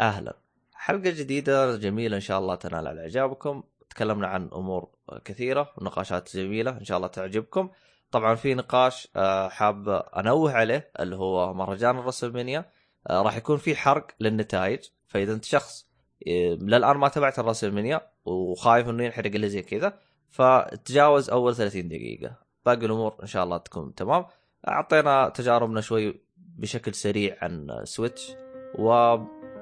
[0.00, 0.36] أهلا.
[0.72, 4.88] حلقة جديدة جميلة إن شاء الله تنال على اعجابكم تكلمنا عن أمور
[5.24, 7.70] كثيرة ونقاشات جميلة إن شاء الله تعجبكم.
[8.10, 12.70] طبعا في نقاش آه، حاب أنوه عليه اللي هو مهرجان الرسلمانيا.
[13.10, 14.80] آه، راح يكون في حرق للنتائج.
[15.06, 15.86] فإذا أنت شخص
[16.28, 19.98] آه، للآن ما تابعت الرسلمانيا وخايف إنه ينحرق اللي زي كذا
[20.28, 22.36] فتجاوز أول 30 دقيقة.
[22.66, 24.26] باقي الأمور إن شاء الله تكون تمام.
[24.68, 28.32] أعطينا تجاربنا شوي بشكل سريع عن سويتش.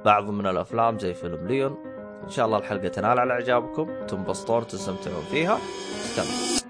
[0.01, 1.77] وبعض من الأفلام زي فيلم ليون.
[2.25, 4.07] إن شاء الله الحلقة تنال على إعجابكم.
[4.07, 5.59] تنبسطون تستمتعون فيها.
[6.05, 6.68] استمتعوا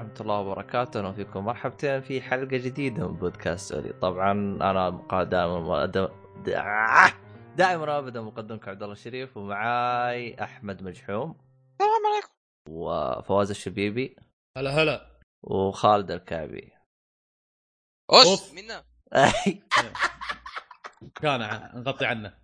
[0.00, 5.86] ورحمة الله وبركاته، أهلا فيكم مرحبتين في حلقة جديدة من بودكاست سوري، طبعا أنا دائما
[7.56, 11.38] دائما أبدأ مقدمكم عبد الله الشريف ومعاي أحمد مجحوم.
[11.72, 12.28] السلام عليكم.
[12.68, 14.16] وفواز الشبيبي.
[14.56, 15.20] هلا هلا.
[15.42, 16.72] وخالد الكعبي.
[18.12, 18.54] أوس أوف.
[18.54, 18.84] منا.
[21.22, 22.34] كان نغطي عنه.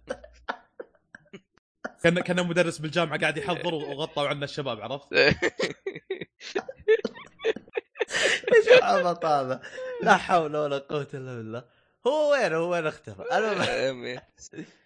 [2.07, 5.35] كان كان مدرس بالجامعة قاعد يحضر وغطوا عنا الشباب عرفت؟ إيش
[8.79, 9.61] العبط هذا؟
[10.03, 11.65] لا حول ولا قوة إلا بالله.
[12.07, 14.21] هو وين؟ هو وين اختفى؟ المهم.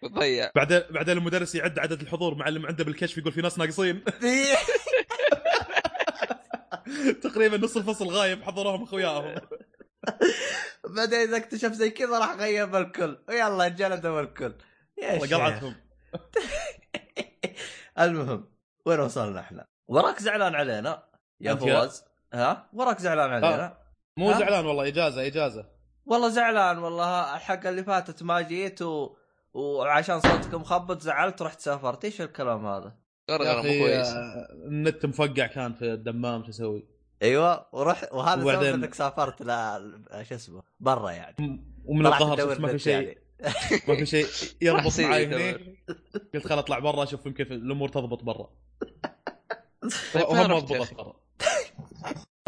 [0.05, 0.51] ضيع.
[0.55, 4.05] بعدين بعدين المدرس يعد عدد الحضور مع اللي عنده بالكشف يقول في ناس ناقصين.
[7.23, 9.35] تقريبا نص الفصل غايب حضروهم أخوياهم.
[10.97, 13.19] بعدين إذا اكتشف زي كذا راح غيب الكل.
[13.29, 14.55] ويلا جلدوا الكل.
[15.03, 15.37] يا والله.
[15.37, 15.90] قلعتهم.
[17.99, 18.49] المهم
[18.87, 21.03] وين وصلنا إحنا؟ وراك زعلان علينا
[21.41, 23.79] يا فواز ها؟ وراك زعلان علينا؟
[24.17, 25.67] مو ها؟ زعلان والله إجازة إجازة
[26.07, 29.17] والله زعلان والله الحلقة اللي فاتت ما جيت و...
[29.55, 32.95] وعشان صوتك مخبط زعلت ورحت سافرت إيش الكلام هذا؟
[33.31, 36.87] يا مو أخي كويس آه، النت مفقع كان في الدمام شو أسوي؟
[37.23, 39.47] أيوه وروح وهذا وبعدين- سبب إنك سافرت ل
[40.29, 41.37] شو اسمه برا يعني
[41.85, 43.19] ومن الظهر ما في شيء يعني.
[43.89, 44.27] ما في شيء
[44.61, 45.27] يربط معي.
[45.27, 45.53] هني
[46.35, 48.51] قلت خل اطلع برا أشوف يمكن الأمور تضبط برا
[50.15, 51.15] وهم ضبطت؟ برا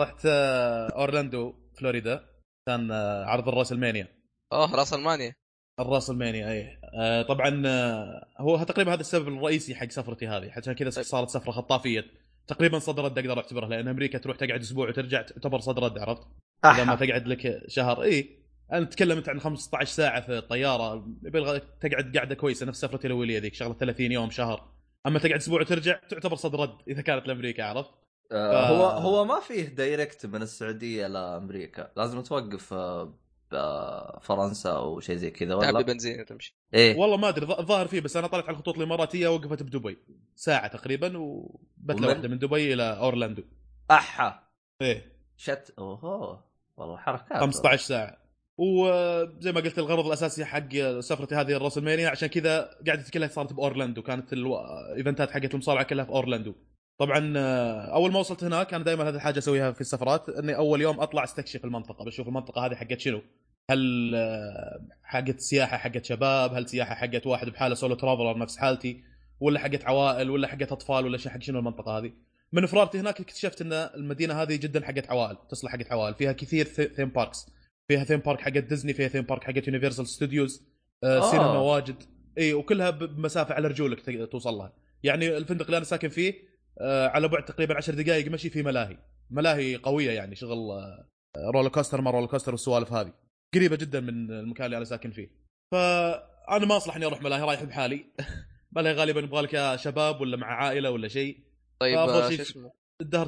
[0.00, 2.24] رحت آه، أورلاندو فلوريدا
[2.68, 4.08] كان آه، عرض ال WrestleMania
[4.52, 5.34] أوه WrestleMania
[5.80, 10.72] ال WrestleMania اي آه، طبعا آه، هو تقريبا هذا السبب الرئيسي حق سفرتي هذه عشان
[10.72, 11.04] كذا طيب.
[11.04, 12.04] صارت سفرة خطافية
[12.46, 16.22] تقريبا صد رد أقدر اعتبرها لأن أمريكا تروح تقعد أسبوع وترجع تعتبر صد رد عرفت؟
[16.64, 16.94] إذا ما.
[16.94, 18.41] تقعد لك شهر اي
[18.72, 23.38] أنا أتكلم أنت عن 15 ساعة في الطياره يبغى تقعد قعده كويسة نفس سفرتي الاوليه
[23.38, 24.68] ذيك شغلة 30 يوم شهر.
[25.06, 27.90] أما تقعد أسبوع وترجع تعتبر صد رد إذا كانت لأمريكا عرفت؟
[28.32, 31.90] آه، ف- هو هو ما فيه direct من السعودية لأمريكا.
[31.96, 33.14] لازم توقف آه،
[33.52, 36.56] بفرنسا أو شيء زي كذا تعبي ولا بنزين وتمشي.
[36.74, 36.96] إيه.
[36.98, 39.98] والله ما أدري ظ- الظاهر فيه بس أنا طلعت على الخطوط الإماراتية وقفت بدبي.
[40.36, 43.42] ساعة تقريبا وبتلة واحدة من دبي إلى أورلاندو.
[43.90, 44.42] أحا.
[44.82, 45.12] إيه.
[45.36, 46.44] shit oh
[46.76, 47.40] والله حركات.
[47.40, 48.21] 15 ساعة.
[48.62, 53.52] وزي ما قلت الغرض الأساسي حق سفرتي هذه ال WrestleMania عشان كذا قعدتي كلها صارت
[53.52, 56.54] بأورلاندو كانت الايفنتات حقت المصارعة كلها في أورلاندو.
[56.98, 60.80] طبعا آه، أول ما وصلت هناك أنا دائما هذه الحاجة أسويها في السفرات إني أول
[60.80, 63.22] يوم أطلع أستكشف المنطقة بشوف المنطقة هذه حقت شنو؟
[63.70, 69.04] هل آه، حقت سياحة حقت شباب؟ هل سياحة حقت واحد بحالة solo traveler نفس حالتي؟
[69.40, 72.12] ولا حقت عوائل؟ ولا حقت أطفال؟ ولا حق شنو المنطقة هذه؟
[72.52, 76.64] من فرتي هناك اكتشفت إن المدينة هذه جدا حقت عوائل تصلح حقت عوائل فيها كثير
[76.64, 77.46] theme parks
[77.88, 80.66] فيها theme park حقت ديزني فيها theme park حقت Universal Studios
[81.04, 81.18] آه.
[81.18, 81.30] آه.
[81.30, 82.02] سينما واجد.
[82.38, 84.72] إي وكلها بمسافة على رجولك توصل لها
[85.02, 86.34] يعني الفندق اللي أنا ساكن فيه
[86.80, 88.98] آه على بعد تقريبا 10 دقائق مشي في ملاهي.
[89.30, 91.08] ملاهي قوية يعني شغل آه
[91.54, 93.12] roller coaster ما roller coaster والسوالف هذه.
[93.54, 95.30] قريبة جدا من المكان اللي أنا ساكن فيه.
[95.72, 98.04] فأنا ما أصلح إني أروح ملاهي رايح بحالي.
[98.76, 101.38] ملاهي غالبا يبغى لك يا شباب ولا مع عائلة ولا شيء.
[101.80, 102.72] طيب آه، شو اسمه؟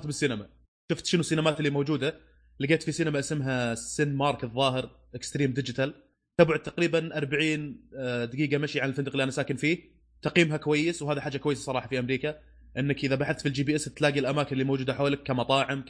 [0.04, 0.48] بالسينما.
[0.92, 2.20] شفت شنو السينمات اللي موجودة؟
[2.60, 5.94] لقيت في سينما اسمها Cinemark الظاهر extreme digital
[6.38, 9.94] تبعد تقريبا 40 آه، دقيقة مشي عن الفندق اللي أنا ساكن فيه.
[10.22, 12.38] تقييمها كويس وهذا حاجة كويسة صراحة في أمريكا.
[12.78, 15.84] إنك إذا بحثت في ال GPS تلاقي الأماكن اللي موجودة حولك كمطاعم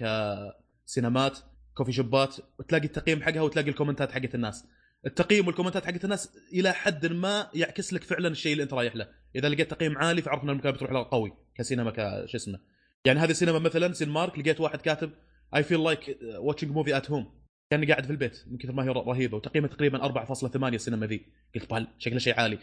[0.86, 1.38] كسينمات
[1.74, 4.64] كوفي شوبات وتلاقي التقييم حقها وتلاقي الكومنتات حقت الناس.
[5.06, 9.08] التقييم والكومنتات حقت الناس إلى حد ما يعكس لك فعلا الشيء اللي أنت رايح له.
[9.36, 12.58] إذا لقيت تقييم عالي فعرف ان المكان بتروح له قوي كسينما كش اسمه.
[13.04, 15.10] يعني هذه السينما مثلا Cinemark لقيت واحد كاتب
[15.56, 18.88] I feel like watching movie at home كأني قاعد في البيت من كثر ما هي
[18.88, 22.58] رهيبة وتقييمها تقريبا 4.8 السينما ذي قلت بال شكله شيء عالي.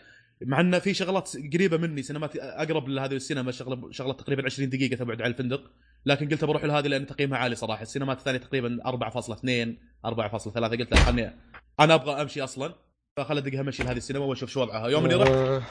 [0.46, 4.96] مع انه في شغلات قريبة مني سينمات أقرب لهذه السينما شغلة شغلة تقريبا 20 دقيقة
[4.96, 5.72] تبعد عن الفندق.
[6.06, 7.82] لكن قلت بروح لهذه لأن تقييمها عالي صراحة.
[7.82, 11.36] السينمات الثانية تقريبا 4.2 4.3 قلت لا خلني
[11.80, 12.76] أنا أبغى أمشي أصلا.
[13.18, 14.88] فخل ادقها مشي لهذه السينما وأشوف شو وضعها.
[14.90, 15.32] يوم اني رحت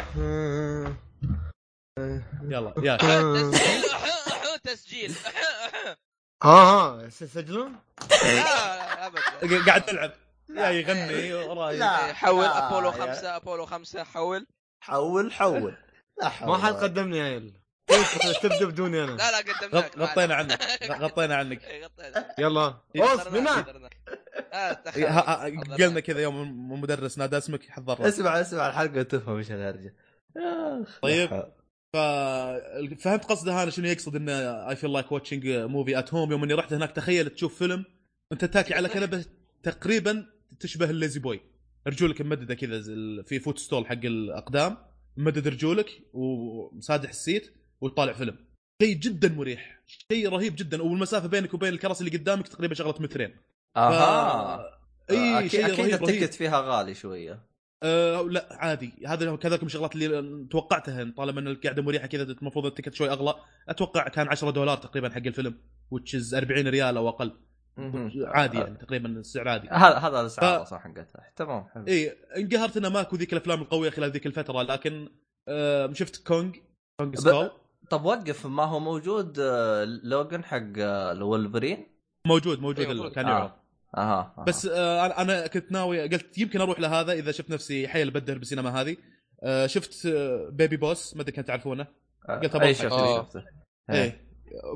[2.52, 2.96] يلا يا.
[2.96, 5.12] تسجيل تسجيل.
[6.42, 7.76] ها ها يسجلون؟
[8.10, 10.12] لا ابدا قاعد نلعب
[10.50, 11.96] يا يغني وراي لا.
[11.96, 14.46] حول لا، أبولو خمسة أبولو خمسة حول.
[14.80, 15.76] حول حول.
[16.20, 17.52] لا حول ما حد قدمني يا
[18.42, 20.62] تبدأ بدوني أنا؟ لا لا قدمناك غط- غطينا عنك.
[21.04, 21.64] غطينا عنك.
[21.64, 21.88] إيه،
[22.38, 22.74] يلا.
[22.96, 23.96] إيه، أوس بما قدرناك.
[24.52, 24.82] آه،.
[24.96, 25.60] إيه،.
[25.86, 26.42] قلنا كذا يوم
[26.72, 29.94] المدرس نادى اسمك حضر اسمع اسمع الحلقة وتفهم إيش الهرجه
[30.36, 31.52] آخ، طيب.
[31.94, 32.96] لا حول.
[32.96, 34.32] ف فهمت قصده أنا شنو يقصد إنه
[34.70, 36.92] I feel like watching movie at home يوم إني رحت هناك.
[36.92, 37.84] تخيل تشوف فيلم
[38.32, 39.24] أنت تاكي على كنبة
[39.62, 40.26] تقريبا
[40.60, 41.40] تشبه ال La-Z-Boy.
[41.86, 42.82] رجولك ممدده كذا
[43.22, 44.76] في footstool حق الأقدام.
[45.16, 48.36] ممدد رجولك ومسادح ال seat وطالع فيلم.
[48.82, 49.82] شيء جدا مريح.
[50.12, 50.82] شيء رهيب جدا.
[50.82, 53.36] والمسافة بينك وبين الكراسي اللي قدامك تقريبا شغلة مترين
[53.76, 54.80] أها.
[55.10, 57.49] إي أكيد شيء أكيد ال ticket فيها غالي شوية.
[57.82, 58.92] أه لا عادي.
[59.06, 63.10] هذا كذلك من الشغلات اللي توقعتها طالما إن القعده مريحة كذا المفروض ال ticket شوي
[63.10, 63.34] أغلى.
[63.68, 65.54] أتوقع كان 10 دولار تقريبا حق الفيلم
[65.90, 67.32] which is 40 ريال أو أقل.
[68.26, 69.68] عادي يعني تقريبا السعر عادي.
[69.68, 71.84] هذا هذا الاسعار ف- صح حقتها تمام حلو.
[71.88, 75.08] اي انقهرت انه ماكو ذيك الأفلام القوية خلال ذيك الفترة لكن
[75.48, 76.56] أه شفت Kong
[77.00, 77.50] Kong ب- Skull.
[77.90, 81.86] طب وقف ما هو موجود آه، Logan حق آه، الولفرين؟
[82.26, 83.12] موجود موجود موجود.
[83.12, 83.50] كان يعرض.
[83.50, 83.59] آه.
[83.96, 84.44] أها أها.
[84.44, 88.80] بس آه، أنا كنت ناوي قلت يمكن أروح لهذا إذا شفت نفسي حيل بدر بالسينما
[88.80, 88.96] هذه.
[89.42, 91.86] آه، شفت آه، Baby Boss ما أدري كنت تعرفونه؟
[92.42, 92.82] قلت أبغى أي أضحك.
[92.82, 93.22] شفته آه.
[93.22, 93.44] شفته.
[93.90, 94.30] إيه.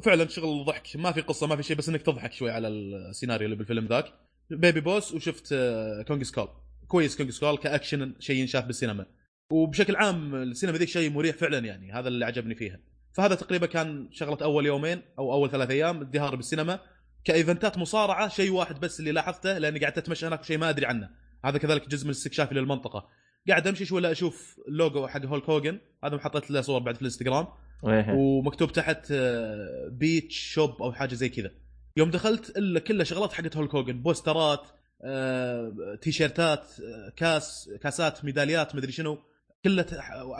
[0.05, 0.97] فعلا شغل ضحك.
[0.97, 4.13] ما في قصة ما في شيء بس إنك تضحك شوي على السيناريو اللي بالفيلم ذاك.
[4.51, 6.49] Baby Boss وشفت آه، Kong Skull
[6.89, 9.07] كويس Kong Skull ك action شيء ينشاف بالسينما.
[9.51, 12.81] وبشكل عام السينما ذيك شيء مريح فعلا يعني هذا اللي عجبني فيها.
[13.13, 16.81] فهذا تقريبا كان شغلة أول يومين أو أول ثلاث أيام الظهر بالسينما.
[17.25, 21.11] كإيفنتات مصارعة شيء واحد بس اللي لاحظته لأني قاعد أتمشى هناك شيء ما أدري عنه.
[21.45, 23.09] هذا كذلك جزء من استكشافي للمنطقه
[23.49, 27.47] قاعد أمشي شوي أشوف اللوجو حق Hulk Hogan هذا حطيت له صور بعد في الإنستغرام.
[27.87, 28.15] إيه.
[28.15, 31.51] ومكتوب تحت آه، beach shop أو حاجة زي كذا.
[31.97, 34.67] يوم دخلت إلا كلها شغلات حقت Hulk Hogan بوسترات
[35.05, 39.19] آه، تيشيرتات آه، كاس كاسات ميداليات مدري شنو.
[39.65, 39.87] كلها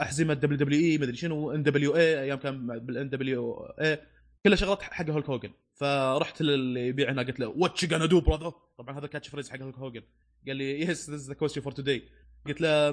[0.01, 3.99] أحزمة WWE مدري شنو NWA أيام كان بال NWA
[4.43, 8.53] كلها شغلات حق Hulk Hogan فرحت للي يبيع هنا قلت له whatcha gonna do brother
[8.77, 10.01] طبعا هذا catchphrase حق Hulk Hogan.
[10.47, 12.03] قال لي yes this the question for today
[12.47, 12.89] قلت له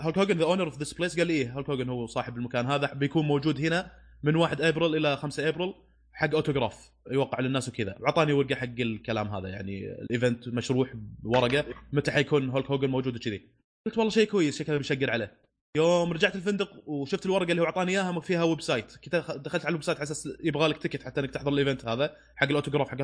[0.00, 2.66] Hulk Hogan the owner of this place قال لي إيه Hulk Hogan هو صاحب المكان
[2.66, 3.90] هذا بيكون موجود هنا
[4.22, 5.74] من 1 ابريل إلى 5 ابريل
[6.12, 7.96] حق اوتوغراف يوقع للناس وكذا.
[8.00, 10.92] واعطاني ورقة حق الكلام هذا يعني ال event مشروح
[11.22, 13.42] بورقة متى حيكون Hulk Hogan موجود وكذي.
[13.86, 15.47] قلت والله شيء كويس شكله مشقر عليه.
[15.76, 18.96] يوم رجعت الفندق وشفت الورقة اللي هو أعطاني إياها فيها website.
[19.04, 21.84] كنت دخلت على ال website على أساس يبغى لك ticket حتى إنك تحضر ال event
[21.84, 23.00] هذا حق الأوتوغراف حق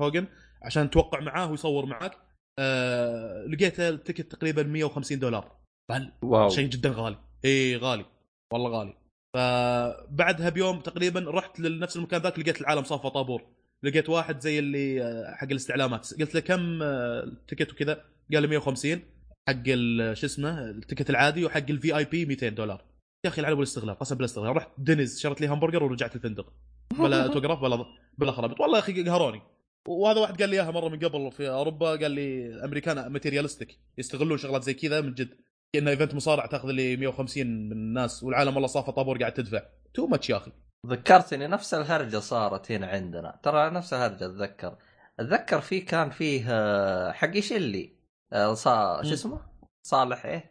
[0.00, 0.26] Hogan
[0.62, 2.12] عشان توقع معاه ويصور معك
[2.58, 5.56] آه لقيته ال ticket تقريبا 150 دولار.
[5.90, 6.48] بل wow.
[6.48, 7.18] شيء جدا غالي.
[7.44, 8.04] إي غالي.
[8.52, 8.94] والله غالي.
[9.34, 13.42] فبعدها بيوم تقريبا رحت لنفس المكان ذاك لقيت العالم صافه طابور.
[13.82, 16.14] لقيت واحد زي اللي آه، حق الاستعلامات.
[16.20, 19.02] قلت له كم آه، ال ticket وكذا؟ قال لي 150
[19.48, 19.64] حق
[20.12, 22.84] شو اسمه ال ticket العادي وحق ال VIP 200 دولار.
[23.24, 26.52] يا أخي الطلب والاستغلال قسم بالاستغلال رحت Denny's شريت لي همبرجر ورجعت الفندق.
[26.98, 27.86] بلا اوتوغراف بلا
[28.18, 28.60] بلا خرابيط.
[28.60, 29.42] والله يا أخي قهروني.
[29.88, 34.38] وهذا واحد قال لي إياها مرة من قبل في أوروبا قال لي الأمريكان materialistic يستغلون
[34.38, 35.28] شغلات زي كذا من جد.
[35.72, 39.62] كأنه event مصارع تأخذ لي 150 من الناس والعالم والله صافه طابور قاعد تدفع.
[39.94, 40.52] too much يا أخي.
[40.86, 43.40] ذكرتني نفس الهرجة صارت هنا عندنا.
[43.42, 44.76] ترى نفس الهرجة أتذكر.
[45.20, 47.95] أتذكر في كان فيه آه، حق شلي
[48.32, 49.02] صا...
[49.02, 49.12] شو.
[49.12, 49.40] اسمه؟
[49.82, 50.50] صالح إيه؟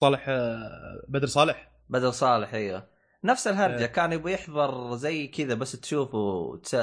[0.00, 2.88] صالح آه، بدر صالح بدر صالح إيوه
[3.24, 3.86] نفس الهرجة إيه.
[3.86, 6.76] كان يبغى يحضر زي كذا بس تشوفه تس...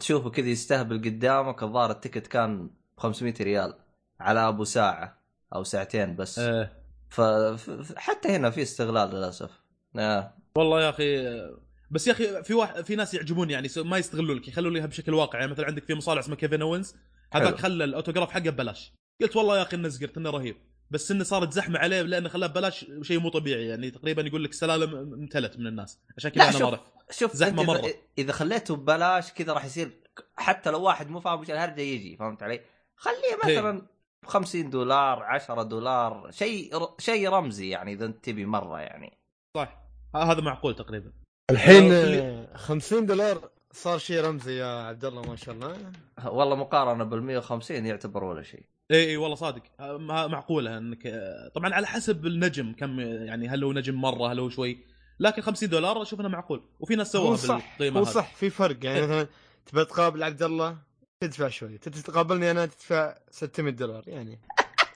[0.00, 2.66] تشوفه كذا يستهبل قدامك الظاهر ال ticket كان
[2.96, 3.74] ب 500 ريال
[4.20, 5.22] على أبو ساعة
[5.54, 6.70] أو ساعتين بس آه.
[7.08, 7.20] ف...
[7.20, 7.92] ف...
[7.96, 9.50] حتى هنا في استغلال للأسف
[9.98, 10.34] آه.
[10.56, 11.58] والله يا أخي آه،
[11.90, 15.14] بس يا أخي في واحد في ناس يعجبون يعني ما يستغلوا لك يخلوا لها بشكل
[15.14, 16.94] واقعي يعني مثلا عندك في مصارع اسمه كيفن أوينز
[17.32, 17.54] هذاك.
[17.54, 18.92] خلى الأوتوغراف حقه ببلاش
[19.22, 20.56] قلت والله يا أخي إنه زقرت إنه رهيب
[20.90, 24.52] بس إنه صارت زحمة عليه لأنه خلاه ببلاش شيء مو طبيعي يعني تقريبا يقول لك
[24.52, 26.78] سلالم امتلت من الناس عشان كذا أنا ما
[27.10, 27.32] شوف.
[27.32, 27.90] إذا- مرة.
[28.18, 29.90] إذا خليته ببلاش كذا راح يصير
[30.36, 32.60] حتى لو واحد مو فاهم وش الهرجة يجي فهمت علي؟
[32.96, 33.14] خليه
[33.46, 33.58] إيه.
[33.60, 33.82] مثلا
[34.22, 39.18] ب 50 دولار 10 دولار شيء شيء رمزي يعني إذا انت تبي مرة يعني
[39.56, 39.82] صح
[40.14, 41.12] ه- هذا معقول تقريبا
[41.50, 45.92] الحين خلي- آه، 50 دولار صار شيء رمزي يا عبد الله ما شاء الله
[46.24, 49.62] والله مقارنة بال 150 يعتبر ولا شيء إي إي والله صادق.
[49.80, 54.32] آه، ما- معقولة إنك آه، طبعا على حسب النجم كم يعني هل هو نجم مرة
[54.32, 54.78] هل هو شوي.
[55.20, 56.62] لكن 50 دولار أشوف إنه معقول.
[56.80, 58.04] وفي ناس سووها صح بالقيمة هو.
[58.04, 58.84] صح في فرق.
[58.84, 59.00] يعني.
[59.02, 59.26] مثلا
[59.66, 60.76] تبى تقابل عبد الله
[61.20, 61.78] تدفع شوي.
[61.78, 64.40] تبي تقابلني أنا تدفع 600 دولار يعني.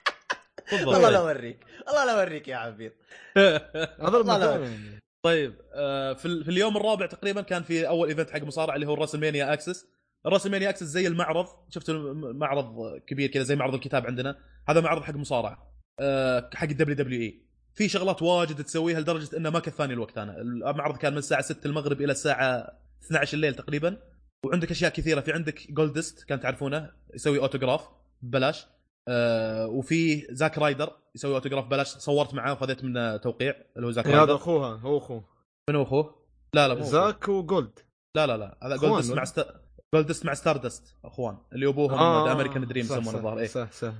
[0.73, 1.59] والله لا أوريك.
[1.87, 2.91] والله لا أوريك يا عبيد
[3.37, 4.99] يعني.
[5.23, 8.87] طيب آه، في ال- في اليوم الرابع تقريبا كان في أول event حق مصارعة اللي
[8.87, 9.85] هو ال WrestleMania Axxess.
[10.27, 11.45] ال WrestleMania Axxess زي المعرض.
[11.69, 15.73] شفت معرض كبير كذا زي معرض الكتاب عندنا؟ هذا معرض حق مصارعة.
[15.99, 17.47] آه، حق ال WWE.
[17.73, 20.41] في شغلات واجد تسويها لدرجة إنه ما كفاني الوقت أنا.
[20.41, 23.97] المعرض كان من الساعة 6 المغرب إلى الساعة 12 الليل تقريبا.
[24.45, 25.21] وعندك أشياء كثيرة.
[25.21, 27.87] في عندك جولدست كان تعرفونه يسوي اوتوغراف
[28.21, 28.65] ببلاش.
[29.07, 31.87] آه وفي زاك رايدر يسوي اوتوغراف ببلاش.
[31.87, 35.23] صورت معاه وخذيت منه توقيع اللي هو زاك إيه، هذا رايدر أخوها هو أخوه.
[35.69, 36.15] من هو أخوه؟
[36.53, 36.83] لا لا مو.
[36.83, 37.79] زاك وجولد
[38.15, 39.66] لا لا لا هذا جولدست؟ مع ست...
[39.95, 41.37] جولدست مع ستاردست أخوان.
[41.53, 43.47] اللي ابوهم ذا American Dream يسمونه الظاهر إيه.
[43.47, 43.93] صح صح.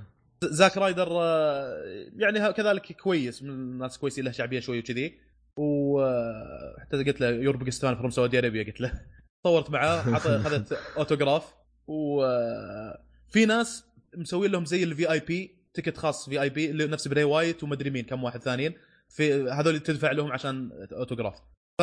[0.44, 1.82] زاك رايدر آه،
[2.16, 5.18] يعني كذلك كويس من الناس كويسين له شعبية شوي وكذي.
[5.56, 8.92] وحتى قلت له your biggest fan from Saudi Arabia قلت له.
[9.46, 11.54] صورت معاه اخذت اوتوغراف
[11.86, 13.84] وفي ناس
[14.16, 18.24] مسوين لهم زي ال VIP ticket خاص VIP اللي نفس بري وايت ومدري مين كم
[18.24, 18.74] واحد ثانيين.
[19.08, 21.34] في هذول تدفع لهم عشان اوتوغراف
[21.78, 21.82] ف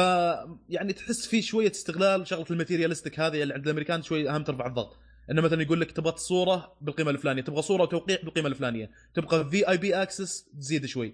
[0.70, 4.68] يعني تحس في شوية استغلال شغلة ال materialistic هذه اللي عند الأمريكان شوي أهم ترفع
[4.68, 4.98] الضغط.
[5.32, 9.96] إنه مثلا يقول لك تبغى الصورة بالقيمة الفلانية تبغى صورة وتوقيع بالقيمة الفلانية تبغى VIP
[9.96, 11.14] access تزيد شوي.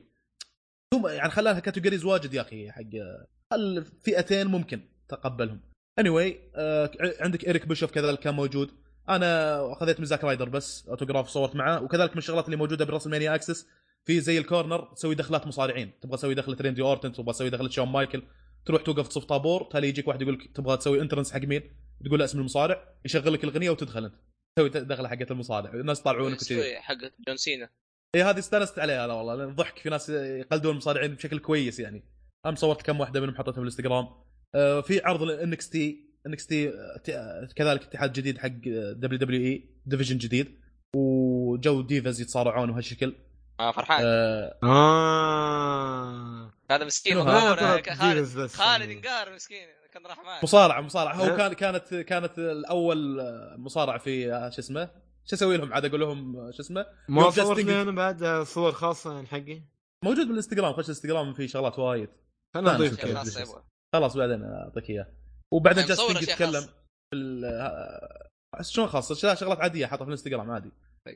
[0.93, 2.83] ثم يعني خلاها categories واجد يا أخي حق
[4.03, 5.61] فئتين ممكن تقبلهم.
[5.99, 8.71] anyway, آه عندك ايريك بيشوف كذلك كان موجود.
[9.09, 13.07] أنا أخذت من زاك رايدر بس أوتوغراف صورت معاه وكذلك من الشغلات اللي موجودة ب
[13.07, 13.67] WrestleMania Axxess
[14.05, 15.91] في زي ال corner تسوي دخلات مصارعين.
[16.01, 18.23] تبغى تسوي دخلة ريندي أورتن تبغى تسوي دخلة شون مايكل.
[18.65, 21.61] تروح توقف تصف طابور تالي يجيك واحد يقول لك تبغى تسوي entrance حق مين؟
[22.05, 24.15] تقول له اسم المصارع يشغل لك الاغنيه وتدخل أنت.
[24.57, 25.73] تسوي دخله حقت المصارع.
[25.73, 27.69] الناس يطالعونك وكذي سوي حقت جون سينا.
[28.15, 32.03] اي هذه استانست عليها لا والله لأن ضحك في ناس يقلدون المصارعين بشكل كويس يعني.
[32.45, 34.07] أنا صورت كم واحدة منهم حطيتها في الإنستغرام.
[34.55, 36.71] آه، في عرض ال NXT NXT
[37.55, 40.61] كذلك اتحاد جديد حق WWE division جديد.
[40.95, 43.13] وجو ديفز يتصارعون وهالشكل
[43.59, 44.01] آه فرحان.
[44.05, 46.53] آه، آه.
[46.71, 48.47] هذا مسكين؟ آه، خالد.
[48.47, 51.13] خالد انقهر مسكين كان رحمن مصارعة مصارعة.
[51.15, 51.37] هو أه.
[51.37, 54.89] كان كانت كانت الأول آه، مصارع في آه، شو اسمه؟
[55.25, 57.91] شو أسوي لهم؟ عاد أقول لهم آه، شو اسمه؟ ما يوم صورت جاستن لي أنا
[57.91, 59.61] بعد؟ صور خاصة عن حقي.
[60.05, 62.09] موجود بالإنستغرام خش الانستغرام في شغلات وايد.
[62.55, 63.05] أنا اضيف.
[63.95, 65.07] خلاص بعدين أعطيك اياه
[65.53, 66.67] وبعدين يعني جاستن أشياء يتكلم خاصة.
[67.11, 70.71] في ال- شلون خاصة؟ شغلات عادية حاطها في الإنستغرام عادي.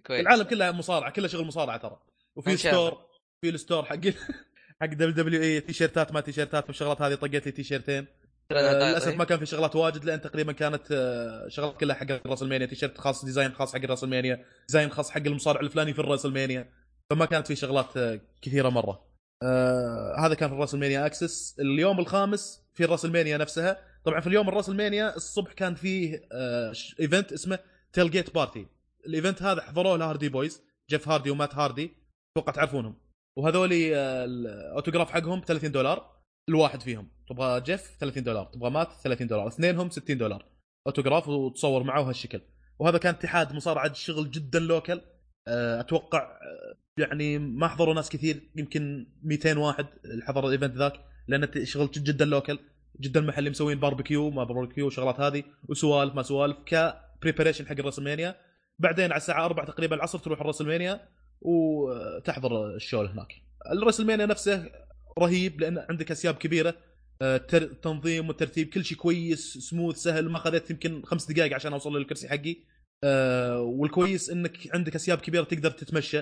[0.07, 0.21] كويس.
[0.21, 1.99] العالم كله مصارعة كله شغل مصارعة ترى.
[2.37, 2.57] وفي.
[2.57, 3.05] store
[3.45, 3.95] في ال store حق
[4.81, 8.07] حق WWE تيشيرتات ما تيشيرتات والشغلات هذه طقيت لي تيشيرتين.
[8.51, 12.65] آه، للأسف ما كان في شغلات واجد لأن تقريبا كانت آه، شغلات كلها حق WrestleMania
[12.65, 16.69] تيشيرت خاص design خاص حق WrestleMania design خاص حق المصارع الفلاني في ال WrestleMania
[17.09, 19.05] فما كانت في شغلات آه، كثيرة مرة.
[19.43, 21.55] آه هذا كان في ال WrestleMania Axxess.
[21.59, 23.77] اليوم الخامس في ال WrestleMania نفسها.
[24.05, 27.59] طبعا في اليوم ال WrestleMania الصبح كان فيه آه event اسمه
[27.93, 28.67] tailgate party.
[29.07, 31.91] ال event هذا حضروه الهاردي بويز جيف هاردي ومات هاردي.
[32.37, 33.04] أتوقع تعرفونهم.
[33.37, 36.15] وهذولي آه، الاوتوغراف حقهم 30 دولار
[36.49, 37.07] الواحد فيهم.
[37.29, 40.45] تبغى جيف 30 دولار تبغى مات 30 دولار اثنينهم 60 دولار.
[40.87, 42.41] اوتوغراف وتصور معه بهالشكل
[42.79, 45.01] وهذا كان اتحاد مصارعة شغل جدا local
[45.47, 49.85] آه، أتوقع آه، يعني ما حضروا ناس كثير يمكن 200 واحد
[50.23, 50.93] حضر ال event ذاك
[51.27, 52.59] لأن شغل جدا local
[53.01, 55.43] جدا محلي مسوين باربيكيو ما باربيكيو وشغلات هذه.
[55.69, 58.35] وسوالف ما سوالف ك preparation حق ال WrestleMania.
[58.79, 61.07] بعدين على الساعة 4 تقريبا العصر تروح ال WrestleMania.
[61.45, 63.33] وتحضر ال show هناك.
[63.71, 64.71] ال WrestleMania نفسه
[65.19, 66.75] رهيب لأن عندك أسياب كبيرة
[67.21, 67.37] آه،
[67.81, 72.29] تنظيم وترتيب كل شيء كويس سموث سهل ما خذيت يمكن خمس دقائق عشان أوصل للكرسي
[72.29, 72.55] حقي.
[73.03, 76.21] آه، والكويس إنك عندك أسياب كبيرة تقدر تتمشى.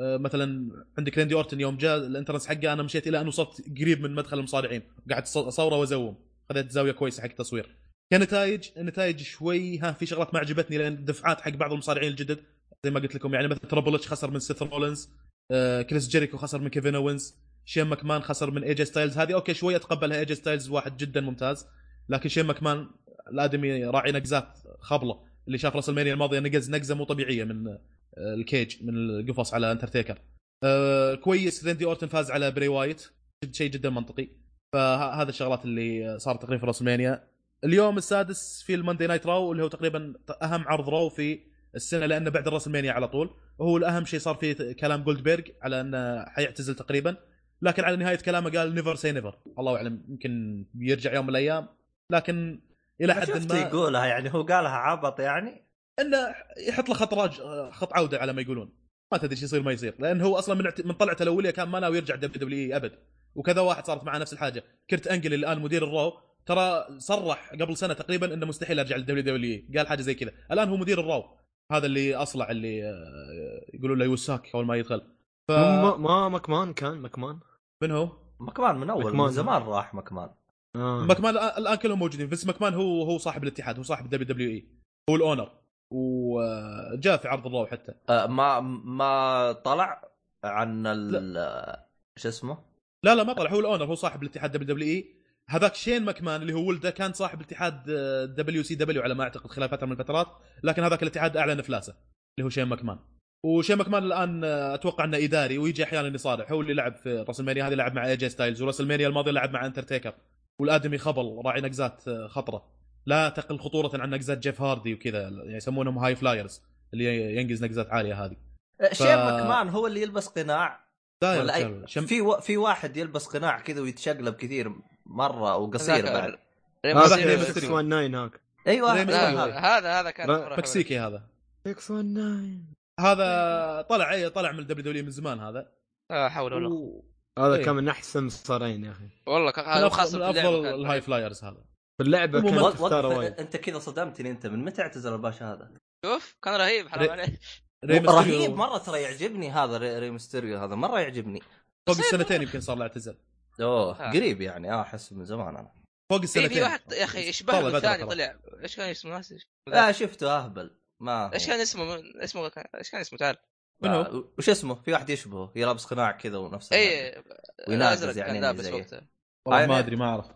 [0.00, 3.64] آه، مثلا عندك ريندي أورتن يوم جاء ال entrance حقه أنا مشيت إلى أن وصلت
[3.80, 4.82] قريب من مدخل المصارعين.
[5.10, 6.16] قاعد أص- أصوره وأ zoom.
[6.50, 7.76] خذيت زاوية كويسة حق التصوير.
[8.12, 12.38] كنتائج النتائج شوي ها في شغلات ما عجبتني لأن دفعات حق بعض المصارعين الجدد.
[12.84, 15.10] زي ما قلت لكم يعني مثلا ترابل اتش خسر من سيث رولينز
[15.50, 19.54] آه، كريس جيريكو خسر من كيفن اوينز شين ماكمان خسر من ايجي ستايلز هذه okay
[19.54, 21.66] شوي اتقبلها ايجي ستايلز واحد جدا ممتاز
[22.08, 22.90] لكن شين ماكمان
[23.32, 27.78] الآدمي راعي نقزات خبلة اللي شاف WrestleMania الماضية نقز نقزة مو طبيعية من آه،
[28.18, 30.18] ال cage من القفص على انترتيكر
[30.64, 33.10] آه كويس ريندي أورتن فاز على بري وايت
[33.52, 34.28] شيء جدا منطقي.
[34.72, 37.28] فهذا الشغلات اللي صارت تقريبا في WrestleMania
[37.64, 42.06] اليوم السادس في ال Monday Night Raw اللي هو تقريبا أهم عرض Raw في السنة
[42.06, 43.30] لأنه بعد WrestleMania على طول.
[43.58, 47.16] وهو الأهم شيء صار فيه كلام جولدبرغ على أنه حيعتزل تقريبا.
[47.62, 51.68] لكن على نهاية كلامه قال never say never الله أعلم يمكن بيرجع يوم من الأيام.
[52.10, 52.60] لكن
[53.00, 55.64] إلى حد ما يقولها يعني هو قالها عبط يعني؟
[56.00, 56.34] إنه
[56.68, 57.40] يحط له خط راج
[57.70, 58.72] خط عودة على ما يقولون.
[59.12, 59.94] ما تدري إيش يصير ما يصير.
[59.98, 62.92] لأن هو أصلا من, من طلعته الأولية كان ما ناوي يرجع WW أبد.
[63.34, 64.64] وكذا واحد صارت معاه نفس الحاجة.
[64.90, 66.12] كيرت أنجل الآن مدير ال Raw
[66.46, 70.30] ترى صرح قبل سنة تقريبا إنه مستحيل أرجع لل WW قال حاجة زي كذا.
[70.52, 71.24] الآن هو مدير ال Raw.
[71.72, 75.00] هذا اللي أصلع اللي آه، يقولون له you suck أول ما يدخل
[75.48, 77.38] ف ما, ما مكمان كان مكمان
[77.82, 78.08] من هو؟
[78.40, 79.26] مكمان من أول مكمان.
[79.26, 80.30] من زمان راح مكمان
[80.76, 81.04] آه.
[81.04, 84.50] ماكمان الآن- الآن كلهم موجودين بس ماكمان هو هو صاحب الاتحاد هو صاحب الدبليو دبليو
[84.50, 84.66] إي
[85.10, 85.50] هو الأونر
[85.90, 90.08] وجاء في عرض ال Raw حتى آه ما ما طلع
[90.44, 91.76] عن ال
[92.16, 92.58] شو اسمه؟
[93.04, 95.14] لا لا ما طلع هو ال owner هو صاحب الاتحاد WWE
[95.50, 97.90] هذاك شين ماكمان اللي هو ولده كان صاحب الاتحاد
[98.36, 100.28] WCW على ما أعتقد خلال فترة من الفترات
[100.62, 101.94] لكن هذاك الاتحاد أعلن إفلاسه
[102.38, 102.98] اللي هو شين ماكمان.
[103.44, 107.68] وشين ماكمان الآن آه، أتوقع إنه إداري ويجي أحيانا يصارح هو اللي لعب في WrestleMania
[107.68, 110.14] هذه لعب مع AJ ستايلز و WrestleMania الماضي لعب مع اندرتيكر
[110.60, 112.64] والآدمي خبل راعي نقزات آه، خطرة.
[113.06, 116.62] لا تقل خطورة عن نقزات جيف هاردي وكذا يعني يسمونهم high flyers
[116.92, 118.36] اللي ينقز نقزات عالية هذه.
[118.80, 120.84] آه، شين مكمان هو اللي يلبس قناع.
[121.22, 121.82] داير ولا أي...
[121.86, 122.06] شم...
[122.06, 122.40] في و...
[122.40, 124.72] في واحد يلبس قناع كذا ويتشقلب كثير.
[125.06, 126.38] مرة وقصير بعد.
[126.86, 127.38] هذا ميستيريو.
[127.38, 128.40] 619 هاك.
[128.66, 128.92] أيوه.
[128.92, 130.30] هذا هذا كان.
[130.58, 131.22] مكسيكي هذا.
[131.68, 135.72] 619 هذا طلع اي طلع من ال WW من زمان هذا.
[136.10, 136.78] لا حول ولا قوة.
[136.78, 137.04] و...
[137.38, 137.64] هذا إيه.
[137.64, 139.08] كان من أحسن مصارعين يا أخي.
[139.26, 141.64] والله كان من هذا أفضل, ال high flyers هذا.
[141.98, 145.70] في اللعبة كان أنت كذا صدمتني أنت من متى اعتزل الباشا هذا؟
[146.06, 147.36] شوف كان رهيب حرام
[147.84, 149.98] ريم رهيب مرة ترى يعجبني هذا ري...
[149.98, 151.42] ري ميستيريو هذا مرة يعجبني.
[151.88, 153.16] فوق السنتين يمكن صار له اعتزال
[153.60, 154.10] أوه آه.
[154.10, 155.72] قريب يعني آه أحس من زمان أنا
[156.10, 158.10] فوق في السنتين في واحد يا أخي يشبه طلع له بدري الثاني.
[158.10, 161.34] طلع إيش كان اسمه ناسي لا شفته أهبل ما.
[161.34, 163.36] إيش كان اسمه اسمه إيش كان اسمه تعال
[163.80, 166.84] من هو؟ آه، وش اسمه؟ في واحد يشبهه يلابس قناع كذا ونفس الهذا.
[166.84, 167.24] اي
[167.68, 168.66] ويناقز الأزرق يعني لابس.
[168.66, 169.08] وقتها
[169.46, 170.26] والله ما أدري ما أعرف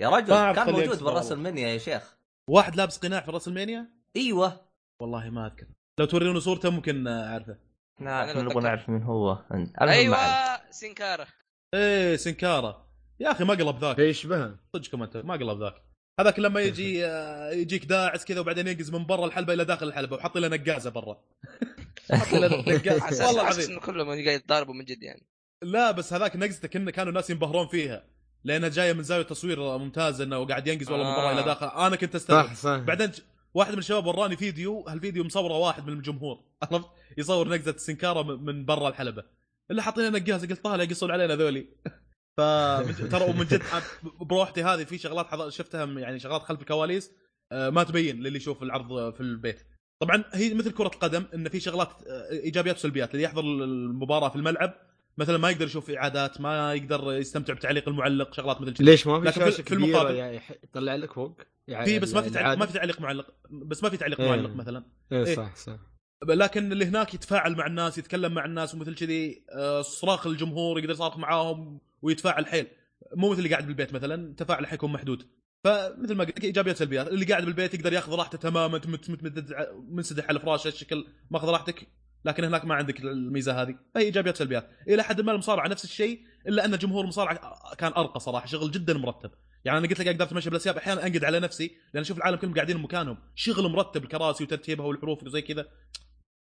[0.00, 1.32] يا رجل كان موجود والله.
[1.32, 2.16] المنيا يا شيخ
[2.50, 4.66] واحد لابس قناع في رأس المانيا إيوه
[5.02, 5.66] والله ما أذكر
[6.00, 7.58] لو تورينا صورته ممكن أعرفه
[8.00, 8.62] لا إحنا نبغى.
[8.62, 9.44] نعرف من هو.
[9.80, 11.26] أيوه سينكارا
[11.74, 12.86] إيه سنكارا.
[13.20, 13.98] يا أخي ما قلب ذاك.
[13.98, 15.74] يشبهه صدقكم انت ما قلب ذاك.
[16.20, 20.16] هذاك لما يجي آه، يجيك داعس كذا وبعدين ينقز من برا الحلبة إلى داخل الحلبة
[20.16, 21.20] وحط له نقازة برا.
[22.12, 23.00] حط له نقازة.
[23.00, 23.70] حاسس والله العظيم.
[23.70, 25.26] إنه كلهم قاعد يتضاربوا من جد يعني.
[25.62, 28.04] لا بس هذاك نقزته كنا كانوا الناس ينبهرون فيها.
[28.44, 31.32] لانها جاية من زاوية تصوير ممتازه إنه قاعد ينقز والله من برا آه.
[31.32, 31.66] إلى داخل.
[31.66, 32.46] أنا كنت أستغرب.
[32.46, 32.76] صح صح.
[32.78, 33.10] بعدين
[33.54, 36.44] واحد من الشباب وراني فيديو هالفيديو مصوره واحد من الجمهور.
[36.62, 36.86] عرفت؟
[37.18, 39.24] يصور نقزة من- من برا الحلبة.
[39.70, 41.66] اللي حاطين لنا نقازه قلت طالع يقصون علينا ذولي.
[42.36, 42.40] ف
[43.10, 43.62] ترى ومن جد
[44.20, 47.12] بروحتي هذه في شغلات شفتها يعني شغلات خلف الكواليس
[47.52, 49.60] آه، ما تبين للي يشوف العرض في البيت.
[50.02, 53.10] طبعا هي مثل كرة القدم إن في شغلات آه، إيجابيات وسلبيات.
[53.14, 54.74] اللي يحضر المباراة في الملعب
[55.18, 58.84] مثلا ما يقدر يشوف إعادات ما يقدر يستمتع بتعليق المعلق شغلات مثل كذا.
[58.84, 62.30] ليش؟ ما في شاشة في المقابل- يعني يطلع لك فوق؟ يعني في بس ما في
[62.30, 64.28] تعليق العادة؟ ما في تعليق معلق بس ما في تعليق إيه.
[64.28, 64.84] معلق مثلا.
[65.12, 65.34] إيه إيه.
[65.34, 65.89] صح صح.
[66.28, 70.90] لكن اللي هناك يتفاعل مع الناس يتكلم مع الناس ومثل كذي آه، صراخ الجمهور يقدر
[70.90, 72.66] يصارخ معاهم ويتفاعل حيل.
[73.16, 75.26] مو مثل اللي قاعد بالبيت مثلا تفاعله حيكون محدود.
[75.64, 77.08] فمثل ما قلت إيجابيات سلبيات.
[77.08, 78.80] اللي قاعد بالبيت يقدر ياخذ راحته تماما
[79.88, 81.88] منسدح على فراشه الشكل ماخذ راحتك.
[82.24, 83.74] لكن هناك ما عندك الميزة هذه.
[83.94, 84.70] فهي إيجابيات سلبيات.
[84.88, 88.94] إلى حد ما المصارعة نفس الشيء إلا أن جمهور المصارعة كان أرقى صراحة شغل جدا
[88.94, 89.30] مرتب.
[89.64, 92.54] يعني أنا قلت لك أقدر أتمشى بالأسياب أحيانا أنقد على نفسي لأن أشوف العالم كلهم
[92.54, 95.66] قاعدين بمكانهم شغل مرتب الكراسي وترتيبها والحروف وزي كذا.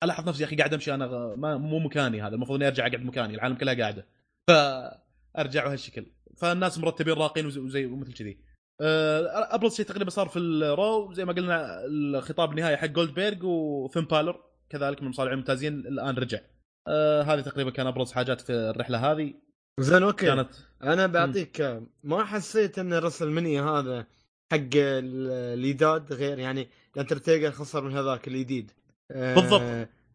[0.04, 2.86] ألاحظ نفسي يا أخي قاعد أمشي أنا غ- ما مو مكاني هذا المفروض إني أرجع
[2.86, 4.06] أقعد مكاني العالم كلها قاعدة.
[4.48, 6.06] فأرجع بهالشكل
[6.36, 8.38] فالناس مرتبين راقين وزي, ومثل كذي.
[8.80, 13.42] آه، ابرز شيء تقريبا صار في ال Raw زي ما قلنا الخطاب النهائي حق جولدبيرج
[13.44, 16.38] وفين بالور كذلك من المصارعين الممتازين الآن رجع.
[16.88, 19.34] آه هذه تقريبا كان أبرز حاجات في الرحلة هذه.
[19.80, 20.26] زين أوكي.
[20.26, 20.48] كانت
[20.82, 24.06] أنا بعطيك ما حسيت إن WrestleMania هذا
[24.52, 28.70] حق ال- الجداد غير يعني الاندرتيكر خسر من هذاك الجديد
[29.14, 29.62] بالضبط.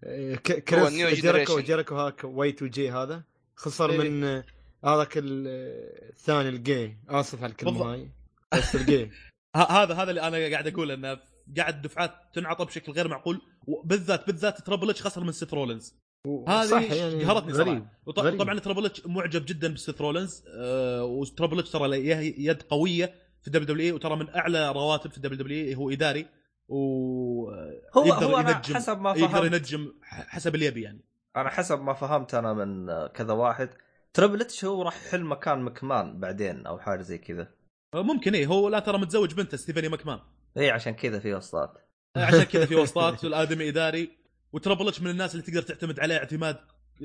[0.04, 0.90] آه، ك- كريس
[1.22, 1.60] جيريكو.
[1.60, 3.24] جيريكو هاك وايت وجي هذا
[3.56, 3.98] خسر إيه.
[4.10, 4.44] من آه،
[4.86, 5.48] هذاك ال-
[6.10, 7.94] الثاني الجي آسف على الكلمة.
[7.94, 8.10] هاي
[8.54, 9.12] بس الجي
[9.56, 11.20] ه- هذا هذا اللي أنا قاعد أقول إنه
[11.58, 15.96] قاعد دفعات تنعطى بشكل غير معقول وبالذات بالذات Triple H خسر من سيث رولينز
[16.48, 18.40] هذه صح يعني قهرتني صراحة وط- غريب.
[18.40, 21.96] طبعا Triple H معجب جدا بسيث رولينز آه و Triple H ترى له
[22.38, 26.26] يد قوية في ال WWE وترى من أعلى رواتب في ال WWE هو إداري
[26.72, 27.50] و
[27.98, 29.54] هو يقدر هو ينجم حسب ما يقدر فهمت.
[29.54, 31.02] ينجم ح- حسب اللي يبي يعني.
[31.38, 33.70] أنا حسب ما فهمت أنا من كذا واحد.
[34.14, 37.48] Triple H هو راح يحل مكان مكمان بعدين أو حاجة زي كذا.
[37.96, 40.20] ممكن إيه هو لا ترى متزوج بنته ستيفاني ماكمان
[40.58, 41.74] اي عشان كذا في وسطات.
[42.18, 44.18] عشان كذا في وسطات والادمي إداري.
[44.54, 46.58] و Triple H من الناس اللي تقدر تعتمد عليه اعتماد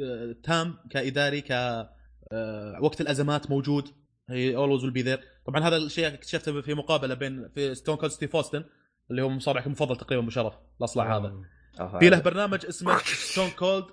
[0.02, 3.88] آه، تام كإداري ك آه، وقت الأزمات موجود.
[4.30, 8.12] he always will be there طبعا هذا الشيء اكتشفته في مقابلة بين في ستون كولد
[8.12, 8.64] ستيف اوستن
[9.10, 11.34] اللي هو مصارعك المفضل تقريبا بشرف الاصلع هذا.
[11.98, 12.98] في له برنامج اسمه
[13.32, 13.84] ستون كولد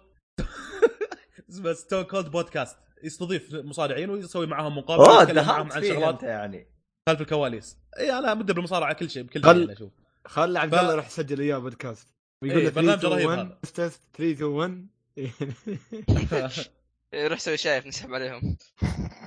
[1.50, 6.14] اسمه ستون كولد بودكاست يستضيف مصارعين ويسوي معاهم مقابلة أوه ويتكلم معاهم دخلت عن شغلات
[6.14, 6.68] أنت يعني.
[7.10, 7.78] خلف الكواليس.
[8.00, 9.92] اي أنا مدة بالمصارعة كل شيء بكل خل- شيء أشوف.
[10.26, 12.08] خلي عبد ف- الله يروح يسجل إياه بودكاست.
[12.42, 13.50] ويقول إيه، له برنامج 3 رهيب 2 هذا.
[13.54, 14.88] 1 3 2 1
[17.30, 18.58] روح سوي شايف نسحب عليهم.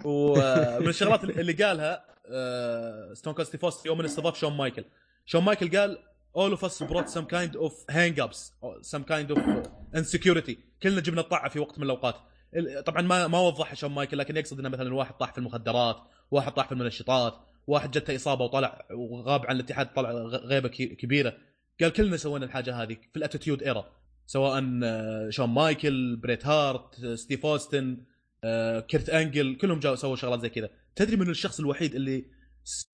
[0.04, 2.04] ومن الشغلات اللي قالها
[3.14, 4.84] ستون كولد ستيف اوستن يوم من استضاف شون مايكل.
[5.26, 5.98] شون مايكل قال
[6.38, 8.52] all of us brought some kind of hang ups
[8.92, 9.38] some kind of
[9.96, 12.14] insecurity كلنا جبنا الطيحة في وقت من الأوقات.
[12.56, 15.96] ال- طبعا ما ما وضح شون مايكل لكن يقصد إنه مثلا واحد طاح في المخدرات
[16.30, 17.34] واحد طاح في المنشطات
[17.66, 21.36] واحد جته إصابة وطلع وغاب عن الاتحاد طلع غيبة كبيرة.
[21.80, 23.86] قال كلنا سوينا الحاجة هذه في ال Attitude Era
[24.26, 27.98] سواء آه، شون مايكل بريت هارت ستيف أوستن
[28.44, 30.70] آه، كيرت أنجل كلهم جاوا سووا شغلات زي كذا.
[30.96, 32.24] تدري من الشخص الوحيد اللي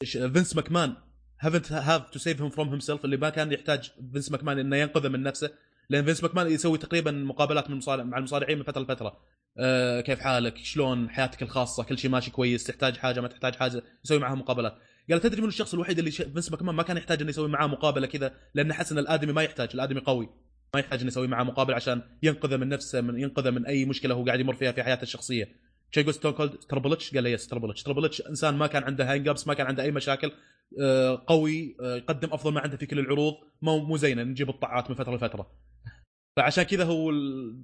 [0.04, 0.94] فينس ماكمان
[1.42, 5.08] haven't have to save him from himself اللي ما كان يحتاج فينس ماكمان إنه ينقذه
[5.08, 5.50] من نفسه.
[5.90, 9.20] لأن فينس ماكمان يسوي تقريبا مقابلات من المصارع مع المصارعين من فترة لفترة.
[9.58, 13.82] آه كيف حالك؟ شلون؟ حياتك الخاصة؟ كل شيء ماشي كويس؟ تحتاج حاجة؟ ما تحتاج حاجة؟
[14.04, 14.74] يسوي معاه مقابلات.
[15.10, 18.06] قال تدري من الشخص الوحيد اللي فينس ماكمان ما كان يحتاج إنه يسوي معاه مقابلة
[18.06, 20.28] كذا؟ لأنه حس إن الآدمي ما يحتاج الآدمي قوي.
[20.74, 24.14] ما يحتاج إنه يسوي معاه مقابلة عشان ينقذه من نفسه من ينقذه من أي مشكلة
[24.14, 25.48] هو قاعد يمر فيها في حياته الشخصية.
[25.90, 27.82] شيء يقول ستون كولد Triple H؟ قال له yes Triple H.
[27.82, 30.32] Triple H انسان ما كان عنده hang ما كان عنده أي مشاكل.
[31.26, 33.34] قوي آه، يقدم أفضل ما عنده في كل العروض.
[33.62, 35.50] مو مو زينا نجيب الطيحات من فترة لفترة.
[36.36, 37.12] فعشان كذا هو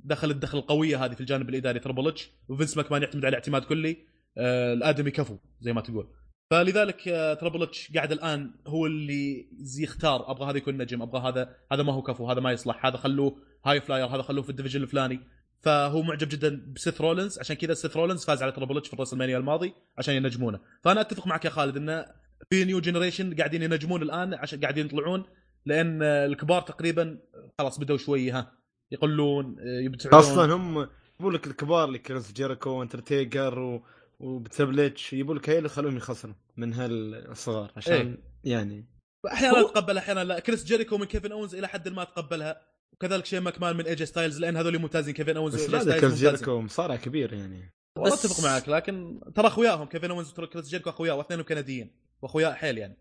[0.04, 3.96] دخل الدخل القوية هذه في الجانب الإداري Triple H وفينس ماكمان يعتمد عليه اعتماد كلي.
[4.38, 6.08] آه، الآدمي كفو زي ما تقول.
[6.50, 11.56] فلذلك آه، Triple H قاعد الآن هو اللي يختار أبغى هذا يكون نجم أبغى هذا
[11.72, 14.54] هذا ما هو كفو هذا ما يصلح هذا خلوه high flyer هذا خلوه في ال
[14.54, 15.20] division الفلاني.
[15.60, 17.38] فهو معجب جدا بسيث رولينز.
[17.38, 20.60] عشان كذا سيث رولينز فاز على Triple H في Mania الماضي عشان ينجمونه.
[20.82, 22.06] فأنا أتفق معك يا خالد إنه
[22.51, 25.24] في new generation قاعدين ينجمون الآن عشان قاعدين يطلعون
[25.66, 27.18] لأن الكبار تقريبا
[27.59, 28.53] خلاص بدوا شوي ها
[28.92, 30.18] يقلون آه، يبتعدون.
[30.18, 30.88] أصلا هم
[31.20, 33.83] يبون لك الكبار اللي كريس جيريكو واندرتيكر و...
[34.20, 38.18] وبتبلتش يبون لك هي اللي يخلون يخسرون من هالصغار عشان إيه.
[38.44, 38.87] يعني.
[39.33, 40.38] أحيانا اتقبل أحيانا لا.
[40.40, 42.61] كريس جيريكو من كيفن أونز إلى حد ما اتقبلها
[42.92, 46.14] وكذلك شيء ماكمان من AJ Styles لأن هذول ممتازين كيفن أونز بس لا كريس.
[46.14, 47.70] جيريكو مصارع كبير يعني.
[48.05, 51.90] بس- أتفق معك لكن ترى أخوياهم كيفن أونز وكريس جيريكو اخويا واثنينهم كنديين.
[52.22, 52.96] واخويا حيل يعني.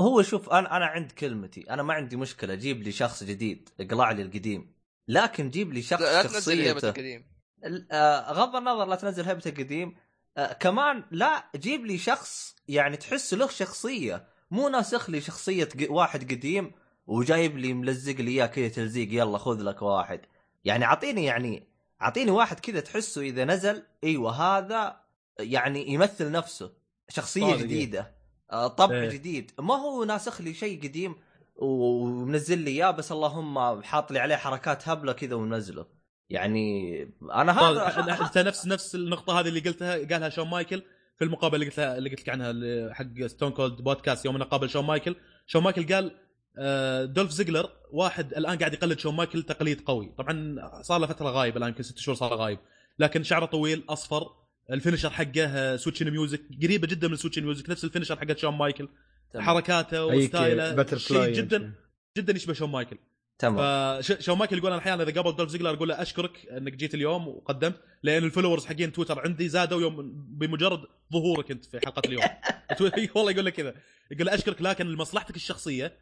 [0.00, 4.10] هو شوف أنا أنا عند كلمتي أنا ما عندي مشكلة جيب لي شخص جديد اقلع
[4.10, 4.74] لي القديم.
[5.08, 6.88] لكن جيب لي شخص لا شخصيته.
[6.88, 7.24] القديم.
[7.64, 9.96] ال- آه، غض النظر لا تنزل هيبة القديم.
[10.36, 14.28] آه، كمان لا جيب لي شخص يعني تحس له شخصية.
[14.50, 16.72] مو ناسخ لي شخصية ق- واحد قديم
[17.06, 20.20] وجايب لي ملزق لي إياه كذا تلزيق يلا خذ لك واحد.
[20.64, 21.68] يعني أعطيني يعني
[22.02, 25.00] أعطيني واحد كذا تحسه إذا نزل إيوه هذا
[25.40, 26.72] يعني يمثل نفسه
[27.08, 28.19] شخصية صادق، جديدة.
[28.52, 29.08] آه، طبع إيه.
[29.08, 29.50] جديد.
[29.58, 31.16] ما هو ناسخ لي شيء قديم
[31.56, 35.86] ومنزل لي إياه بس اللهم حاط لي عليه حركات هبلة كذا ومنزله
[36.30, 40.82] يعني أنا هذا أنت نفس نفس النقطة هذه اللي قلتها قالها شون مايكل
[41.18, 44.70] في المقابلة اللي قلت اللي قلت لك عنها حق ستون كولد بودكاست يوم إنه قابل
[44.70, 45.16] شون مايكل.
[45.46, 46.16] شون مايكل قال
[46.58, 50.14] آه، دولف زيجلر واحد الآن قاعد يقلد شون مايكل تقليد قوي.
[50.18, 52.58] طبعا صار له فترة غايب الآن يمكن ست شهور صار غايب.
[52.98, 54.39] لكن شعره طويل أصفر
[54.70, 57.88] الـ finisher حقه آه، sweet chin music قريبة جدا من sweet chin music نفس الـ
[57.88, 58.88] finisher حق شون مايكل.
[59.32, 59.46] تمام.
[59.46, 61.72] حركاته أي و style ـه شيء جدا
[62.18, 62.98] جدا يشبه شون مايكل.
[63.38, 64.02] تمام.
[64.02, 67.28] فشون مايكل يقول أنا أحيانا إذا قابل دولف زيجلر أقول له أشكرك إنك جيت اليوم
[67.28, 70.80] وقدمت لأن الـ followers حقين تويتر عندي زادوا يوم بمجرد
[71.12, 72.24] ظهورك أنت في حلقة اليوم.
[73.14, 73.74] والله يقول لك كذا.
[74.10, 75.98] يقول له أشكرك لكن لمصلحتك الشخصية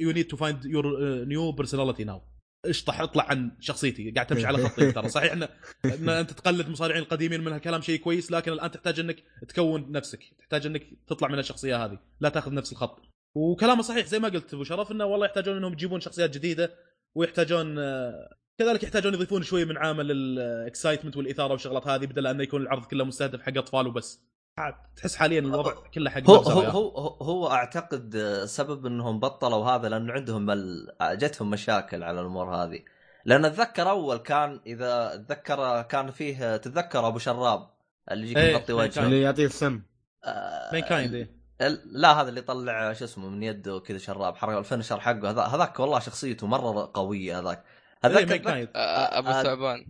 [0.00, 2.22] you need to find your new personality now
[2.64, 5.08] اشطح اطلع عن شخصيتي؟ قاعد تمشي على خطي ترى.
[5.08, 5.48] صحيح ان
[5.84, 10.24] إن أنت تقلد المصارعين القديمين من هالكلام شيء كويس لكن الآن تحتاج إنك تكون نفسك.
[10.38, 11.98] تحتاج إنك تطلع من الشخصية هذه.
[12.20, 13.02] لا تأخذ نفس الخط.
[13.34, 16.74] وكلامه صحيح زي ما قلت أبو شرف إنه والله يحتاجون إنهم يجيبون شخصيات جديدة
[17.14, 22.62] ويحتاجون آه، كذلك يحتاجون يضيفون شوي من عامل الاكسايتمنت والإثارة والشغلات هذه بدل انه يكون
[22.62, 24.28] العرض كله مستهدف حق أطفال وبس.
[24.96, 26.60] تحس حاليا الوضع كله حق هو هو.
[26.60, 30.92] هو, هو, أعتقد سبب إنهم بطلوا هذا لأنه عندهم ال...
[31.02, 32.80] جتهم مشاكل على الأمور هذه.
[33.24, 37.68] لأن أتذكر أول كان إذا اتذكر كان فيه تتذكر أبو شراب
[38.10, 39.04] اللي يجيك إيه، مغطي كان- وجهه.
[39.04, 39.82] اللي يعطيه السم.
[40.24, 41.30] آه، مين إيه.
[41.60, 45.30] ال- لا هذا اللي يطلع شو اسمه من يده كذا شراب حرق الفنشر حقه.
[45.30, 47.64] هذا هذاك والله شخصيته مرة قوية هذاك.
[48.04, 49.86] إيه، هذاك كايند آه، أبو آه، الثعبان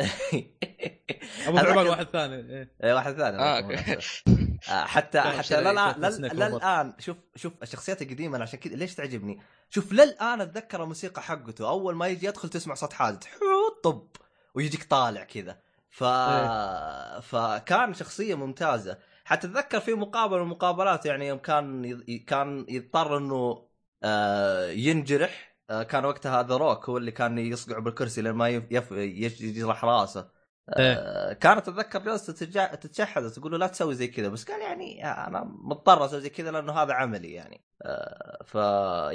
[1.46, 2.74] ابو ثعبان واحد ثاني إيه.
[2.84, 3.58] إيه واحد ثاني آه،.
[4.68, 10.40] آه، حتى لا، حتى للآن شوف شوف الشخصيات القديمة عشان كذا ليش تعجبني؟ شوف للآن
[10.40, 13.26] أتذكر الموسيقى حقته أول ما يجي يدخل تسمع صوت حادث
[13.84, 14.08] طب
[14.54, 15.58] ويجيك طالع كذا
[15.90, 16.04] ف...
[17.22, 22.00] فكان شخصية ممتازة حتى أتذكر في مقابلة من المقابلات يعني يوم كان.
[22.26, 23.68] كان يضطر إنه
[24.02, 28.64] آه ينجرح كان وقتها هذا روك هو اللي كان يصقع بالكرسي لين ما يف...
[28.70, 28.90] يف...
[28.92, 30.28] يج- يجرح راسه.
[30.68, 32.32] آه كانت أتذكر جلسه
[32.74, 36.50] تتشحذ تقول له لا تسوي زي كذا بس قال يعني أنا مضطر أسوي زي كذا
[36.50, 37.60] لأنه هذا عملي يعني.
[37.82, 38.54] آه ف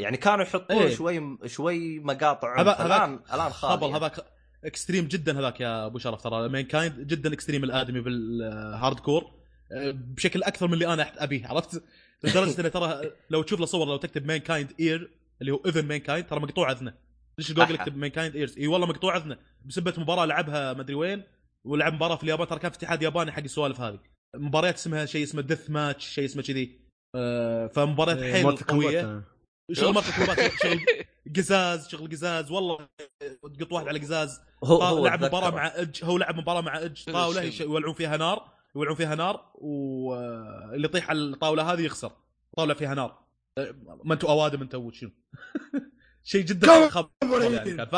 [0.02, 0.96] يعني كانوا يحطون إيه.
[0.96, 4.26] شوي شوي مقاطع الان الآن خالي خبل هذاك
[4.66, 6.50] اكستريم جدا هذاك يا أبو شرف ترى.
[6.50, 9.32] مانكايند جدا extreme الآدمي بال hardcore
[9.94, 11.84] بشكل أكثر من اللي أنا أبيه عرفت؟
[12.24, 16.28] لدرجة إنه ترى لو تشوف له صور لو تكتب Mankind ear اللي هو even مانكايند
[16.28, 16.94] ترى مقطوع اذنه
[17.38, 17.76] ليش جوجل.
[17.76, 21.24] يكتب Mankind ears إي والله مقطوع اذنه بسبه مباراة لعبها مدري وين
[21.66, 24.00] ولعب مباراة في اليابان ترى كان في اتحاد ياباني حق السوالف هذه.
[24.36, 26.80] مباريات اسمها شيء اسمه death match شيء اسمه كذي.
[27.16, 29.02] أه، فمباريات إيه، حيل قوية.
[29.02, 29.24] combat.
[29.72, 30.80] شغل مرة combat شغل
[31.36, 32.52] قزاز شغل قزاز.
[32.52, 32.88] والله
[33.60, 34.42] تقط واحد على قزاز.
[34.64, 35.24] هو هو لعب.
[35.26, 37.04] مباراة مع إيدج هو لعب مباراة مع إيدج.
[37.04, 42.12] طاوله يولعون فيها نار يولعون فيها نار واللي يطيح على الطاولة هذه يخسر.
[42.58, 43.29] طاولة فيها نار.
[44.04, 45.12] ما أنتم اوادم أنتم شنو؟
[46.24, 47.10] شيء جدا خبر
[47.42, 47.86] يعني كان.
[47.86, 47.96] ف...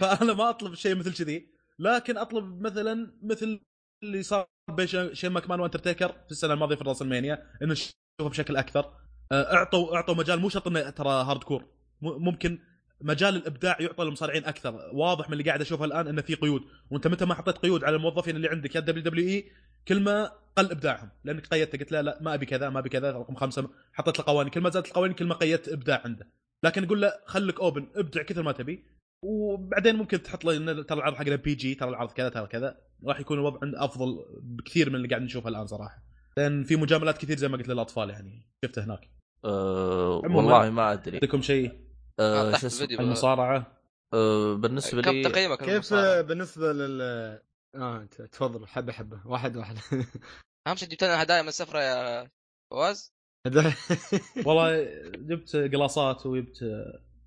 [0.00, 3.60] فأنا ما أطلب شيء مثل كذي لكن أطلب مثلا مثل
[4.02, 8.94] اللي صار بين شين- ماكمان واندرتيكر في السنة الماضية في راسلمانيا إنه نشوفه بشكل أكثر.
[9.32, 11.64] أه، اعطوا أعطوا مجال مو شرط إنه ترى hardcore
[12.02, 12.58] ممكن
[13.00, 14.90] مجال الإبداع يعطى للمصارعين أكثر.
[14.92, 16.62] واضح من اللي قاعد أشوفه الآن إنه في قيود.
[16.90, 19.52] وأنت متى ما حطيت قيود على الموظفين اللي عندك؟ يا دبليو دبليو إي
[19.88, 21.10] كل ما قل إبداعهم.
[21.24, 24.24] لأنك قيدت قلت لا لا ما أبي كذا ما أبي كذا رقم خمسة حطيت له
[24.24, 24.52] قوانين.
[24.52, 26.28] كل ما زادت القوانين كل ما قيدت إبداع عنده.
[26.64, 28.84] لكن أقول له خليك open ابدع كثر ما تبي.
[29.22, 32.76] وبعدين ممكن تحط له إن ترى العرض حقنا PG ترى العرض كذا ترى كذا.
[33.06, 36.02] راح يكون الوضع عنده أفضل بكثير من اللي قاعد نشوفه الآن صراحة.
[36.36, 38.48] لأن في مجاملات كثير زي ما قلت للأطفال يعني.
[38.64, 39.10] شفته هناك.
[39.44, 40.22] أه.
[40.24, 41.16] والله ما أدري.
[41.16, 41.72] عندكم شيء؟
[42.20, 42.88] أه شو اسمه.
[43.00, 43.80] المصارعة؟
[44.14, 47.40] أه بالنسبة كم لي تقييمك كيف؟ بالنسبة لل
[47.74, 49.76] آه ت- تفضل حبة حبة واحد واحد
[50.66, 52.30] أهم شيء جبت لنا هدايا من السفرة يا
[52.70, 53.14] فواز
[54.46, 54.84] والله
[55.16, 56.64] جبت قلاصات وجبت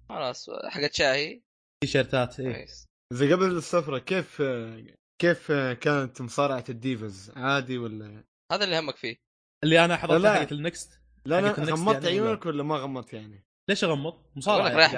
[0.10, 1.42] خلاص حقت شاهي
[1.84, 2.54] تيشيرتات إيه.
[2.54, 4.42] كويس زي قبل السفرة كيف
[5.22, 9.18] كيف كانت مصارعة الـ divas عادي ولا هذا اللي همك فيه
[9.64, 10.36] اللي أنا حضرت لا.
[10.40, 14.94] حقت النكست لا النكست غمضت يعني؟ عيونك ولا ما غمضت يعني ليش أغمض؟ مصارعة رايح.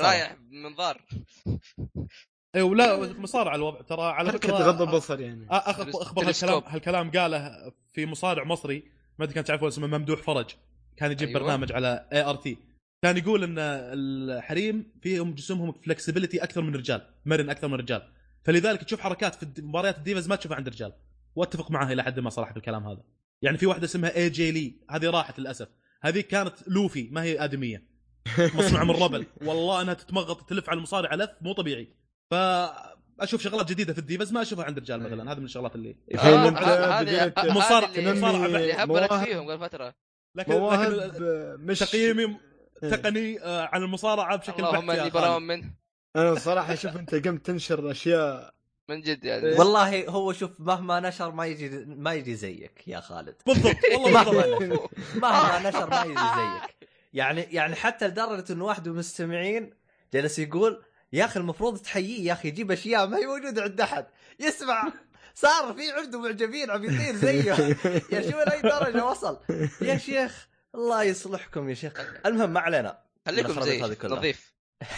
[0.00, 1.04] رايح بمنظار
[2.56, 5.46] اي ولا مصارعه الوضع ترى على فكرة تغض البصر يعني.
[5.48, 6.62] أخ- اخبر هالكلام.
[6.66, 8.82] هالكلام قاله في مصارع مصري
[9.18, 10.46] ما أدري كان تعرفون اسمه ممدوح فرج.
[10.96, 11.40] كان يجيب أيوة.
[11.40, 12.56] برنامج على اي ار تي
[13.02, 18.02] كان يقول إن الحريم فيهم جسمهم flexibility أكثر من الرجال مرن أكثر من الرجال
[18.44, 20.92] فلذلك تشوف حركات في مباريات الـ divas ما تشوفها عند الرجال
[21.36, 23.02] وأتفق معاه إلى حد ما صراحة بالكلام هذا.
[23.42, 25.68] يعني في واحدة اسمها AJ Lee هذه راحت للأسف.
[26.02, 27.82] هذه كانت Luffy ما هي آدمية.
[28.38, 29.26] مصنوعة من rubber.
[29.46, 31.88] والله إنها تتمغط تلف على المصارع لف مو طبيعي.
[32.32, 35.32] فأشوف شغلات جديدة في الـ divas ما أشوفها عند الرجال مثلا.
[35.32, 39.12] هذه من الشغلات اللي الحين آه، انت هذه- بديت هذه مصارع- اللي- مصارع اللي هبلك
[39.12, 39.94] مواهب- فيهم قبل فترة.
[40.34, 42.36] لكن مواهب لكن مش تقييمي
[42.82, 45.10] تقني آه، عن المصارعة بشكل اللهم إني.
[45.10, 45.70] براء منه.
[46.16, 48.54] أنا صراحة أشوف أنت قمت تنشر أشياء
[48.88, 49.52] من جد يعني.
[49.54, 53.34] والله هو شوف مهما نشر ما يجي ما يجي زيك يا خالد.
[53.46, 54.88] بالضبط والله مهما نشر
[55.22, 56.76] مهما نشر ما يجي زيك.
[57.12, 59.70] يعني يعني حتى لدرجة انه واحد من المستمعين
[60.14, 64.06] جلس يقول يا أخي المفروض تحييه يا أخي يجيب أشياء ما هي موجودة عند أحد.
[64.40, 64.92] يسمع.
[65.34, 67.52] صار في عنده معجبين عم يطير زيه.
[68.12, 69.40] يا شو لأي درجة وصل؟
[69.82, 71.92] يا شيخ الله يصلحكم يا شيخ.
[72.26, 72.98] المهم ما علينا.
[73.26, 74.18] خليكم زي هذه كلها.
[74.18, 74.54] نظيف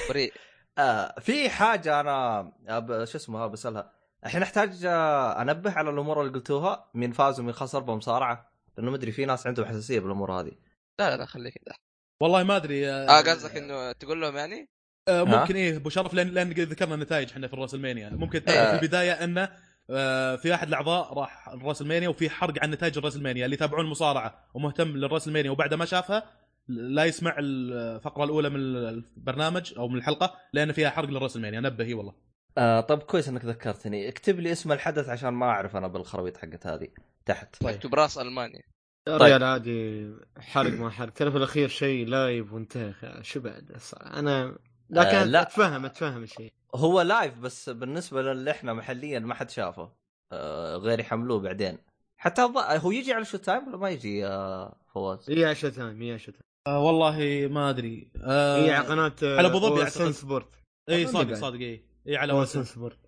[0.09, 0.33] بريء
[0.79, 3.05] آه في حاجة أنا أب...
[3.05, 3.93] شو اسمها بسألها.
[4.27, 9.13] الحين أحتاج آه، أنبه على الأمور اللي قلتوها مين فاز ومين خسر بمصارعة لأنه مدري
[9.13, 10.53] في ناس عندهم حساسية بالأمور هذه.
[10.99, 11.55] لا لا لا خليك.
[11.55, 11.77] كذا
[12.21, 14.74] والله ما أدري آه قصدك إنه تقول لهم يعني؟
[15.09, 18.59] آه، ممكن إيه أبو شرف لأن لأن ذكرنا النتائج إحنا في الراس المانيا ممكن تعرف
[18.59, 18.77] آه.
[18.77, 19.49] في البداية أنه
[19.91, 23.85] آه، في أحد الأعضاء راح الراس المانيا وفي حرق عن نتائج الراس المانيا اللي يتابعون
[23.85, 26.23] المصارعة ومهتم للراس المانيا وبعد ما شافها
[26.69, 31.95] لا يسمع الفقرة الأولى من البرنامج أو من الحلقة لأن فيها حرق للراسلمانيا نبه إي
[31.95, 32.15] والله.
[32.59, 34.09] آه طب كويس إنك ذكرتني.
[34.09, 36.89] اكتب لي اسم الحدث عشان ما أعرف أنا بالخرابيط حقت هذه.
[37.27, 37.63] تحت.
[37.63, 37.75] طيب.
[37.75, 38.63] مكتوب راس ألمانيا.
[39.09, 39.23] يا طيب.
[39.23, 41.13] رجال عادي حرق ما حرق.
[41.13, 42.95] ترى في الأخير شيء live وانتهى.
[43.23, 43.77] شو بعد.
[43.97, 44.59] أنا
[44.91, 45.43] لكن آه، لا.
[45.43, 46.53] أتفهم أتفهم الشيء.
[46.75, 49.93] هو live بس بالنسبة للي إحنا محليا ما حد شافه.
[50.33, 51.79] آه غير يحملوه بعدين.
[52.21, 56.03] حتى الض- هو يجي على شو تايم ولا ما يجي آه فواز؟ هي عشاء تايم
[56.03, 58.11] هي عشاء تايم آه والله ما أدري.
[58.23, 60.11] آه هي على قناة على أبو ظبي سن أعتقد.
[60.15, 60.49] سبورت
[60.91, 61.35] اي صادق.
[61.35, 62.99] صادق اي اي على وسن سن سبورت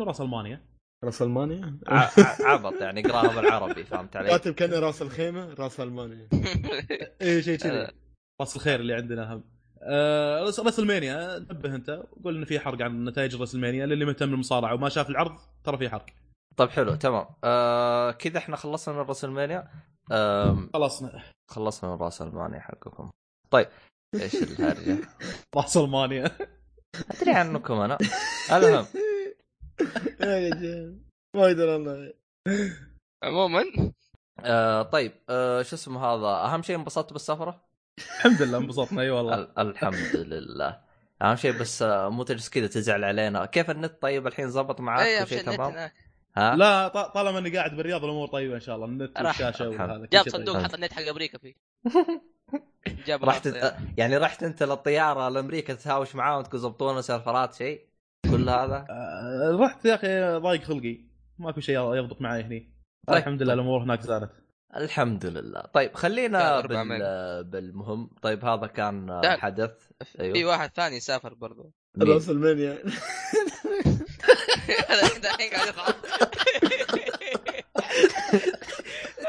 [0.00, 0.64] راس ألمانيا.
[1.04, 5.80] راس ألمانيا؟ ع- ع- عبط يعني اقراها بالعربي فهمت علي؟ كاتب كان راس الخيمة راس
[5.80, 6.28] ألمانيا.
[7.22, 7.58] اي شيء آه.
[7.58, 7.92] كذي.
[8.40, 9.44] راس الخير اللي عندنا هم.
[9.82, 11.90] آه راس المانيا نبه انت.
[12.24, 15.78] قول إن في حرق عن نتائج راس المانيا للي مهتم بالمصارعة وما شاف العرض ترى
[15.78, 16.06] في حرق.
[16.56, 17.26] طيب حلو تمام.
[17.44, 19.68] آه كذا إحنا خلصنا من راس المانيا
[20.12, 21.22] آم، خلصنا.
[21.50, 23.10] خلصنا من راس المانيا حقكم.
[23.50, 23.68] طيب
[24.14, 24.98] إيش الهرجة؟
[25.56, 26.30] راس المانيا
[27.10, 27.98] أدري عنكم أنا.
[28.52, 28.86] المهم.
[31.36, 32.12] ما أقدر والله
[33.24, 33.64] عموما.
[34.40, 37.67] آه طيب آه شو اسمه هذا؟ أهم شيء انبسطت بالسفرة؟
[37.98, 39.34] الحمد لله انبسطنا أي والله.
[39.34, 40.78] ال- الحمد لله.
[41.22, 43.46] أهم شيء بس آه، مو تجلس كذا تزعل علينا.
[43.46, 45.92] كيف النت طيب الحين؟ زبط معك أي كل شيء تمام؟ هناك.
[46.36, 48.86] ها؟ لا ط- طالما إني قاعد بالرياض الأمور طيبة إن شاء الله.
[48.86, 49.68] النت راح- والشاشة.
[49.68, 50.46] وهذا جاب شيء طيب.
[50.46, 51.54] صندوق حط النت حق أمريكا فيه.
[53.06, 53.46] جاب رحت
[53.98, 54.16] يعني.
[54.16, 57.80] رحت أنت للطيارة لأمريكا تهاوش معاهم تقول زبطونا سيرفرات شيء
[58.30, 60.98] كل هذا؟ آه، رحت يا أخي ضايق خلقي.
[61.38, 62.72] ماكو شيء يضبط معي هني.
[63.06, 63.16] طيب.
[63.16, 64.30] الحمد لله الأمور هناك زادت.
[64.76, 65.60] الحمد لله.
[65.60, 67.44] طيب خلينا بال...
[67.44, 68.10] بالمهم.
[68.22, 69.36] طيب هذا كان لا.
[69.40, 69.70] حدث.
[70.16, 72.78] في واحد ثاني سافر برضو؟ راس المانيا
[74.88, 75.74] هذا الحين قاعد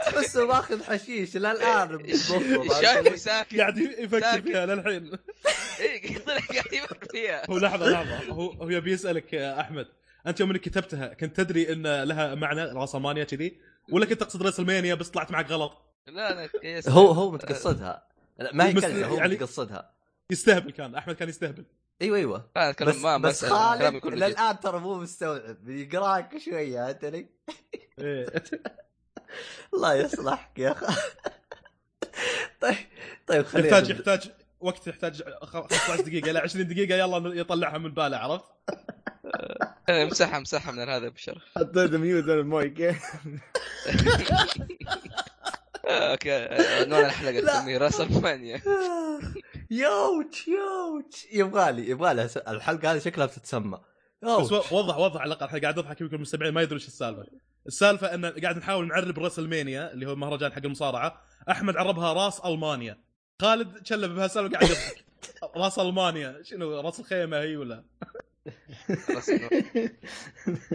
[0.06, 2.08] تحسه ماخذ حشيش للآن.
[2.82, 4.42] شايفه ساكت قاعد يفكر.
[4.42, 5.12] فيها للحين.
[5.80, 7.52] إيه، طلع قاعد يفكر فيها.
[7.52, 8.34] هو لحظة لحظة.
[8.34, 9.88] هو هو يبي يسألك يا أحمد.
[10.28, 13.60] أنت يوم إنك كتبتها كنت تدري إن لها معنى راس المانيا كذي؟
[13.92, 15.72] ولا كنت تقصد راس المانيا بس طلعت معك غلط
[16.08, 16.90] لا لا كيس.
[16.90, 18.08] هو هو متقصدها
[18.40, 19.92] لا، ما هي كلمة هو يعني- متقصدها
[20.32, 21.66] يستهبل كان أحمد كان يستهبل
[22.02, 24.06] أيوه أيوه لا اتكلم بس ما بس خالد.
[24.06, 27.28] للآن ترى مو مستوعب يقراك شوية أنت لي
[28.00, 28.26] إيه.
[29.74, 30.86] الله يصلحك يا أخي
[32.62, 32.76] طيب
[33.28, 33.90] طيب خلينا يحتاج.
[33.90, 38.46] يحتاج وقت يحتاج خ- 15 دقيقه إلى 20 دقيقة يلا يطلعها من باله عرفت؟
[39.90, 42.96] امسحها امسحها من هذا بشرف حطيت mute أنا المايك آه،
[46.12, 46.32] أوكي
[46.84, 47.60] عنوان الحلقة لا.
[47.60, 48.62] تسميه راس ألمانيا
[49.72, 53.80] يوتش يوتش يبغالي يبغالي الحلقة هذه شكلها بتتسمى
[54.24, 57.26] بس وضح وضح على الأقل إحنا قاعد نضحك يمكن المستمعين ما يدرون إيش السالفة.
[57.68, 62.40] السالفة إن قاعد نحاول نعرب راس ألمانيا اللي هو المهرجان حق المصارعة، أحمد عربها راس
[62.40, 62.98] ألمانيا.
[63.42, 65.06] خالد شلب بهالسالفة قاعد يضحك.
[65.64, 67.84] راس ألمانيا شنو راس الخيمة هي ولا؟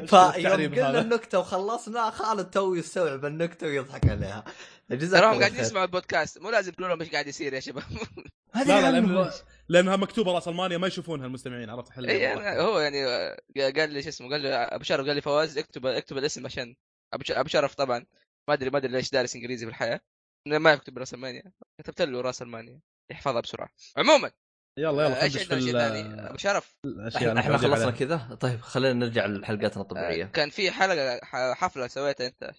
[0.06, 1.00] فيوم قلنا.
[1.00, 4.44] النكتة وخلصنا خالد تو يستوعب النكتة ويضحك عليها.
[4.88, 5.60] تراهم قاعدين.
[5.60, 6.38] يسمعوا البودكاست.
[6.38, 7.84] مو لازم تقولوا لهم إيش قاعد يصير يا شباب.
[8.54, 9.00] هذه لا لا.
[9.00, 9.30] لأن
[9.68, 13.90] لانها مكتوبة راس المانيا ما يشوفونها المستمعين عرفت؟ حل اي يعني هو يعني آه، قال
[13.90, 16.76] لي شو اسمه قال لي أبو شرف قال لي فواز اكتب اكتب الاسم عشان
[17.14, 18.06] أبو شرف طبعا.
[18.48, 20.00] ما أدري ما أدري ليش دارس إنجليزي في الحياة
[20.46, 21.52] ما يكتب راس المانيا.
[21.80, 22.80] كتبت له راس المانيا.
[23.10, 23.68] يحفظها بسرعة.
[23.96, 24.30] عموما
[24.78, 26.76] يلا يلا آه، إيش خدش في عندنا شيء ثاني أبو شرف.
[26.84, 27.90] الأشياء إحنا خلصنا.
[27.90, 30.24] كذا؟ طيب خلينا نرجع لحلقاتنا آه، الطبيعية.
[30.24, 32.50] كان في حلقة ح- حفلة سويتها أنت.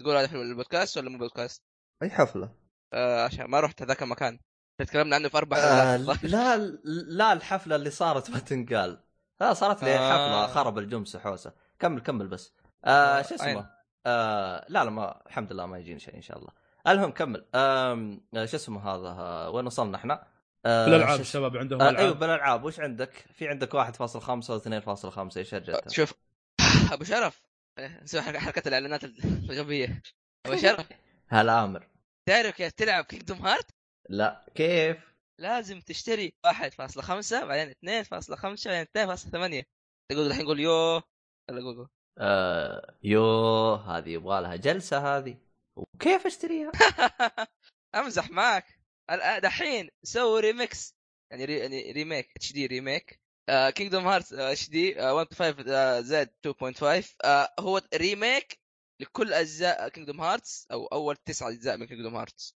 [0.00, 1.62] تقول هذا حلو البودكاست ولا مو بودكاست؟
[2.02, 2.50] أي حفلة؟
[2.94, 4.38] آه عشان ما رحت هذاك المكان.
[4.80, 6.56] تكلمنا عنه في أربع آه لا
[7.08, 9.00] لا الحفلة اللي صارت ما تنقال.
[9.40, 10.12] لا صارت لي آه.
[10.12, 11.52] حفلة خرب الجمس حوسة.
[11.78, 12.54] كمل كمل بس.
[12.84, 13.70] آه شو أين؟ اسمه؟
[14.06, 16.50] آه لا لا ما الحمد لله ما يجيني شيء إن شاء الله.
[16.88, 17.46] المهم كمل.
[17.54, 20.26] آه شو اسمه هذا؟ آه وين وصلنا إحنا؟
[20.66, 22.64] آه في الالعاب شو اسمه؟ الشباب عندهم آه أيوه العاب بالألعاب.
[22.64, 24.00] وش عندك؟ في عندك 1.5
[24.50, 26.14] و 2.5 إيش هرجتها؟ شوف.
[26.92, 27.42] أبو شرف.
[27.78, 30.02] آه، نسوي حركه الإعلانات الغبيه
[30.46, 30.86] أبو شرف.
[31.28, 31.86] هلا أمر
[32.28, 33.70] تعرف كيف تلعب Kingdom Heart؟
[34.08, 34.44] لا.
[34.54, 34.96] كيف؟
[35.40, 38.86] لازم تشتري 1.5 بعدين 2.5 بعدين
[39.62, 39.64] 2.8
[40.10, 41.02] تقول الحين قول يو.
[41.50, 41.88] يلا قول قول.
[42.18, 43.74] آه يو.
[43.74, 45.36] هذه يبغى لها جلسة هذه.
[45.76, 46.72] وكيف اشتريها؟
[47.94, 48.77] أمزح معك.
[49.42, 50.94] دحين سووا ريميكس
[51.30, 53.20] يعني ري يعني remake HD remake
[53.74, 58.58] Kingdom Heart HD 1.5 زائد 2.5 آه، هو remake
[59.00, 62.56] لكل أجزاء Kingdom Hearts أو أول تسع أجزاء من Kingdom Hearts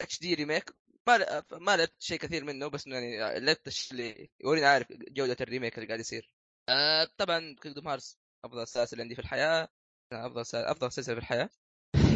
[0.00, 0.70] HD remake
[1.08, 5.45] ما ما لعبت شيء كثير منه بس يعني لعبت الشيء اللي يوريني عارف جودة ال
[5.45, 6.30] remake اللي قاعد يصير.
[6.68, 9.68] آه، طبعا Kingdom Hearts أفضل سلاسل عندي في الحياة
[10.12, 11.50] أفضل سل- أفضل سلسله في الحياة.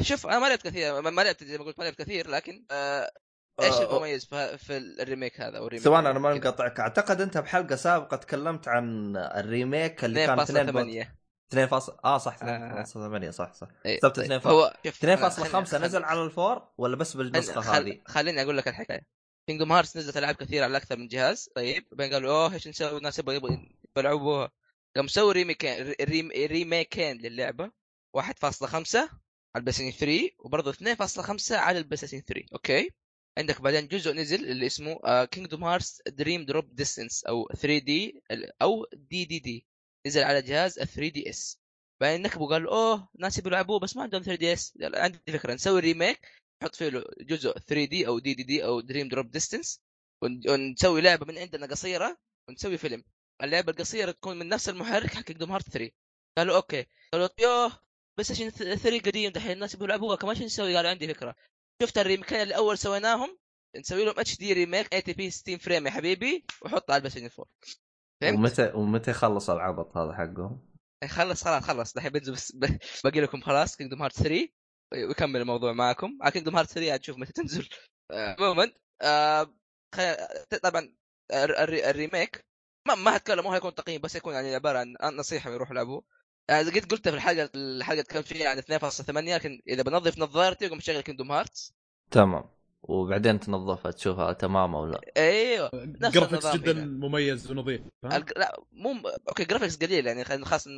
[0.02, 2.66] شوف أنا ما لعبت كثير ما ما لعبت زي ما قلت ما لعبت كثير لكن
[2.70, 3.12] آه
[3.60, 4.24] إيش آه، المميز
[4.56, 7.76] في, ال remake هذا أو ال remake ثواني أنا ما كذا؟ مقاطعك أعتقد أنت بحلقة
[7.76, 11.06] سابقة تكلمت عن ال remake اللي كان 2 2.8
[11.48, 12.84] 2 فاصل آه صح آه.
[12.84, 14.32] 2.8 صح صح إيه، كتبت طيب.
[14.32, 18.68] 2 هو شوف 2.5 نزل على ال four ولا بس بالنسخة هذه؟ خليني أقول لك
[18.68, 19.06] الحكاية
[19.46, 22.98] Kingdom Hearts نزلت ألعاب كثير على أكثر من جهاز طيب بعدين قالوا أوه إيش نسوي
[22.98, 23.56] الناس يبغوا يبغوا
[23.96, 24.50] يلعبوها
[24.96, 27.70] قام مسوي remake ين rem remake ين للعبة
[28.18, 29.08] 1.5 على
[29.56, 32.90] ال PlayStation 3 وبرضه 2.5 على ال PlayStation 3 okay
[33.38, 38.22] عندك بعدين جزء نزل اللي اسمه Kingdom Hearts Dream Drop Distance أو 3D
[38.62, 39.66] أو DDD
[40.06, 41.58] نزل على جهاز ال 3DS
[42.00, 46.28] بعدين نكبوا قالوا أوه ناس يبغوا يلعبوه بس ما عندهم 3DS عندي فكرة نسوي remake
[46.62, 49.80] نحط فيه له جزء 3D أو DDD أو Dream Drop Distance
[50.22, 52.16] ون- ونسوي لعبة من عندنا قصيرة
[52.48, 53.04] ونسوي فيلم.
[53.42, 55.90] اللعبة القصيرة تكون من نفس المحرك حق Kingdom Heart 3
[56.38, 56.86] قالوا okay.
[57.12, 57.72] قالوا يوه
[58.18, 61.34] بس عشان 3 قديم دحين الناس يبغوا يلعبوها كمان شو نسوي؟ قالوا عندي فكرة.
[61.82, 63.38] شفت ال remake ين اللي اول سويناهم؟
[63.76, 67.46] نسوي لهم HD remake eighty p 60 frame يا حبيبي وحطها على ال Play 4
[68.22, 70.72] فهمت؟ ومتى ومتى يخلص العبط هذا حقهم؟
[71.08, 71.92] خلص خلاص خلص.
[71.94, 72.56] دحين بنزل بس
[73.04, 74.48] باقي لكم خلاص Kingdom Heart 3
[74.92, 76.18] ويكمل الموضوع معكم.
[76.22, 77.68] على Kingdom Heart 3 عاد تشوف متى تنزل.
[78.10, 78.72] آه، عموما
[79.02, 79.54] آه،
[79.94, 80.92] خ- طبعا
[81.32, 82.46] الر- الر- ال remake.
[82.88, 86.04] ما ما هتكلم مو هيكون تقييم بس يكون يعني عبارة عن نصيحة يروحوا يلعبوه آه،
[86.50, 91.00] قد قلت في الحلقة الحلقة تكلمت فيها عن 2.8 لكن إذا بنظف نظارتي اقوم اشغل
[91.00, 91.74] Kingdom Hearts
[92.10, 92.44] تمام
[92.82, 96.16] وبعدين تنظفها تشوفها تمام أو لا إيوه graphics
[96.46, 96.84] النظام جدا هنا.
[97.08, 100.68] مميز ونظيف؟ الج- لا مو okay graphics قليل يعني خلينا خاص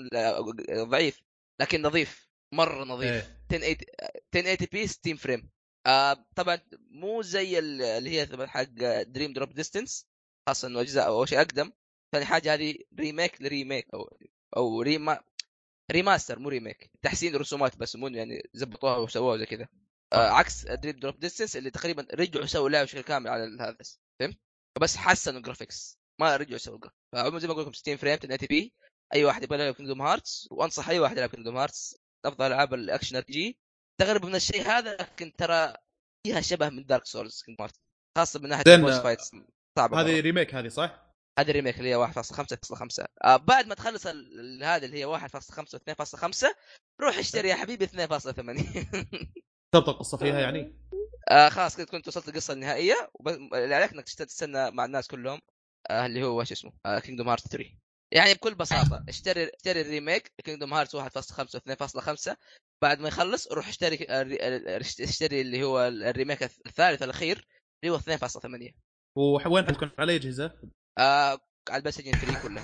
[0.72, 1.22] ضعيف
[1.60, 3.38] لكن نظيف مرة نظيف إيه.
[3.52, 3.76] 1080
[4.34, 5.50] 1080 p 60 frame
[5.86, 6.58] آه طبعا
[6.90, 8.62] مو زي ال- اللي هي طبعاً حق
[9.02, 10.06] Dream Drop Distance
[10.48, 11.72] خاصه إنه أجزاء اول شيء أقدم
[12.12, 14.16] ثاني حاجة هذه remake ل remake أو
[14.56, 15.20] أو rema
[15.92, 16.90] remaster مو remake.
[17.02, 19.68] تحسين رسومات بس مو يعني زبطوها وسووها زي كذا.
[20.12, 23.76] آه عكس Dream Drop Distance اللي تقريبا رجعوا سووا لعبة بشكل كامل على هذا
[24.20, 24.38] فهمت؟
[24.80, 27.96] بس حسنوا ال graphics ما رجعوا سووا ال graphics فعموما زي ما أقول لكم 60
[27.96, 28.74] frame 1080 p
[29.14, 33.16] أي واحد يبغى يلعب Kingdom Hearts وأنصح أي واحد يلعب Kingdom Hearts أفضل ألعاب ال
[33.16, 33.58] action RPG
[34.00, 35.74] تقرب من الشيء هذا لكن ترى
[36.26, 37.80] فيها شبه من Dark Souls Kingdom Hearts
[38.18, 39.30] خاصة من ناحية ال boss fights
[39.78, 40.20] صعبة هذه.
[40.20, 41.07] remake هذه صح؟
[41.38, 46.54] هذه ال remake اللي هي 1.5.5 آه بعد ما تخلص هذه اللي هي 1.5 و2.5
[47.00, 47.92] روح اشتري يا حبيبي 2.8
[49.74, 50.74] تبطل القصة فيها يعني؟
[51.30, 55.08] آه خلاص كذا كنت وصلت القصة النهائية وب- اللي عليك إنك تست- تستنى مع الناس
[55.08, 55.40] كلهم
[55.90, 57.70] آه اللي هو شو اسمه؟ آه Kingdom Heart 3
[58.12, 62.34] يعني بكل بساطة اشتري اشتري ال remake Kingdom Heart 1.5 و2.5
[62.82, 64.68] بعد ما يخلص روح اشتري آه، ال-
[65.02, 67.46] اشتري اللي هو ال remake الثالث الأخير
[67.84, 68.74] اللي هو 2.8
[69.46, 70.58] وين حتكون؟ على أجهزة؟
[70.98, 71.38] آه
[71.68, 72.62] على ال PlayStation 3 كله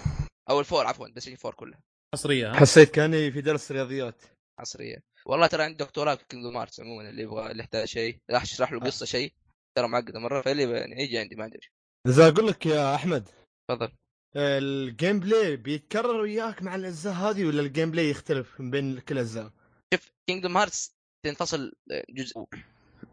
[0.51, 1.78] أو ال four عفوا PlayStation 4 كله
[2.14, 4.22] حصرية ها؟ حسيت كاني في درس رياضيات.
[4.61, 8.43] حصرية والله ترى عندي دكتوراه في Kingdom Hearts عموما اللي يبغى اللي يحتاج شيء راح
[8.43, 9.32] اشرح له قصة شيء
[9.78, 11.68] ترى معقدة مرة فاللي يعني يجي عندي ما أدري.
[12.09, 13.28] إذا أقول لك يا أحمد
[13.70, 13.93] تفضل.
[14.37, 19.53] ال gameplay بيتكرر وياك مع الأجزاء هذه ولا ال gameplay يختلف من بين كل الاجزاء؟
[19.95, 20.95] شوف Kingdom Hearts
[21.26, 21.72] تنفصل
[22.11, 22.45] جزء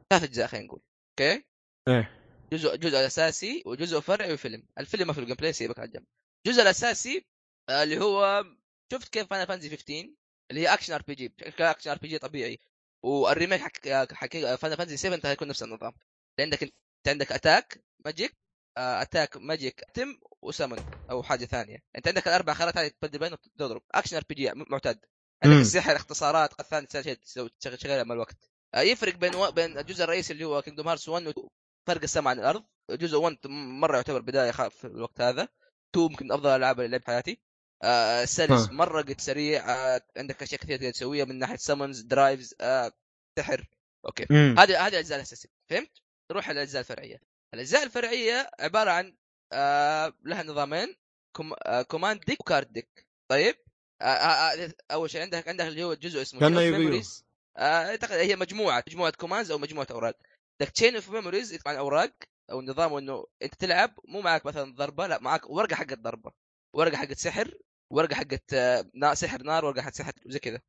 [0.09, 0.81] ثلاث أجزاء خلينا نقول
[1.19, 1.43] okay؟
[1.87, 2.20] إيه.
[2.53, 4.63] جزء جزء أساسي وجزء فرعي وفيلم.
[4.77, 6.05] الفيلم ما في ال gameplay سيبك على جنب
[6.47, 7.25] الجزء الأساسي
[7.69, 8.43] آه، اللي هو
[8.91, 10.09] شفت كيف Final Fantasy 15
[10.51, 12.59] اللي هي اكشن ار بي جي اكشن ار بي جي طبيعي.
[13.03, 15.93] وال remake حق حق Final Fantasy 7 هيكون نفس النظام.
[16.39, 16.73] عندك انت
[17.07, 18.37] عندك attack magic
[18.77, 20.77] attack magic item و summon
[21.09, 21.77] أو حاجة ثانية.
[21.95, 23.83] أنت عندك الأربع خيارات هذه تبدل بينهم تضرب.
[23.91, 25.05] action RPG معتاد.
[25.43, 25.57] عندك.
[25.61, 28.37] السحر اختصارات قد ثاني شيء تسوي تشغل شغالها مع الوقت.
[28.75, 29.51] آه، يفرق بين و...
[29.51, 31.47] بين الجزء الرئيسي اللي هو Kingdom Hearts 1 و 2
[31.87, 32.63] فرق السماء عن الأرض.
[32.91, 35.47] جزء 1 مرة يعتبر بداية خاف في الوقت هذا.
[35.95, 37.39] 2 يمكن أفضل الالعاب اللي لعبت حياتي.
[37.83, 38.71] آه سلس ها.
[38.71, 42.91] مرة قد سريع آه عندك أشياء كثير تقدر تسويها من ناحية summons drives آه
[43.39, 43.65] سحر.
[44.05, 44.23] okay.
[44.31, 45.49] هذه هذه الأجزاء الأساسية.
[45.69, 45.91] فهمت؟
[46.31, 47.21] نروح على الأجزاء الفرعية.
[47.53, 49.15] الأجزاء الفرعية عبارة عن
[49.53, 50.95] آه لها نظامين.
[51.35, 53.55] com آه command deck و card deck طيب؟
[54.01, 56.39] آه آه آه أول شيء عندك عندك اللي هو جزء اسمه.
[56.39, 57.23] Memories.
[57.57, 60.15] آه أعتقد هي مجموعة مجموعة commands أو مجموعة أوراق.
[60.61, 62.13] عندك Chain of Memories عن أوراق
[62.51, 66.31] أو النظام إنه أنت تلعب مو معك مثلا ضربة لا معك ورقة حقت ضربة
[66.75, 67.57] ورقة حقت سحر
[67.93, 70.61] ورقة حقت آه، سحر نار ورقة حقت سحر زي كذا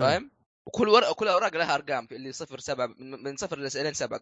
[0.00, 0.30] فاهم؟
[0.66, 4.20] وكل ورقه كل أوراق لها أرقام اللي صفر سبعة من, صفر لين سبعة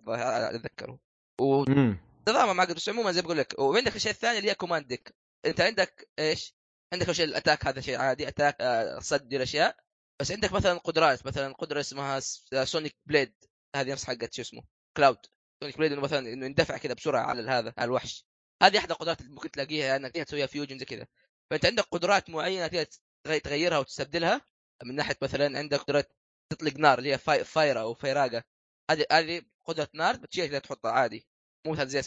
[0.55, 0.99] أتذكره.
[1.41, 3.59] ونظامها معقد بس عموما زي ما بقول لك.
[3.59, 5.15] وعندك الشيء الثاني اللي هي command deck
[5.47, 6.55] أنت عندك إيش؟
[6.93, 9.77] عندك شيء ال attack هذا شيء عادي attack آه، صد دي الأشياء.
[10.21, 12.21] بس عندك مثلا قدرات مثلا قدرة اسمها
[12.53, 13.35] آه، Sonic Blade
[13.77, 15.19] هذه نفس حقت شو اسمه؟ كلاود
[15.63, 18.25] Sonic Blade إنه مثلا إنه يندفع كذا بسرعة على هذا على الوحش.
[18.63, 21.07] هذه أحد القدرات اللي ممكن تلاقيها إنك تقدر تسويها fusion زي كذا
[21.51, 22.87] فأنت عندك قدرات معينة تقدر
[23.27, 24.41] تغي- تغيرها وتستبدلها.
[24.85, 26.05] من ناحية مثلا عندك قدره
[26.53, 27.45] تطلق نار اللي هي fi...
[27.45, 28.45] Fira أو Firaga.
[28.91, 31.27] هذه هذه قدرة نار بتشيلها كذا تحطها عادي.
[31.67, 32.03] مو مثلا زي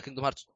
[0.00, 0.46] Kingdom Hearts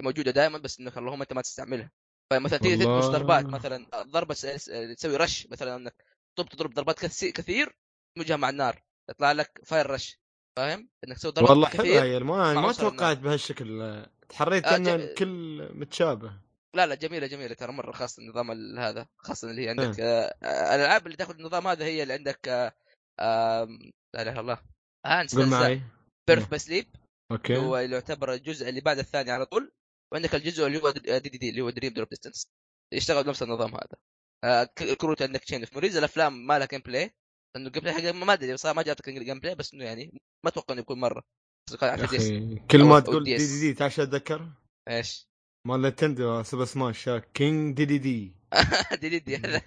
[0.00, 1.90] موجودة دائما بس إنك اللهم أنت ما تستعملها.
[2.30, 2.84] فمثلا تيجي.
[2.84, 6.04] تدمج ضربات مثلا ضربة تسوي rush مثلا إنك
[6.36, 7.76] تضرب تضرب ضربات كثي- كثير
[8.14, 8.82] تدمجها مع النار.
[9.10, 10.18] يطلع لك fire rush
[10.58, 14.94] فاهم؟ إنك تسوي ضربات والله حلوة هي ما ما توقعت بهالشكل تحريت آه، ان جم-
[14.94, 16.32] الكل متشابه.
[16.76, 19.70] لا لا جميلة جميلة ترى مرة خاصه النظام ال- هذا خاصه اللي هي إيه.
[19.70, 22.72] عندك آه، آه، الألعاب اللي تاخذ النظام هذا هي اللي عندك آه،
[23.20, 23.78] آم،
[24.14, 24.58] لا إله إلا الله.
[25.06, 25.48] آه نسيت قول.
[25.48, 25.80] معي.
[26.28, 26.86] Birth by Sleep
[27.32, 27.56] أوكي.
[27.56, 29.72] هو اللي يعتبر الجزء اللي بعد الثاني على طول
[30.12, 32.48] وعندك الجزء اللي هو D D D اللي هو Dream Drop Distance
[32.94, 33.96] يشتغل بنفس النظام هذا.
[34.44, 37.10] آه، ك- الكروت عندك Chain of Memories الأفلام ما لها gameplay
[37.58, 40.72] لأنه ال gameplay حقها ما أدري صار ما جابتك gameplay بس إنه يعني ما أتوقع
[40.74, 41.24] إنه يكون مرة
[41.82, 43.36] على يا 3 DS أخي كل ما تقول D.
[43.36, 44.52] D D تعرف شو أتذكر؟
[44.88, 45.28] إيش؟
[45.66, 48.34] مال Nintendo Super Smash King Dedede
[49.00, 49.62] D D D هذا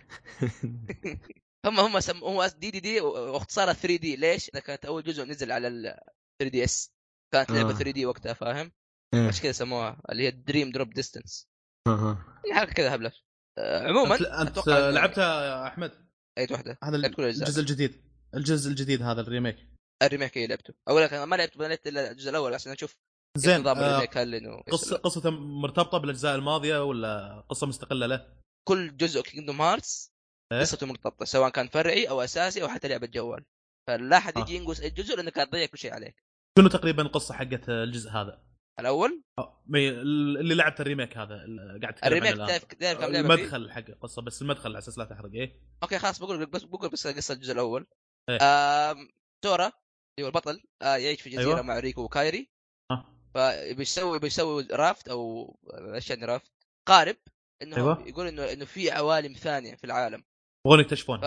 [1.66, 2.18] هم هم سم...
[2.18, 6.00] هو D D D واختصارها 3 D ليش؟ لأنها كانت أول جزء نزل على ال
[6.39, 6.91] 3 DS
[7.34, 7.74] كانت لعبة آه.
[7.74, 8.72] 3 D وقتها فاهم؟
[9.14, 9.28] إيه.
[9.28, 11.47] عشان كذا سموها اللي هي Dream Drop Distance
[11.88, 12.39] أها.
[12.54, 13.12] حركة كذا هبلة
[13.58, 16.96] آه، عموما انت, لعبتها يا أحمد اي واحدة هذا.
[16.98, 18.02] الجزء الجديد
[18.36, 19.58] الجزء الجديد هذا ال remake
[20.04, 22.72] ال remake اللي لعبته أقول لك أنا ما لعبت ما لعبت إلا الجزء الأول عشان
[22.72, 22.98] أشوف
[23.38, 28.06] زين نظام آه ال remake هل إنه قصه قصته مرتبطة بالأجزاء الماضية ولا قصة مستقلة
[28.06, 28.28] له؟
[28.68, 30.12] كل جزء Kingdom Hearts
[30.52, 33.46] إيه؟ قصته مرتبطة سواء كان فرعي أو أساسي أو حتى لعبة جوال
[33.88, 34.42] فلا أحد آه.
[34.42, 36.24] يجي ينقص الجزء لأنك تضيع كل شيء عليك
[36.60, 38.44] شنو تقريبا القصة حقت الجزء هذا؟
[38.80, 39.24] الأول
[39.76, 41.45] اللي لعبت ال remake هذا
[41.82, 42.38] قاعد تتكلم ال remake.
[42.38, 45.99] تعرف تعرف كم لعبة؟ المدخل حق القصة بس المدخل على أساس لا تحرق إيه أوكي
[45.99, 47.88] خلاص بقول لك بس بقول بس قصة الجزء الأول
[48.30, 48.38] إيه.
[48.41, 49.09] آم...
[49.43, 51.53] سورا اللي هو البطل آه يعيش في جزيرة أيوة.
[51.53, 51.65] أيوة.
[51.65, 52.51] مع ريكو وكايري
[52.91, 53.05] آه.
[53.34, 55.55] فبيسوي بيسوي raft أو
[55.93, 56.52] إيش يعني raft
[56.88, 57.17] قارب
[57.61, 57.97] انه أيوة.
[57.97, 58.07] أيوة.
[58.07, 60.24] يقول إنه إنه في عوالم ثانية في العالم
[60.65, 61.26] يبغون يكتشفون ف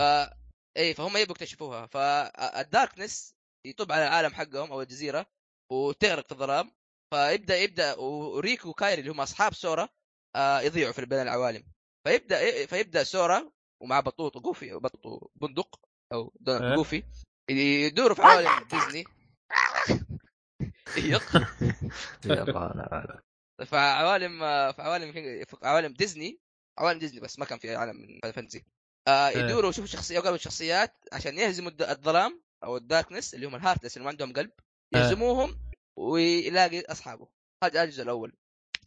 [0.77, 5.25] اي فهم يبغوا يكتشفوها فال darkness يطب على العالم حقهم أو الجزيرة
[5.71, 6.71] وتغرق في الظلام
[7.13, 9.89] فيبدأ يبدأ وريكو وكايري اللي هم أصحاب سورا
[10.35, 11.63] آه يضيعوا في بين العوالم
[12.07, 13.51] فيبدأ فيبدأ سورا
[13.81, 15.79] ومع بطوط وجوفي بطوط وبندق
[16.13, 16.75] أو دونالد إيه.
[16.75, 17.03] جوفي
[17.51, 19.03] يدوروا في عوالم ديزني
[20.97, 21.35] يق
[22.25, 23.21] يلا أنا
[23.65, 24.39] في عوالم
[24.71, 26.39] في عوالم في عوالم ديزني
[26.79, 28.65] عوالم ديزني بس ما كان في عالم Final Fantasy
[29.07, 29.37] آه إيه.
[29.37, 33.97] يدوروا يشوفوا شخصيات يقابلوا شخصيات عشان يهزموا الظلام أو ال darkness اللي هم ال Heartless
[33.97, 34.51] اللي ما عندهم قلب
[34.95, 35.01] إيه.
[35.01, 35.64] يهزموهم
[35.99, 37.27] ويلاقي أصحابه.
[37.63, 38.33] هذا الجزء الأول.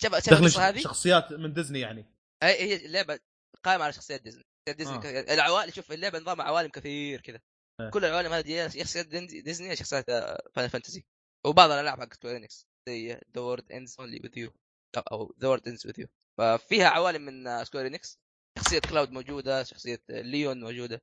[0.02, 0.78] شوف شوف هذه.
[0.80, 2.04] شخصيات من ديزني يعني.
[2.42, 3.20] هي هي اللعبة
[3.64, 4.44] قائمة على شخصيات ديزني.
[4.68, 5.00] ديزني آه.
[5.00, 5.34] آه.
[5.34, 7.40] العوالم شوف اللعبة نظام عوالم كثير كذا.
[7.80, 7.90] إيه.
[7.90, 10.06] كل العوالم هذه هي شخصيات ديزني- شخصيات
[10.54, 11.04] Final Fantasy
[11.46, 14.52] وبعض الألعاب حق Square Enix زي The World Ends Only with You
[15.12, 16.06] أو The World Ends with You
[16.38, 18.18] ففيها عوالم من Square Enix
[18.58, 21.02] شخصية كلاود موجودة شخصية ليون موجودة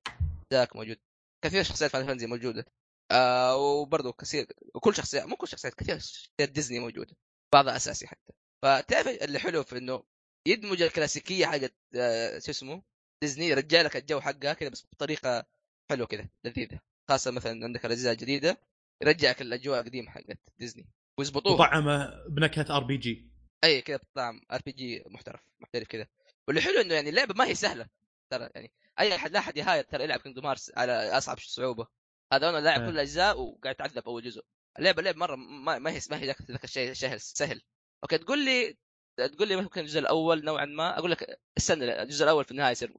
[0.52, 0.98] داك موجود.
[1.46, 2.66] كثير شخصيات Final Fantasy موجودة.
[3.12, 7.16] آه وبرضه كثير وكل شخصيه مو كل شخصيات كثير شخصيات ديزني موجودة
[7.54, 8.34] بعضها أساسي حتى.
[8.62, 10.04] فتعرف اللي حلو في إنه
[10.48, 12.82] يدمج الكلاسيكية حقت آه شو اسمه؟
[13.22, 15.46] ديزني يرجع لك الجو حقها كذا بس بطريقة
[15.90, 16.80] حلوة كذا لذيذة.
[17.10, 18.58] خاصة مثلا عندك الأجزاء الجديدة
[19.02, 20.88] يرجعك الأجواء القديمة حقت ديزني.
[21.18, 23.32] ويزبطوها وطعمه بنكهة RPG
[23.64, 26.08] أي كذا بطعم RPG محترف محترف كذا.
[26.48, 27.88] واللي حلو إنه يعني اللعبه ما هي سهلة
[28.30, 31.88] ترى يعني أي احد لا أحد يهاير ترى يلعب Kingdom Hearts على أصعب صعوبة.
[32.36, 32.88] هذا أنا لاعب إيه.
[32.88, 34.44] كل الأجزاء وقاعد اتعذب أول جزء.
[34.80, 37.62] اللعبه لعبة مرة ما, ما هي ما هي ذاك ذاك الشيء سهل سهل.
[38.04, 38.78] أوكي تقول لي
[39.18, 41.00] تقول لي ممكن الجزء الأول نوعا ما.
[41.00, 42.94] أقول لك استنى الجزء الأول في النهاية يصير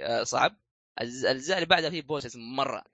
[0.00, 0.56] آه، صعب.
[1.00, 2.84] الاجزاء اللي بعدها فيه bosses مرة.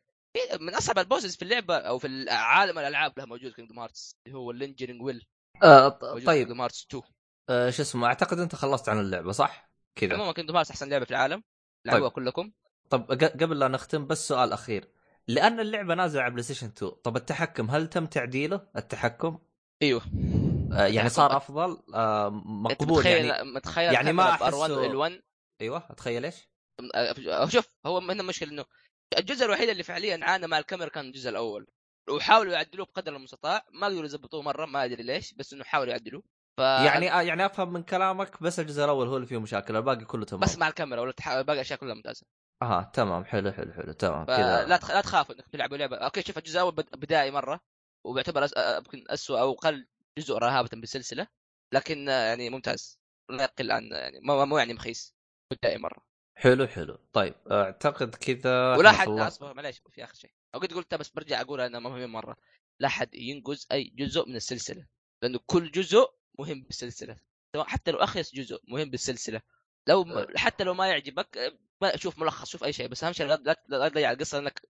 [0.60, 4.38] من أصعب ال bosses في اللعبة أو في عالم الألعاب لها موجود Kingdom Hearts اللي
[4.38, 5.26] هو ال Lingering Will
[5.62, 6.30] آه طيب.
[6.30, 7.02] Kingdom Hearts 2
[7.50, 10.14] آه شو اسمه أعتقد أنت خلصت عن اللعبة صح؟ كذا.
[10.14, 11.42] عموما Kingdom Hearts أحسن لعبة في العالم.
[11.86, 12.52] لعبوها كلكم.
[12.90, 14.88] طب قبل لا نختم بس سؤال أخير.
[15.28, 19.38] لأن اللعبة نازلة على PlayStation 2 طب التحكم هل تم تعديله؟ التحكم؟
[19.82, 20.02] أيوه.
[20.72, 24.85] آه يعني صار أفضل آه مقبول متخيل يعني متخيل يعني ما R 1 أحسه- و
[24.85, 25.22] L 1
[25.60, 26.48] أيوه أتخيل إيش؟
[26.94, 28.64] أه، شوف هو هنا المشكلة إنه
[29.18, 31.66] الجزء الوحيد اللي فعليا عانى مع الكاميرا كان الجزء الأول.
[32.10, 33.64] وحاولوا يعدلوه بقدر المستطاع.
[33.72, 36.22] ما قدروا يظبطوه مرة ما أدري ليش بس إنه حاولوا يعدلوه.
[36.56, 40.04] ف يعني آه يعني أفهم من كلامك بس الجزء الأول هو اللي فيه مشاكل الباقي
[40.04, 40.40] كله تمام.
[40.40, 41.40] بس مع الكاميرا ولا تح...
[41.40, 42.26] باقي الاشياء كلها ممتازة.
[42.64, 44.76] أها تمام حلو حلو حلو تمام كذا.
[44.76, 44.90] تخ...
[44.90, 45.96] لا تخافوا انك تلعبوا لعبة.
[45.96, 47.60] أوكي شوف الجزء الأول بد- بدائي مرة
[48.04, 48.54] وبيعتبر أس...
[48.56, 49.86] يمكن اسوء أو أقل
[50.18, 51.26] جزء رهابة بالسلسلة
[51.72, 53.00] لكن آه، يعني ممتاز.
[53.30, 55.14] لا يقل عن يعني مو يعني مخيس.
[55.52, 56.06] بدائي مرة.
[56.36, 56.98] حلو حلو.
[57.12, 60.32] طيب أعتقد كذا ولا حد أصبر معليش في آخر شيء.
[60.54, 62.36] أو قد قلتها بس برجع أقول أنا مهم مرة.
[62.80, 64.86] لا حد ينقز أي جزء من السلسلة
[65.22, 67.16] لأنه كل جزء مهم بالسلسلة.
[67.56, 69.40] حتى لو أخيس جزء مهم بالسلسلة.
[69.88, 73.26] لو حتى لو ما يعجبك أه، ما شوف ملخص شوف أي شيء بس أهم شيء
[73.26, 74.62] لا لا- لا تضيع القصة لأنك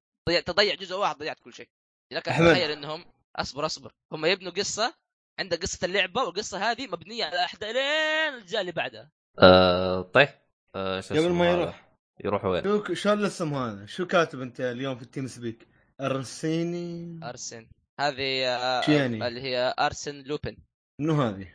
[0.47, 1.69] تضيع, جزء واحد ضيعت كل شيء
[2.12, 2.31] لكن.
[2.33, 3.05] تخيل إنهم
[3.37, 4.95] أصبر أصبر هم يبنوا قصة
[5.41, 10.29] عندك قصة اللعبة والقصة هذه مبنية على احداث لين الاجزاء اللي بعدها آه طيب
[10.75, 11.89] آه شو قبل ما؟ يروح.
[12.25, 15.68] يروح وين؟ شو شو الاسم هذا؟ شو كاتب أنت اليوم في ال TeamSpeak؟
[16.01, 17.67] أرسيني أرسن
[18.01, 20.57] هذه آه، يعني؟ اللي هي أرسن لوبن
[21.01, 21.53] منو هذه؟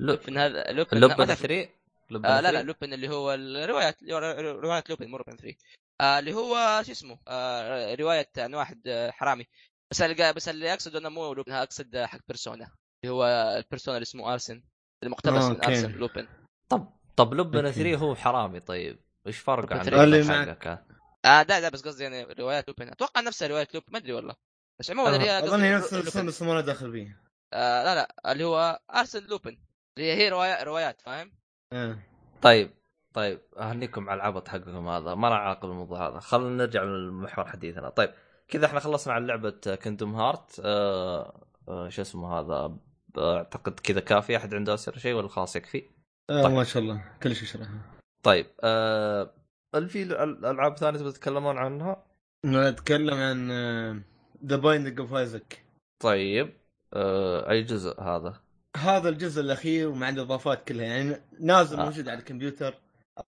[0.00, 1.68] لوبن هذا لوبن تعرف- 3 لب
[2.12, 5.56] آه لا لا 3 لوبن اللي هو الروايات رواية لوبن مو لوبن 3
[6.00, 9.46] آه اللي هو شو اسمه؟ آه رواية عن واحد آه حرامي.
[9.90, 12.70] بس اللي بس اللي اقصد أنا مو لوبن أقصد حق Persona
[13.04, 13.24] اللي هو
[13.56, 14.62] ال persona اللي اسمه أرسن
[15.02, 15.66] المقتبس آه، من أوكي.
[15.66, 16.28] أرسن لوبن.
[16.68, 17.72] طب طب أوكي.
[17.72, 18.98] 3 هو حرامي طيب.
[19.26, 20.86] إيش فرق عن لب 3 اللي؟
[21.24, 22.88] آه لا لا بس قصدي يعني روايات لوبن.
[22.88, 24.34] أتوقع نفسها رواية لوبن ما أدري والله.
[24.80, 26.02] بس عموما اللي هي أظن هي نفس لوبن.
[26.02, 27.20] الاسم بس ما دخل فيه.
[27.52, 29.58] آه لا لا اللي هو أرسن لوبن.
[29.98, 31.32] اللي هي روايات روايات فاهم؟
[31.74, 31.98] آه.
[32.42, 32.70] طيب
[33.14, 36.18] طيب أهنيكم على العبط حقكم هذا ما له علاقه بالموضوع هذا.
[36.18, 37.88] خلينا نرجع لمحور حديثنا.
[37.88, 38.10] طيب
[38.48, 42.76] كذا إحنا خلصنا عن لعبة كنقدوم هارت آه آه شو اسمه هذا؟
[43.18, 44.36] أعتقد كذا كافي.
[44.36, 45.84] أحد عنده أسئلة شيء ولا خلاص يكفي؟
[46.30, 46.52] آه طيب.
[46.52, 47.04] ما شاء الله.
[47.22, 47.80] كل شيء شرحها
[48.22, 49.30] طيب آه
[49.74, 52.04] هل في ال- العاب ثانية تبي تتكلمون عنها؟
[52.46, 53.48] نتكلم عن
[54.46, 55.64] ذا بايندنج اوف ايزك
[56.00, 56.52] طيب
[56.94, 58.43] آه أي جزء هذا؟
[58.76, 61.84] هذا الجزء الأخير ومع الإضافات كلها يعني نازل آه.
[61.84, 62.74] موجود على الكمبيوتر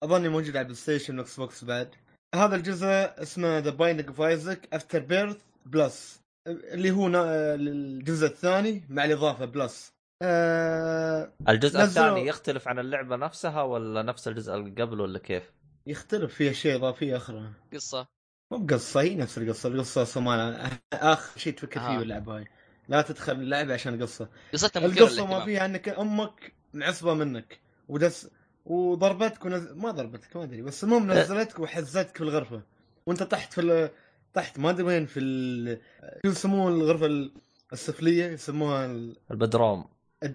[0.03, 1.88] أظني موجود على البلاي ستيشن وإكس بوكس بعد
[2.34, 2.86] هذا الجزء
[3.22, 5.36] اسمه ذا بايندنج اوف ايزك افتر بيرث
[5.66, 9.92] بلس اللي هو نا- الجزء الثاني مع الإضافة بلس
[10.22, 15.42] آه الجزء نزلوا- الثاني يختلف عن اللعبة نفسها ولا نفس الجزء اللي قبل ولا كيف؟
[15.86, 18.07] يختلف في أشياء إضافية أخرى قصة
[18.53, 21.99] مو بقصة هي نفس القصة القصة أصلا آخر شيء تفكر فيه آه.
[21.99, 22.45] باللعبة هاي
[22.89, 28.30] لا تدخل اللعبة عشان قصه قصتها القصة ما فيها انك أمك معصبة منك ودس
[28.64, 29.72] وضربتك ونز...
[29.72, 32.62] ما ضربتك ما أدري بس المهم نزلتك وحزتك في الغرفة.
[33.07, 33.91] وانت تحت في ال...
[34.35, 35.80] تحت ما أدري وين في ال...
[36.24, 37.32] شو يسموه الغرفة ال-
[37.72, 39.16] السفلية؟ يسموها ال...
[39.30, 39.85] البدروم.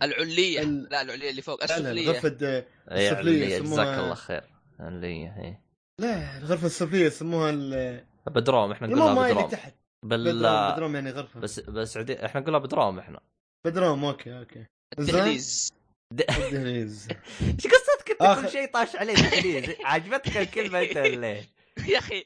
[0.02, 2.10] العليه ال- لا العليه اللي فوق لا، لا، السفلية.
[2.10, 2.66] الغرفة الد...
[2.92, 4.44] السفلية اللي يسموها- جزاك الله خير.
[4.80, 5.58] اللي هي
[6.00, 8.04] لا الغرفة السفلية يسموها ال...
[8.28, 9.50] بدروم إحنا نقولها ما اللي بدروم.
[9.52, 9.74] تحت.
[10.04, 12.26] بال بدروم بدروم يعني غرفه بس بس عدي...
[12.26, 13.20] إحنا نقولها بدروم إحنا.
[13.66, 14.66] بدروم أوكي أوكي؟
[15.00, 15.74] الدهليز.
[16.12, 17.08] الدهليز.
[17.42, 21.44] إيش قصتك أنت؟ كل شيء طاش عليه تحليل عجبتك الكلمة أنت ولا؟
[21.88, 22.26] يا أخي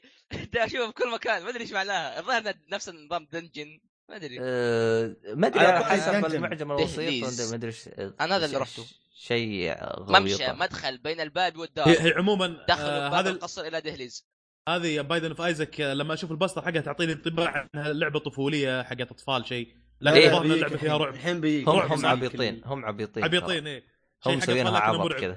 [0.52, 1.42] دا اشوفها في كل مكان.
[1.42, 2.18] ما أدري إيش معناها.
[2.18, 3.80] الظاهر نفس النظام dungeon.
[4.08, 4.38] ما أدري.
[4.40, 6.34] أه، ما أدري على بعد حسب.
[6.34, 7.50] المعجم الوسيط دهليز.
[7.50, 7.88] ما أدري إيش
[8.20, 8.86] أنا هذا اللي رحته.
[9.14, 10.20] شيء غويط.
[10.20, 11.88] ممشى مدخل بين الباب والدار.
[11.88, 14.26] هي, هي عموما دخلوا آه باب هذا القصر إلى دهليز.
[14.68, 19.46] هذه بايندنج اوف ايزك لما أشوف البسطه حقها تعطيني انطباع انها لعبه طفولية حقت أطفال
[19.46, 21.14] شيء لا إيه، الظاهر إنها بيجيك لعبة فيها الحين- رعب.
[21.14, 22.06] الحين هم هم.
[22.06, 23.84] عبيطين هم عبيطين عبيطين إيه.
[24.26, 25.12] هم مسوينها عبط.
[25.12, 25.36] كذا.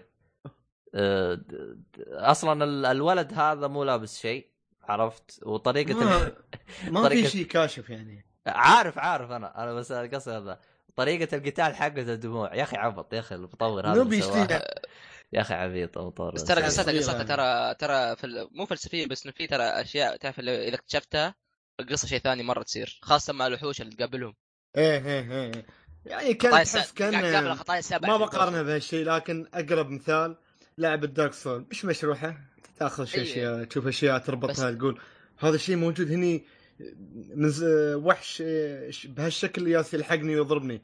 [0.95, 1.39] أه،
[2.07, 4.47] أصلا ال- الولد هذا مو لابس شيء
[4.83, 6.31] عرفت؟ وطريقة ما,
[7.01, 8.25] ما في شيء كاشف يعني.
[8.47, 10.59] عارف عارف أنا أنا بس قصدي هذا.
[10.95, 12.55] طريقة القتال حقته الدموع.
[12.55, 14.41] يا أخي عبط يا أخي المطور هذا نوب اللي سواها.
[14.41, 14.63] يشتريها
[15.33, 16.61] يا أخي عبيط المطور بس ترى.
[16.61, 17.23] قصتها قصتها.
[17.23, 21.35] ترى ترى في ال- مو فلسفية بس إنه في ترى أشياء تعرف إذا اكتشفتها
[21.79, 24.33] القصة شيء ثاني مرة تصير خاصة مع الوحوش اللي تقابلهم.
[24.77, 25.65] إيه إيه إيه
[26.05, 27.43] يعني كان تحس كان
[28.01, 30.37] ما بقارنها بهالشيء لكن أقرب مثال
[30.77, 31.65] لعبة دارك سول.
[31.71, 32.37] مش مشروحة؟
[32.79, 33.31] تأخذ شيء أي.
[33.31, 35.01] أشياء تشوف أشياء تربطها بس- تقول
[35.39, 36.45] هذا الشيء موجود هني
[37.95, 40.81] وحش إيه، بهالشكل ياس يلحقني ويضربني.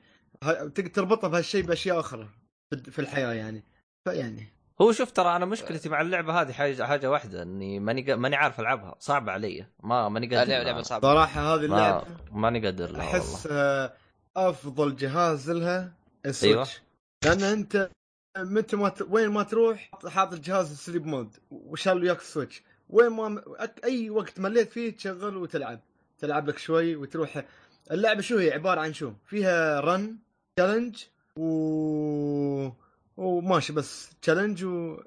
[0.94, 2.30] تربطها بهالشيء بأشياء أخرى
[2.70, 3.64] في- في الحياة يعني.
[4.06, 4.47] فيعني.
[4.82, 8.60] هو شوف ترى أنا مشكلتي مع اللعبة هذه حاجة حاجة واحدة إني ماني ماني عارف
[8.60, 10.72] ألعبها صعبة علي ما ماني قادر لعبة لها.
[10.72, 11.01] لعبه صعبة.
[11.01, 13.91] صراحة هذه ما اللعبة ماني قادر لها أحس والله.
[14.38, 15.93] أفضل جهاز لها
[16.26, 16.82] السويتش.
[17.26, 17.89] لأن أنت
[18.38, 19.01] متى ما ت...
[19.10, 22.64] وين ما تروح حاط الجهاز ال sleep mode وشال وياك السويتش.
[22.89, 25.80] وين ما أك- أي وقت مليت فيه تشغل وتلعب.
[26.20, 27.45] تلعب لك شوي وتروح.
[27.91, 30.18] اللعبة شو هي؟ عبارة عن شو؟ فيها run
[30.55, 31.03] challenge
[31.38, 32.70] و
[33.18, 34.97] وماشي بس challenge و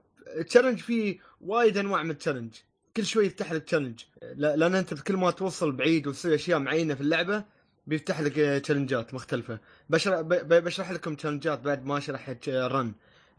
[0.49, 2.55] challenge فيه وايد أنواع من ال challenge
[2.97, 6.95] كل شوي يفتح لك challenge لا- لأن أنت كل ما توصل بعيد وتسوي أشياء معينة
[6.95, 7.45] في اللعبة
[7.87, 9.59] بيفتح لك آه، تشالنجات مختلفه
[9.91, 12.93] بشرح بشرح لكم تشالنجات بعد ما اشرح آه، ال run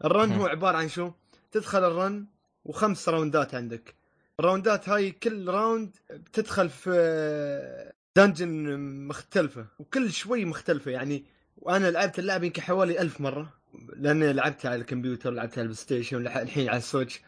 [0.04, 0.32] ال run.
[0.32, 1.10] هو عبارة عن شو؟
[1.52, 2.26] تدخل ال run
[2.64, 3.94] وخمس راوندات عندك.
[4.40, 10.90] الراوندات هاي كل round بتدخل في آه، dungeon مختلفة وكل شوي مختلفة.
[10.90, 11.24] يعني
[11.56, 13.57] وأنا لعبت اللعبة يمكن حوالي ألف مرة.
[13.96, 17.20] لأني لعبتها على الكمبيوتر لعبتها على البلاي ستيشن لح- الحين على السويتش.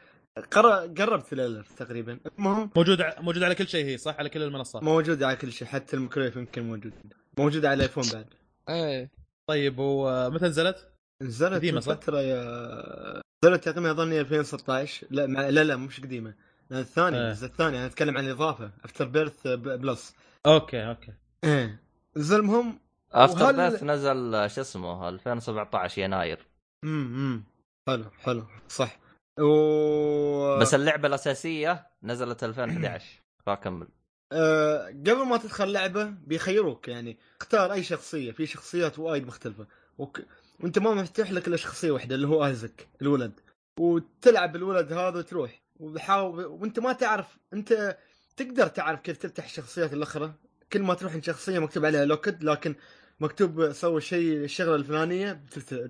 [0.50, 2.18] قر- قربت الألف تقريبا.
[2.38, 4.82] المهم موجود ع- موجود على كل شيء هي صح؟ على كل المنصات.
[4.82, 6.92] موجوده على كل شيء حتى الميكرويف يمكن موجود.
[7.38, 8.26] موجوده على الآيفون بعد.
[8.68, 9.10] إيه.
[9.46, 10.88] طيب ومتى نزلت؟
[11.22, 15.48] نزلت قديمة صح؟ فتره يا نزلت تقريبا اظني 2016 لا مع...
[15.48, 16.34] لا لا مش قديمة.
[16.70, 17.30] لأن الثانية إيه.
[17.30, 17.78] نزلت الثانية.
[17.78, 18.70] أنا أتكلم عن الإضافة.
[18.84, 20.14] افتر بيرث بلس.
[20.46, 21.12] أوكي أوكي.
[21.44, 21.80] إيه.
[22.16, 22.78] نزل المهم
[23.12, 26.46] أفتر وهل- بيرث نزل آه، شو اسمه 2017 يناير.
[26.84, 27.44] امم
[27.88, 28.44] حلو حلو.
[28.68, 28.98] صح.
[29.40, 33.04] و بس اللعبة الأساسية نزلت 2011
[33.46, 33.88] فاكمل
[34.32, 38.32] آه، قبل ما تدخل لعبة بيخيروك يعني اختار أي شخصية.
[38.32, 39.66] في شخصيات وايد مختلفة.
[39.98, 40.20] وك...
[40.60, 43.40] وأنت ما مفتوح لك إلا شخصية واحدة اللي هو آيزك الولد.
[43.80, 45.62] وتلعب الولد هذا وتروح.
[45.80, 47.38] وبحاول وأنت ما تعرف.
[47.52, 47.98] أنت
[48.36, 50.32] تقدر تعرف كيف تفتح الشخصيات الأخرى.
[50.72, 52.74] كل ما تروح عند شخصية مكتوب عليها لوكد لكن
[53.20, 55.32] مكتوب سوي شيء الشغله الفلانية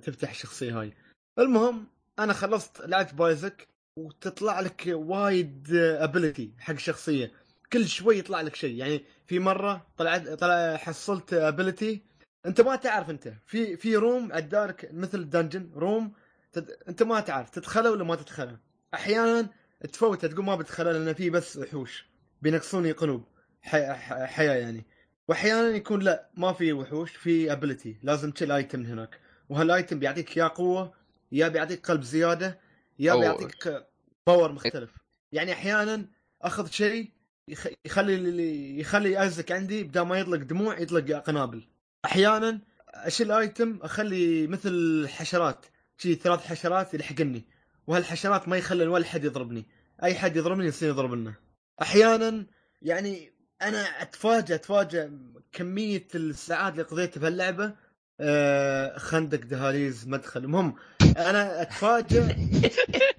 [0.03, 0.93] تفتح الشخصية هاي.
[1.39, 1.87] المهم
[2.19, 7.33] أنا خلصت لعبت بايزك وتطلع لك وايد ability حق شخصية.
[7.73, 8.77] كل شوي يطلع لك شيء.
[8.77, 12.03] يعني في مرة طلعت طلع حصلت ability
[12.47, 13.33] أنت ما تعرف أنت.
[13.47, 16.13] في في room عدارك مثل dungeon room
[16.53, 16.71] تد...
[16.89, 17.51] أنت ما تعرف.
[17.51, 18.59] تدخله ولا ما تدخله
[18.95, 19.49] أحيانا
[19.93, 22.07] تفوته تقول ما بدخله لأن فيه بس وحوش.
[22.43, 23.25] بينقصوني قلوب.
[23.63, 23.87] حي...
[23.87, 24.85] ح- حياة يعني.
[25.31, 29.21] واحيانا يكون لا ما في وحوش في ability لازم تشيل item هناك.
[29.49, 30.93] وهال item بيعطيك يا قوة
[31.33, 32.59] يا بيعطيك قلب زيادة
[32.99, 33.87] يا أو- بيعطيك
[34.27, 34.91] power مختلف.
[35.33, 36.07] يعني أحيانا
[36.43, 37.11] أخذ شيء
[37.49, 37.67] يخ...
[37.85, 41.63] يخلي اللي يخلي أزك عندي بدل ما يطلق دموع يطلق قنابل.
[42.05, 45.67] أحيانا أشيل item أخلي مثل حشرات
[45.99, 47.45] شي ثلاث حشرات يلحقني.
[47.87, 49.67] وهالحشرات ما يخلن ولا حد يضربني.
[50.03, 51.35] أي حد يضربني يصير يضربنا
[51.83, 52.47] أحيانا
[52.83, 53.30] يعني
[53.63, 55.09] أنا اتفاجئ اتفاجئ
[55.53, 57.73] كمية الساعات اللي قضيتها بهاللعبة.
[58.21, 60.45] آه خندق دهاليز مدخل.
[60.45, 60.75] المهم
[61.17, 62.23] أنا اتفاجئ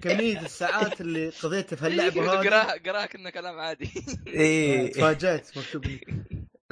[0.02, 2.48] كمية الساعات اللي قضيتها في هاللعبه هذه.
[2.48, 3.90] قراها قراها كأنه كلام عادي.
[4.26, 6.00] إيه تفاجأت مكتوب لي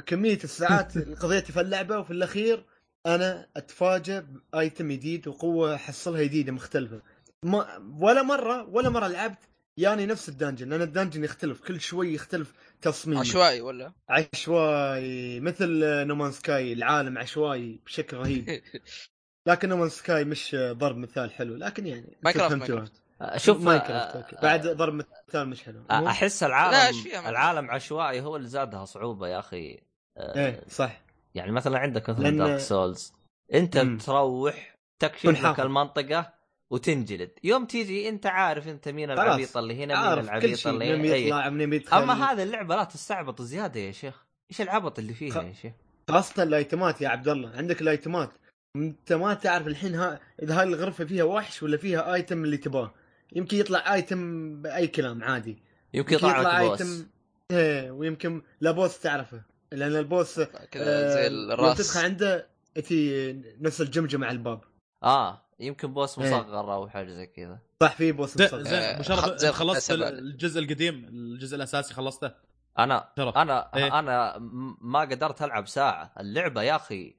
[0.05, 2.65] كمية الساعات اللي قضيتها في اللعبة وفي الأخير
[3.05, 7.01] أنا أتفاجأ ب item جديد وقوة أحصلها جديدة مختلفة.
[7.45, 7.67] ما
[7.99, 9.37] ولا مرة ولا مرة لعبت
[9.81, 15.39] يعني نفس ال dungeon لأن ال dungeon يختلف كل شوي يختلف تصميمه عشوائي ولا عشوائي
[15.39, 15.67] مثل
[16.07, 18.61] نو مانز سكاي العالم عشوائي بشكل رهيب
[19.47, 22.17] لكن نو مانز سكاي مش ضرب مثال حلو لكن يعني.
[22.23, 22.91] ماينكرافت
[23.35, 24.41] شوف ماينكرافت آه،.
[24.41, 29.39] بعد ضرب مثال مش حلو آه، أحس العالم؟ العالم عشوائي هو اللي زادها صعوبة يا
[29.39, 29.79] أخي
[30.17, 31.01] آه، إيه صح
[31.35, 33.13] يعني مثلا عندك مثلا لأن- دارك سولز
[33.53, 33.77] أنت.
[33.77, 35.59] تروح تكشف لك.
[35.59, 36.40] المنطقة
[36.71, 37.29] وتنجلد.
[37.43, 39.11] يوم تيجي انت عارف انت مين.
[39.11, 41.15] العبيط اللي هنا مين العبيط اللي هنا.
[41.15, 44.23] يطلع يدخل أما هذه اللعبة لا تستعبط زيادة يا شيخ.
[44.51, 45.73] إيش العبط اللي فيها خ- يا شيخ؟
[46.09, 47.49] خاصة الايتمات يا عبد الله.
[47.49, 48.31] عندك الايتمات.
[48.75, 52.93] انت ما تعرف الحين ها إذا هاي الغرفة فيها وحش ولا فيها item اللي تباه.
[53.35, 55.57] يمكن يطلع item بأي كلام عادي.
[55.93, 57.03] يمكن يطلع لك boss
[57.51, 59.41] إيه ويمكن لا boss تعرفه.
[59.71, 61.77] لأن ال boss كذا آه، زي الرأس.
[61.77, 62.47] تدخل عنده
[62.87, 64.61] تي نفس الجمجمة على الباب.
[65.03, 65.41] آه.
[65.61, 66.25] يمكن boss إيه.
[66.25, 68.63] مصغر أو حاجة زي كذا صح في boss زين مصغر.
[68.63, 72.31] زين خ- زي خلصت الجزء القديم الجزء الأساسي خلصته
[72.79, 73.37] أنا شرف.
[73.37, 73.99] أنا إيه.
[73.99, 74.37] أنا
[74.81, 77.15] ما قدرت ألعب ساعة اللعبة يا أخي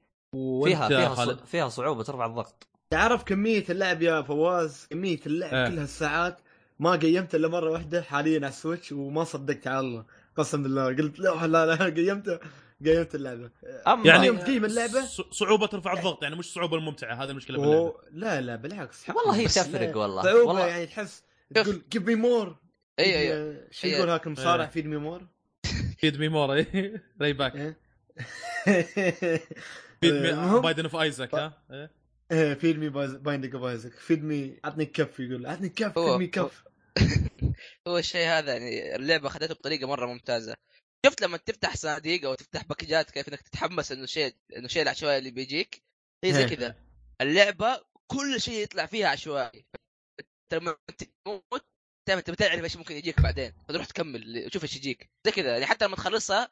[0.63, 5.67] فيها فيها فيها صعوبة ترفع الضغط تعرف كمية اللعب يا فواز كمية اللعب إيه.
[5.69, 6.37] كل هالساعات
[6.79, 10.05] ما قيمته إلا مرة واحدة حاليا على ال Switch وما صدقت على الله
[10.37, 12.39] قسم بالله قلت لا لا لا قيمته
[12.85, 13.51] قيمت اللعبة.
[13.87, 17.59] أما يعني يوم تقيم اللعبة ص- صعوبة ترفع الضغط يعني مش صعوبة الممتعة هذه المشكلة
[17.59, 17.93] باللعبة.
[18.11, 19.09] لا لا بالعكس.
[19.09, 20.23] والله هي تفرق والله.
[20.23, 20.67] صعوبة والله.
[20.67, 21.23] يعني تحس
[21.55, 22.55] تقول give me more
[22.99, 23.95] اي اي شو إيه.
[23.95, 24.65] يقول هاك المصارع.
[24.65, 25.27] feed me more
[25.99, 26.65] feed me more
[27.21, 27.77] Ryback إيه.
[30.01, 31.91] feed me Binding of Isaac ها؟ إيه.
[32.31, 35.45] إيه، feed me Binding of Isaac feed me عطني كف يقول.
[35.47, 36.63] عطني كف feed me كف.
[37.87, 40.55] هو الشيء هذا يعني اللعبة اخذته بطريقة مرة ممتازة.
[41.05, 45.17] شفت لما تفتح صناديق أو تفتح باكجات كيف إنك تتحمس إنه شيء إنه شيء العشوائي
[45.17, 45.83] اللي بيجيك؟
[46.23, 46.47] هي زي إيه.
[46.47, 46.75] كذا.
[47.21, 49.65] اللعبة كل شيء يطلع فيها عشوائي.
[50.53, 51.65] لما تموت
[52.07, 53.53] دائما انت بتعرف إيش ممكن يجيك بعدين.
[53.67, 55.09] فتروح تكمل تشوف إيش يجيك.
[55.25, 55.51] زي كذا.
[55.51, 56.51] يعني حتى لما تخلصها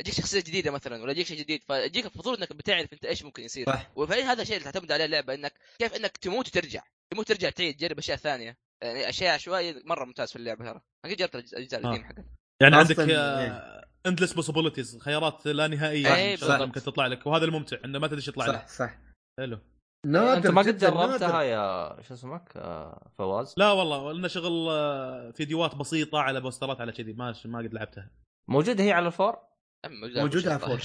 [0.00, 1.64] يجيك شخصية جديدة مثلا ولا يجيك شيء جديد.
[1.64, 3.66] فيجيك الفضول إنك بتعرف أنت إيش ممكن يصير.
[3.66, 3.92] صح.
[4.10, 6.82] هذا الشيء اللي تعتمد عليه اللعبة إنك كيف إنك تموت وترجع.
[7.12, 8.58] تموت ترجع تعيد تجرب أشياء ثانية.
[8.82, 10.80] يعني أشياء عشوائية مرة ممتاز في اللعبة ترى.
[11.04, 11.84] أكيد جربت الأجزاء آه.
[11.84, 12.24] القديمة حقت
[12.62, 13.82] يعني عندك إيه.
[14.06, 16.14] endless possibilities خيارات لا نهائية.
[16.14, 16.76] إيه، إن شاء الله بالضبط.
[16.76, 17.26] ممكن تطلع لك.
[17.26, 18.68] وهذا الممتع إنه ما تدري إيش يطلع صح لك.
[18.68, 18.98] صح.
[19.40, 19.58] حلو.
[20.06, 21.42] نادر أنت ما قد جربتها.
[21.42, 26.92] يا شو اسمك؟ آه، فواز؟ لا والله لنا شغل آه، فيديوهات بسيطة على بوسترات على
[26.92, 27.12] كذي.
[27.12, 28.10] ما ما قد لعبتها.
[28.48, 29.36] موجودة هي على ال four
[30.16, 30.80] موجودة على four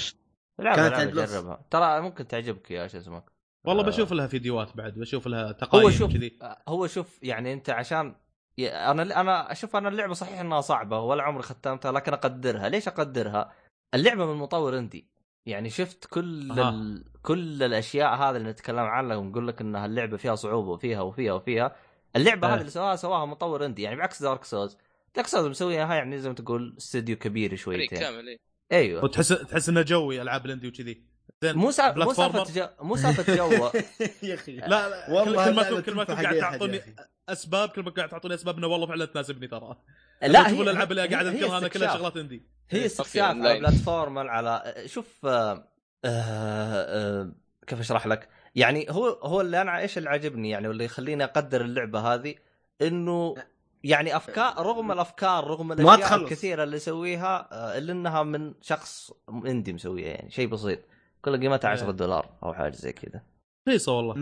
[0.59, 1.13] لعبة كانت.
[1.13, 1.65] جربها.
[1.71, 3.25] ترى ممكن تعجبك يا شو اسمك؟
[3.67, 3.87] والله آه.
[3.87, 6.39] بشوف لها فيديوهات بعد بشوف لها تقايم هو شوف كذي.
[6.67, 8.15] هو شوف يعني أنت عشان
[8.59, 12.69] أنا أنا أشوف أنا اللعبة صحيح أنها صعبة ولا عمري ختمتها لكن أقدرها.
[12.69, 13.53] ليش أقدرها؟
[13.93, 15.07] اللعبة من مطور indie.
[15.45, 16.69] يعني شفت كل أها.
[16.69, 17.03] ال...
[17.21, 21.75] كل الأشياء هذه اللي نتكلم عنها ونقول لك أنها اللعبة فيها صعوبة وفيها وفيها وفيها.
[22.15, 22.53] اللعبة إيه.
[22.53, 23.81] هذه اللي سواها سواها مطور indie.
[23.81, 24.77] يعني بعكس Dark Souls
[25.15, 27.99] Dark Souls مسويها يعني زي ما تقول استوديو كبير شويتين.
[27.99, 28.39] كامل إيه.
[28.71, 29.03] أيوه.
[29.03, 31.03] وتحس تحس إنه جوي ألعاب ال indie وكذي.
[31.43, 31.93] زين مو سا...
[31.93, 32.13] مو.
[32.13, 32.67] سالفة جو...
[32.81, 33.69] مو سالفة جو.
[34.29, 34.55] يا أخي.
[34.55, 36.81] لا لا والله كل ما كل ما قاعد تعطوني.
[37.29, 39.77] أسباب كل ما قاعد تعطوني أسباب إنه والله فعلا تناسبني ترى
[40.21, 41.97] لا تشوفون الألعاب اللي قاعد هي اذكرها أنا كلها.
[41.97, 43.59] شغلات indie هي إيه، استكشاف على.
[43.59, 45.63] platform على شوف آه آه
[46.05, 47.31] آه
[47.67, 51.61] كيف أشرح لك؟ يعني هو هو اللي أنا إيش اللي عاجبني يعني واللي يخليني أقدر
[51.61, 52.35] اللعبة هذه
[52.81, 53.35] إنه
[53.83, 56.21] يعني أفكار رغم الأفكار رغم الأشياء تخلص.
[56.21, 60.79] الكثيرة اللي يسويها آه، إلا إنها من شخص indie مسويها يعني شيء بسيط
[61.21, 61.91] كل قيمتها 10 إيه.
[61.91, 63.21] دولار أو حاجة زي كذا
[63.67, 64.13] رخيصة والله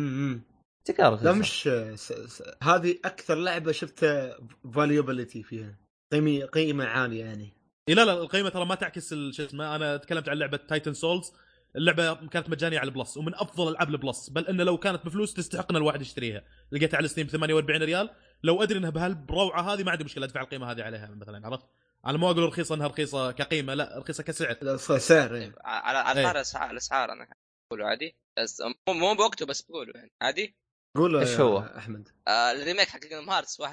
[0.85, 1.31] تكار لا.
[1.31, 2.13] مش س...
[2.13, 2.43] س...
[2.63, 4.37] هذه أكثر لعبة شفتها
[4.73, 5.77] replayability فيها
[6.11, 7.53] قيمه قيمة عالية يعني.
[7.89, 11.33] إيه لا لا القيمة ترى ما تعكس شو اسمه أنا تكلمت عن لعبة Titan Souls
[11.75, 15.05] اللعبة كانت مجانية على ال Plus ومن أفضل ألعاب ال Plus بل إنه لو كانت
[15.05, 16.43] بفلوس تستحق ان الواحد يشتريها.
[16.71, 18.09] لقيتها على Steam 48 ريال.
[18.43, 21.65] لو أدري إنها بهالروعة هذه ما عندي مشكلة أدفع القيمة هذه عليها مثلا عرفت؟
[22.05, 24.77] أنا مو أقول رخيصة إنها رخيصة كقيمة لا رخيصة كسعر.
[24.97, 25.53] سعر يعني.
[25.63, 26.25] على على إيه.
[26.25, 27.27] طار الاسعار الاسعار أنا
[27.71, 28.15] بقوله عادي.
[28.37, 30.55] بس مو مو بوقته بس بقوله يعني عادي؟
[30.95, 32.09] قول إيش يا هو؟ أحمد.
[32.27, 33.65] آه ال remake حق Kingdom Hearts 1.5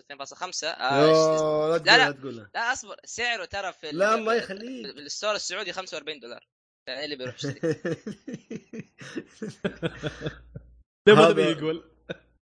[0.00, 1.96] 2.5 يا آه لا لا، لا.
[1.96, 2.10] لا.
[2.10, 2.50] تقول له.
[2.54, 2.96] لا أصبر.
[3.04, 6.46] سعره ترى في ال- لا الله في يخليك ال store السعودي 45 دولار.
[6.88, 7.60] يعني اللي بيروح يشتري؟
[11.08, 11.84] ما تبي يقول؟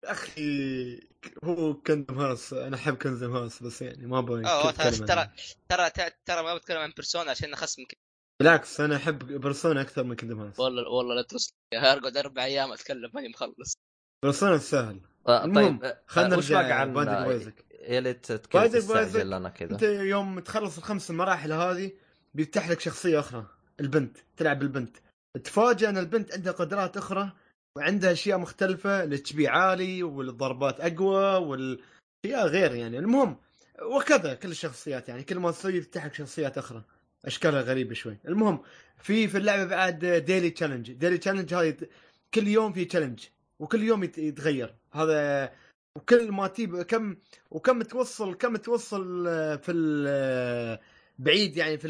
[0.06, 1.00] أخي
[1.44, 4.42] هو Kingdom Hearts أنا أحب Kingdom Hearts بس يعني ما أبغى
[5.70, 6.10] ترى ترى.
[6.26, 7.52] ترى ما بتكلم عن Persona عشان
[7.86, 8.00] كده.
[8.42, 12.72] بالعكس أنا أحب Persona أكثر من Kingdom Hearts والله والله لا ترسل ارقد أربع أيام
[12.72, 13.78] أتكلم ماني مخلص.
[14.26, 17.66] Persona سهل آه، طيب آه، خلنا وش نرجع عن Binding آه، Isaac.
[17.88, 19.72] يا ليت Isaac، لنا كذا.
[19.72, 21.92] انت يوم تخلص الخمس المراحل هذه
[22.34, 23.46] بيفتح لك شخصية أخرى
[23.80, 24.98] البنت تلعب بالبنت.
[25.44, 27.32] تفاجئ أن البنت عندها قدرات أخرى
[27.78, 33.00] وعندها أشياء مختلفة ال HP عالي والضربات أقوى والأشياء غير يعني.
[33.00, 33.38] المهم
[33.82, 35.24] وكذا كل الشخصيات يعني.
[35.24, 36.84] كل ما تصير يفتح لك شخصيات أخرى.
[37.26, 38.18] أشكالها غريبة شوي.
[38.28, 38.60] المهم
[38.98, 41.78] في في اللعبة بعد daily challenge daily challenge هاي
[42.34, 43.20] كل يوم في challenge
[43.60, 44.76] وكل يوم يت- يتغير.
[44.94, 45.52] هذا
[45.98, 47.18] وكل ما تجيب كم
[47.52, 50.80] وكم توصل كم توصل آه، في ال-
[51.20, 51.88] بعيد يعني في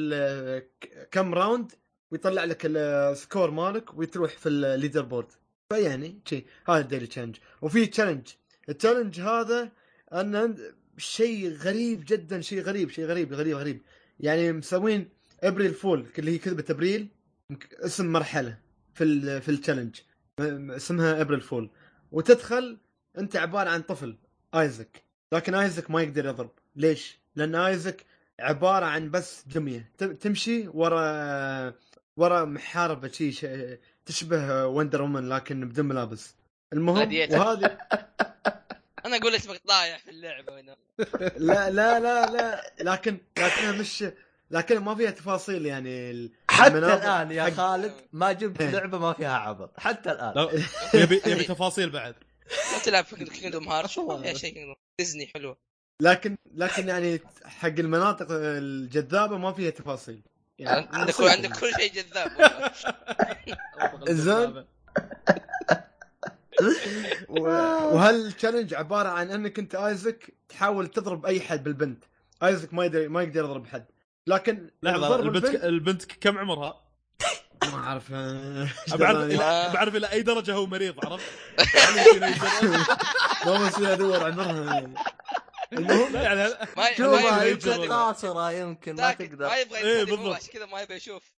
[0.81, 1.71] ك- كم round
[2.11, 5.27] ويطلع لك ال score مالك وتروح في ال leaderboard
[5.73, 8.27] فيعني شيء هذا ال daily challenge وفي challenge
[8.69, 9.71] ال challenge هذا
[10.13, 10.57] أن
[10.97, 13.81] شيء غريب جدا شيء غريب شيء غريب غريب غريب.
[14.19, 15.09] يعني مسوين
[15.43, 17.07] April Fool اللي هي كذبة ابريل
[17.79, 18.57] اسم مرحلة
[18.93, 19.95] في في ال challenge
[20.39, 21.69] اسمها April Fool
[22.11, 22.77] وتدخل
[23.17, 24.15] انت عبارة عن طفل
[24.55, 26.51] Isaac لكن Isaac ما يقدر يضرب.
[26.75, 28.05] ليش؟ لأن Isaac
[28.39, 29.91] عبارة عن بس دمية.
[29.97, 31.73] تمشي ورا
[32.17, 33.45] ورا محاربة شي ش-
[34.05, 36.35] تشبه Wonder Woman لكن بدون ملابس.
[36.73, 36.97] المهم.
[36.97, 37.77] وهذه
[39.05, 40.75] أنا أقول اسمك ضايع في اللعبة هنا
[41.37, 42.63] لا لا لا لا.
[42.81, 44.05] لكن لكنها مش
[44.51, 48.69] لكن ما فيها تفاصيل يعني حتى الآن يا حق- خالد ما جبت إيه.
[48.69, 50.49] لعبة ما فيها عبط حتى الآن لا،
[51.03, 52.15] يبي يبي تفاصيل بعد
[52.73, 54.73] ما تلعب في Kingdom Hearts فيها شيء.
[54.99, 55.57] ديزني حلوة
[56.01, 60.21] لكن لكن يعني حق المناطق الجذابة ما فيها تفاصيل
[60.59, 62.31] يعني عندك عندك كل شيء جذاب
[63.93, 64.13] والله.
[64.13, 64.65] زين.
[67.29, 72.03] وهال challenge عبارة عن أنك أنت ايزك تحاول تضرب أي حد بالبنت
[72.43, 73.85] ايزك ما يقدر ما يقدر يضرب حد
[74.27, 76.81] لكن لحظة البنت البنت كم عمرها؟
[77.71, 79.31] ما أعرف آه، بعرف.
[79.31, 81.25] إلى- بعرف إلى أي درجة هو مريض عرفت؟
[83.45, 84.89] ما بصير ادور عمرها
[85.73, 87.89] المهم لا يعني ما شوف ما يبغى يبغى يمكن.
[87.93, 88.33] قاصره
[88.87, 90.35] ما تقدر ما يبغى إيه، هو بالضبط.
[90.35, 91.31] عشان كذا ما يبغى يشوف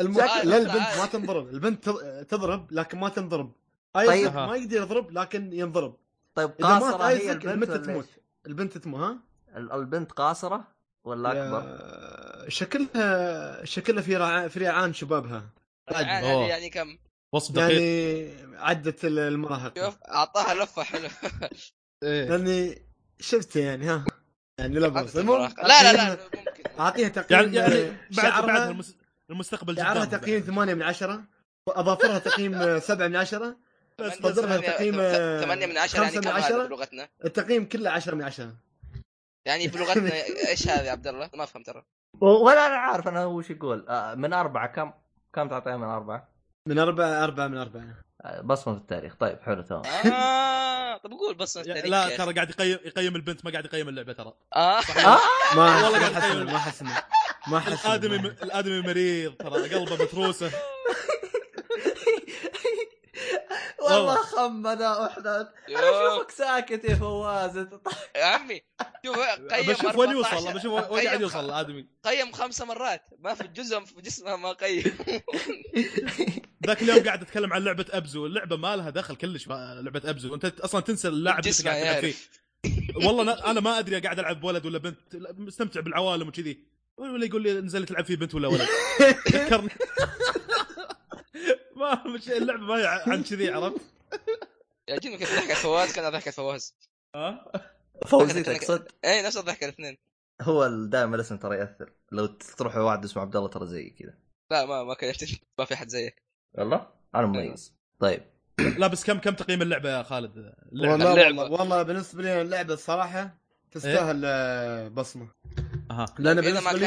[0.00, 0.20] الم...
[0.20, 0.98] آه، لا آه، البنت آه.
[1.00, 3.52] ما تنضرب البنت تض- تضرب لكن ما تنضرب
[3.92, 4.34] طيب.
[4.34, 5.96] ما يقدر يضرب لكن ينضرب
[6.34, 8.06] طيب قاصرة هي البنت البنت تموت؟
[8.46, 9.18] البنت تموت ها
[9.56, 10.64] ال- البنت قاصرة
[11.08, 11.78] ولا أكبر؟
[12.48, 14.48] شكلها شكلها في رع...
[14.48, 15.48] في ريعان شبابها.
[15.90, 16.48] يعني.
[16.48, 16.98] يعني كم؟
[17.34, 17.80] وصف دقيق.
[17.82, 19.84] يعني عدت المراهقة.
[19.84, 21.10] شوف أعطاها لفة حلوة
[22.02, 22.28] إيه.
[22.28, 22.82] لأني
[23.20, 24.04] شفته يعني ها.
[24.58, 25.16] يعني لا بأس.
[25.16, 25.22] لا
[25.62, 26.48] لا لا ممكن.
[26.80, 28.96] أعطيها تقييم يعني يعني بعد بعد شعرها المس-
[29.30, 31.24] المستقبل شعرها جدا تقييم 8 من 10
[31.68, 33.56] اضاف لها تقييم 7 من 10
[33.98, 37.90] بس صدرها تقييم 8 من 10 يعني 5 من كم هذا 10 بلغتنا؟ التقييم كله
[37.90, 38.52] 10 من 10
[39.44, 40.10] يعني بلغتنا
[40.48, 41.84] إيش هذا يا عبد الله؟ ما افهم ترى
[42.20, 43.86] ولا أنا عارف أنا وش يقول.
[43.88, 44.92] آه، من أربعة؟ كم؟
[45.34, 46.28] كم تعطيها من أربعة؟
[46.66, 47.82] من 4 4 من 4
[48.24, 49.14] آه، بصمة في التاريخ.
[49.20, 49.82] طيب حلو تمام.
[50.12, 52.34] آه طب قول بس يا- التاريخ لا ترى.
[52.34, 54.32] قاعد يقيم يقيم البنت ما قاعد يقيم اللعبة ترى.
[54.56, 54.76] ما
[55.56, 56.46] والله ما قاعد حسن أقيم.
[56.52, 56.86] ما حسن
[57.48, 60.50] ما حسن الآدمي الآدمي مريض ترى قلبه متروسة.
[63.92, 64.14] والله.
[64.22, 65.48] خمنا احدث أنا.
[66.14, 67.56] أشوفك ساكت يا فواز
[68.16, 68.60] يا عمي
[69.06, 73.02] شوف قيم بشوف وين 14 يوصل بشوف وين قاعد يوصل الادمي قيم خمسة مرات.
[73.18, 74.84] ما في جزء في جسمها ما قيم.
[76.66, 78.26] ذاك اليوم قاعد أتكلم عن لعبة أبزو.
[78.26, 80.34] اللعبة ما لها دخل كلش لعبة أبزو.
[80.34, 82.14] أنت أصلا تنسى اللاعب اللي قاعد تلعب فيه.
[83.06, 84.98] والله أنا- أنا ما أدري قاعد ألعب بولد ولا بنت.
[85.38, 86.58] مستمتع بالعوالم وكذي.
[86.98, 88.68] ولا يقول لي نزل تلعب فيه بنت ولا ولد.
[89.32, 89.70] ذكرني.
[91.78, 93.80] ما مش اللعبة ما هي عن كذي عرفت؟
[94.88, 96.74] يعجبني كيف ضحكة فواز كان ضحكة فواز.
[97.14, 97.52] ها؟
[98.06, 99.98] فوزي تقصد اي نفس الضحكة الاثنين.
[100.40, 101.92] هو دائما الاسم ترى يأثر.
[102.12, 104.14] لو تروح واحد اسمه عبد الله ترى زي كذا.
[104.50, 105.14] لا ما ما كان
[105.58, 106.22] ما في أحد زيك.
[106.52, 107.74] والله أنا مميز.
[108.00, 108.22] طيب.
[108.78, 110.36] لا بس كم كم تقييم اللعبة يا خالد؟
[110.72, 110.92] اللعبة.
[110.92, 111.42] والله اللعبة.
[111.42, 113.38] والله والله بالنسبة لي اللعبة الصراحة
[113.70, 115.28] تستاهل آه، بصمة.
[115.90, 116.06] أها.
[116.18, 116.86] لأن إذا ما بالنسبة لي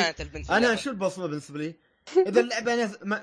[0.50, 0.76] أنا اللعبة.
[0.76, 1.76] شو البصمه بالنسبة لي؟
[2.28, 3.22] إذا اللعبة أنا ما,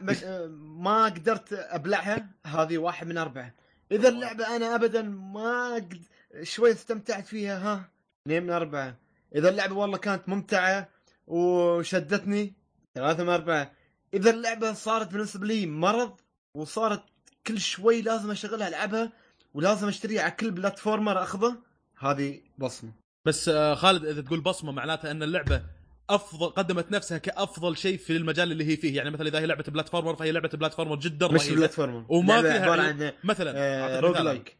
[0.50, 3.54] ما, قدرت أبلعها هذه واحد من أربعة.
[3.92, 6.02] إذا اللعبة أنا ابدا ما قد
[6.42, 7.90] شوي استمتعت فيها ها
[8.22, 8.96] اثنين من أربعة.
[9.34, 10.88] إذا اللعبة والله كانت ممتعة
[11.26, 12.54] وشدتني
[12.94, 13.72] ثلاثة من أربعة.
[14.14, 16.20] إذا اللعبة صارت بالنسبة لي مرض
[16.54, 17.02] وصارت
[17.46, 19.12] كل شوي لازم أشغلها ألعبها
[19.54, 21.56] ولازم أشتريها على كل بلاتفورمر أخذه
[21.98, 22.92] هذه بصمة.
[23.24, 25.62] بس آه، خالد إذا تقول بصمة معناتها إن اللعبة
[26.10, 28.96] افضل قدمت نفسها كأفضل شيء في المجال اللي هي فيه.
[28.96, 31.56] يعني مثلا إذا هي لعبة platformer فهي لعبة platformer جدا مش رهيبة.
[31.56, 32.04] platformer.
[32.08, 32.82] وما لعبة فيها.
[32.82, 34.16] عن مثلا آه rogue.
[34.16, 34.56] like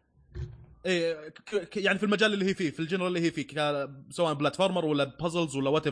[0.87, 1.33] إيه
[1.77, 4.85] يعني في المجال اللي هي فيه في ال genre اللي هي فيه ك- سواء platformer
[4.85, 5.85] ولا puzzles ولا what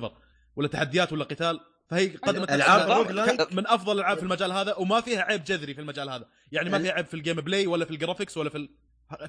[0.56, 4.52] ولا تحديات ولا قتال فهي قدمت ألعاب نفسها roguelike ك- من أفضل الألعاب في المجال
[4.52, 6.28] هذا وما فيها عيب جذري في المجال هذا.
[6.52, 8.68] يعني ما فيها عيب في ال gameplay ولا في ال graphics ولا في ال...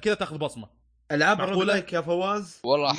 [0.00, 0.68] كذا تاخذ بصمة.
[1.12, 2.92] ألعاب؟ ال roguelike يا فواز؟ والله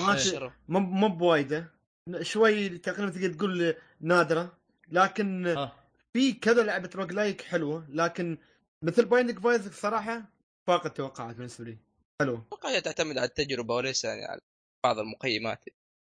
[0.68, 1.79] ما مو بوايدة.
[2.22, 4.58] شوي تقريبا تقدر تقول نادرة
[4.88, 5.72] لكن آه.
[6.14, 8.38] في كذا لعبة roguelike حلوة لكن
[8.86, 10.24] مثل Binding of Isaac صراحة
[10.68, 11.78] فاق التوقعات بالنسبة لي.
[12.22, 14.42] حلوة أتوقع هي تعتمد على التجربة وليس يعني على
[14.86, 15.66] بعض المقيمات.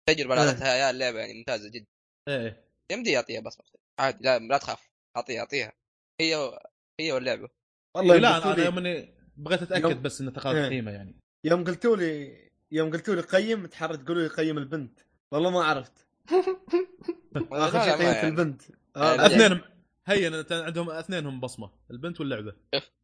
[0.10, 0.40] التجربة إيه.
[0.42, 1.86] اللي اعطتها يا اللعبة يعني ممتازة جدا.
[2.30, 2.64] إيه.
[2.92, 3.66] يمدي يعطيها بصمه
[4.00, 4.90] عادي لا لا تخاف.
[5.18, 5.74] اعطيها اعطيها.
[6.22, 6.60] هي و...
[7.00, 7.50] هي واللعبه
[7.98, 10.70] والله لا يوم أنا يوم إني بغيت أتأكد يوم- بس انه تقاضى إيه.
[10.70, 11.16] قيمة يعني.
[11.46, 12.38] يوم قلتوا لي
[12.72, 15.00] يوم قلتوا لي قيم تحرر تقولوا لي قيم البنت.
[15.32, 16.06] والله ما عرفت.
[17.52, 18.28] آخر شيء يعني.
[18.28, 18.62] البنت.
[18.96, 19.62] آه، اثنين
[20.08, 22.54] هي أنت عندهم اثنينهم بصمة البنت واللعبة.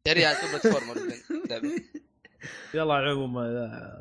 [0.06, 0.98] بلاتفورم
[1.44, 1.68] اللعبه
[2.74, 3.34] يلا على العموم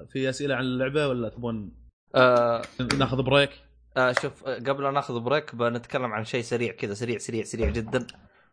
[0.06, 1.72] في أسئلة عن اللعبة ولا تبون
[2.16, 2.62] آه
[3.00, 3.50] ناخذ بريك؟
[3.98, 8.08] آه شوف قبل لا ناخذ بريك بنتكلم عن شيء سريع كذا سريع سريع سريع جدا.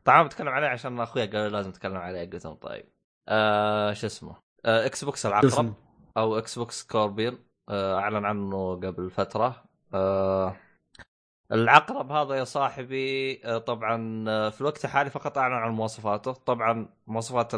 [0.04, 2.84] طبعا بتكلم عليه عشان أخوي قال لازم نتكلم عليه قلت لهم طيب.
[3.28, 5.74] آه شو اسمه؟ آه Xbox العقرب.
[6.16, 7.38] أو Xbox Scorpio
[7.70, 9.64] أعلن عنه قبل فترة.
[9.94, 10.56] آه
[11.52, 16.32] العقرب هذا يا صاحبي آه طبعا آه في الوقت الحالي فقط أعلن عن مواصفاته.
[16.32, 17.54] طبعا مواصفات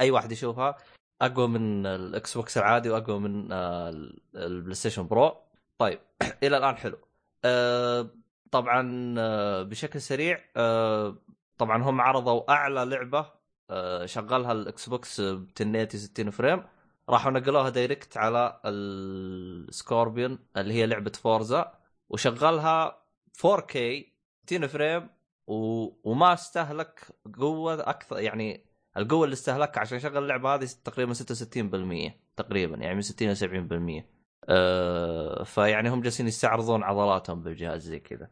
[0.00, 0.76] أي واحد يشوفها
[1.22, 5.36] أقوى من ال Xbox العادي وأقوى من آه ال- ال PlayStation Pro
[5.78, 6.00] طيب
[6.42, 6.98] إلى الآن حلو.
[7.44, 8.10] آه
[8.50, 11.16] طبعا آه بشكل سريع آه
[11.58, 13.26] طبعا هم عرضوا أعلى لعبة
[13.70, 15.24] آه شغلها ال Xbox ب
[15.60, 16.62] 1080 60 frame.
[17.08, 21.72] راحوا نقلوها direct على ال Scorpio اللي هي لعبة Forza
[22.08, 23.04] وشغلها
[23.46, 23.78] 4K
[24.46, 25.08] 60 frame
[25.46, 25.88] و...
[26.10, 27.00] وما استهلك
[27.38, 33.02] قوة أكثر يعني القوة اللي استهلكها عشان يشغل اللعبة هذه تقريبا 66% تقريبا يعني من
[33.02, 34.04] 60 ل 70%
[34.48, 38.28] آه فيعني هم جالسين يستعرضون عضلاتهم بالجهاز زي كذا.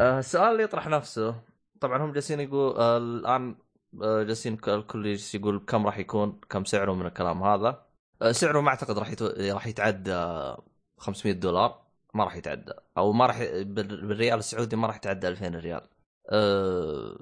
[0.00, 1.40] آه السؤال اللي يطرح نفسه
[1.80, 3.56] طبعا هم جالسين يقول آه الآن
[4.02, 7.85] آه جالسين الكل يقول كم راح يكون كم سعره من الكلام هذا.
[8.30, 9.26] سعره ما أعتقد راح يتو...
[9.26, 10.54] راح يتعدى
[10.98, 11.82] 500 دولار
[12.14, 12.72] ما راح يتعدى.
[12.98, 15.88] أو ما راح بالريال السعودي ما راح يتعدى 2000 ريال.
[16.30, 17.18] آه،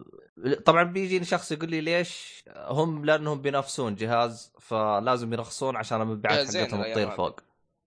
[0.65, 6.83] طبعا بيجيني شخص يقول لي ليش هم لأنهم بينافسون جهاز فلازم يرخصون عشان المبيعات حقتهم
[6.83, 7.11] تطير.
[7.11, 7.41] فوق.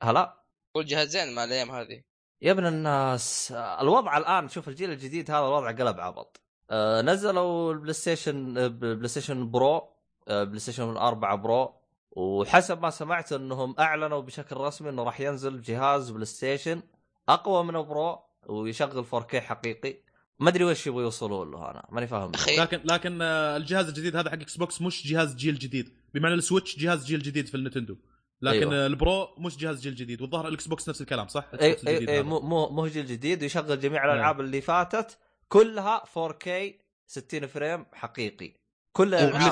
[0.04, 0.44] هلا؟
[0.76, 2.02] قول جهازين مع الأيام هذه.
[2.42, 6.42] يا ابن الناس الوضع الآن شوف الجيل الجديد هذا الوضع قلب عبط.
[6.70, 9.90] آه، نزلوا ال PlayStation آه، PlayStation Pro
[10.28, 11.74] آه، PlayStation 4 Pro.
[12.12, 16.82] وحسب ما سمعت انهم اعلنوا بشكل رسمي انه راح ينزل جهاز PlayStation
[17.30, 19.98] اقوى من Pro ويشغل 4K حقيقي.
[20.40, 22.32] ما ادري وش يبغوا يوصلوا له أنا ماني فاهم.
[22.58, 25.94] لكن لكن آه، الجهاز الجديد هذا حق Xbox مش جهاز جيل جديد.
[26.14, 27.98] بمعنى ال Switch جهاز جيل جديد في ال Nintendo.
[28.42, 28.86] لكن أيوة.
[28.86, 30.22] ال Pro مش جهاز جيل جديد.
[30.22, 32.24] والظاهر ال Xbox نفس الكلام صح؟ اي ال Xbox الجديد إي اي.
[32.24, 36.50] مو مو مو جيل جديد ويشغل جميع الألعاب اللي فاتت كلها 4K
[37.08, 38.54] 60 frame حقيقي.
[38.92, 39.52] كل الألعاب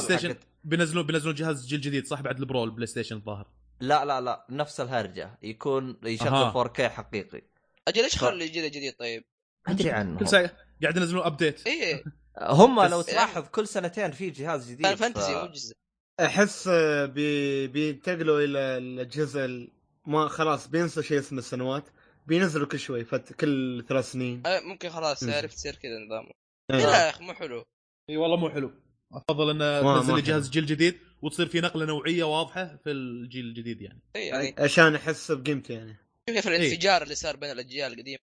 [0.65, 3.47] بينزلون بينزلون جهاز جيل جديد صح بعد ال Pro ال PlayStation الظاهر؟
[3.79, 5.37] لا لا لا نفس الهرجة.
[5.43, 6.63] يكون يشغل أها.
[6.63, 7.41] 4K حقيقي.
[7.87, 9.23] أجل إيش خلوا الجيل الجديد طيب؟
[9.67, 10.51] أدري عنه كل ساعه
[10.81, 12.03] قاعد ينزلون ابديت إيه.
[12.41, 15.75] هم لو تلاحظ كل سنتين في جهاز جديد فانتسي مو جزء.
[16.19, 19.71] أحس آه، بي بينتقلوا إلى الجزء ال-
[20.05, 21.83] ما خلاص بينسوا شيء اسمه السنوات
[22.27, 24.43] بينزلوا كل شوي فت كل ثلاث سنين.
[24.45, 25.23] آه، ممكن خلاص.
[25.23, 26.25] عرفت تصير كذا نظام.
[26.71, 26.85] إيه.
[26.85, 27.63] لا يا أخي مو حلو.
[28.09, 28.71] إي والله مو حلو.
[29.15, 30.49] أفضل أن ما- تنزل لي جهاز.
[30.49, 34.01] جيل جديد وتصير في نقلة نوعية واضحة في الجيل الجديد يعني.
[34.15, 35.95] إيه يعني عشان أحس بقيمته يعني.
[36.29, 38.17] كيف الانفجار اللي صار بين الأجيال القديمة.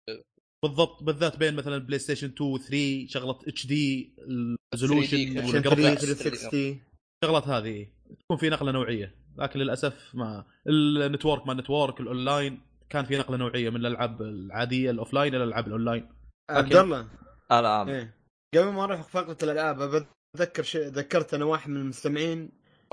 [0.65, 5.39] بالضبط بالذات بين مثلا PlayStation 2 و 3 شغلة HD 3D ال resolution كمان.
[5.39, 6.81] عشان وال graphics 360
[7.25, 7.87] الشغلات هذه
[8.25, 9.15] تكون في نقلة نوعية.
[9.39, 12.61] لكن للأسف ما ال network ما ال network ال online
[12.91, 16.09] كان في نقلة نوعية من الألعاب العادية ال offline إلى الألعاب الأونلاين.
[16.51, 17.09] عبد الله.
[17.53, 17.89] الآن.
[17.89, 18.15] إيه.
[18.55, 22.51] قبل ما أروح فقرة الألعاب بتذكر شيء ذكرت أنا واحد من المستمعين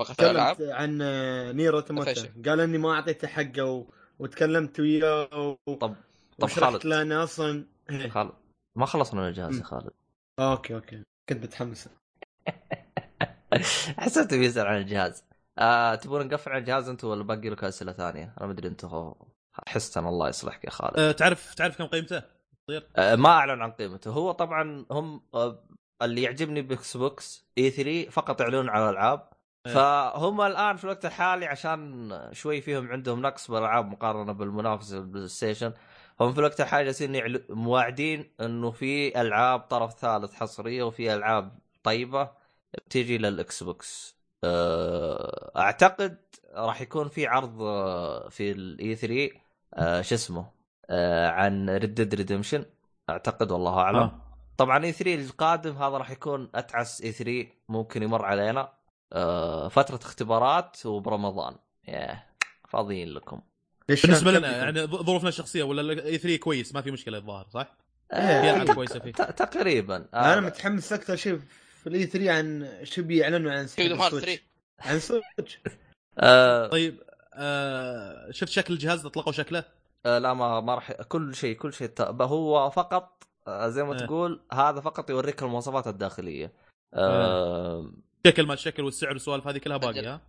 [0.08, 0.98] تكلمت عن
[1.56, 2.28] Nier Automata.
[2.46, 3.86] قال إني ما أعطيته حقه و...
[4.18, 5.74] وتكلمت وياه و...
[5.74, 5.94] طب
[6.38, 6.86] طب خالد.
[6.86, 7.64] له انه أصلا.
[7.90, 8.08] إيه.
[8.08, 8.32] خالد
[8.76, 9.90] ما خلصنا من الجهاز يا خالد.
[10.38, 11.02] okay okay.
[11.28, 11.88] كنت متحمس.
[13.98, 15.24] حسيت بيسال عن الجهاز.
[15.58, 19.12] آه تبون نقفل عن الجهاز أنتم ولا باقي لكم أسئلة ثانية؟ أنا ما أدري أنتم
[19.66, 20.98] حست الله يصلحك يا خالد.
[20.98, 22.22] أه تعرف تعرف كم قيمته؟
[22.96, 24.10] آه ما أعلن عن قيمته.
[24.10, 25.67] هو طبعا هم آه
[26.02, 29.28] اللي يعجبني ب Xbox E3 فقط يعلنون على الألعاب
[29.66, 29.74] إيه.
[29.74, 35.72] فهم الآن في الوقت الحالي عشان شوي فيهم عندهم نقص بالألعاب مقارنة بالمنافس ال PlayStation
[36.20, 41.58] هم في الوقت الحالي جالسين يعل- مواعدين إنه في ألعاب طرف ثالث حصرية وفي ألعاب
[41.82, 42.30] طيبة
[42.86, 46.18] بتيجي لل Xbox آه، أعتقد
[46.54, 49.30] راح يكون في عرض آه، في ال E3
[49.74, 50.50] آه، شو اسمه
[51.30, 52.64] عن Red Redemption
[53.10, 54.20] أعتقد والله أعلم آه.
[54.58, 58.72] طبعا E3 القادم هذا راح يكون أتعس E3 ممكن يمر علينا.
[59.12, 61.56] آه، فترة اختبارات وبرمضان.
[61.88, 62.24] ياه
[62.68, 63.40] فاضيين لكم.
[63.88, 67.76] ليش بالنسبة لنا؟ يعني ظروفنا الشخصية ولا E3 كويس؟ ما في مشكلة الظاهر صح؟
[68.10, 69.12] في العاب آه، كويسة فيه.
[69.12, 69.96] تقريبا.
[70.14, 71.40] أنا آه، متحمس أكثر شيء
[71.82, 74.42] في الإي 3 عن شو بيعلنوا عن Kingdom Heart Switch 3
[74.80, 75.58] عن Switch
[76.18, 77.02] آه، طيب
[77.34, 79.64] آه شفت شكل الجهاز؟ أطلقوا شكله؟
[80.06, 83.27] آه، لا ما ما راح كل شيء كل شيء هو فقط
[83.68, 84.06] زي ما إيه.
[84.06, 86.52] تقول هذا فقط يوريك المواصفات الداخلية
[86.94, 87.92] آه،
[88.26, 90.20] شكل ما الشكل والسعر والسوالف هذه كلها باقي ها؟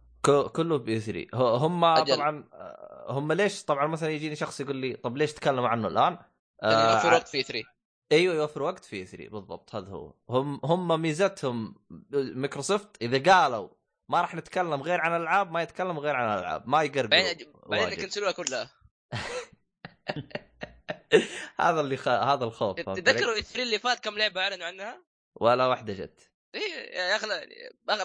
[0.47, 2.15] كله ب E3 ه- هم أجل.
[2.15, 6.17] طبعا آه، هم ليش طبعا مثلا يجيني شخص يقول لي طب ليش تكلم عنه الآن؟
[6.63, 7.63] يعني ع- وقت E3
[8.11, 11.75] أيوه يوفر وقت E3 بالضبط هذا هو هم هم ميزتهم
[12.11, 13.69] مايكروسوفت إذا قالوا
[14.09, 17.97] ما راح نتكلم غير عن الألعاب ما يتكلم غير عن الألعاب ما يقرب بعدين بعدين
[17.99, 18.71] كنسلوها كلها
[21.59, 22.07] هذا اللي خ...
[22.07, 25.03] هذا الخوف؟ تتذكروا الثري اللي فات كم لعبة أعلنوا عنها؟
[25.35, 27.27] ولا واحدة جت إيه يا أخي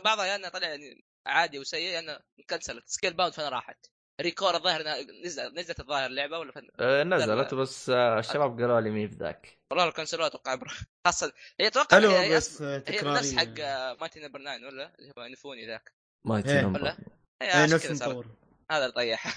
[0.04, 3.86] بعضها يعني طلع يعني عادي وسيء يعني انكنسلت سكيل باوند فين راحت؟
[4.20, 4.82] ريكور الظاهر
[5.24, 7.54] نزل نزلت الظاهر اللعبة ولا فين؟ آه، نزلت.
[7.54, 10.58] بس آه، الشباب قالوا لي مين بذاك والله لو كنسلوها أتوقع
[11.06, 13.60] خاصة هي أتوقع هي, هي, بس هي نفس حق
[14.00, 15.92] مايتي نمبر 9 ولا اللي هو نفوني ذاك
[16.26, 16.40] ما إيه.
[16.40, 16.80] يتنبأ.
[16.80, 16.96] ولا؟
[17.42, 18.26] هي اي عشان نفس المطور
[18.70, 19.36] هذا اللي طيح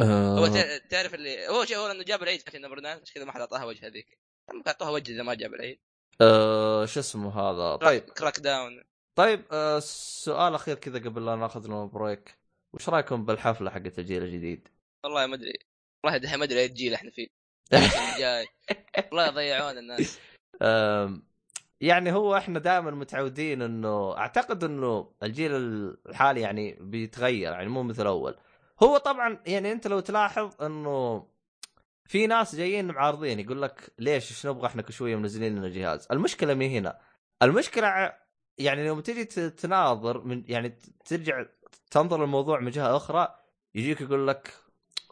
[0.00, 3.14] آه، هو تع- تعرف اللي هو شيء هو انه جاب العيد مايتي نمبر 9 عشان
[3.14, 4.18] كذا ما حد أعطاها وجه هذيك.
[4.66, 5.78] اعطوها وجه إذا ما جاب العيد.
[6.20, 8.02] آه، شو اسمه هذا؟ طيب.
[8.02, 8.82] Crackdown
[9.14, 12.38] طيب آه، سؤال أخير كذا قبل لا ناخذ لنا break
[12.74, 14.68] وش رأيكم بالحفلة حقت الجيل الجديد؟
[15.04, 15.52] والله ما أدري.
[16.04, 17.28] والله دحين ما أدري أي جيل إحنا فيه.
[18.20, 18.46] جاي.
[19.12, 20.18] والله ضيعونا الناس.
[21.80, 25.54] يعني هو إحنا دائما متعودين إنه أعتقد إنه الجيل
[26.06, 28.36] الحالي يعني بيتغير يعني مو مثل أول.
[28.84, 31.26] هو طبعا يعني أنت لو تلاحظ إنه
[32.04, 36.54] في ناس جايين معارضين يقول لك ليش إيش نبغى إحنا شوية منزلين لنا جهاز؟ المشكلة
[36.54, 36.98] مي هنا.
[37.42, 38.12] المشكلة
[38.58, 41.44] يعني لما تجي تناظر من يعني ترجع
[41.90, 43.34] تنظر الموضوع من جهة أخرى
[43.74, 44.54] يجيك يقول لك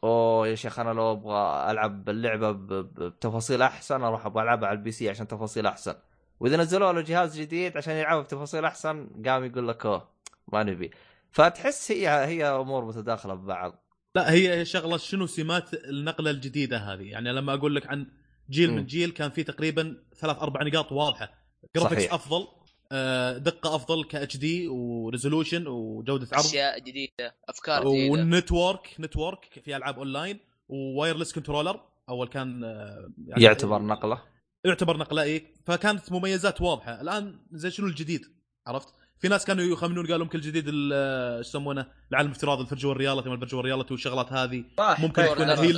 [0.04, 4.92] أوه يا شيخ أنا لو أبغى ألعب اللعبة بتفاصيل أحسن أروح أبغى ألعبها على ال
[4.92, 5.94] PC عشان تفاصيل أحسن.
[6.40, 10.08] وإذا نزلوا له جهاز جديد عشان يلعبها بتفاصيل أحسن قام يقول لك أوه
[10.52, 10.90] ما نبي.
[11.32, 13.84] فتحس هي هي امور متداخلة ببعض.
[14.16, 17.02] لا هي شغلة شنو سمات النقلة الجديدة هذه.
[17.02, 18.06] يعني لما أقول لك عن
[18.50, 18.76] جيل مم.
[18.76, 21.34] من جيل كان في تقريبا ثلاث أربع نقاط واضحة.
[21.76, 22.14] graphics صحيح.
[22.14, 22.46] أفضل
[22.92, 26.44] آه، دقة أفضل HD و resolution وجودة عرض.
[26.44, 28.12] أشياء جديدة أفكار جديدة.
[28.12, 30.38] وال network network في ألعاب online
[30.68, 31.80] و wireless controller.
[32.08, 34.22] أول كان آه، يعني يعتبر نقلة.
[34.64, 35.54] يعتبر نقلة إيه.
[35.66, 37.00] فكانت مميزات واضحة.
[37.00, 38.22] الآن زي شنو الجديد؟
[38.66, 42.67] عرفت؟ في ناس كانوا يخمنون قالوا يمكن الجديد ال- آه، إيش يسمونه؟ العالم الافتراضي ال
[42.67, 44.64] virtual reality ما ال virtual reality والشغلات هذه.
[45.00, 45.72] ممكن تكون هي-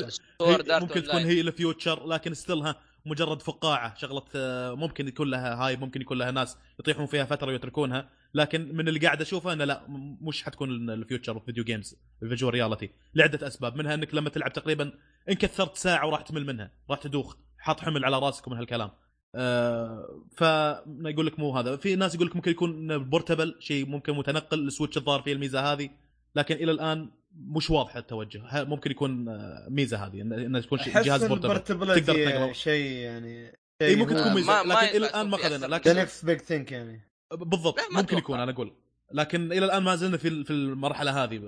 [0.80, 1.20] ممكن تكون.
[1.20, 2.76] هي ال future لكن still ها
[3.06, 7.46] مجرد فقاعة شغلة آه، ممكن يكون لها هاي ممكن يكون لها ناس يطيحون فيها فترة
[7.48, 9.82] ويتركونها لكن من اللي قاعد أشوفه إنه لا
[10.20, 14.30] مش حتكون ال future في video games ال virtual reality لعدة أسباب منها إنك لما
[14.30, 14.92] تلعب تقريبا
[15.28, 18.90] ان كثرت ساعة وراح تمل منها راح تدوخ حاط حمل على راسك ومن هالكلام.
[19.34, 21.76] آه فيقول لك مو هذا.
[21.76, 25.72] في ناس يقول لك ممكن يكون portable شيء ممكن متنقل ال Switch الظاهر فيه الميزة
[25.72, 25.90] هذه.
[26.36, 28.64] لكن إلى الآن مش واضح التوجه.
[28.64, 32.52] ممكن يكون آه، ميزة هذه إن- انه تكون شيء- جهاز portable تقدر تنقله.
[32.52, 34.62] شيء يعني إي ممكن تكون ميزة.
[34.62, 35.56] ما لكن إلى الآن ما أخذنا.
[35.56, 37.00] أكثر ذا لكن next big thing يعني.
[37.32, 37.78] بالضبط.
[37.92, 38.18] ممكن.
[38.18, 38.72] يكون أنا أقول.
[39.12, 41.38] لكن إلى الآن ما زلنا في في المرحلة هذه.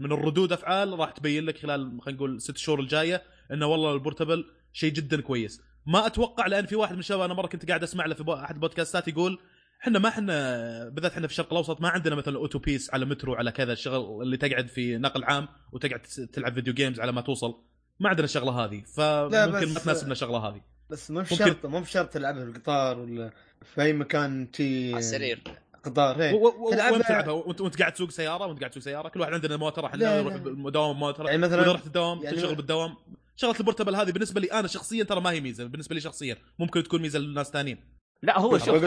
[0.00, 4.00] من الردود أفعال راح تبين لك خلال خلينا نقول ست شهور الجاية إنه والله ال
[4.00, 5.60] portable شيء جدا كويس.
[5.86, 8.54] ما أتوقع لأن في واحد من الشباب أنا مرة كنت قاعد أسمع له في أحد
[8.54, 9.38] البودكاستات يقول
[9.82, 13.34] إحنا ما إحنا بالذات إحنا في الشرق الأوسط ما عندنا مثلا اوتو بيس على مترو
[13.34, 16.00] على كذا الشغل اللي تقعد في نقل عام وتقعد
[16.32, 17.54] تلعب video games على ما توصل.
[18.00, 20.60] ما عندنا الشغله هذه فممكن ما تناسبنا الشغلة هذه.
[20.90, 23.30] بس مو بشرط مو بشرط تلعبها في القطار ولا
[23.74, 25.42] في أي مكان تي على السرير.
[25.84, 28.70] قطار و- هي و- و- تلعبها- وين تلعبها؟ وانت وانت قاعد تسوق سيارة؟ وانت قاعد
[28.70, 30.22] تسوق سيارة؟ كل واحد عندنا موتر إحنا لا.
[30.38, 31.24] بالدوام موتر.
[31.26, 32.94] يعني مثلا- وإذا رحت الدوام يعني تشتغل بالدوام.
[33.36, 36.82] شغلة البورتبل هذه بالنسبة لي أنا شخصيا ترى ما هي ميزة بالنسبة لي شخصيا ممكن
[36.82, 38.84] تكون ميزة للناس ثانيين لا هو أقول شوف.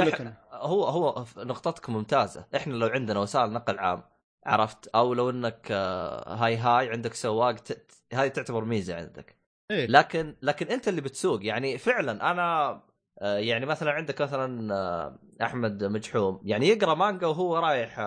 [0.52, 2.46] هو هو نقطتك ممتازة.
[2.56, 4.04] إحنا لو عندنا وسائل نقل عام
[4.46, 7.72] عرفت؟ أو لو إنك آه، هاي هاي عندك سواق ت...
[7.72, 9.36] ت- هذه تعتبر ميزة عندك.
[9.72, 9.86] إيه.
[9.88, 12.70] لكن لكن أنت اللي بتسوق يعني فعلا أنا
[13.22, 18.00] آه، يعني مثلا عندك مثلا آه، أحمد مجحوم يعني يقرأ مانجا وهو رايح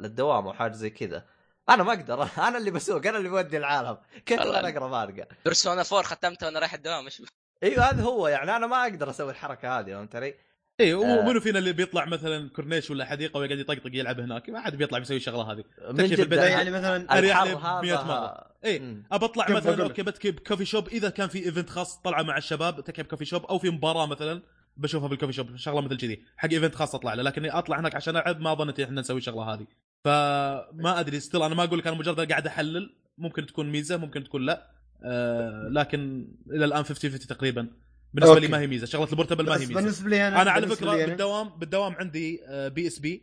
[0.00, 1.26] للدوام أو حاجة زي كذا.
[1.68, 2.22] أنا ما أقدر.
[2.48, 3.98] أنا اللي بسوق أنا اللي بودي العالم.
[4.26, 4.40] كيف.
[4.40, 7.22] أنا اقرا مانجا Persona 4 ختمتها وأنا رايح الدوام إيش؟
[7.62, 8.28] أيوه هذا هو.
[8.28, 10.34] يعني أنا ما أقدر أسوي الحركة هذه فهمت علي؟
[10.80, 10.98] إيه آه.
[10.98, 14.98] ومنو فينا اللي بيطلع مثلا كورنيش ولا حديقة ويقعد يطقطق يلعب هناك؟ ما حد بيطلع
[14.98, 15.64] بيسوي الشغله هذه.
[15.90, 18.04] من جد يعني مثلا أريح لي الحر ب 100 هذا.
[18.04, 18.46] مرة.
[18.64, 19.04] إيه مم.
[19.12, 20.88] ابى اطلع كيف مثلا؟ okay بتكي ب coffee shop.
[20.88, 23.46] إذا كان في event خاص طلعه مع الشباب تكي ب coffee shop.
[23.46, 24.42] أو في مباراة مثلا
[24.76, 26.24] بشوفها بال coffee shop شغلة مثل كذي.
[26.36, 27.22] حق event خاص أطلع له.
[27.22, 29.66] لكن أطلع هناك عشان ألعب ما ظنيت إحنا نسوي الشغله هذه.
[30.04, 32.96] فما أدري still أنا ما أقول لك أنا مجرد قاعد أحلل.
[33.18, 34.70] ممكن تكون ميزة ممكن تكون لا.
[35.04, 37.68] آه لكن إلى الآن 50 50 تقريبا.
[38.14, 38.52] بالنسبة لي okay.
[38.52, 38.86] ما هي ميزة.
[38.86, 39.74] شغلة ال portable ما هي ميزة.
[39.74, 42.40] بالنسبة لي أنا أنا على فكرة لي بالدوام بالدوام عندي
[42.74, 43.22] PSP.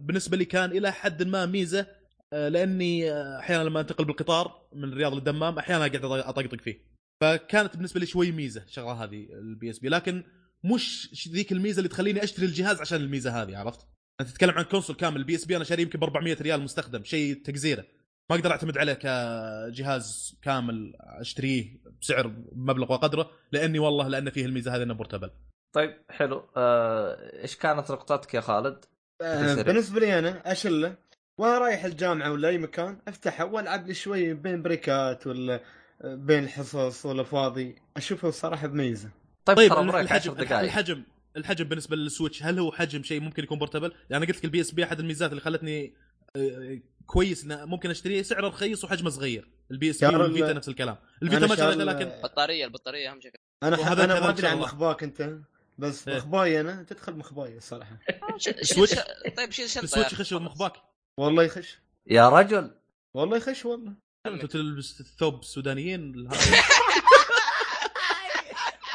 [0.00, 1.86] بالنسبة لي كان إلى حد ما ميزة.
[2.32, 6.92] آه، لأني آه، أحيانا لما أنتقل بالقطار من الرياض للدمام أحيانا قاعد أطقطق فيه.
[7.20, 9.88] فكانت بالنسبة لي شوي ميزة الشغله هذه ال PSP.
[9.88, 10.22] لكن
[10.64, 13.86] مش ذيك الميزة اللي تخليني أشتري الجهاز عشان الميزة هذه عرفت؟
[14.22, 17.34] أنت تتكلم عن console كامل ال PSP أنا شاريه يمكن ب 400 ريال مستخدم شيء
[17.34, 17.84] تقزيره.
[18.30, 24.76] ما أقدر أعتمد عليه كجهاز كامل أشتريه بسعر مبلغ وقدره لأني والله لأن فيه الميزة
[24.76, 25.30] هذه إنه portable
[25.72, 26.48] طيب حلو.
[26.56, 28.84] آه، إيش كانت نقطتك يا خالد؟
[29.22, 29.62] آه،.
[29.62, 30.96] بالنسبة لي أنا أشله
[31.38, 35.60] وأنا رايح الجامعة ولا أي مكان أفتحه وألعب لي شوي بين بريكات ولا
[36.04, 39.10] بين الحصص ولا فاضي أشوفه الصراحه بميزة.
[39.44, 41.02] طيب, طيب ترى بريك 10 الحجم الحجم
[41.36, 44.60] الحجم بالنسبة لل Switch هل هو حجم شيء ممكن يكون portable؟ يعني قلت لك ال
[44.60, 45.94] PSP أحد الميزات اللي خلتني
[46.36, 50.68] آه، كويس انه ممكن أشتريه سعره رخيص وحجمه صغير ال PSP وال Vita ال- نفس
[50.68, 53.32] الكلام ال Vita أنا ما شريته لكن بطاريه البطارية أهم شيء
[53.62, 54.64] أنا وهذا أنا ما أدري عن الله.
[54.66, 55.38] مخباك أنت
[55.78, 56.16] بس إيه.
[56.16, 57.98] مخباي أنا تدخل مخباي الصراحة
[58.62, 58.94] Switch؟
[59.36, 60.32] طيب شيل شنطه ال Switch يخش.
[60.32, 60.72] مخباك
[61.18, 62.70] والله يخش يا رجل
[63.14, 63.92] والله يخش والله
[64.26, 66.28] أنت تلبس الثوب السودانيين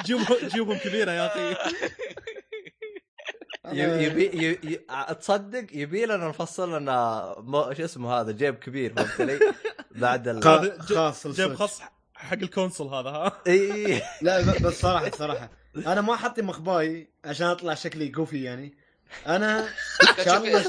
[0.08, 1.56] جيوبهم جيوبهم كبيرة يا أخي.
[3.74, 9.40] يبي يبي ي- تصدق يبي لنا نفصل لنا شو اسمه هذا جيب كبير فهمت علي؟
[10.02, 10.44] بعد ال...
[10.44, 11.58] خاص جيب ال Switch.
[11.60, 11.82] خاص
[12.16, 14.02] حق ال console هذا ها؟ إي.
[14.22, 15.50] لا بس صراحة صراحة.
[15.76, 18.78] أنا ما حاطي مخباي عشان أطلع شكلي جوفي يعني.
[19.28, 19.70] أنا
[20.26, 20.66] شار له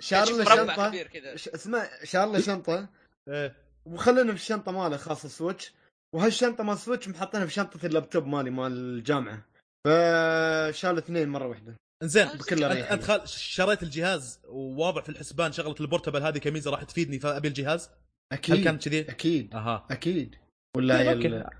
[0.00, 1.08] شار شوف له مربع شنطه
[1.54, 2.88] اسمع شار له شنطة.
[3.28, 3.56] إيه.
[3.86, 5.72] وخلنا في الشنطة ماله خاصه Switch
[6.14, 9.46] وهالشنطة مال Switch محطينها في شنطة اللابتوب مالي مال الجامعة.
[9.86, 11.74] فشال اثنين مرة واحدة.
[12.02, 13.28] انزين بكل انت اريحيه انت خال...
[13.28, 17.90] شريت الجهاز وواضع في الحسبان شغلة ال portable هذه كميزة راح تفيدني فابي الجهاز
[18.32, 19.86] أكيد هل كانت كذي؟ أكيد أها.
[19.90, 20.36] أكيد.
[20.76, 21.26] ولا يا أوكي.
[21.28, 21.50] ال-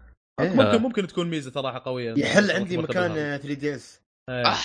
[0.41, 0.51] إيه.
[0.55, 2.15] ممكن ممكن تكون ميزة صراحة قوية.
[2.19, 3.37] يحل عندي مكان هذه.
[3.37, 4.01] 3 DS
[4.31, 4.47] إيه.
[4.47, 4.59] آه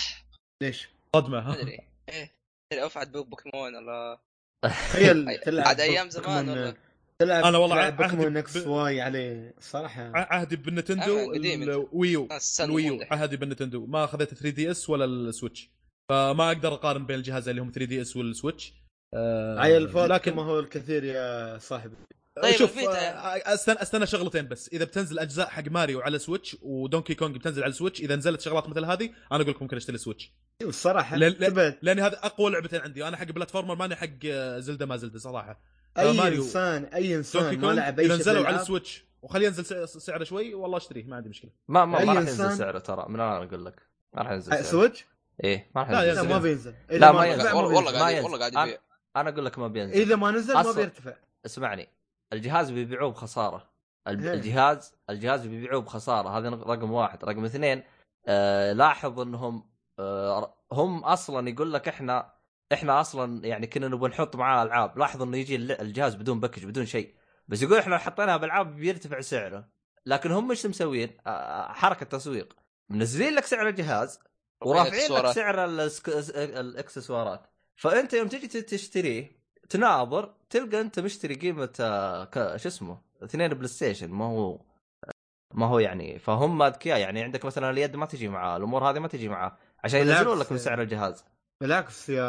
[0.62, 1.54] ليش؟ صدمة.
[1.60, 1.78] أدري.
[2.08, 2.32] إيه.
[2.72, 4.18] إيه، افعد بوكيمون الله.
[4.64, 6.74] تخيل تلعب عاد أيام زمان والله.
[7.20, 9.54] تلعب أنا والله تلعب عهدي بوكيمون ب- X Y عليه.
[9.58, 11.32] الصراحه عهدي بال Nintendo.
[11.34, 12.94] ال Wii U آه، السن ال Wii U.
[12.94, 13.12] ممدح.
[13.12, 13.86] عهدي بال Nintendo.
[13.86, 15.70] ما اخذت 3 DS ولا ال Switch.
[16.10, 18.72] فما أقدر أقارن بين الجهازين اللي هم 3 DS وال Switch.
[19.14, 21.96] آه عيل فات لكن ما هو الكثير يا صاحبي.
[22.42, 22.78] طيب شوف.
[22.78, 24.68] آه، أستنى أستنى شغلتين بس.
[24.72, 28.16] إذا بتنزل أجزاء حق ماريو على Switch و Donkey Kong بتنزل على ال Switch إذا
[28.16, 30.32] نزلت شغلات مثل هذه أنا أقول لك ممكن أشتري Switch.
[31.16, 33.08] لا- ثبت لأن هذا أقوى لعبتين عندي.
[33.08, 35.60] أنا حق platformer ماني حق آه، Zelda ما Zelda صراحة.
[35.98, 36.42] أي ماريو.
[36.42, 40.76] إنسان أي إنسان ما لعب أي نزلوا على السويتش وخليه ينزل سع- سعره شوي والله
[40.76, 43.64] اشتريه ما عندي مشكلة ما ما, ما راح ينزل إنسان- سعره ترى من أنا أقول
[43.64, 43.82] لك
[44.14, 45.06] ما راح ينزل آه، سعره سويتش
[45.44, 46.34] إيه ما راح لا، ينزل لا ينزل.
[46.34, 46.38] ما.
[46.38, 47.54] بينزل لا، ما نزل ينزل.
[47.54, 48.24] والله قاعد ينزل.
[48.24, 48.78] والله قاعد أنا- يبيع
[49.16, 51.14] أنا أقول لك ما بينزل إذا ما نزل ما بيرتفع
[51.46, 51.88] اسمعني
[52.32, 53.70] الجهاز بيبيعوه بخسارة
[54.08, 54.14] إيه.
[54.14, 57.82] الجهاز الجهاز بيبيعوه بخسارة هذا رقم واحد رقم اثنين
[58.26, 59.64] آه لاحظ إنهم
[59.98, 62.32] آه هم أصلا يقول لك إحنا
[62.72, 64.98] إحنا أصلا يعني كنا نبغى نحط معاه ألعاب.
[64.98, 67.14] لاحظ إنه يجي الجهاز بدون package بدون شيء.
[67.48, 69.68] بس يقول إحنا لو حطيناها بألعاب بيرتفع سعره.
[70.06, 71.16] لكن هم إيش مسوين
[71.68, 72.56] حركة تسويق.
[72.90, 74.20] منزلين لك سعر الجهاز
[74.62, 75.30] ورافعين لك.
[75.30, 75.64] سعر
[76.34, 77.46] الإكسسوارات.
[77.76, 79.38] فأنت يوم تجي تشتريه
[79.68, 84.10] تناظر تلقى أنت مشتري قيمة آه، شو اسمه؟ اثنين PlayStation.
[84.10, 84.60] ما هو
[85.54, 89.08] ما هو يعني فهم اذكياء يعني عندك مثلا اليد ما تجي معاه الأمور هذه ما
[89.08, 90.00] تجي معاه عشان.
[90.00, 91.24] ينزلون لك من سعر الجهاز.
[91.68, 92.22] بالعكس يا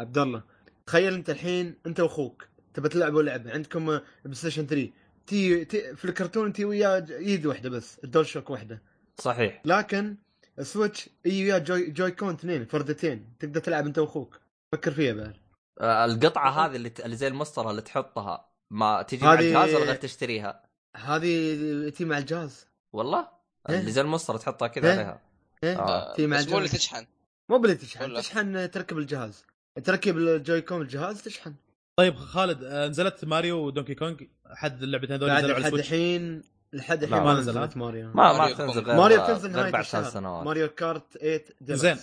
[0.00, 0.42] عبد الله.
[0.86, 3.86] تخيل انت الحين انت واخوك تبى تلعبوا لعبة عندكم
[4.24, 4.90] PlayStation 3
[5.26, 8.82] تي, تي في الكرتون تي وياه ايد واحدة بس ال DualShock واحدة.
[9.20, 9.62] صحيح.
[9.64, 10.16] لكن
[10.58, 14.40] ال Switch يجي وياه Joy, Joy-Con اثنين فردتين تقدر تلعب انت واخوك.
[14.72, 15.36] فكر فيها بعد.
[15.80, 19.84] آه، القطعة هذه اللي, ت- اللي زي المسطره اللي تحطها ما تجي مع الجهاز ولا
[19.84, 20.62] غير تشتريها؟
[20.96, 22.66] هذه تي مع الجهاز.
[22.92, 23.28] والله؟
[23.70, 23.80] إيه.
[23.80, 24.98] اللي زي المسطره تحطها كذا إيه.
[24.98, 25.20] عليها.
[25.64, 25.78] إيه.
[25.78, 26.14] آه.
[26.14, 26.80] تي مع بس مو اللي الجهاز.
[26.80, 27.06] تشحن.
[27.50, 29.44] مو باللي تشحن ولا؟ تشحن تركب الجهاز
[29.84, 31.54] تركب الجوي كون الجهاز تشحن
[31.96, 34.16] طيب خالد آه، نزلت ماريو ودونكي كونغ
[34.46, 36.42] حد اللعبتين هذول نزلوا على لحد السويتش الحين
[36.72, 39.84] لحد الحين ما ما نزل، نزلت ماريو ما ما تنزل ماريو تنزل غير نهاية بعد
[39.84, 41.82] ثلاث الشهر سنوات ماريو كارت 8 ديلكس.
[41.82, 41.96] زين.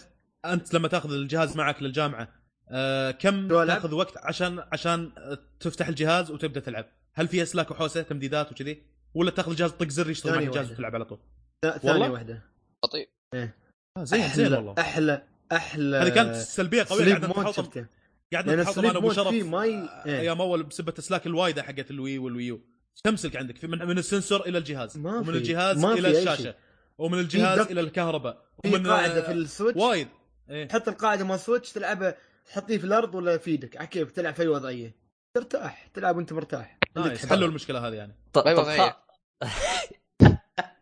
[0.46, 2.28] أنت لما تأخذ الجهاز معك للجامعة
[2.70, 5.12] آه كم؟ تأخذ وقت عشان عشان
[5.60, 8.84] تفتح الجهاز وتبدأ تلعب؟ هل في أسلاك وحوسة تمديدات وكذي؟
[9.14, 10.76] ولا تأخذ الجهاز طق زر يشتغل معك ثانية الجهاز واحدة.
[10.76, 11.20] وتلعب على طول؟
[11.82, 12.42] ثانية؟ واحدة
[12.84, 13.50] بطيء آه
[14.04, 14.76] زين زين أحلى والله.
[14.80, 17.86] أحلى أحلى هذه كانت سلبيه قوية قاعد شفته.
[18.34, 19.28] قاعد السليب أنا ابو شرف.
[19.28, 20.20] فيه ما ي- آه، إيه.
[20.20, 22.62] أيام اول بسبة اسلاك الوايدة حقت الوي والويو.
[23.04, 26.56] تمسك عندك في- من, من السنسور إلى الجهاز ما ومن في- الجهاز ما إلى الشاشة.
[26.98, 28.46] ومن الجهاز إلى الكهرباء.
[28.64, 29.78] في ومن قاعدة آه، في السويتش.
[29.80, 30.08] وايد.
[30.50, 30.66] إيه.
[30.68, 32.16] تحط القاعدة مال سويتش تلعبها
[32.46, 34.96] تحطيه في الأرض ولا في إيدك على كيف؟ تلعب في أي وضعية.
[35.34, 36.78] ترتاح تلعب وأنت مرتاح.
[36.96, 37.26] nice.
[37.26, 38.16] حلوا المشكلة هذه يعني.
[38.34, 38.98] ط- باي طب وضعية.
[39.44, 40.26] خ-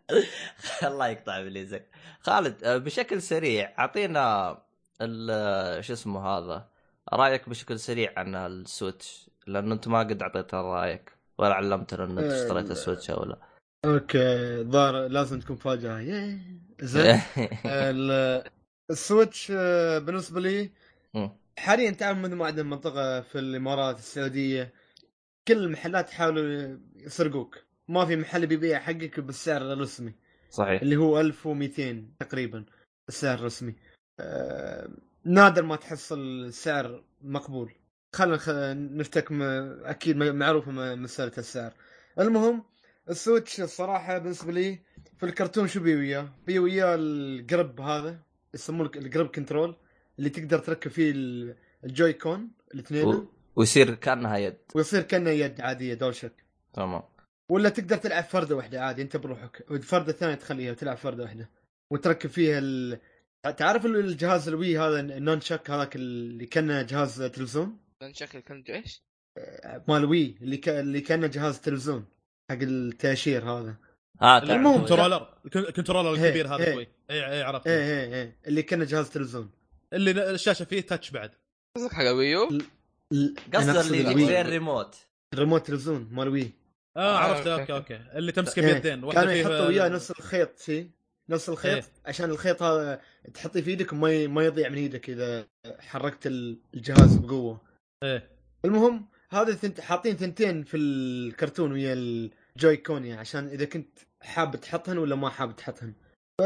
[0.84, 1.88] الله يقطع باليزك
[2.20, 4.58] خالد آه، بشكل سريع أعطينا
[5.02, 6.70] ال- شو اسمه هذا
[7.14, 12.24] رأيك بشكل سريع عن ال Switch لأنه أنت ما قد اعطيتنا رأيك ولا علمتنا إنك
[12.24, 13.38] آه، اشتريت ال Switch أو لا.
[13.86, 16.00] أوكي ظاهر لازم تكون فاجأة.
[16.00, 16.40] ياه.
[16.82, 17.22] زين.
[17.66, 18.44] ال-
[18.90, 20.72] السويتش آه، بالنسبة لي.
[21.60, 24.74] حاليا تعرف من ما عندنا منطقه في الإمارات السعودية
[25.48, 27.67] كل المحلات يحاولوا يسرقوك.
[27.88, 30.14] ما في محل بيبيع حقك بالسعر الرسمي.
[30.52, 30.82] صحيح.
[30.82, 32.66] اللي هو 1200 تقريبا
[33.10, 33.76] السعر الرسمي.
[34.20, 34.90] آه
[35.26, 37.72] نادر ما تحصل سعر مقبول.
[38.14, 38.74] خلينا.
[38.74, 39.42] نفتك م...
[39.84, 41.74] أكيد معروفه م- مسألة السعر.
[42.20, 42.64] المهم
[43.10, 44.80] ال Switch الصراحة بالنسبة لي
[45.18, 48.20] في الكرتون شو بي وياه؟ بي وياه ال grip هذا
[48.54, 49.76] يسمونه ال grip control
[50.20, 53.06] اللي تقدر تركب فيه ال- ال Joy-Con الاثنين.
[53.08, 53.28] و...
[53.56, 54.58] ويصير كأنها يد.
[54.76, 56.34] ويصير كانه يد عادية DualShock.
[56.74, 57.04] تمام.
[57.50, 59.66] ولا تقدر تلعب فرده واحدة عادي انت بروحك.
[59.72, 61.50] والفرده الثانية تخليها وتلعب فرده واحدة.
[61.92, 63.00] وتركب فيها ال...
[63.58, 68.40] تعرف ال- الجهاز ال Wii هذا ال Nunchuk هذاك اللي كان جهاز تلفزيون؟ لأن شكل
[68.40, 69.02] كنت إيش؟
[69.88, 70.70] مال Wii اللي ك...
[70.70, 72.06] اللي كان جهاز تلفزيون
[72.52, 73.76] حق التأشير هذا.
[74.22, 76.74] آه المهم controller ال controller الكبير هذا هي.
[76.74, 78.38] شوي اي اي عرفت إيه إيه إيه.
[78.48, 79.50] اللي كان جهاز تلفزيون.
[79.94, 81.32] اللي الشاشة فيه touch بعد.
[81.76, 84.28] قصدك حق Wii U؟ ال- أنا قصده أقصد اللي يجيك.
[84.28, 84.96] زي الريموت
[85.34, 86.52] الريموت تلفزيون مال Wii.
[86.98, 87.48] آه آه، عرفت.
[87.48, 88.18] okay، okay okay.
[88.18, 88.74] اللي تمسكه إيه.
[88.74, 90.90] بيدين كانوا يحطوا وياه نفس الخيط فيه
[91.30, 91.84] نفس الخيط؟ إيه.
[92.06, 93.02] عشان الخيط هذا
[93.34, 94.28] تحطيه في إيدك وما ي...
[94.28, 95.48] ما يضيع من إيدك إذا
[95.80, 97.62] حركت ال- الجهاز بقوة.
[98.04, 98.30] إيه.
[98.66, 99.82] المهم هذا ثنت...
[99.82, 105.30] حاطين ثنتين في الكرتون ويا ال Joy-Con يعني عشان إذا كنت حاب تحطهن ولا ما
[105.30, 105.94] حاب تحطهن.
[106.42, 106.44] ف...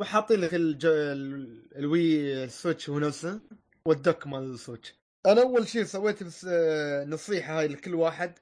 [0.00, 0.86] وحاطين لك الج...
[0.86, 3.40] ال- ال Wii ال Switch هو نفسه
[3.88, 4.94] وال dock مال ال Switch.
[5.26, 8.38] أنا أول شيء سويت بس آه، نصيحة هاي لكل واحد.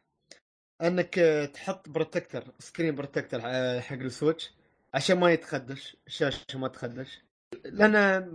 [0.83, 4.51] انك آه، تحط protector screen protector آه، حق ال Switch
[4.95, 7.19] عشان ما يتخدش الشاشة ما تخدش.
[7.65, 8.29] لأن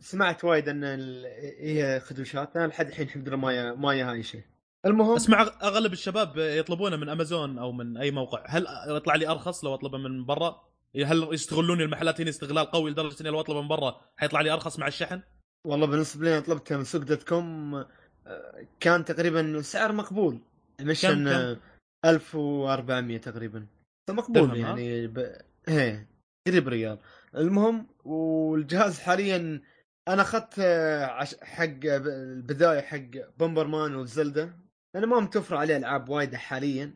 [0.00, 1.26] سمعت وايد إن ال-
[1.60, 4.42] هي خدوشات أنا لحد الحين الحمد لله ما ما هاي شيء.
[4.86, 8.44] المهم اسمع أغلب الشباب يطلبونه من امازون أو من أي موقع.
[8.48, 10.62] هل يطلع لي أرخص لو أطلبه من برا؟
[11.04, 14.78] هل يستغلون المحلات هنا استغلال قوي لدرجة إني لو أطلبه من برا حيطلع لي أرخص
[14.78, 15.20] مع الشحن؟
[15.64, 20.40] والله بالنسبة لي أنا طلبتها من سوق dot com آه، كان تقريبا سعر مقبول.
[20.80, 21.60] مش كم- ان كم؟
[22.04, 23.66] 1400 تقريبا.
[24.10, 25.36] مقبول؟ يعني ب...
[25.68, 26.08] إيه
[26.48, 26.98] قريب ريال.
[27.36, 29.60] المهم والجهاز حاليا
[30.08, 31.34] أنا أخذت آه، عش...
[31.42, 34.52] حق البداية حق بومبر مان وزلدا
[34.96, 36.94] أنا ما متوفر عليه ألعاب وايدة حاليا.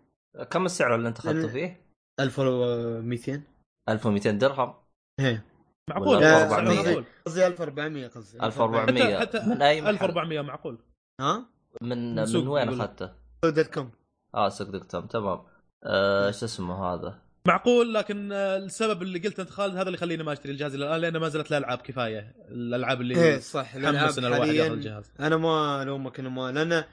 [0.50, 1.80] كم السعر اللي أنت أخذته فيه؟
[2.20, 3.42] 1200
[3.88, 4.74] 1200 درهم.
[5.20, 5.44] إيه.
[5.90, 6.84] معقول؟ ولا سعر 1400.
[6.84, 7.04] معقول.
[7.26, 8.42] قصدي 1400 قصدي.
[8.42, 10.78] 1400 حتى حتى من أي محل؟ 1400 معقول.
[11.20, 11.46] ها؟
[11.82, 12.68] من من وين.
[12.68, 13.12] أخذته؟
[13.44, 13.90] dot com.
[14.36, 15.40] آه سوق dot com تمام.
[15.84, 20.32] آه شو اسمه هذا؟ معقول لكن السبب اللي قلت انت خالد هذا اللي يخليني ما
[20.32, 22.34] أشتري الجهاز إلى الآن لأنه ما زالت الالعاب كفاية.
[22.48, 25.10] الألعاب اللي إيه صح الألعاب حمس ان الواحد ياخذ حاليا الجهاز.
[25.20, 26.84] أنا ما الومك أنا ما لأن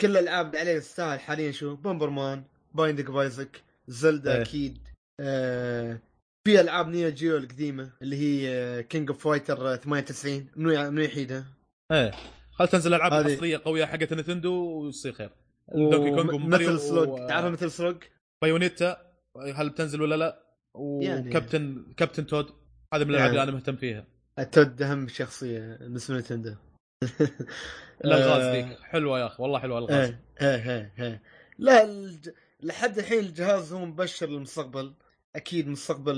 [0.00, 2.44] كل الألعاب اللي عليه تستاهل حاليا شو؟ Bomberman Binding
[2.74, 4.42] of Isaac Zelda إيه.
[4.42, 4.78] أكيد
[5.20, 5.98] آه
[6.46, 11.44] في ألعاب Neo Geo القديمة اللي هي King of Fighter 98 منو منو يحيدها؟
[11.92, 12.10] إيه.
[12.52, 15.30] خل تنزل الالعاب هذه- الاصليه قوية حقت Nintendo ويصير خير.
[15.74, 17.96] Donkey Kong Metal Slug و- تعرف Metal Slug
[18.42, 19.12] Bayonetta
[19.54, 20.42] هل بتنزل ولا لا؟
[21.00, 21.28] يعني.
[21.30, 22.46] و Captain Captain Toad
[22.94, 24.06] هذه من الألعاب اللي أنا مهتم فيها.
[24.52, 26.54] Toad أهم شخصية بالنسبة ل Nintendo
[28.04, 31.22] الالغاز آه، ذيك حلوة يا أخي والله حلوة الالغاز إيه إيه إيه إيه.
[31.58, 32.30] لا الج...
[32.62, 34.94] لحد الحين الجهاز هو مبشر للمستقبل
[35.36, 36.16] أكيد مستقبل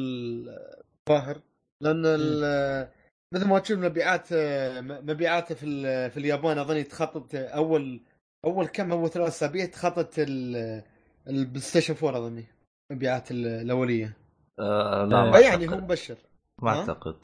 [0.49, 1.41] آه، ظاهر
[1.81, 2.89] لأن ال...
[3.35, 6.11] مثل ما تشوف مبيعات آه، مبيعاته في ال...
[6.11, 8.01] في اليابان أظني تخطت أول
[8.45, 10.83] أول كم أول ثلاث أسابيع تخطت ال...
[11.29, 12.45] ال PlayStation 4 أظني
[12.91, 14.17] المبيعات ال- الأولية.
[14.59, 15.83] آه لا ما يعني هو أعتقد.
[15.85, 16.17] مبشر.
[16.63, 17.17] ما؟ أعتقد.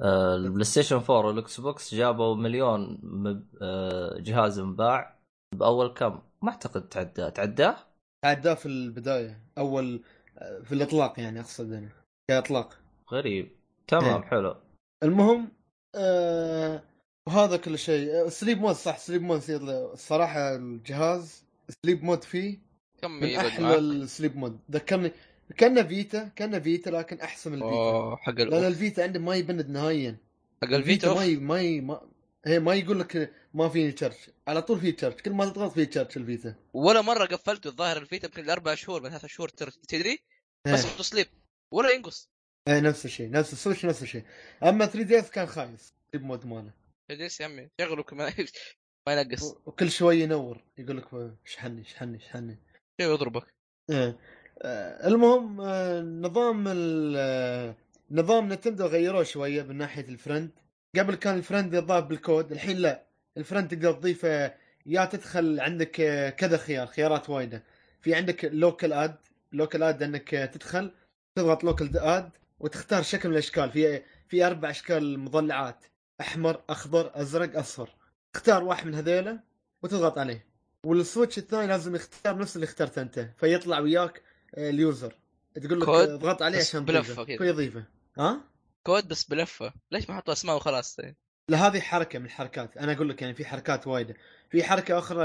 [0.00, 3.46] آه ال PlayStation 4 وال Xbox جابوا مليون مب...
[3.62, 5.18] آه جهاز انباع
[5.54, 7.76] بأول كم؟ ما أعتقد تعدى تعداه؟
[8.24, 10.02] عداه في البداية أول
[10.64, 11.88] في الإطلاق يعني أقصد أنا
[12.30, 12.78] كإطلاق.
[13.12, 13.50] غريب.
[13.88, 14.28] تمام إيه.
[14.28, 14.56] حلو.
[15.02, 15.48] المهم
[15.94, 16.82] آه
[17.26, 18.10] وهذا كل شيء.
[18.10, 21.44] آه، sleep mode صح sleep mode الصراحة الجهاز
[21.84, 22.58] sleep mode فيه
[23.02, 24.58] كم من أحلى؟ ال sleep mode.
[24.70, 25.12] ذكرني
[25.56, 29.20] كأنه Vita كأنه Vita لكن أحسن من ال Vita حق لأن ال- ال Vita عنده
[29.20, 30.16] ما يبند نهائيا.
[30.62, 31.36] حق ال Vita ما ي...
[31.36, 31.80] ما ي...
[31.80, 32.00] ما
[32.46, 34.14] هي ما يقول لك ما فيني charge
[34.48, 37.96] على طول في charge كل ما تضغط في charge ال Vita ولا مرة قفلته الظاهر
[37.96, 39.48] ال Vita يمكن أربع شهور من ثلاث شهور
[39.88, 40.18] تدري؟
[40.66, 40.96] بس إيه.
[40.98, 41.26] ت sleep
[41.70, 42.28] ولا ينقص.
[42.68, 44.22] إيه نفس الشيء نفس ال Switch نفس الشيء.
[44.62, 46.70] أما 3 DS كان خايس sleep mode ماله.
[47.10, 48.32] جلس يا عمي؟ شغله كمان
[49.08, 49.56] ما ينقص.
[49.66, 52.58] وكل شوي ينور يقول لك شحني شحني شحني
[53.00, 53.54] شيء يضربك.
[53.90, 54.18] إيه.
[54.62, 57.76] آه، المهم آه، نظام ال- آه،
[58.10, 60.50] نظام Nintendo غيروه شوية من ناحية ال friend
[60.98, 63.02] قبل كان ال friend يضاف بالكود الحين لا.
[63.36, 64.54] ال friend تقدر تضيفه.
[64.86, 67.62] يا تدخل عندك آه، كذا خيار خيارات وايدة.
[68.00, 69.16] في عندك local add
[69.52, 70.94] local add انك تدخل
[71.38, 72.30] تضغط local add
[72.60, 73.70] وتختار شكل من الأشكال.
[73.70, 75.84] في في أربع أشكال مضلعات.
[76.22, 77.90] أحمر أخضر أزرق أصفر.
[78.32, 79.40] تختار واحد من هذيلا
[79.82, 80.46] وتضغط عليه.
[80.84, 84.22] وال Switch الثاني لازم يختار نفس اللي اخترته أنت فيطلع وياك
[84.54, 85.14] آه، ال user.
[85.54, 87.02] تقول لك كود آه، اضغط عليه عشان كذا.
[87.24, 87.84] فيضيفه.
[88.18, 88.40] ها؟
[88.82, 89.72] كود بس بلفة.
[89.90, 91.14] ليش ما حطوا أسماء وخلاص؟ طيب.
[91.48, 92.76] لا هذه حركة من الحركات.
[92.76, 94.14] أنا أقول لك يعني في حركات وايدة.
[94.50, 95.24] في حركة أخرى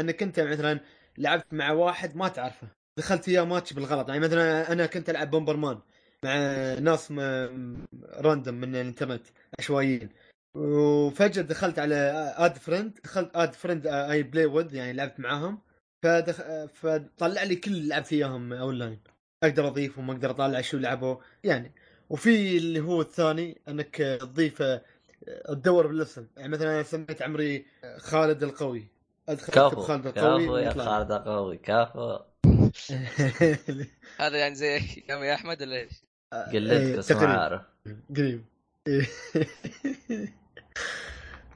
[0.00, 0.80] انك أنت مثلا
[1.18, 2.68] لعبت مع واحد ما تعرفه.
[2.96, 4.08] دخلت وياه ماتش بالغلط.
[4.08, 5.78] يعني مثلا أنا كنت ألعب Bomberman
[6.22, 6.34] مع
[6.74, 7.12] ناس.
[8.14, 9.26] random من الإنترنت
[9.58, 10.08] عشوائيين.
[10.56, 11.94] وفجأة دخلت على
[12.36, 15.58] add friend دخلت add friend I play with يعني لعبت معاهم
[16.02, 16.42] فدخ...
[16.66, 19.00] فطلع لي كل اللي لعبت إياهم أونلاين
[19.42, 21.72] أقدر اضيفهم أقدر اطالع شو لعبوا يعني
[22.10, 24.62] وفي اللي هو الثاني إنك تضيف
[25.48, 27.66] تدور بالاسم يعني مثلا أنا سميت عمري
[27.98, 28.86] خالد القوي
[29.28, 30.84] أدخل كفو خالد القوي كفو يا.
[30.84, 32.18] خالد قوي كفو
[34.20, 36.02] هذا يعني زي كم يا أحمد ولا إيش؟
[36.34, 37.26] إيه، بس ما.
[37.26, 37.62] عارف
[38.16, 38.44] قريب
[38.88, 39.06] إيه.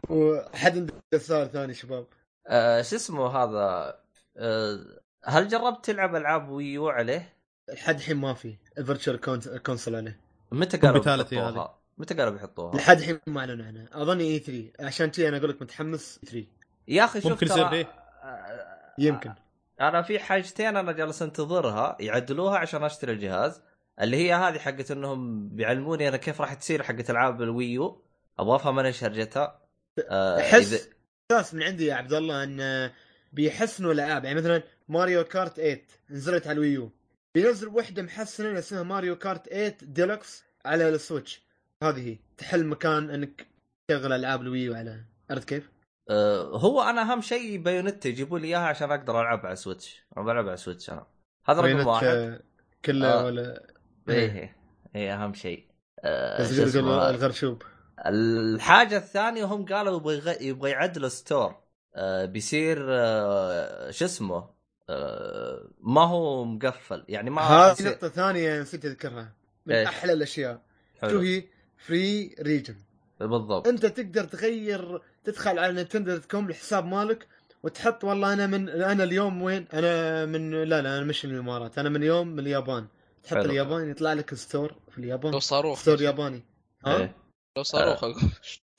[0.08, 2.06] وحد عنده سؤال ثاني شباب.
[2.46, 3.98] آه شو اسمه هذا؟
[4.36, 4.78] آه
[5.24, 7.36] هل جربت تلعب ألعاب Wii U عليه؟
[7.72, 8.56] لحد الحين ما في.
[8.74, 9.20] virtual
[9.62, 10.20] console عليه
[10.52, 13.88] متى قالوا بيحطوها؟ متى قالوا بيحطوها؟ لحد الحين ما أعلنوا عنها.
[13.92, 16.46] اظني E 3 عشان كذي أنا أقول لك متحمس 3
[16.88, 17.86] يا أخي شوف ممكن ترى يصير؟
[18.22, 19.34] آه، يمكن.
[19.80, 21.96] أنا في حاجتين أنا جالس أنتظرها.
[22.00, 23.62] يعدلوها عشان أشتري الجهاز.
[24.00, 28.02] اللي هي هذه حقت إنهم بيعلموني أنا كيف راح تصير حقت ألعاب ال Wii U
[28.38, 29.42] أبغى أفهم أنا إيش هرجتها.
[29.44, 29.59] آه
[29.98, 30.88] أحس
[31.32, 32.90] احساس من عندي يا عبد الله إن
[33.32, 36.90] بيحسنوا الالعاب يعني مثلا Mario Kart 8 نزلت على ال Wii U.
[37.34, 41.42] بينزل وحدة محسنة اسمها Mario Kart 8 ديلكس على ال Switch.
[41.82, 43.46] هذه هي تحل مكان إنك
[43.90, 45.04] تشغل ألعاب ال Wii U على.
[45.30, 45.70] عرفت كيف؟
[46.10, 50.24] آه هو أنا أهم شيء Bayonetta يجيبوا لي إياها عشان أقدر ألعب على Switch أنا
[50.24, 51.06] بلعب على Switch أنا.
[51.46, 52.06] هذا رقم واحد.
[52.06, 52.40] آه،
[52.84, 53.24] كله آه.
[53.24, 53.66] ولا
[54.08, 54.56] إيه
[54.96, 55.66] إيه؟ أهم شيء.
[56.04, 57.62] آه الغرشوب.
[58.06, 61.56] الحاجة الثانية هم قالوا يبغى يغ- يبغى يعدلوا store
[61.94, 64.48] آه بيصير آه شو اسمه؟
[64.90, 67.04] آه ما هو مقفل.
[67.08, 69.32] يعني ما هذه نقطة ثانية نسيت أذكرها.
[69.66, 70.62] من إيش؟ أحلى الأشياء.
[71.00, 71.20] شو حلو.
[71.20, 71.44] هي؟
[71.86, 72.76] free region
[73.20, 73.68] بالضبط.
[73.68, 77.26] أنت تقدر تغير تدخل على dot com الحساب مالك
[77.62, 81.78] وتحط والله أنا من أنا اليوم وين؟ أنا من لا لا أنا مش من الإمارات.
[81.78, 82.86] أنا من اليوم من اليابان.
[83.22, 83.44] تحط حلو.
[83.50, 85.40] اليابان يطلع لك store في اليابان.
[85.40, 85.78] صاروخ.
[85.78, 86.42] store ياباني.
[86.86, 87.19] ها؟ إيه.
[87.56, 88.16] لو صاروخ أقول.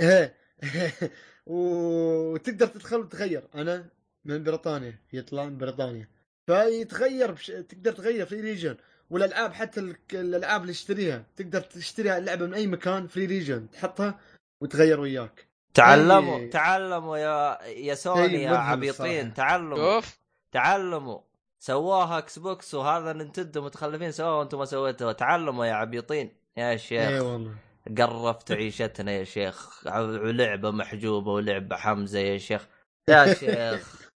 [0.02, 0.36] إيه.
[1.46, 3.86] وتقدر تدخل وتغير أنا
[4.26, 6.08] من بريطانيا يطلع من بريطانيا.
[6.48, 7.48] فيتغير بش...
[7.48, 8.78] تقدر تغير في region.
[9.10, 13.70] والألعاب حتى ال- الألعاب اللي تشتريها تقدر تشتري اللعبة من أي مكان free region.
[13.72, 14.20] تحطها
[14.62, 15.48] وتغير وياك.
[15.74, 16.50] تعلموا إيه.
[16.50, 19.34] تعلموا يا يا سوني يا عبيطين.
[19.34, 20.02] تعلموا.
[20.02, 20.18] شوف
[20.52, 21.20] تعلموا.
[21.60, 24.12] سواها إكس بوكس وهذا نينتندو متخلفين.
[24.12, 25.14] سواها وأنتم ما سويتوها.
[25.14, 26.32] تعلموا يا عبيطين.
[26.58, 27.56] يا إي شيخ والله.
[27.98, 29.88] قرفت عيشتنا يا شيخ.
[29.88, 32.68] ولعبه محجوبة ولعبة حمزة يا شيخ.
[33.10, 34.12] يا شيخ.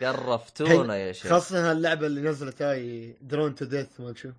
[0.00, 1.30] قرفتونا يا شيخ.
[1.30, 4.30] خاصة هاللعبة اللي نزلت هاي Drawn to Death ما شو.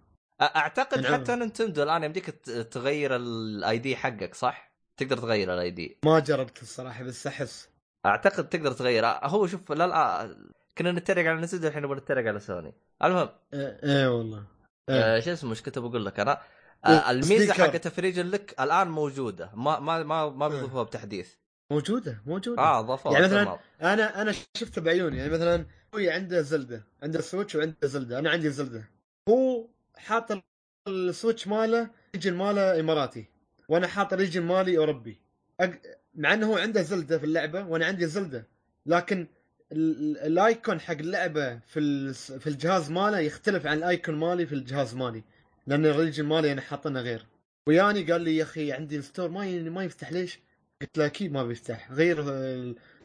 [0.41, 1.05] أعتقد.
[1.05, 2.29] حتى نينتندو الآن يمديك
[2.71, 7.69] تغير ال ID حقك صح؟ تقدر تغير ال ID ما جربت الصراحة بس أحس.
[8.05, 9.05] أعتقد تقدر تغير.
[9.05, 10.35] هو شوف لا لا
[10.77, 12.73] كنا نتريق على نينتندو الحين نبغى نتريق على سوني
[13.03, 13.29] المهم.
[13.53, 14.43] إيه, إيه والله.
[14.89, 15.17] إيه.
[15.17, 16.41] آه شو اسمه إيش كنت بقول لك أنا؟
[16.87, 17.53] الميزة سبيكر.
[17.53, 19.51] حقت free region لك الآن موجودة.
[19.55, 21.33] ما ما ما ما بيضيفوها بتحديث.
[21.71, 22.61] موجودة موجودة.
[22.61, 23.59] آه ضافوها يعني مثلاً.
[23.81, 25.17] أنا أنا شفته بعيوني.
[25.17, 28.19] يعني مثلا أخوي عنده زلدة عنده سويتش وعنده زلدة.
[28.19, 28.83] أنا عندي زلدة.
[29.29, 30.43] هو حاط
[30.87, 33.25] السويتش ماله region ماله إماراتي.
[33.69, 35.19] وأنا حاط region مالي أوروبي.
[35.59, 35.71] أق...
[36.15, 38.47] مع إنه هو عنده زلدة في اللعبة وأنا عندي زلدة.
[38.85, 39.27] لكن
[39.71, 44.45] ال- ال- ال icon حق اللعبة في في الجهاز ماله يختلف عن ال icon مالي
[44.45, 45.23] في الجهاز مالي.
[45.67, 47.25] لأن ال region مالي أنا حاطنه غير.
[47.67, 50.39] وياني قال لي يا أخي عندي ال store ما ما يفتح ليش؟
[50.81, 51.91] قلت له أكيد ما بيفتح.
[51.91, 52.23] غير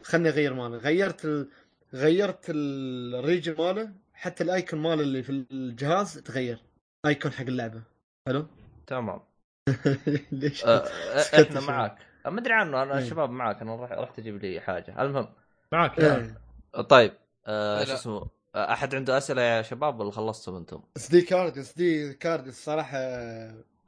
[0.03, 0.77] خلني أغير ماله.
[0.77, 1.49] غيرت ال...
[1.95, 3.93] غيرت ال region ماله.
[4.15, 6.59] حتى ال icon ماله اللي في الجهاز تغير.
[7.07, 7.83] icon حق اللعبة.
[8.27, 8.47] حلو؟
[8.87, 9.21] تمام.
[10.33, 10.61] ليش؟
[11.31, 11.61] سكت إحنا.
[11.61, 11.99] معاك.
[12.27, 12.83] ما أدري عنه.
[12.83, 13.03] أنا إيه.
[13.03, 13.63] الشباب معاك.
[13.63, 15.03] أنا رح- رحت أجيب لي حاجة.
[15.03, 15.29] المهم.
[15.73, 16.41] معك إيه.
[16.89, 17.13] طيب.
[17.47, 17.85] لا.
[17.85, 22.99] شو اسمه؟ أحد عنده أسئلة يا شباب ولا خلصتم أنتم؟ SD card SD card الصراحة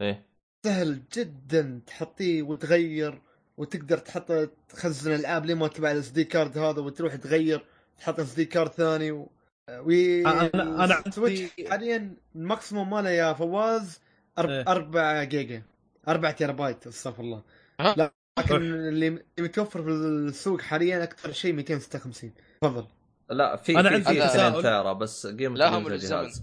[0.01, 0.27] إيه
[0.67, 3.23] سهل جدا تحطيه وتغير
[3.57, 4.33] وتقدر تحط
[4.69, 7.65] تخزن العاب لين ما تبع ال SD card هذا وتروح تغير
[7.99, 9.29] تحط SD card ثاني و...
[9.71, 10.27] وي...
[10.27, 10.51] أنا
[10.95, 14.01] عندي- السويتش حاليا ال maximum ماله يا فواز
[14.39, 14.51] أرب...
[14.51, 14.65] إيه.
[14.69, 15.63] 4 جيجا
[16.09, 17.43] 4 تيرا بايت استغفر الله
[17.81, 19.11] ها؟ لا لكن اللي
[19.41, 22.87] متوفر في السوق حاليا أكثر شيء 256 تفضل
[23.31, 24.49] لا في أنا في عندي في تساؤل.
[24.59, 25.87] 2 تيرا بس قيمة لا، هم.
[25.87, 26.43] الجهاز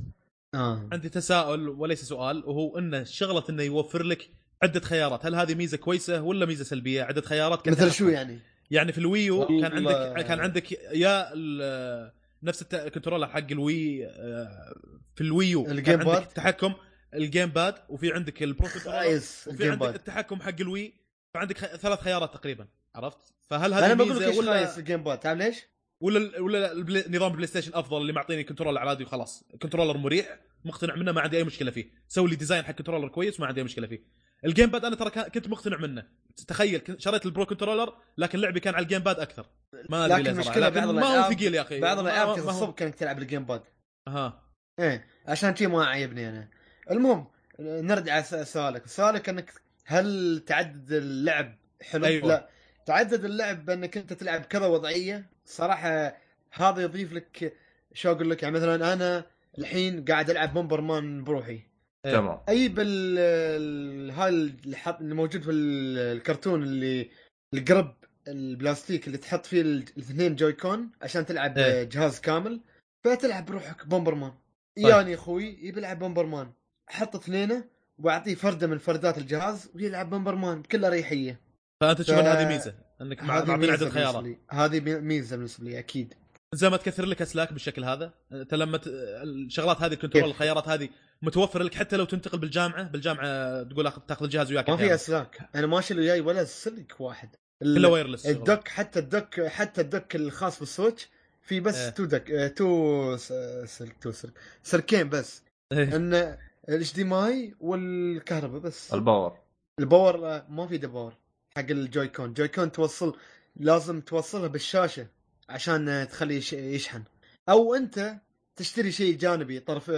[0.53, 4.29] آه عندي تساؤل وليس سؤال وهو انه شغلة إنه يوفر لك
[4.63, 7.91] عدة خيارات هل هذه ميزة كويسة ولا ميزة سلبية عدة خيارات كانت مثل.
[7.91, 8.39] شو يعني؟
[8.71, 12.11] يعني في الويو والله- كان عندك كان عندك يا ال-
[12.43, 14.73] نفس الت- ال controller حق الوي آه،
[15.15, 16.73] في الويو ال gamepad؟ التحكم
[17.13, 20.93] ال gamepad وفي عندك ال Pro وفي عندك pad التحكم حق الوي
[21.33, 23.17] فعندك ثلاث خيارات تقريبا عرفت
[23.49, 25.63] فهل هذه أنا بقول لك ولا ال gamepad تعرف ليش؟
[26.01, 29.43] ولا ولا البلاي- نظام البلاي ستيشن أفضل اللي معطيني controller عادي وخلاص.
[29.61, 31.89] controller مريح مقتنع منه ما عندي أي مشكلة فيه.
[32.07, 34.03] سوي لي design حق controller كويس وما عندي أي مشكلة فيه.
[34.45, 36.03] ال gamepad أنا ترى كنت مقتنع منه.
[36.47, 39.45] تخيل شريت ال Pro controller لكن لعبي كان على ال gamepad أكثر.
[39.89, 41.79] ما أدري لكن لكن بعض ما هو ثقيل يا أخي.
[41.79, 43.61] بعض ما- الألعاب ما- ما هو- تغصبك إنك تلعب ال gamepad
[44.07, 44.43] ها
[44.79, 46.49] إيه عشان شي ما عيبني أنا.
[46.91, 47.27] المهم
[47.59, 48.87] نرجع على سؤالك.
[48.87, 49.53] سؤالك إنك
[49.85, 52.27] هل تعدد اللعب حلو؟ أيوة.
[52.27, 52.49] لا.
[52.85, 56.17] تعدد اللعب بانك أنت تلعب كذا وضعية؟ صراحة
[56.51, 57.53] هذا يضيف لك
[57.93, 59.25] شو أقول لك يعني مثلا أنا
[59.59, 61.61] الحين قاعد ألعب Bomberman بروحي
[62.05, 62.11] إيه.
[62.11, 67.09] تمام أي بال ال- هاي اللي موجود في ال- الكرتون اللي
[67.53, 67.95] ال grip
[68.27, 71.83] البلاستيك اللي تحط فيه ال- الاثنين Joy-Con عشان تلعب إيه.
[71.83, 72.61] جهاز كامل
[73.03, 74.31] فتلعب بروحك Bomberman
[74.77, 74.85] طيب.
[74.85, 76.51] ياني أخوي يبي يلعب Bomberman
[76.89, 77.63] أحط اثنينه
[77.99, 81.39] وأعطيه فرده من فردات الجهاز ويلعب Bomberman بكل أريحية
[81.81, 86.13] فأنت تشوف ف- هذه ميزة إنك ميزة عدد خيارات هذه مي- ميزة بالنسبة لي أكيد.
[86.53, 88.83] زي ما تكثر لك أسلاك بالشكل هذا أنت لما ت...
[88.87, 90.89] الشغلات هذه الكنترول كيف؟ الخيارات هذه
[91.21, 94.93] متوفرة لك حتى لو تنتقل بالجامعة بالجامعة تقول اخذ تأخذ الجهاز وياك ما في.
[94.93, 95.49] أسلاك.
[95.55, 97.29] أنا ما اشيل وياي ولا سلك واحد.
[97.61, 101.07] ال- كله وايرلس الدك حتى الدك حتى الدك الخاص بالسويتش
[101.41, 101.89] في بس إيه.
[101.89, 103.17] تو دك آه، تو
[103.65, 104.33] سلك تو سلك
[104.63, 105.43] سلكين بس.
[105.71, 105.95] إيه.
[105.95, 106.37] إن
[106.69, 108.93] الاتش دي ماي والكهرباء بس.
[108.93, 109.37] الباور.
[109.79, 111.13] الباور آه، ما في باور.
[111.57, 113.17] حق ال Joy-Con Joy-Con توصل
[113.55, 115.07] لازم توصلها بالشاشة
[115.49, 117.03] عشان تخليه يش- يشحن.
[117.49, 118.15] أو أنت
[118.55, 119.91] تشتري شيء جانبي طرف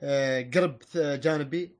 [0.00, 1.70] آه، grip جانبي.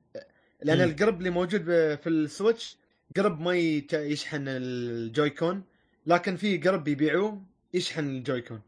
[0.63, 0.81] لأن.
[0.81, 2.77] ال grip اللي موجود ب- في السويتش
[3.17, 3.53] grip ما
[3.93, 5.63] يشحن ال Joy-Con
[6.05, 7.41] لكن في grip يبيعوه
[7.73, 8.61] يشحن ال Joy-Con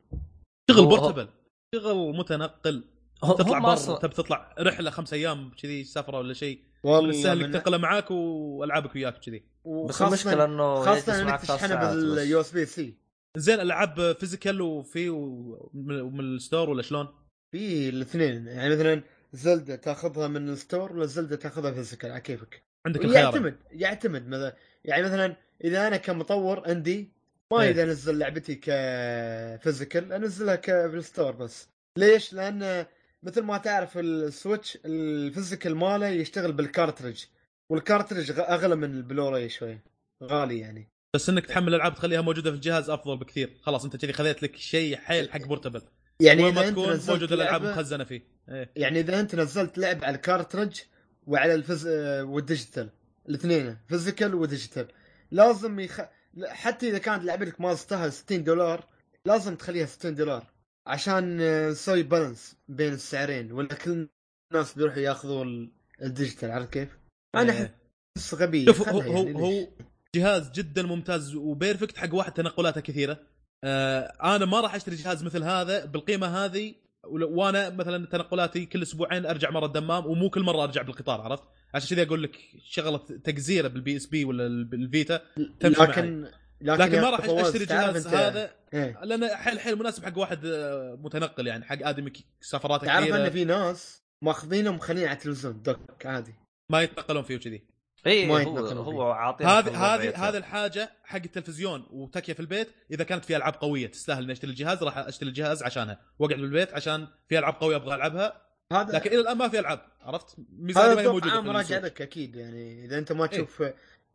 [0.71, 1.27] شغل portable.
[1.75, 2.83] شغل متنقل.
[3.21, 7.37] تطلع برا أصلا تبي تطلع رحلة خمس أيام كذي سفرة ولا شيء من والله السهل
[7.37, 9.43] انك من- تنقله معاك وألعابك وياك كذي
[9.89, 11.75] بس المشكلة إنه يجلس إنك تشحنه.
[11.93, 12.93] بال USB-C
[13.37, 17.07] زين ألعاب physical وفي ومن من ال store ولا شلون؟
[17.51, 19.01] في الاثنين يعني مثلا
[19.33, 24.27] زلدة تاخذها من ال store ولا زلدة تاخذها physical على كيفك عندك الخيار يعتمد يعتمد
[24.27, 27.11] مثلا يعني مثلا إذا أنا كمطور عندي
[27.51, 27.69] ما إيه.
[27.71, 31.67] اذا أنزل لعبتي ك physical أنزلها كفي ال store بس
[31.97, 32.85] ليش؟ لأن
[33.23, 37.25] مثل ما تعرف السويتش ال physical ماله يشتغل بال cartridge
[37.69, 39.79] وال cartridge أغلى من البلوراي شوي.
[40.23, 40.89] غالي يعني.
[41.15, 43.57] بس إنك تحمل ألعاب تخليها موجودة في الجهاز أفضل بكثير.
[43.61, 45.81] خلاص أنت كذي خذيت لك شيء حيل حق portable
[46.19, 48.21] يعني ما إذا تكون موجودة الألعاب لعبة مخزنة فيه.
[48.49, 48.71] إيه.
[48.75, 50.81] يعني إذا أنت نزلت لعب على ال cartridge
[51.27, 51.87] وعلى الفز
[52.21, 52.89] وال digital.
[53.29, 54.87] الاثنين physical و digital.
[55.31, 56.01] لازم يخ...
[56.45, 58.85] حتى إذا كانت لعبتك ما تستاهل 60 دولار
[59.25, 60.50] لازم تخليها 60 دولار.
[60.87, 64.07] عشان آه، نسوي balance بين السعرين ولا كل
[64.53, 65.71] الناس بيروحوا ياخذوا ال-
[66.01, 66.89] ال digital عارف كيف؟
[67.35, 67.75] أنا إيه.
[68.17, 69.67] احس غبي شوف هو هو, يعني هو ليش؟
[70.15, 73.19] جهاز جدا ممتاز و perfect حق واحد تنقلاته كثيرة
[73.63, 76.75] آه أنا ما راح أشتري جهاز مثل هذا بالقيمة هذه
[77.11, 81.43] وأنا مثلا تنقلاتي كل أسبوعين أرجع مرة الدمام ومو كل مرة أرجع بالقطار عرفت؟
[81.73, 85.21] عشان كذي أقول لك شغلة تجزيره بال PSP ولا بال Vita
[85.59, 86.27] تمشي لكن
[86.61, 88.99] لكن, لكن ما راح أشتري جهاز هذا إيه.
[89.03, 93.17] لأنه حيل حيل مناسب حق واحد آه، متنقل يعني حق آدمي ك- سفرات تعرف كثيره
[93.25, 96.33] إن في ناس ماخذينه ومخلينه على التلفزيون دوك عادي
[96.69, 97.63] ما يتنقلون فيه وكذي
[98.07, 98.57] إي ما هو.
[98.67, 100.29] هو عاطينا هذه هذه.
[100.29, 104.51] هذه الحاجة حق التلفزيون وتكية في البيت إذا كانت في ألعاب قوية تستاهل إني أشتري
[104.51, 109.09] الجهاز راح أشتري الجهاز عشانها وأقعد بالبيت عشان في ألعاب قوية أبغى ألعبها هذا لكن
[109.09, 111.77] إلى الآن ما في ألعاب عرفت ميزانيه ما هذا هي موجودة عام في راجع.
[111.77, 113.29] لك أكيد يعني إذا أنت ما إيه.
[113.29, 113.63] تشوف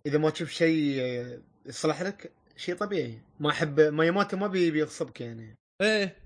[0.06, 1.02] إذا ما تشوف شيء
[1.66, 6.16] يصلح لك شيء طبيعي ما أحب مايموتو ما بي- بيغصبك يعني إيه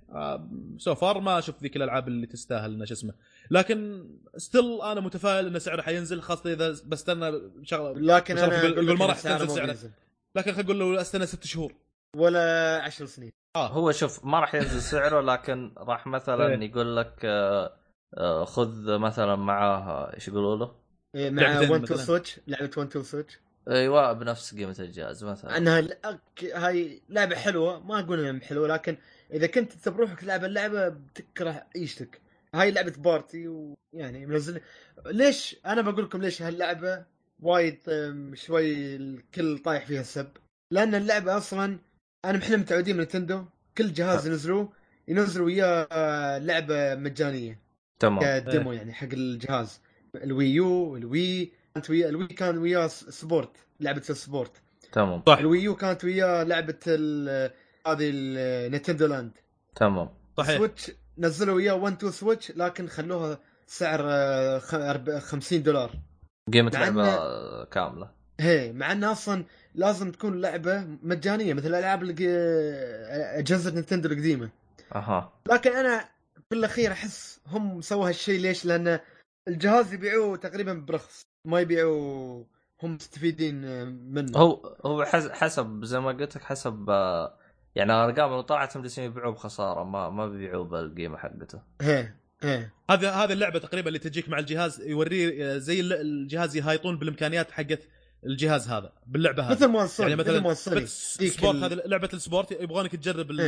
[0.79, 3.15] so far ما أشوف ذيك الألعاب اللي تستاهل إنه شو اسمه
[3.51, 9.07] لكن still أنا متفائل إن سعره حينزل خاصة إذا بستنى شغلة لكن أنا أقول ما
[9.07, 9.67] راح إن سعره تنزل ما سعره.
[9.67, 9.91] بينزل.
[10.35, 11.73] لكن خلينا نقول لو أستنى ست شهور
[12.17, 16.71] ولا عشر سنين آه هو شوف ما راح ينزل سعره لكن راح مثلا إيه.
[16.71, 17.73] يقول لك آه،
[18.15, 20.73] آه، خذ مثلا معاه إيش يقولوا له؟
[21.15, 21.97] إيه، مع لعبتين 1 2 مثلاً.
[21.97, 23.39] Switch لعبة 1 2 Switch
[23.69, 28.97] أيوه بنفس قيمة الجهاز مثلا أنها الأك- هاي لعبة حلوة ما أقول إنها حلوة لكن
[29.33, 32.21] إذا كنت انت بروحك تلعب اللعبة بتكره عيشتك.
[32.55, 34.61] هاي لعبة party ويعني منزل.
[35.07, 37.05] ليش؟ أنا بقول لكم ليش هاللعبة
[37.43, 37.79] وايد
[38.35, 40.29] شوي الكل طايح فيها السب.
[40.73, 41.79] لأن اللعبة أصلا
[42.25, 43.45] أنا إحنا متعودين من Nintendo
[43.79, 44.73] كل جهاز ينزلوه
[45.09, 47.59] ينزلوا وياه لعبة مجانية.
[47.99, 48.21] تمام.
[48.21, 49.81] ك demo يعني حق الجهاز.
[50.15, 54.53] ال Wii U ال Wii كانت ويا ال Wii كان وياه Sports لعبة ال Sports.
[54.93, 55.23] تمام.
[55.27, 55.39] صح.
[55.39, 57.51] ال Wii U كانت وياه لعبة ال-
[57.87, 59.31] هذه ال Nintendo Land.
[59.77, 60.09] تمام.
[60.39, 60.57] صحيح.
[60.59, 65.93] Switch نزلوا وياه 1 2 Switch لكن خلوها سعر آه، خ- أرب- 50 دولار.
[66.53, 68.11] قيمة مع لعبة إنه- كاملة.
[68.41, 69.45] هي مع انها أصلا
[69.75, 74.51] لازم تكون لعبة مجانية مثل ق- أجهزة Nintendo القديمة.
[74.95, 75.33] أها.
[75.53, 76.09] لكن أنا
[76.51, 79.01] في الاخير أحس هم سووا هالشيء ليش؟ لأن
[79.49, 81.23] الجهاز يبيعوه تقريبا برخص.
[81.45, 82.45] ما يبيعوا
[82.83, 83.55] هم مستفيدين
[83.89, 84.39] منه.
[84.39, 87.35] هو هو حس- حسب زي ما قلت لك حسب آه،
[87.75, 91.63] يعني الارقام اللي طلعت هم جالسين يبيعوه بخسارة ما ما بيبيعوه بالقيمة حقته.
[91.81, 92.13] هي
[92.43, 92.71] هي.
[92.91, 97.51] هذا هذه اللعبة تقريبا اللي تجيك مع الجهاز يوريه آه، زي ال- الجهاز يهايطون بالإمكانيات
[97.51, 97.89] حقت
[98.27, 99.53] الجهاز هذا باللعبة هذه.
[99.57, 100.75] مثل ما سوني يعني مثل مثلا
[101.19, 103.41] ديك Sports هذه لعبة ال Sports يبغونك تجرب ال-.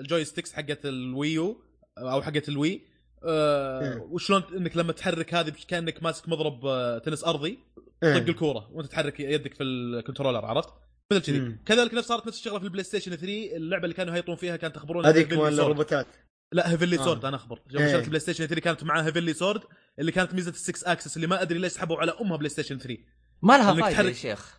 [0.00, 1.60] ال joysticks حقت ال Wii U
[1.98, 2.82] أو حقت ال Wii.
[3.24, 4.00] آه إيه.
[4.10, 7.58] وشلون إنك لما تحرك هذه كأنك ماسك مضرب آه، تنس أرضي
[8.02, 8.18] إيه.
[8.18, 10.68] طق الكورة وأنت تحرك يدك في ال controller عرفت؟
[11.12, 11.56] مثل كذي.
[11.66, 14.74] كذلك نفس صارت نفس الشغلة في ال PlayStation 3 اللعبة اللي كانوا يهيطون فيها كانت
[14.74, 16.06] تخبرون هذيك مال الروبوتات
[16.52, 17.04] لا Heavenly آه.
[17.04, 17.92] Sword أنا أخبر يوم إيه.
[17.92, 19.60] شريت ال PlayStation 3 كانت معاها Heavenly Sword
[19.98, 22.98] اللي كانت ميزة السكس أكسس اللي ما أدري ليش سحبوا على أمها PlayStation 3
[23.42, 24.58] ما لها فايدة يا شيخ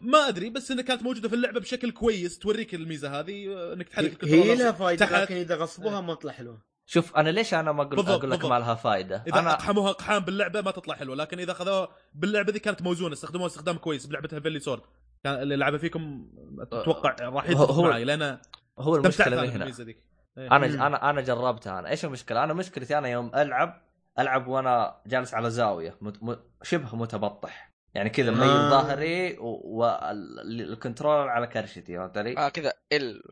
[0.00, 3.88] ما أدري بس إنها كانت موجودة في اللعبة بشكل كويس توريك الميزة هذه آه، إنك
[3.88, 5.22] تحرك هي لها فائده تحت.
[5.22, 8.38] لكن إذا غصبوها ما تطلع حلوة شوف أنا ليش أنا ما أقول بالضبط، أقول لك
[8.38, 8.52] بالضبط.
[8.52, 12.52] ما لها فائده إذا أنا أقحموها أقحام باللعبة ما تطلع حلوة لكن إذا أخذوها باللعبة
[12.52, 14.82] ذي كانت موزونة استخدموها استخدام كويس بلعبه Heavenly Sword
[15.24, 16.30] كان اللي لعبها فيكم
[16.60, 18.38] أتوقع راح هو- يتفق هو- معي لأن
[18.78, 19.64] هو المشكلة مي هنا
[20.38, 20.48] إيه.
[20.56, 20.82] أنا مم.
[20.82, 23.82] أنا أنا جربتها أنا إيش المشكلة؟ أنا مشكلتي أنا يوم ألعب
[24.18, 26.22] ألعب وأنا جالس على زاوية مت...
[26.22, 26.36] م...
[26.62, 28.70] شبه متبطح يعني كذا ميل آه.
[28.70, 33.22] ظهري وال controller على كرشتي فهمت علي؟ آه كذا ال.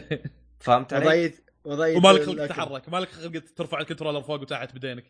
[0.64, 1.32] فهمت علي؟
[1.66, 2.46] ومالك خلق.
[2.46, 5.04] تتحرك مالك خلق ترفع ال controller فوق وتحت بدينك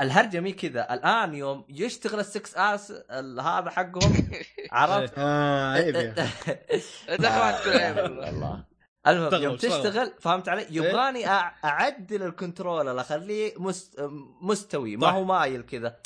[0.00, 4.30] الهرجة مي كذا الآن يوم يشتغل السكس اس ال- هذا حقهم
[4.72, 5.96] عرفت؟ آه عيب
[7.70, 8.28] آه، والله.
[8.28, 8.64] الله
[9.06, 9.56] المهم يوم.
[9.56, 14.00] تشتغل فهمت علي؟ يبغاني أع- أعدل ال controller أخليه مست...
[14.42, 15.08] مستوي ما.
[15.10, 15.96] هو مايل كذا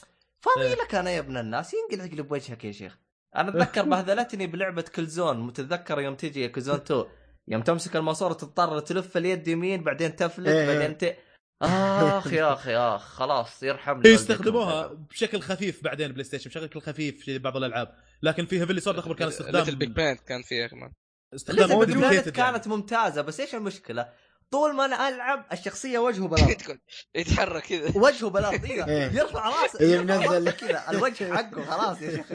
[0.41, 0.75] فاضي إيه.
[0.75, 2.99] لك أنا يا ابن الناس ينقلع يقلب وجهك يا شيخ
[3.37, 7.05] أنا أتذكر بهذلتني بلعبة Killzone متذكر يوم تجي Killzone 2
[7.49, 10.67] يوم تمسك الماسورة تضطر تلف اليد يمين بعدين تفلت إيه.
[10.67, 11.17] بعدين ت...
[11.63, 14.33] آخ يا أخي آخ خلاص يرحمني هي والديكم.
[14.33, 19.15] يستخدموها بشكل خفيف بعدين PlayStation بشكل خفيف في بعض الألعاب لكن في Heavenly Sword أخبر
[19.15, 20.93] كان استخدام LittleBigPlanet كان فيها كمان
[21.35, 22.23] استخدام يعني.
[22.23, 24.13] كانت ممتازة بس إيش المشكلة؟
[24.51, 26.79] طول ما أنا ألعب الشخصية وجهه بلاط
[27.15, 28.87] يتحرك كذا وجهه بلاط إيه.
[28.87, 29.13] إيه.
[29.13, 30.01] يرفع راسه إيه،.
[30.01, 32.27] راسه كذا الوجه حقه خلاص يا شيخ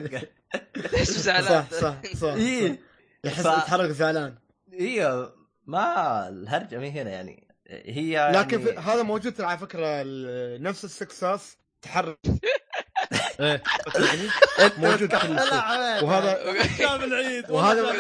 [1.25, 2.35] صح صح صح
[3.23, 4.35] يحس يتحرك زعلان
[4.73, 5.29] هي
[5.65, 7.47] ما الهرجة مي هنا يعني.
[7.69, 10.03] هي لكن يعني في هذا موجود على فكرة
[10.57, 12.17] نفس السكساس تحرك.
[13.39, 13.63] إيه.
[13.95, 14.29] يعني
[14.77, 15.31] موجود في.
[16.05, 17.49] وهذا شام العيد.
[17.51, 17.93] وهذا-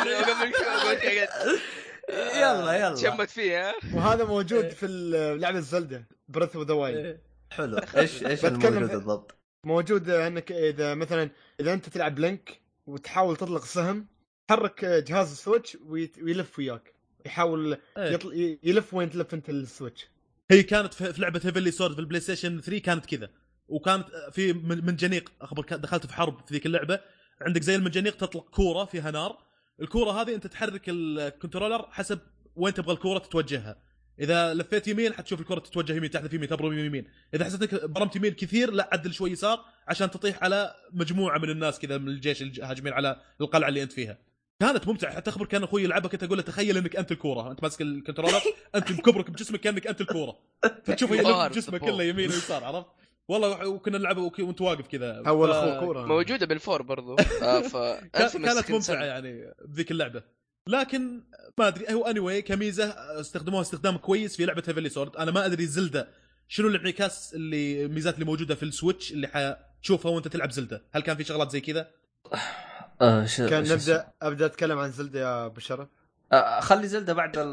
[2.35, 2.95] يلا يلا.
[2.95, 7.21] شمت فيه وهذا موجود في ال- لعبة Zelda Breath of the Wild إيه.
[7.51, 7.77] حلو.
[7.97, 11.29] إيش إيش الموجود في- بالضبط؟ موجود إنك إذا مثلا
[11.59, 14.07] إذا أنت تلعب ب Link وتحاول تطلق سهم
[14.47, 16.93] تحرك جهاز ال Switch ويت- ويلف وياك.
[17.25, 18.11] يحاول إيه.
[18.13, 18.57] يطل...
[18.63, 20.07] يلف وين تلف انت ال Switch.
[20.51, 23.29] هي كانت في في لعبة Heavenly Sword في ال PlayStation 3 كانت كذا.
[23.67, 26.99] وكانت في من- منجنيق أخبر دخلت في حرب في ذيك اللعبة.
[27.41, 29.37] عندك زي المنجنيق تطلق كورة فيها نار.
[29.81, 32.19] الكورة هذه انت تحرك ال controller حسب
[32.55, 33.81] وين تبغى الكورة تتوجهها.
[34.19, 38.15] إذا لفيت يمين حتشوف الكرة تتوجه يمين تحذف يمين تبرم يمين إذا حسيت إنك برمت
[38.15, 42.41] يمين كثير لا عدل شوي يسار عشان تطيح على مجموعة من الناس كذا من الجيش
[42.41, 44.17] الهاجمين على القلعة اللي أنت فيها.
[44.59, 45.15] كانت ممتعة.
[45.15, 47.51] حتى أخبر كان أخوي يلعبها كنت أقول له تخيل إنك أنت الكورة.
[47.51, 48.41] أنت ماسك ال controller
[48.75, 50.39] أنت مكبرك بجسمك كأنك أنت الكورة.
[50.85, 51.75] فتشوفه يلف.
[51.75, 52.87] كله يمين ويسار عرفت؟
[53.27, 55.23] والله وكنا نلعبه وك- وانت واقف كذا.
[55.27, 56.05] اول ف- اخو كورة.
[56.05, 57.15] موجودة بال four برضو.
[57.41, 57.77] آه ف
[58.13, 59.03] كانت ممتعة.
[59.05, 60.23] يعني بذيك اللعبة.
[60.67, 61.23] لكن
[61.59, 62.85] ما أدري هو اني anyway كميزة
[63.19, 66.07] استخدموها استخدام كويس في لعبة Heavenly Sword أنا ما أدري Zelda
[66.47, 70.83] شنو الانعكاس اللي الميزات اللي موجودة في ال Switch اللي حتشوفها وأنت تلعب Zelda.
[70.91, 71.87] هل كان في شغلات زي كذا؟
[73.01, 73.41] آه ش...
[73.41, 75.87] كان شو؟ نبدا أبدأ أتكلم عن Zelda يا أبو شرف
[76.31, 77.47] آه خلي Zelda بعد ال...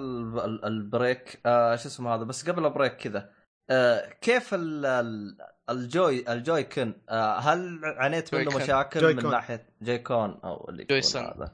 [0.44, 3.30] ال- ال break آه شو اسمه هذا بس قبل ال break كذا
[3.70, 4.86] آه كيف ال...
[4.86, 5.36] ال-
[5.70, 8.56] الجوي الجوي كن آه هل عانيت منه.
[8.56, 9.30] مشاكل جوي من كون.
[9.30, 11.22] ناحيه جوي كون أو اللي جوي سون.
[11.22, 11.52] هذا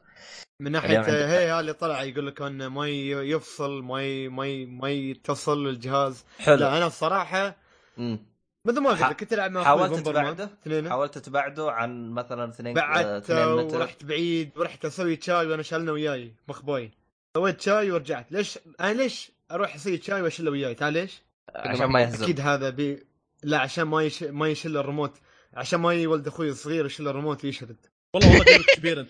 [0.61, 5.67] من ناحيه هي هذا اللي طلع يقول لك إنه ما يفصل ما ما ما يتصل
[5.67, 7.57] الجهاز حلو لا أنا الصراحة
[7.97, 8.19] مم.
[8.65, 12.53] مثل ما قلت لك كنت العب مع حاولت تبعده؟ اثنين حاولت تبعده عن مثلا 2
[12.53, 16.91] 2 بعدته متر ورحت بعيد ورحت أسوي شاي وانا شالنا وياي مخبوين
[17.37, 21.23] سويت شاي ورجعت ليش أنا ليش أروح أسوي شاي واشله وياي تعال ليش؟
[21.55, 23.07] عشان ما يهزم أكيد هذا بي
[23.43, 24.23] لا عشان ما يش...
[24.23, 25.13] ما يشل الريموت
[25.55, 27.77] عشان ما يولد أخوي الصغير يشيل الريموت ويشرد
[28.15, 29.09] والله والله جيبك كبير انت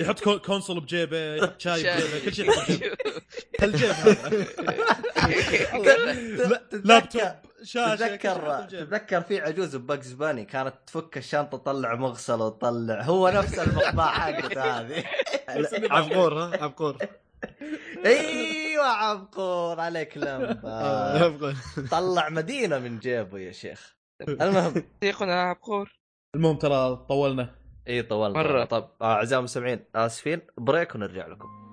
[0.00, 2.96] يحط con- console بجيبه يحط شاي بجيبه كل شيء يحط بجيبه
[3.62, 4.38] الجيب هذا
[6.44, 7.22] la- laptop
[7.64, 8.84] شاشه تتذكر بجيبه.
[8.84, 13.02] تتذكر في عجوز ب Bugs Bunny كانت تفك الشنطة تطلع مغسل وتطلع.
[13.02, 15.04] هو نفس المقطع حقته هذه.
[15.90, 16.96] عبقور ها؟ عبقور.
[18.06, 20.68] أيوه عبقور عليك لمبة.
[21.24, 21.54] عبقور.
[21.90, 23.96] طلع مدينة من جيبه يا شيخ.
[24.42, 24.84] المهم.
[25.02, 25.98] يقولنا عبقور.
[26.34, 27.54] المهم ترى طولنا.
[27.88, 28.38] إي طولنا.
[28.42, 28.64] مرة.
[28.64, 31.63] طب أعزائي المستمعين آسفين بريك ونرجع لكم.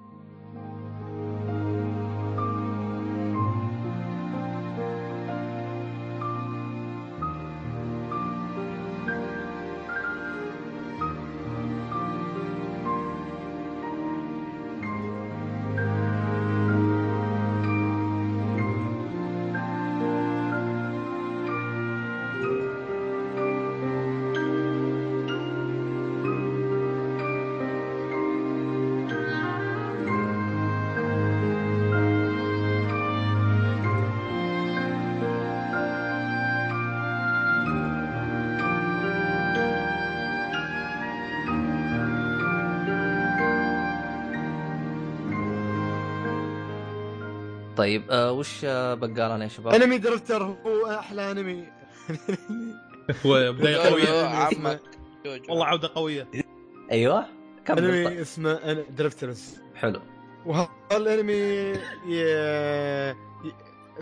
[47.81, 51.63] طيب آه وش آه بقالنا يا شباب؟ أنمي Drifters هو أحلى أنمي.
[53.25, 54.25] هو بداية قوية.
[54.25, 54.79] عمك.
[55.25, 55.43] جوجو.
[55.49, 56.27] والله عودة قوية.
[56.91, 57.25] أيوه
[57.65, 58.21] كمل أنمي.
[58.21, 60.01] اسمه أنا- Drifters حلو.
[60.45, 61.73] وهذا الأنمي ي-
[62.09, 63.15] ي-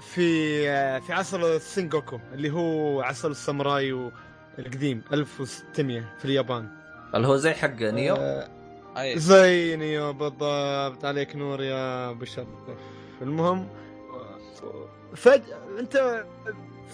[0.01, 0.63] في
[1.01, 4.11] في عصر السينغوكو اللي هو عصر الساموراي
[4.59, 6.67] القديم 1600 في اليابان.
[7.15, 9.15] اللي هو زي حق Nioh؟ آه،.
[9.15, 12.47] زي نيو بالضبط عليك نور يا أبو شرف.
[13.21, 13.67] المهم
[15.15, 16.25] فجأة انت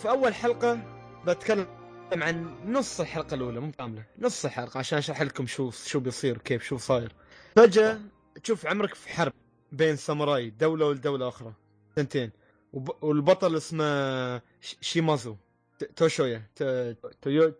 [0.01, 0.79] في أول حلقة
[1.27, 1.67] بتكلم
[2.13, 6.63] عن نص الحلقة الأولى مو كاملة نص الحلقة عشان أشرح لكم شو شو بيصير كيف
[6.63, 7.13] شو صاير
[7.55, 7.99] فجأة
[8.43, 9.33] تشوف عمرك في حرب
[9.71, 11.53] بين ساموراي دولة ولدولة أخرى
[11.95, 12.31] ثنتين
[12.73, 13.03] وب...
[13.03, 14.41] والبطل اسمه
[14.81, 15.35] شيمازو
[15.95, 16.41] توشويا.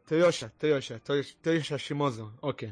[0.08, 0.98] تويوشا تويوشا
[1.44, 2.72] تويوشا, شيمازو okay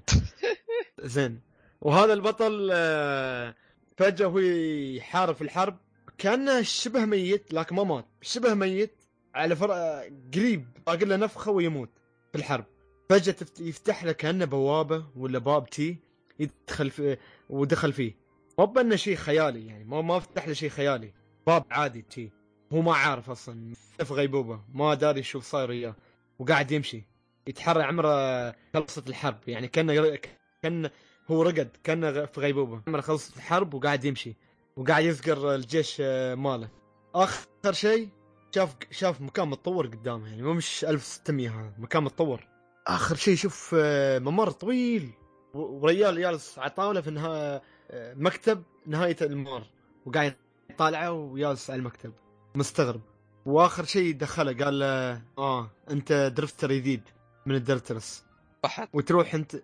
[1.04, 1.40] زين
[1.82, 3.56] وهذا البطل آه،
[3.98, 5.78] فجأة هو يحارب في الحرب
[6.18, 8.06] كأنه شبه ميت لكن ما مات.
[8.22, 8.96] شبه ميت
[9.36, 9.74] على فر...
[9.74, 11.90] آه، قريب باقي له نفخة ويموت
[12.32, 12.66] في الحرب.
[13.10, 13.60] تفت...
[13.60, 15.98] يفتح له كأنه بوابة ولا باب تي
[16.40, 17.18] يدخل في
[17.50, 18.16] ودخل فيه.
[18.60, 21.14] مو بانه شيء خيالي يعني ما ما فتح له شيء خيالي.
[21.48, 22.32] باب عادي تي.
[22.74, 23.74] هو ما عارف أصلا
[24.04, 24.62] في غيبوبة.
[24.74, 25.96] ما داري شو صاير وياه.
[26.40, 27.04] وقاعد يمشي.
[27.48, 29.40] يتحرى عمره خلصت الحرب.
[29.48, 30.18] يعني كأنه
[30.62, 30.90] كان
[31.28, 32.82] هو رقد كأنه في غيبوبة.
[32.88, 34.36] عمره خلصت الحرب وقاعد يمشي.
[34.78, 36.70] وقاعد يذكر الجيش آه، ماله.
[37.16, 38.10] آخر شيء
[38.56, 42.48] شاف شاف مكان متطور قدامه يعني مو مش 1600 هذا مكان متطور.
[42.88, 45.12] آخر شيء شوف آه، ممر طويل.
[45.54, 49.64] وريال جالس على طاولة في نهايه آه، مكتب نهاية الممر
[50.06, 50.36] وقاعد
[50.70, 52.14] يطالعه وجالس على المكتب.
[52.56, 53.02] مستغرب.
[53.46, 57.02] وآخر شيء دخله قال له آه أنت drifter جديد
[57.46, 58.26] من ال drifters.
[58.64, 58.90] فحط.
[58.94, 59.56] وتروح أنت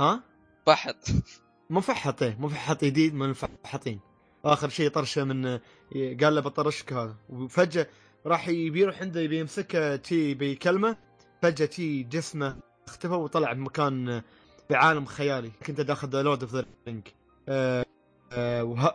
[0.00, 0.22] ها؟
[0.66, 0.96] فحط.
[1.70, 4.00] مفحط إيه مفحط جديد من المفحطين
[4.52, 5.58] آخر شيء طرشه من
[5.94, 7.16] قال له بطرشك هذا.
[7.28, 7.86] وفجأة
[8.26, 10.96] راح يروح عنده يبي يمسكه تي بيكلمه
[11.42, 12.56] فجأة تي جسمه
[12.86, 14.22] اختفى وطلع بمكان
[14.70, 15.50] بعالم خيالي.
[15.66, 17.08] كأنك داخل ذا Lord of the Rings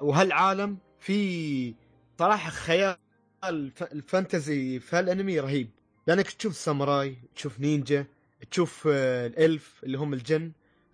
[0.02, 1.76] وهالعالم في
[2.19, 2.98] صراحة خيال
[3.43, 3.84] ال fan...
[3.84, 5.69] ال fantasy في هالانمي رهيب.
[6.07, 8.06] لأنك تشوف ساموراي تشوف نينجا
[8.52, 10.52] تشوف آه، ال elf اللي هم الجن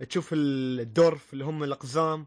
[0.09, 2.25] تشوف ال dwarf اللي هم الأقزام.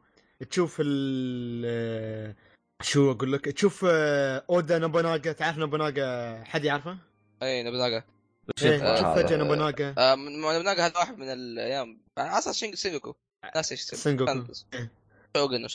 [0.51, 2.35] تشوف ال آه،
[2.83, 6.99] شو أقول لك تشوف آه، أودا نوبوناغا تعرف نوبوناغا حد يعرفه؟
[7.43, 8.03] اي نوبوناغا
[8.49, 12.57] وش إيه، يطلع تشوف؟ فجأة نوبوناغا آه من- نوبوناغا هذا واحد من الأيام على أساس
[12.57, 13.15] شينج سينغوكو
[13.55, 14.53] ناس إيش اسمه سينغوكو.
[14.75, 14.91] إيه.
[15.37, 15.67] شوغن.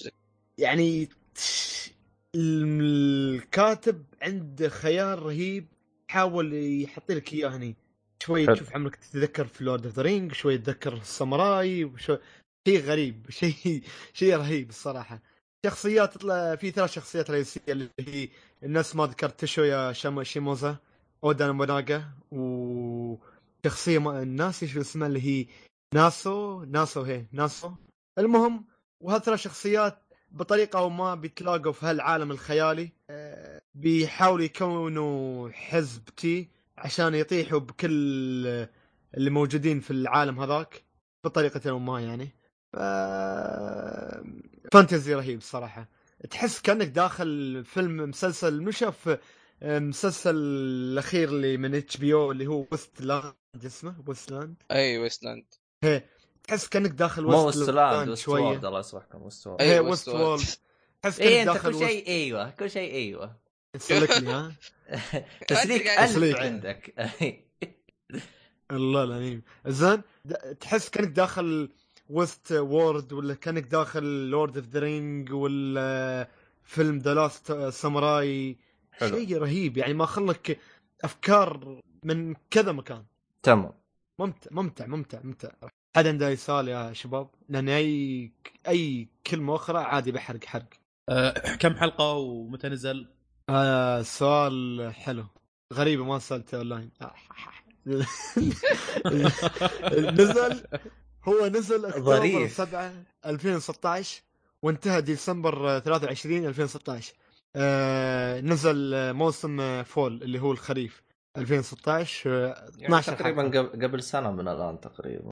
[0.58, 1.10] يعني
[2.36, 5.68] الكاتب عنده خيال رهيب
[6.08, 7.76] حاول يحط لك إياه هني
[8.24, 8.46] شوي.
[8.46, 12.20] تشوف عمرك تتذكر في Lord of the Rings شوي تتذكر الساموراي وشوي
[12.68, 13.84] شيء غريب شيء
[14.14, 15.22] شيء رهيب الصراحة.
[15.66, 18.30] شخصيات تطلع في ثلاث شخصيات رئيسية اللي هي
[18.64, 19.94] الناس ما ذكرت تشويا
[20.24, 20.78] شيموزا
[21.24, 25.48] اودا نوبوناغا وشخصية ما ناسي شو اسمها اللي هي
[25.94, 27.72] ناسو ناسو هي ناسو.
[28.20, 28.66] المهم
[29.04, 29.98] وهالثلاث شخصيات
[30.32, 37.92] بطريقة أو ما بيتلاقوا في هالعالم الخيالي آه، بيحاولوا يكونوا حزب تي عشان يطيحوا بكل
[39.18, 40.84] اللي موجودين في العالم هذاك
[41.26, 42.35] بطريقة أو ما يعني.
[42.76, 42.78] fan...
[44.74, 45.90] fantasy رهيب صراحة.
[46.30, 49.18] تحس كأنك داخل فيلم مسلسل مش شاف
[49.62, 53.34] مسلسل الأخير اللي من HBO اللي هو Westland
[53.66, 55.46] اسمه Westland اي Westland
[56.44, 58.42] تحس كأنك داخل مو West Westland West شوية.
[58.42, 60.42] World الله يسمحكم Westworld إيه West Westworld.
[61.02, 63.36] تحس كأنك إيه أنت داخل كل شيء أيوه كل شيء أيوه.
[63.78, 64.52] سلك لي ها؟
[65.48, 66.40] تسليك تسليك.
[66.40, 66.94] عندك.
[68.72, 69.44] الله العظيم.
[69.68, 70.02] زين
[70.60, 71.70] تحس كأنك داخل
[72.10, 76.30] Westworld ولا كأنك داخل Lord of the Ring ولا
[76.64, 78.58] فيلم The Last Samurai
[78.92, 79.18] حلو.
[79.18, 80.60] شيء رهيب يعني ما خلك
[81.04, 83.04] أفكار من كذا مكان.
[83.44, 83.72] تمام.
[84.20, 85.50] ممتع ممتع ممتع ممتع.
[85.96, 88.32] حد عنده أي سؤال يا شباب؟ لأن أي
[88.68, 90.70] أي كلمة أخرى عادي بحرق حرق.
[91.10, 93.08] آه، كم حلقة ومتى نزل؟
[93.50, 95.26] آه سؤال حلو.
[95.74, 96.92] غريبة ما سألته أونلاين.
[100.20, 100.64] نزل
[101.28, 102.54] هو نزل أكتوبر ظريف.
[102.58, 102.92] 7
[103.26, 104.22] 2016
[104.64, 107.14] وانتهى ديسمبر 23 2016
[107.56, 111.04] آه نزل آه، موسم آه، fall اللي هو الخريف
[111.38, 113.60] 2016 آه، يعني 12 تقريبا حلقة.
[113.60, 115.30] قبل قبل سنة من الآن تقريبا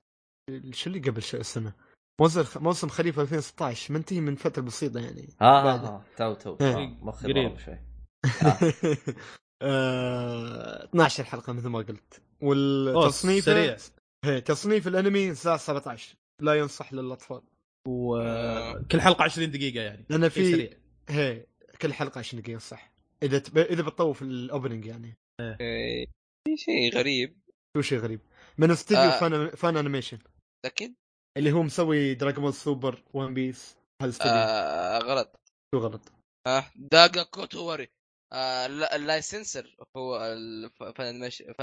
[0.71, 1.73] شو اللي قبل السنة
[2.21, 5.85] موسم موسم خريف 2016 منتهي من فترة بسيطة يعني ها بعد.
[5.85, 6.75] ها تو تو إيه.
[6.75, 7.57] آه، مخي قريب.
[7.57, 7.79] شوي
[9.61, 13.77] آه، 12 حلقة مثل ما قلت والتصنيف سريع.
[14.23, 17.41] هي تصنيف الانمي الساعة 17 لا ينصح للأطفال.
[17.87, 20.69] وكل حلقة 20 دقيقة يعني لأن في سريع.
[21.09, 21.45] هي
[21.81, 22.93] كل حلقة 20 دقيقة صح
[23.23, 23.57] إذا تب...
[23.57, 25.17] إذا بتطوف ال opening يعني.
[25.61, 26.05] إيه،
[26.47, 27.37] في شيء غريب.
[27.77, 28.19] شو شيء غريب.
[28.57, 29.19] من استوديو آه.
[29.19, 30.19] Fun Funimation
[30.65, 30.93] متاكد؟
[31.37, 35.35] اللي هو مسوي Dragon Ball Super و One Piece هالاستوديو آه غلط.
[35.75, 36.11] شو غلط؟
[36.47, 37.87] آه داغا كوتوري
[38.33, 41.53] آه لا- ال licensor هو ال F- Fun مش إيه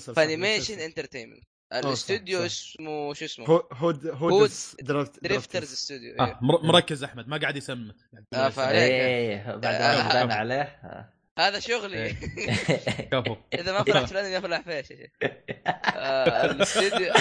[0.00, 0.78] صح، فانيميشن.
[0.78, 2.46] انترتينمنت صح، الاستوديو.
[2.46, 6.38] اسمه شو اسمه؟ هو هود هود هودز درافت دريفترز استوديو آه إيه.
[6.42, 7.96] مر- مركز أحمد ما قاعد يسمت
[8.34, 8.80] آه، فعليك.
[8.92, 11.13] إيه بعد آه، عليه آه.
[11.38, 12.04] هذا شغلي.
[12.04, 12.12] إيه.
[13.12, 13.36] كفو.
[13.54, 15.10] إذا ما فرحت في الأنمي افلح فيش يا شيخ.
[16.50, 17.12] الاستوديو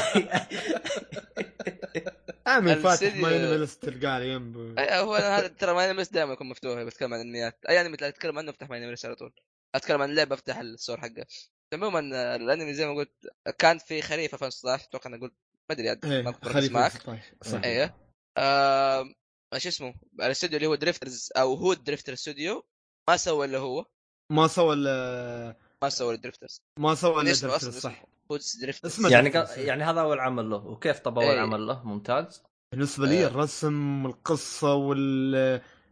[2.48, 6.50] عامل فاتح ما ينملست تلقاه على جنب أي- هو هذا ترى ماي انمي دائما يكون
[6.50, 9.34] مفتوح بتكلم عن انميات أي أنمي تلاقي اتكلم عنه افتح ماي انمي على طول.
[9.76, 11.26] أتكلم عن لعبه أفتح ال store حقه
[11.74, 12.00] عموما
[12.36, 13.14] الأنمي زي ما قلت
[13.58, 15.34] كان في خريف 2016 أتوقع أنا قلت
[15.70, 17.62] ما أدري عاد إيه ما خليفة معك 16 صح.
[17.64, 18.00] أيوه
[18.38, 19.06] آه
[19.54, 22.66] إيش اسمه؟ الاستوديو اللي هو Drifters أو هو Drifter Studio
[23.10, 23.86] ما سوى إلا هو.
[24.32, 27.92] ما سوى ال- ما سوى ال Drifters ما سوى أصلا صح اسمه
[28.32, 31.40] هو Drifters اسمه يعني يعني هذا أول عمل له وكيف طب اول إيه.
[31.42, 32.44] عمل له ممتاز
[32.74, 33.28] بالنسبة لي آه.
[33.28, 34.74] الرسم والقصة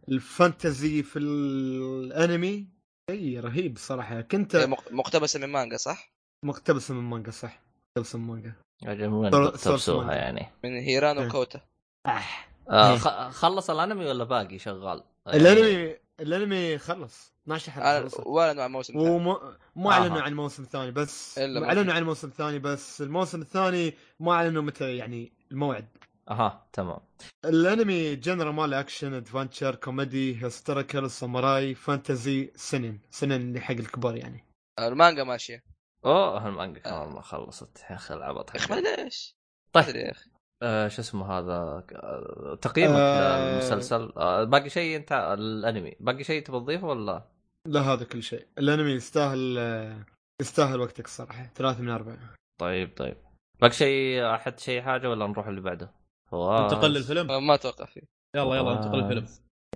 [0.08, 2.66] والفانتزي في الأنمي
[3.10, 6.12] شيء رهيب صراحة كنت مق- مقتبسه من مانجا صح؟
[6.44, 7.62] مقتبسه من مانجا صح
[7.96, 8.52] مقتبسه من مانجا
[8.82, 10.14] يعني من وين صار- صار تبسوها سمعنا.
[10.16, 11.28] يعني من هيرانو إيه.
[11.28, 11.60] كوتا
[12.06, 12.22] آه.
[12.70, 12.98] آه إيه.
[13.30, 18.68] خلص الأنمي ولا باقي شغال؟ يعني الانمي الأنمي خلص 12 حلقه أنا خلص ولا نوع
[18.68, 19.10] موسم ثاني.
[19.10, 19.92] وما ما آه.
[19.92, 21.94] اعلنوا عن موسم ثاني بس إلا ما أعلنوا.
[21.94, 25.88] عن موسم ثاني بس الموسم الثاني ما أعلنوا متى يعني الموعد.
[26.30, 27.00] أها تمام.
[27.44, 34.44] الأنمي genre ماله action adventure comedy historical samurai fantasy seinen seinen اللي حق الكبار يعني.
[34.78, 35.62] المانجا ماشية.
[36.04, 37.78] أوه المانجا كمان ما خلصت.
[37.90, 38.50] يا أخي العبط.
[38.50, 39.36] يا أخي ما أدري ليش
[39.72, 39.84] طيب.
[39.84, 40.31] ما يا أخي.
[40.62, 43.52] آه شو اسمه هذا؟ آه، تقييمك آه.
[43.52, 44.12] للمسلسل.
[44.16, 45.96] آه باقي شيء انت الانمي.
[46.00, 47.24] باقي شيء تبي تضيفه ولا؟
[47.68, 48.46] لا هذا كل شيء.
[48.58, 50.04] الانمي يستاهل آه،
[50.40, 52.18] يستاهل وقتك الصراحه ثلاثة من أربعة.
[52.60, 53.16] طيب طيب.
[53.60, 55.90] باقي شيء أحد شيء حاجة ولا نروح اللي بعده؟
[56.32, 58.00] انتقل للفيلم؟ ما أتوقع فيه.
[58.36, 58.98] يلا يلا انتقل.
[58.98, 59.26] للفيلم.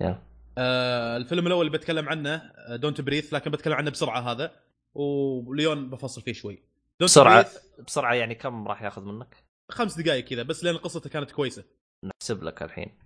[0.00, 0.18] يلا.
[0.58, 4.52] آه الفيلم الأول اللي بتكلم عنه Don't Breathe لكن بتكلم عنه بسرعة هذا.
[4.94, 6.62] و Lion بفصل فيه شوي.
[7.02, 7.42] بسرعة.
[7.42, 7.82] Breathe.
[7.86, 11.64] بسرعة يعني كم راح ياخذ منك؟ خمس دقائق كذا بس لأن قصته كانت كويسة.
[12.04, 12.98] نحسب لك الحين.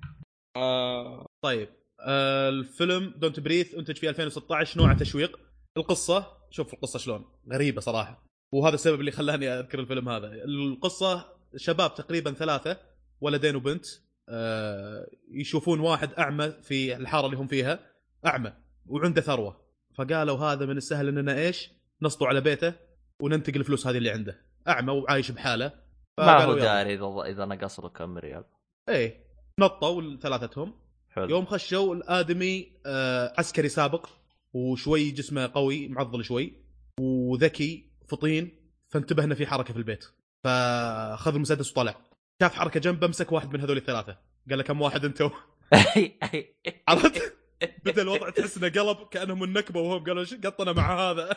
[0.56, 1.26] آه.
[1.44, 1.68] طيب
[2.00, 5.40] آه الفيلم Don't Breathe انتج في 2016 نوع تشويق.
[5.76, 8.24] القصة شوف القصة شلون غريبة صراحة.
[8.52, 10.32] وهذا السبب اللي خلاني أذكر الفيلم هذا.
[10.44, 11.24] القصة
[11.56, 12.76] شباب تقريبا ثلاثة
[13.20, 13.86] ولدين وبنت
[14.28, 17.90] آه يشوفون واحد أعمى في الحارة اللي هم فيها
[18.26, 18.52] أعمى
[18.86, 19.60] وعنده ثروة.
[19.94, 21.70] فقالوا هذا من السهل إننا إيش
[22.02, 22.74] نسطو على بيته
[23.22, 24.40] وننتقل الفلوس هذه اللي عنده.
[24.68, 25.79] أعمى وعايش بحاله.
[26.18, 26.54] ما هو.
[26.54, 28.44] داري إذا إذا نقص له كم ريال
[28.88, 29.24] إيه
[29.58, 30.74] نطوا ثلاثتهم.
[31.10, 31.28] حلو.
[31.30, 34.06] يوم خشوا الآدمي آه عسكري سابق
[34.52, 36.52] وشوي جسمه قوي معضل شوي
[37.00, 38.56] وذكي فطين
[38.88, 40.04] فانتبه انه في حركة في البيت.
[40.44, 41.94] فأخذ المسدس وطلع.
[42.42, 44.18] شاف حركة جنبه مسك واحد من هذول الثلاثة.
[44.50, 45.30] قال له كم واحد أنتم
[46.88, 47.36] عرفت؟
[47.84, 51.36] بدأ الوضع تحس إنه قلب كأنهم النكبة وهم قالوا "شو قطنا مع هذا؟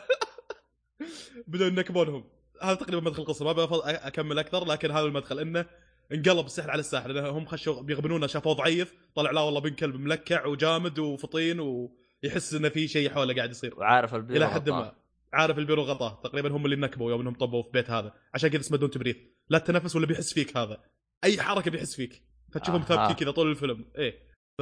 [1.47, 2.23] بدأوا ينكبونهم.
[2.63, 5.39] هذا تقريبا مدخل القصة ما بفضل أكمل أكثر لكن هذا المدخل.
[5.39, 5.65] إنه
[6.11, 7.11] انقلب السحر على الساحر.
[7.11, 12.53] لأن هم خشوا بيغبنونه شافوه ضعيف طلع لا والله بن كلب ملكع وجامد وفطين ويحس
[12.53, 13.79] إنه في شيء حوله قاعد يصير.
[13.79, 14.69] وعارف البيرو إلى حد.
[14.69, 14.95] ما.
[15.33, 16.21] عارف البيرو غطاه.
[16.23, 18.13] تقريبا هم اللي نكبوا يوم إنهم طبوا في بيت هذا.
[18.33, 19.17] عشان كذا اسمه Don't Breathe
[19.49, 20.83] لا تتنفس ولا بيحس فيك هذا.
[21.23, 22.23] أي حركة بيحس فيك.
[22.53, 22.87] فتشوفهم أها.
[22.87, 23.85] ثابتين كذا طول الفيلم.
[23.97, 24.13] إيه.
[24.57, 24.61] ف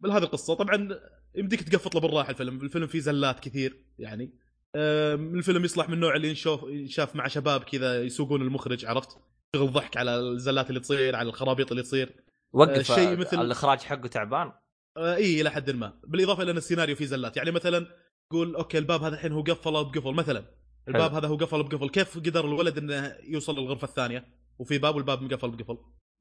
[0.00, 0.54] بهذه القصة.
[0.54, 0.88] طبعا
[1.34, 2.60] يمديك تقفط له بالراحة الفيلم.
[2.62, 4.47] الفيلم فيه زلات كثير يعني.
[4.76, 9.18] الفيلم يصلح من النوع اللي نشوف يشاف مع شباب كذا يسوقون المخرج عرفت؟
[9.56, 12.24] شغل ضحك على الزلات اللي تصير على الخرابيط اللي تصير.
[12.52, 14.52] وقف شيء مثل- الإخراج حقه تعبان؟
[14.96, 16.00] آه، إي إلى حد ما.
[16.06, 17.36] بالإضافة إلى إن السيناريو فيه زلات.
[17.36, 17.86] يعني مثلا
[18.30, 20.12] قول أوكي الباب هذا الحين هو قفله بقفل.
[20.14, 20.44] مثلا
[20.88, 21.88] الباب هذا هو قفل بقفل.
[21.88, 24.24] كيف قدر الولد إنه يوصل للغرفة الثانية؟
[24.58, 25.78] وفي باب والباب مقفل بقفل.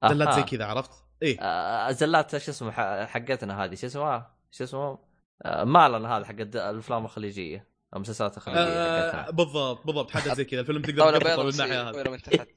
[0.09, 0.43] زلات زي.
[0.43, 0.91] كذا عرفت؟
[1.23, 2.71] إيه آه، زلات شو اسمه
[3.05, 4.99] حقتنا هذه شو اسمها؟ شو اسمه؟
[5.45, 7.76] آه، مالنا هذا حق الأفلام الخليجية.
[7.95, 11.91] المسلسلات الخليجيه آه حقتنا بالضبط بالضبط حاجة زي كذا الفيلم تقدر بيضاء من الناحيه هذه.
[11.91, 12.47] كاميرا من تحت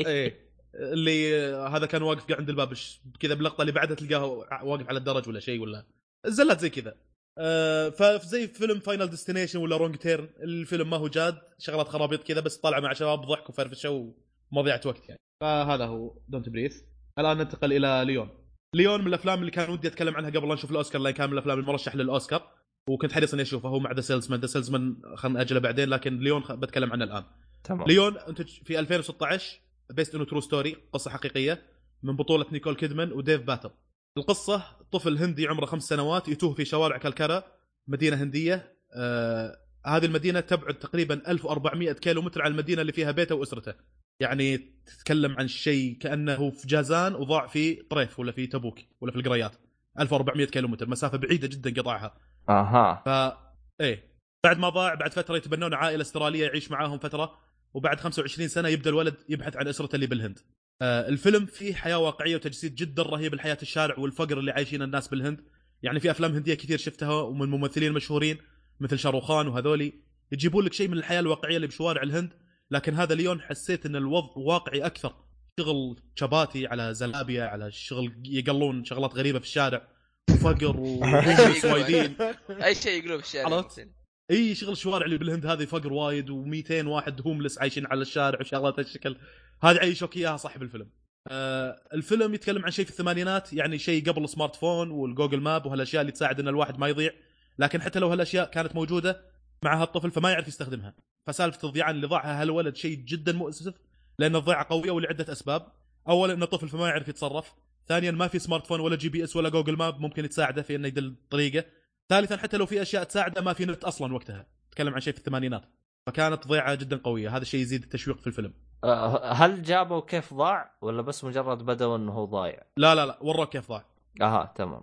[0.00, 2.74] إيه اللي آه، هذا كان واقف عند الباب
[3.20, 4.24] كذا باللقطه اللي بعدها تلقاه
[4.64, 5.86] واقف على الدرج ولا شيء ولا
[6.26, 6.94] الزلات زي كذا.
[7.38, 12.40] آه فزي فيلم Final Destination ولا Wrong Turn الفيلم ما هو جاد شغلات خرابيط كذا
[12.40, 14.14] بس طالع مع شباب ضحك وفرفشة
[14.52, 15.20] ومضيعه وقت يعني.
[15.40, 16.82] فهذا هو Don't Breathe
[17.18, 18.28] الآن ننتقل إلى Lion
[18.74, 21.32] Lion من الأفلام اللي كان ودي أتكلم عنها قبل لا نشوف الأوسكار لأن كان من
[21.32, 22.52] الأفلام المرشح للأوسكار.
[22.88, 26.42] وكنت حريص إني أشوفه هو مع The Salesman The Salesman خلنا ناجله بعدين لكن Lion
[26.42, 27.24] خ- بتكلم عنه الآن.
[27.64, 27.86] تمام.
[27.88, 31.62] Lion انتج في 2016 based on a true story قصة حقيقية
[32.02, 33.70] من بطولة نيكول كيدمان وديف باتل.
[34.18, 37.42] القصة طفل هندي عمره خمس سنوات يتوه في شوارع كالكتا
[37.88, 38.72] مدينة هندية.
[38.94, 39.56] آه
[39.86, 43.74] هذه المدينة تبعد تقريبا 1400 كيلو متر عن المدينة اللي فيها بيته وأسرته.
[44.20, 44.56] يعني
[44.86, 49.52] تتكلم عن شيء كأنه في جازان وضاع في طريف ولا في تبوك ولا في القريات.
[50.00, 52.14] 1400 كيلو متر مسافة بعيدة جدا قطعها.
[52.48, 53.02] أها.
[53.06, 53.36] ف
[53.80, 54.16] إيه.
[54.44, 57.38] بعد ما ضاع بعد فترة يتبنون عائلة استرالية يعيش معاهم فترة
[57.74, 60.38] وبعد 25 سنة يبدأ الولد يبحث عن اسرته اللي بالهند.
[60.82, 65.40] آه الفيلم فيه حياة واقعية وتجسيد جدا رهيب لحياة الشارع والفقر اللي عايشين الناس بالهند.
[65.82, 68.38] يعني في أفلام هندية كثير شفتها ومن ممثلين مشهورين
[68.80, 69.92] مثل شاروخان وهذولي.
[70.32, 72.32] يجيبون لك شيء من الحياة الواقعية اللي بشوارع الهند
[72.70, 75.14] لكن هذا اليوم حسيت إن الوضع واقعي أكثر.
[75.60, 79.88] شغل شباتي على زلابيا على شغل يقلون شغلات غريبة في الشارع.
[80.30, 80.80] وفقر
[81.72, 82.16] وايدين.
[82.50, 83.88] أي شيء يقولوه في الشارع عرفت؟
[84.30, 88.78] أي شغل الشوارع اللي بالهند هذه فقر وايد و200 واحد homeless عايشين على الشارع وشغلات
[88.78, 89.16] هالشكل.
[89.62, 90.90] هذه عيشوك إياها صاحب الفيلم.
[91.28, 95.66] آه الفيلم يتكلم عن شيء في الثمانينات يعني شيء قبل ال smartphone وال Google Map
[95.66, 97.10] وهالأشياء اللي تساعد إن الواحد ما يضيع.
[97.58, 99.20] لكن حتى لو هالأشياء كانت موجودة
[99.62, 100.94] مع هالطفل فما يعرف يستخدمها.
[101.26, 103.74] فسالفة الضيعان اللي ضاعها هالولد شيء جدا مؤسف؟
[104.18, 105.72] لأن الضيعه قويه ولعده أسباب.
[106.08, 107.54] اولا انه طفل فما يعرف يتصرف.
[107.88, 111.64] ثانيا ما في smartphone ولا GPS ولا Google Map ممكن تساعده في إنه يدل طريقة.
[112.08, 114.46] ثالثا حتى لو في أشياء تساعده ما في نت أصلا وقتها.
[114.70, 115.62] تكلم عن شيء في الثمانينات.
[116.06, 117.36] فكانت ضيعة جدا قوية.
[117.36, 118.54] هذا الشيء يزيد التشويق في الفيلم.
[118.84, 123.18] آه، هل جابوا كيف ضاع ولا بس مجرد بدأوا إنه هو ضايع؟ لا لا لا
[123.20, 123.84] وروك كيف ضاع.
[124.22, 124.82] أها تمام.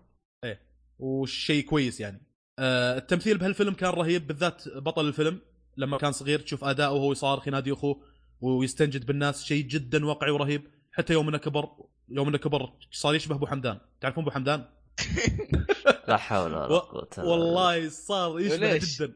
[0.99, 2.21] وشيء كويس يعني.
[2.59, 5.39] آه التمثيل بهالفيلم كان رهيب بالذات بطل الفيلم.
[5.77, 8.01] لما كان صغير تشوف اداؤه وهو يصارخ ينادي أخوه
[8.41, 9.43] ويستنجد بالناس.
[9.43, 10.67] شيء جدا واقعي ورهيب.
[10.91, 11.69] حتى يوم إنه كبر
[12.13, 13.79] يوم انه كبر صار يشبه أبو حمدان.
[14.01, 14.65] تعرفون أبو حمدان؟
[16.07, 17.07] لا حول ولا قوة.
[17.17, 19.13] والله صار يشبه؟ جدا.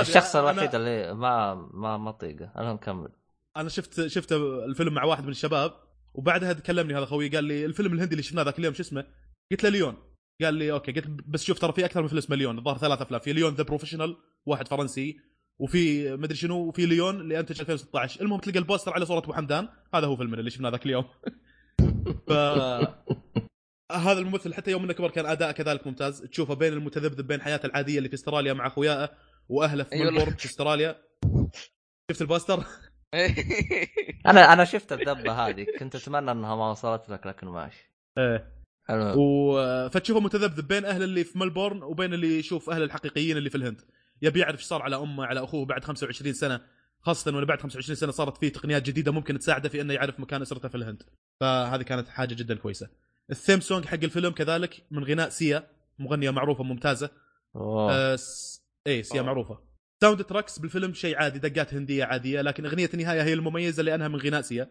[0.00, 3.08] الشخص أنا- الوحيد اللي ما ما ما اطيقه أنا نكمل
[3.56, 5.72] أنا شفت شفت الفيلم مع واحد من الشباب
[6.14, 9.04] وبعدها كلمني هذا خوي قال لي الفيلم الهندي اللي شفناه ذاك اليوم شو اسمه؟
[9.50, 9.94] قلت له Lion.
[10.42, 10.92] قال لي okay.
[10.92, 12.58] قلت بس شوف ترى في أكثر من فيلم اسمه Lion.
[12.58, 13.20] الظاهر ثلاث أفلام.
[13.20, 15.20] في Léon The Professional واحد فرنسي
[15.58, 19.32] وفي مدري شنو وفي Lion اللي أنتج 2016 المهم تلقى ال poster على صورة أبو
[19.32, 19.68] حمدان.
[19.94, 21.04] هذا هو فيلمنا اللي شفناه ذاك اليوم.
[22.28, 22.32] ف
[23.92, 26.22] هذا الممثل حتى يوم انه كبر كان اداءه كذلك ممتاز.
[26.22, 29.10] تشوفه بين المتذبذب بين حياته العادية اللي في استراليا مع أخوياه
[29.48, 30.12] وأهله في أي والله.
[30.12, 31.02] ملبورن في استراليا.
[32.10, 32.64] شفت ال poster؟
[34.26, 35.66] أنا أنا شفت الذبه هذه.
[35.78, 37.92] كنت أتمنى أنها ما وصلت لك لكن ماشي.
[38.18, 38.52] إيه.
[38.88, 39.14] حلو.
[39.16, 39.88] و...
[39.88, 43.80] فتشوفه متذبذب بين أهل اللي في ملبورن وبين اللي يشوف أهل الحقيقيين اللي في الهند.
[44.22, 46.60] يبي يعرف إيش صار على أمه على أخوه بعد 25 سنة.
[47.08, 50.42] خاصة وانه بعد 25 سنة صارت فيه تقنيات جديدة ممكن تساعده في إنه يعرف مكان
[50.42, 51.02] أسرته في الهند.
[51.40, 52.88] فهذه كانت حاجة جدا كويسة.
[53.30, 55.66] ال theme song حق الفيلم كذلك من غناء سيا
[55.98, 57.10] مغنية معروفة ممتازة.
[57.56, 57.92] أوه.
[57.92, 58.60] آه س...
[58.86, 59.26] إيه سيا أوه.
[59.26, 59.58] معروفة.
[60.02, 64.40] soundtracks بالفيلم شيء عادي دقات هندية عادية لكن أغنية النهاية هي المميزة لأنها من غناء
[64.40, 64.68] سيا.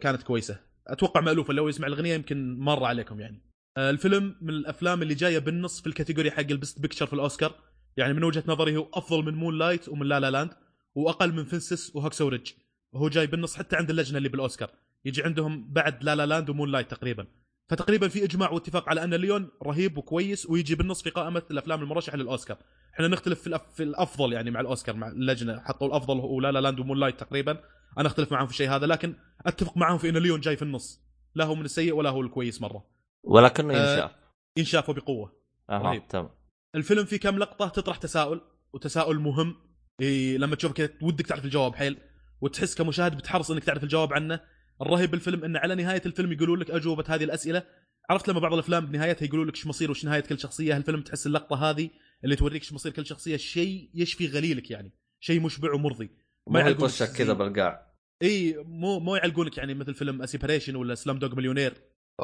[0.00, 0.60] كانت كويسة.
[0.86, 3.42] أتوقع مألوفة لو يسمع الأغنية يمكن مر عليكم يعني.
[3.76, 7.12] آه، الفيلم من الأفلام اللي جاية بالنص في ال category حق ال best picture في
[7.12, 7.54] الأوسكار.
[7.96, 10.50] يعني من وجهة نظري هو أفضل من Moonlight ومن La La Land
[10.96, 12.50] وأقل من Fences و Hacksaw Ridge
[12.92, 14.70] وهو جاي بالنص حتى عند اللجنة اللي بالأوسكار.
[15.04, 17.26] يجي عندهم بعد La La Land و Moonlight تقريبا.
[17.68, 22.16] فتقريبا في إجماع واتفاق على أن Lion رهيب وكويس ويجي بالنص في قائمة الأفلام المرشحة
[22.16, 22.56] للأوسكار.
[22.94, 23.60] إحنا نختلف في.
[23.74, 25.60] في الأفضل يعني مع الأوسكار مع اللجنة.
[25.60, 27.60] حطوا الأفضل هو La La Land و Moonlight تقريبا.
[27.98, 29.14] أنا أختلف معهم في الشيء هذا لكن
[29.46, 31.00] أتفق معهم في إن ليون جاي في النص.
[31.34, 32.84] لا هو من السيء ولا هو الكويس مرة.
[33.22, 34.10] ولكنه آه، ينشاف.
[34.56, 35.32] ينشاف بقوه
[35.70, 36.08] أها رهيب.
[36.08, 36.30] تمام.
[36.74, 38.40] الفيلم فيه كم لقطة تطرح تساؤل
[38.72, 39.65] وتساؤل مهم.
[40.00, 41.98] إيه لما تشوف كذا ودك تعرف الجواب حيل؟
[42.40, 44.40] وتحس كمشاهد بتحرص إنك تعرف الجواب عنه.
[44.82, 47.62] الرهيب بالفيلم انه على نهاية الفيلم يقولوا لك أجوبة هذه الأسئلة.
[48.10, 51.26] عرفت لما بعض الأفلام بنهايتها يقولوا لك إيش مصير وش نهاية كل شخصية؟ هالفيلم تحس
[51.26, 51.90] اللقطة هذه
[52.24, 53.36] اللي توريك إيش مصير كل شخصية.
[53.36, 54.92] شيء يشفي غليلك يعني.
[55.20, 56.10] شيء شيء ومرضي.
[56.50, 57.92] ما يعلقونك يطشك كذا زي- بالقاع.
[58.22, 61.74] اي مو مو يعلقونك يعني مثل فيلم A Separation ولا Slumdog Millionaire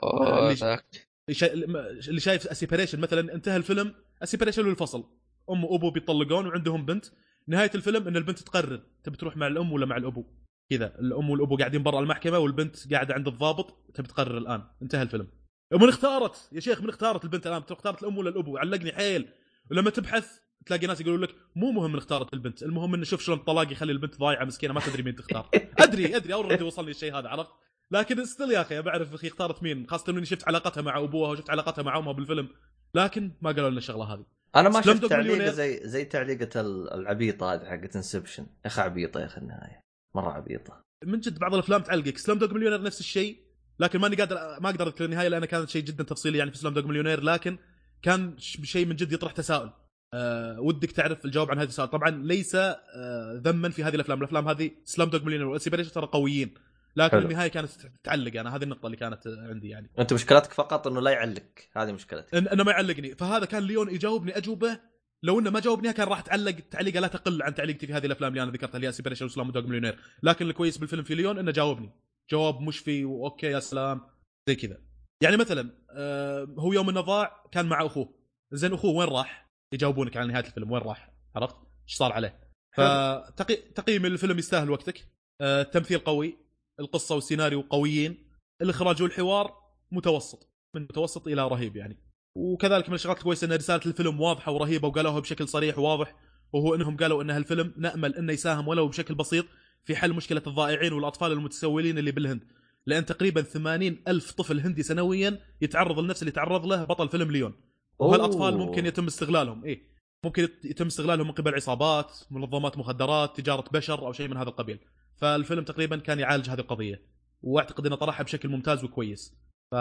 [0.04, 1.08] اللي- ذاك.
[1.30, 1.52] شا...
[1.52, 5.04] اللي شايف A Separation مثلا انتهى الفيلم A Separation الفصل
[5.50, 7.06] أم وابو بيطلقون وعندهم بنت.
[7.46, 10.24] نهاية الفيلم إن البنت تقرر تبي تروح مع الأم ولا مع الأبو.
[10.70, 10.98] كذا.
[10.98, 14.62] الأم والأبو قاعدين برا المحكمة والبنت قاعدة عند الضابط تبي تقرر الآن.
[14.82, 15.28] انتهى الفيلم.
[15.72, 19.28] من اختارت يا شيخ من اختارت البنت الآن اختارت الأم ولا الأبو؟ علقني حيل.
[19.70, 23.38] ولما تبحث تلاقي ناس يقولون لك مو مهم من اختارت البنت المهم انه شوف شلون
[23.38, 25.48] الطلاق يخلي البنت ضايعة مسكينة ما تدري مين تختار.
[25.78, 27.50] أدري أدري already وصلني الشيء هذا عرفت؟
[27.90, 31.50] لكن still يا أخي بعرف أخي اختارت مين خاصة إني شفت علاقتها مع أبوها وشفت
[31.50, 32.48] علاقتها مع أمها بالفيلم.
[32.94, 34.24] لكن ما قالوا لنا الشغلة هذه.
[34.56, 35.50] أنا ما شفت تعليقة.
[35.50, 39.80] زي زي تعليقة ال- العبيطة هذه حقت Inception يا أخي عبيطة يا أخي النهاية.
[40.14, 40.82] مرة عبيطة.
[41.04, 42.18] من جد بعض الأفلام تعلقك.
[42.18, 43.36] Slumdog Millionaire نفس الشيء
[43.80, 46.74] لكن ماني قادر ما أقدر أذكر النهاية لانها كانت شيء جدا تفصيلي يعني في سلام
[46.74, 47.58] دوغ مليونير لكن
[48.02, 49.70] كان شيء من جد يطرح تساؤل.
[50.14, 51.90] أه ودك تعرف الجواب عن هذا السؤال.
[51.90, 54.18] طبعا ليس أه ذما في هذه الأفلام.
[54.18, 56.54] الأفلام هذه Slumdog Millionaire وال Separation ترى قويين.
[56.96, 57.28] لكن حلو.
[57.28, 57.70] النهاية كانت
[58.04, 58.40] تعلق.
[58.40, 59.90] أنا هذه النقطة اللي كانت آه، عندي يعني.
[59.98, 61.42] أنت مشكلتك فقط إنه لا يعلق.
[61.76, 62.34] هذه مشكلتك.
[62.34, 63.14] إن إنه ما يعلقني.
[63.14, 64.80] فهذا كان Lion يجاوبني أجوبة.
[65.24, 68.32] لو إنه ما جاوبني كان راح تعلق تعليقة لا تقل عن تعليقتي في هذه الأفلام
[68.32, 71.50] اللي أنا ذكرتها اللي هي Separation و Slumdog Millionaire لكن الكويس بالفيلم في Lion إنه
[71.50, 71.90] جاوبني.
[72.30, 74.00] جواب مشفي و okay يا سلام.
[74.48, 74.78] زي كذا.
[75.22, 78.14] يعني مثلا آه هو يوم إنه ضاع كان مع أخوه.
[78.52, 80.72] زين أخوه وين راح؟ يجاوبونك على نهاية الفيلم.
[80.72, 81.56] وين راح؟ عرفت؟
[81.88, 82.40] إيش صار عليه؟
[82.76, 85.08] فتقييم الفيلم يستاهل وقتك.
[85.40, 86.38] آه التمثيل قوي.
[86.80, 88.18] القصة والسيناريو قويين
[88.62, 89.54] الإخراج والحوار
[89.92, 91.96] متوسط من متوسط إلى رهيب يعني.
[92.36, 96.14] وكذلك من الشغلات الكويسة إن رسالة الفيلم واضحة ورهيبة وقالوها بشكل صريح وواضح
[96.52, 99.46] وهو إنهم قالوا إن هالفيلم نأمل إنه يساهم ولو بشكل بسيط
[99.84, 102.44] في حل مشكلة الضائعين والأطفال المتسولين اللي بالهند.
[102.86, 107.54] لأن تقريبا 80 ألف طفل هندي سنويا يتعرض لنفس اللي تعرض له بطل فيلم ليون.
[107.98, 108.54] وهالأطفال.
[108.58, 109.82] ممكن يتم استغلالهم إيه.
[110.24, 114.48] ممكن يت- يتم استغلالهم من قبل عصابات منظمات مخدرات تجارة بشر أو شيء من هذا
[114.48, 114.78] القبيل.
[115.22, 117.02] فالفيلم تقريبا كان يعالج هذه القضية
[117.42, 119.34] وأعتقد إنه طرحها بشكل ممتاز وكويس.
[119.70, 119.74] ف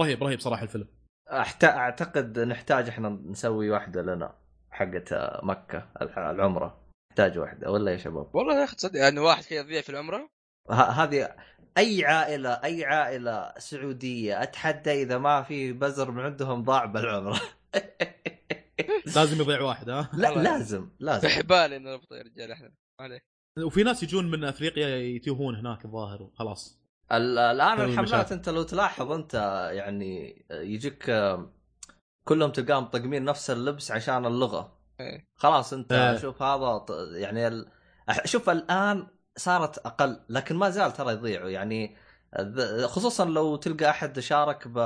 [0.00, 0.88] رهيب رهيب صراحة الفيلم.
[1.32, 1.64] أحت...
[1.64, 4.34] أعتقد نحتاج إحنا نسوي واحدة لنا
[4.70, 6.82] حقت مكة العمرة.
[7.10, 10.30] نحتاج واحدة ولا يا شباب؟ والله يا أخي تصدق يعني واحد كذا يضيع في العمرة؟
[10.70, 10.74] ه...
[10.74, 11.36] هذه
[11.78, 17.40] أي عائلة أي عائلة سعودية أتحدى إذا ما في بزر من عندهم ضاع بالعمرة.
[19.16, 20.28] لازم يضيع واحد ها؟ لا.
[20.48, 21.28] لازم لازم.
[21.50, 26.82] نربط يا رجال إحنا ما عليه وفي ناس يجون من أفريقيا يتيهون هناك الظاهر وخلاص
[27.12, 28.32] ال- الآن الحملات.
[28.32, 29.34] أنت لو تلاحظ أنت
[29.72, 31.52] يعني يجيك آه،
[32.24, 35.28] كلهم تلقاهم طقمين نفس اللبس عشان اللغة إيه.
[35.34, 36.18] خلاص أنت إيه.
[36.18, 36.84] شوف هذا
[37.14, 37.66] يعني ال...
[38.24, 39.06] شوف الآن
[39.36, 41.96] صارت أقل لكن ما زال ترى يضيعوا يعني
[42.84, 44.78] خصوصا لو تلقى أحد شارك ب...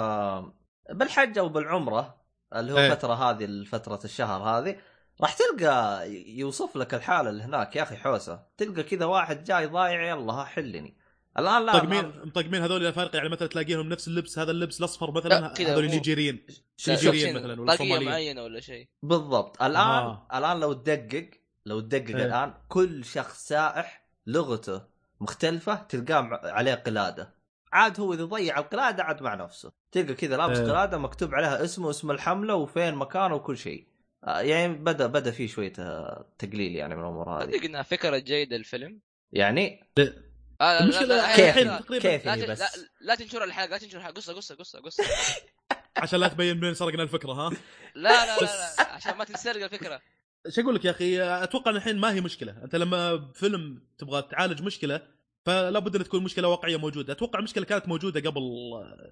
[0.91, 2.17] بالحج أو بالعمرة
[2.57, 2.79] اللي هو.
[2.79, 4.77] الفترة هذه فترة الشهر هذه
[5.21, 10.09] راح تلقى يوصف لك الحالة اللي هناك يا أخي حوسة تلقى كذا واحد جاي ضايع
[10.09, 10.97] يلا ها حلني
[11.39, 15.55] الآن لا مطقمين مطقمين هذول الافارقه يعني مثلا تلاقيهم نفس اللبس هذا اللبس الأصفر مثلا
[15.61, 16.47] هذول النيجيريين
[16.89, 18.11] نيجيريين مثلاً ولا طاقيه صوماليين.
[18.11, 20.29] معينة ولا شيء بالضبط الان آه.
[20.35, 21.31] الآن لو تدقق
[21.67, 22.27] لو تدقق إيه.
[22.27, 24.83] الآن كل شخص سائح لغته
[25.21, 27.35] مختلفة تلقاه عليه قلادة
[27.73, 30.67] عاد هو إذا ضيع القلادة عاد مع نفسه تلقى كذا لابس إيه.
[30.67, 33.87] قلادة مكتوب عليها اسمه اسم الحملة وفين مكانه وكل شيء
[34.27, 37.51] يعني بدا بدأ في شوية آه، تقليل يعني من الأمور هذه.
[37.51, 39.01] صدق إنها فكرة جيدة الفيلم.
[39.33, 40.05] يعني؟ آه
[40.61, 42.61] لا- المشكلة لا- لا- كيف كيف لا بس.
[42.61, 42.69] لا
[43.01, 44.15] لا تنشر الحلقة لا تنشر الحلقة.
[44.15, 45.03] قصة قصة قصة قصة.
[45.05, 45.43] قصه
[46.03, 47.51] عشان لا تبين من سرقنا الفكرة ها؟
[47.95, 48.45] لا لا لا,
[48.79, 50.01] لا عشان ما تنسرق الفكرة.
[50.47, 52.65] إيش أقول لك يا أخي؟ أتوقع إن الحين ما هي مشكلة.
[52.65, 55.01] أنت لما فيلم تبغى تعالج مشكلة
[55.47, 57.13] فلا بد إن تكون مشكلة واقعية موجودة.
[57.13, 58.43] أتوقع المشكلة كانت موجودة قبل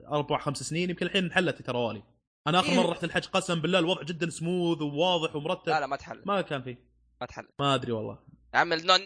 [0.08, 2.02] أربع خمس سنين يمكن الحين انحلت تروالي
[2.46, 2.76] أنا آخر إيه.
[2.76, 6.40] مرة رحت الحج قسم بالله الوضع جدا سموث وواضح ومرتب لا لا ما تحل ما
[6.40, 6.78] كان فيه
[7.20, 8.18] ما تحل ما أدري والله
[8.54, 9.00] يا عم النون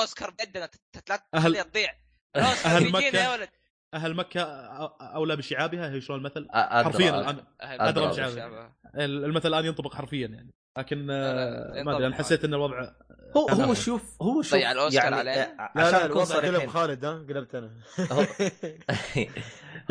[0.00, 0.66] أوسكار بجدنا
[1.36, 1.92] أهل- تضيع
[2.36, 3.22] الاوسكار أهل بيجينا مكة.
[3.22, 3.48] يا ولد
[3.94, 4.42] أهل مكة
[5.00, 7.20] أولى بشعابها هي شلون المثل أدرى حرفيا
[7.60, 8.04] أدرى.
[8.04, 8.28] الان بشعب.
[8.28, 8.72] والشعب.
[8.96, 12.90] المثل الآن ينطبق حرفيا يعني لكن آه، ما أدري أنا حسيت إن الوضع
[13.36, 13.74] هو هو.
[13.74, 15.42] شوف هو شوف ضيع الأوسكار يعني علينا.
[15.60, 17.72] آه، عشان لا نكون الوضع قلب صريحين خالد ها قلبت أنا
[18.12, 18.26] هو-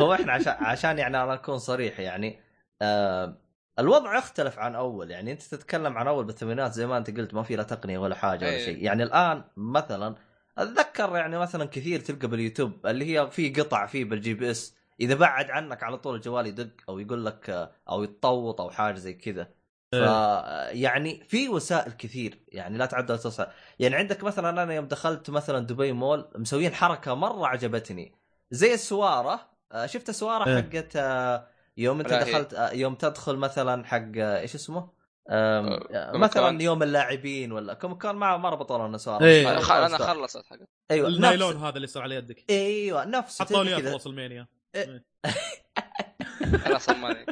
[0.00, 2.43] هو إحنا عشان عشان يعني أنا أكون صريح يعني
[2.84, 3.36] آه
[3.78, 5.10] الوضع يختلف عن أول.
[5.10, 8.14] يعني أنت تتكلم عن أول بالثمانينات زي ما أنت قلت ما في لا تقنية ولا
[8.14, 8.64] حاجة ولا إيه.
[8.64, 8.84] شيء.
[8.84, 10.14] يعني الآن مثلا
[10.58, 14.76] أتذكر يعني مثلا كثير تلقى باليوتيوب اللي هي في قطع فيه بال GPS.
[15.00, 18.94] إذا بعد عنك على طول الجوال يدق أو يقول لك آه، أو يتطوط أو حاجة
[18.94, 19.48] زي كذا.
[19.92, 19.96] ف
[20.70, 23.46] يعني في وسائل كثير يعني لا تعد ولا تحصى
[23.78, 28.14] يعني عندك مثلا أنا يوم دخلت مثلا دبي مول مسويين حركة مرة عجبتني.
[28.50, 29.40] زي السوارة.
[29.72, 30.62] آه، شفت السوارة إيه.
[30.62, 30.96] حقت
[31.76, 36.16] يوم انت لا، هي- دخلت آه، يوم تدخل مثلا حق آه، إيش اسمه؟ آم، آه،
[36.16, 36.62] مثلا.
[36.62, 39.52] يوم اللاعبين ولا كم كان ما ما ربطوا لنا سواره إيه.
[39.52, 39.60] أنا
[39.98, 40.56] خلصت حق.
[40.90, 42.44] أيوه النايلون نفس هذا اللي صار على يدك.
[42.50, 44.46] أيوه نفس حطوا لي اياه في المانيا
[46.64, 47.26] خلاص الماني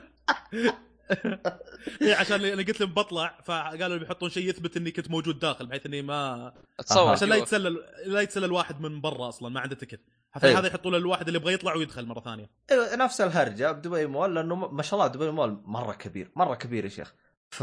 [2.02, 5.86] اي عشان أنا قلت لهم بطلع فقالوا بيحطون شيء يثبت إني كنت موجود داخل بحيث
[5.86, 7.36] إني ما تصور عشان لا.
[7.36, 10.00] يتسلل لا يتسلل واحد من برا أصلا ما عنده تكت.
[10.32, 10.58] حتى أيوه.
[10.58, 14.34] هذا يحطوا له الواحد اللي يبغى يطلع ويدخل مرة ثانية أيوه نفس الهرجة بدبي مول
[14.34, 17.14] لأنه ما شاء الله دبي مول مرة كبير مرة كبير يا شيخ
[17.50, 17.62] ف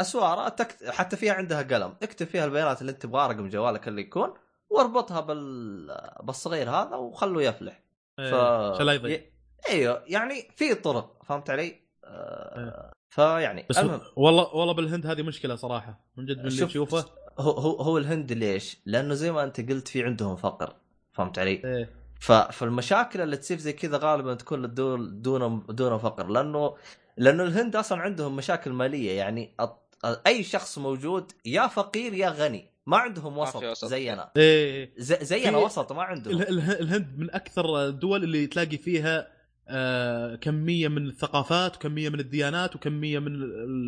[0.00, 0.88] أسوارة تكت...
[0.88, 4.34] حتى فيها عندها قلم اكتب فيها البيانات اللي انت تبغاها رقم جوالك اللي يكون
[4.70, 5.86] واربطها بال...
[6.22, 7.82] بالصغير هذا وخله يفلح
[8.16, 9.20] ف إيه، عشان لا يضيع.
[9.68, 12.92] إيوه يعني في طرق فهمت علي؟ آه...
[13.08, 17.04] فيعني بس المهم والله والله بالهند هذه مشكلة صراحة من جد من اللي شوف- تشوفه
[17.38, 20.76] هو هو الهند ليش؟ لأنه زي ما أنت قلت في عندهم فقر
[21.16, 21.90] فهمت علي؟ إيه.
[22.20, 22.32] ف...
[22.32, 26.76] فالمشاكل اللي تصير زي كذا غالبا تكون دون دون دون فقر لأنه
[27.16, 29.54] لأنه الهند أصلا عندهم مشاكل مالية يعني.
[30.26, 33.84] أي شخص موجود يا فقير يا غني ما عندهم وسط, وسط.
[33.84, 35.12] زينا إيه ز...
[35.24, 39.28] زينا في- وسط ما عندهم اله- اله- الهند من أكثر الدول اللي تلاقي فيها
[39.68, 43.32] آه، كمية من الثقافات وكمية من الديانات وكمية من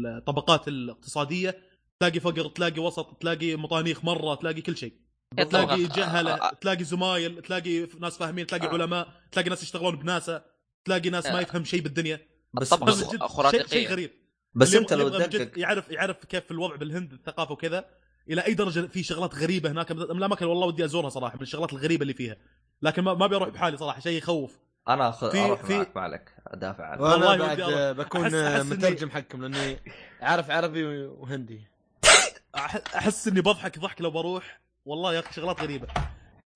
[0.06, 1.58] الطبقات الاقتصادية
[2.00, 4.92] تلاقي فقر تلاقي وسط تلاقي مطانيخ مرة تلاقي كل شيء
[5.36, 8.70] تلاقي جهله تلاقي زمايل تلاقي ناس فاهمين تلاقي آه.
[8.70, 10.44] علماء تلاقي ناس يشتغلون بناسا
[10.84, 11.40] تلاقي ناس ما آه.
[11.40, 12.20] يفهم شيء بالدنيا.
[12.54, 13.58] بس جد خرافية.
[13.58, 14.10] شيء, شيء غريب.
[14.54, 17.84] بس أنت لو تدقق يعرف يعرف كيف الوضع بالهند الثقافة وكذا
[18.30, 21.72] إلى أي درجة في شغلات غريبة هناك لا مكان والله ودي أزورها صراحة من الشغلات
[21.72, 22.36] الغريبة اللي فيها.
[22.82, 24.58] لكن ما, ما بيروح بحالي صراحة شيء يخوف.
[24.88, 25.30] أنا أخ...
[25.30, 26.32] في- أروح في- معك ما عليك.
[26.46, 27.00] أدافع عنك.
[27.00, 27.74] والله بعد أروح.
[27.76, 29.78] آه، بكون أحس- آه، أحس إني- مترجم حقكم لأني
[30.20, 31.60] عارف عربي وهندي.
[32.56, 34.60] أح- أحس إني بضحك ضحك لو بروح.
[34.88, 35.86] والله يا أخي شغلات غريبة.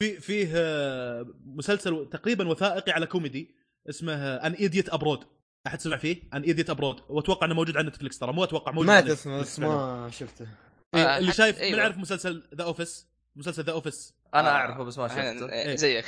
[0.03, 3.55] في فيه آه، مسلسل تقريبا وثائقي على كوميدي
[3.91, 5.25] اسمه An Idiot Abroad
[5.67, 8.91] أحد سمع فيه؟ An Idiot Abroad وأتوقع إنه موجود على نتفلكس ترى مو أتوقع موجود
[8.91, 10.47] على اسمه بس ما شفته.
[10.95, 11.79] إيه، آه، اللي حق- شايف من أيوة.
[11.79, 13.07] يعرف مسلسل The Office
[13.37, 15.21] مسلسل The Office أنا آه، أعرفه بس ما شفته.
[15.53, 15.77] إيه، إيه.
[15.77, 16.05] زيك.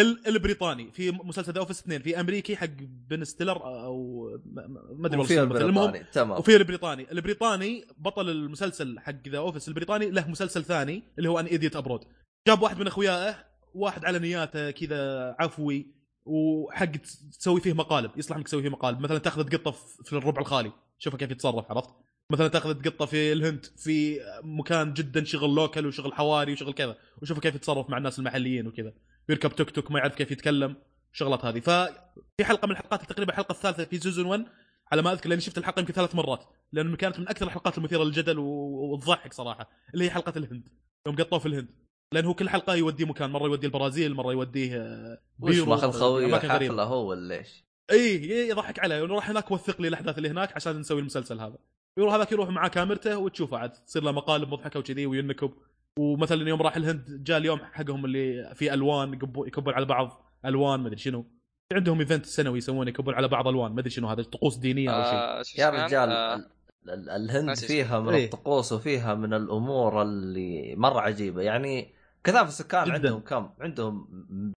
[0.00, 5.40] البريطاني في مسلسل The Office اثنين في أمريكي حق بن ستيلر أو ما- أدري وفي
[5.40, 6.38] البريطاني تمام.
[6.38, 7.12] وفي البريطاني.
[7.12, 12.00] البريطاني بطل المسلسل حق The Office البريطاني له مسلسل ثاني اللي هو An Idiot Abroad
[12.48, 13.44] جاب واحد من اخويائه
[13.74, 15.86] واحد على نياته كذا عفوي
[16.24, 16.92] وحق
[17.38, 19.00] تسوي فيه مقالب يصلح انك تسوي فيه مقالب.
[19.00, 21.90] مثلا تأخذ قطة في في الربع الخالي شوف كيف يتصرف عرفت؟
[22.32, 27.38] مثلا تأخذ قطة في الهند في مكان جدا شغل local وشغل حواري وشغل كذا وشوف
[27.40, 28.92] كيف يتصرف مع الناس المحليين وكذا.
[29.28, 30.76] يركب توك توك ما يعرف كيف يتكلم
[31.12, 34.44] شغلات هذه ففي حلقة من الحلقات تقريبا الحلقة الثالثة في season 1
[34.92, 38.04] على ما أذكر لأني شفت الحلقة يمكن ثلاث مرات لأنه كانت من أكثر الحلقات المثيرة
[38.04, 40.68] للجدل وتضحك صراحة اللي هي حلقة الهند
[41.06, 41.68] يوم قطوه في الهند
[42.12, 46.48] لأنه كل حلقة يوديه مكان مرة يوديه البرازيل مرة يوديه آه، وش بيرو، ماخذ أماكن
[46.48, 46.72] غريبة.
[46.72, 50.80] حفله هو ولا إيش؟ اي يضحك عليه ونروح هناك وثق لي الأحداث اللي هناك عشان
[50.80, 51.58] نسوي المسلسل هذا
[51.98, 55.50] يروح هذاك يروح مع كاميرته وتشوفه عاد تصير له مقالب مضحكه وكذي وينكب
[55.98, 60.86] ومثلا يوم راح الهند جاء اليوم حقهم اللي فيه ألوان يكبون على بعض ألوان ما
[60.88, 61.22] أدري شنو
[61.68, 64.90] في عندهم event سنوي يسوونه يكبون على بعض ألوان ما أدري شنو هذا طقوس دينية
[64.90, 66.48] أو شيء آه، يا؟ رجال آه، ال-
[66.90, 68.24] ال- الهند فيها من إيه.
[68.24, 71.88] الطقوس وفيها من الأمور اللي مرة عجيبة يعني
[72.24, 72.94] كثافه السكان جداً.
[72.94, 74.08] عندهم كم؟ عندهم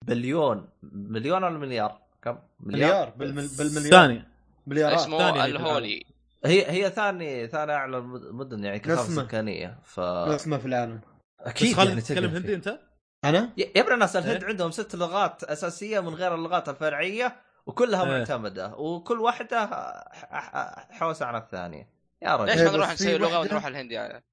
[0.06, 3.48] بليون مليون ولا مليار؟ كم؟ مليار بالمل...
[3.58, 4.24] بالمليار ثاني
[4.66, 6.04] مليارات اسمه ثاني الهولي
[6.44, 9.12] هي هي ثاني ثاني أعلى المدن يعني كثافة.
[9.22, 11.00] سكانية ف اسمه في العالم
[11.48, 12.54] أكيد خالد يعني تتكلم هندي.
[12.54, 12.78] أنت؟
[13.24, 18.04] أنا يا ابن الناس الهند إيه؟ عندهم ست لغات أساسية من غير اللغات الفرعية وكلها
[18.04, 18.18] إيه.
[18.18, 21.88] معتمدة وكل واحدة ح- ح- حوسة عن الثانية
[22.22, 24.24] يا ليش رجل إيه، ما نروح بس في نسوي لغة ونروح الهند يعني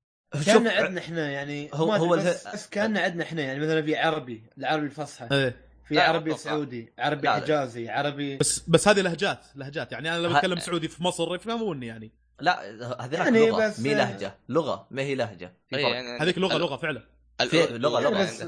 [0.46, 4.86] كان عندنا إحنا يعني هو- هو بس, كان عندنا إحنا يعني مثلا في عربي العربي
[4.86, 5.56] الفصحى إيه
[5.88, 6.44] في عربي أتوقع.
[6.44, 7.42] سعودي عربي لا، لا.
[7.44, 11.36] حجازي عربي بس بس هذه لهجات لهجات يعني أنا لو ه- أتكلم سعودي في مصر
[11.36, 12.62] يفهموني يعني لا
[13.06, 15.94] هذه يعني يعني لغة بس- مي لهجة لغة ما هي لهجة في إيه، فرق.
[15.96, 17.04] يعني هذيك لغة لغة فعلا
[17.40, 18.44] في الأردن لغة- لغة بس.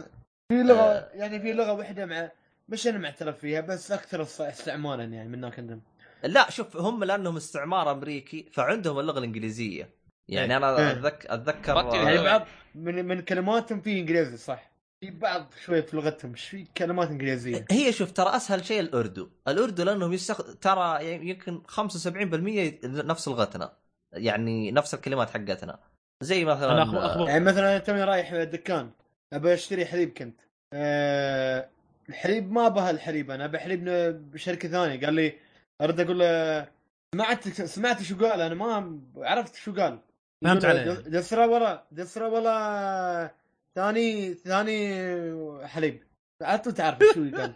[0.52, 1.10] في لغة آه.
[1.14, 2.32] يعني في لغة واحدة مع
[2.70, 5.82] مش أنا معترف فيها بس أكثر است- استعمالا يعني من هناك عندهم
[6.24, 9.90] لا شوف هم لأنهم استعمار أمريكي فعندهم اللغة الإنجليزية
[10.30, 10.58] يعني إيه.
[10.58, 10.92] أنا إيه.
[10.92, 12.24] أتذكر اتذكر يعني.
[12.24, 14.72] بعض من من كلماتهم في إنجليزي صح
[15.04, 19.30] في بعض شوية في لغتهم مش في كلمات إنجليزية؟ هي شوف ترى أسهل شيء الأردو،
[19.48, 20.56] الأردو لأنهم يستخ...
[20.62, 23.74] ترى يمكن 75% نفس لغتنا
[24.14, 25.80] يعني نفس الكلمات حقتنا.
[26.24, 27.28] زي مثلا أنا أخبر, أخبر.
[27.30, 28.92] يعني مثلا أنا توني رايح الدكان
[29.34, 30.40] ابى أشتري حليب كنت.
[30.74, 31.70] أه
[32.10, 33.86] الحليب ما أبغى الحليب أنا ابى حليب
[34.32, 35.06] بشركة ثانية.
[35.06, 35.34] قال لي
[35.82, 36.68] ارد أقول له
[37.16, 40.00] سمعت سمعت شو قال؟ أنا ما عرفت شو قال.
[40.44, 40.94] فهمت يقول عليه.
[40.94, 43.32] د- دسرة ولا دسرة ولا
[43.78, 46.04] ثاني ثاني حليب.
[46.42, 47.54] انت تعرف شو قال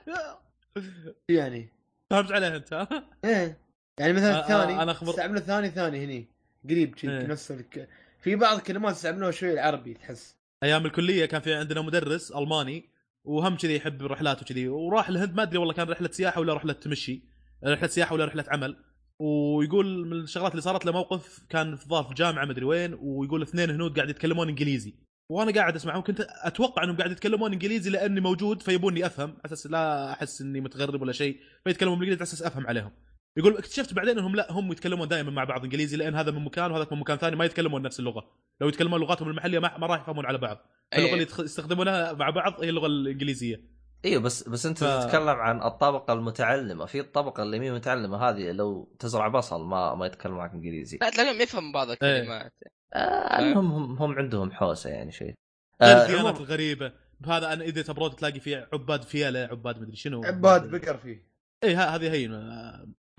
[1.29, 1.69] يعني؟
[2.09, 2.73] فهمت عليه أنت.
[2.73, 2.87] ها؟
[3.25, 3.57] إيه.
[3.99, 6.27] يعني مثلا الثاني أنا أخبر- استعمله ثاني ثاني هني.
[6.69, 7.27] قريب إيه.
[7.27, 7.89] نفس الك...
[8.21, 10.35] في بعض الكلمات استعملوها شوي العربي تحس.
[10.63, 12.89] أيام الكلية كان في عندنا مدرس ألماني
[13.23, 16.73] وهم كذي يحب الرحلات وكذي وراح الهند ما أدري والله كان رحلة سياحة ولا رحلة
[16.73, 17.23] تمشي
[17.65, 18.77] رحلة سياحة ولا رحلة عمل.
[19.19, 23.69] ويقول من الشغلات اللي صارت له موقف كان في ظرف جامعة مدري وين ويقول اثنين
[23.69, 24.93] هنود قاعد يتكلمون إنجليزي.
[25.31, 29.67] وأنا قاعد أسمعهم كنت أتوقع إنهم قاعد يتكلمون إنجليزي لأني موجود فيبوني أفهم على أساس
[29.67, 32.91] لا أحس إني متغرب ولا شيء فيتكلمون بالإنجليزي على أساس أفهم عليهم.
[33.37, 36.71] يقول اكتشفت بعدين إنهم لا هم يتكلمون دائما مع بعض إنجليزي لأن هذا من مكان
[36.71, 38.23] وهذاك من مكان ثاني ما يتكلمون نفس اللغة.
[38.61, 40.57] لو يتكلمون لغاتهم المحلية ما, ما راح يفهمون على بعض.
[40.93, 41.13] اللغة إيه.
[41.13, 43.61] اللي يتخ- يستخدمونها مع بعض هي اللغة الإنجليزية.
[44.05, 46.85] أيوه بس بس أنت ف- تتكلم عن الطبقة المتعلمة.
[46.85, 50.97] في الطبقة اللي مي متعلمة هذه لو تزرع بصل ما ما يتكلم معك إنجليزي.
[51.01, 51.93] لا تلاقيهم يفهم بعض إيه.
[51.93, 52.53] الكلمات.
[52.65, 55.33] آه المهم هم, هم عندهم حوسة يعني شيء
[55.81, 56.91] آه الديانات عموماً- الغريبة.
[57.19, 60.23] بهذا أنا إذا تبرود تلاقي فيه عباد فيلة عباد مدري شنو.
[60.23, 61.27] عباد بقر فيه.
[61.63, 62.25] اي ها- هذه هي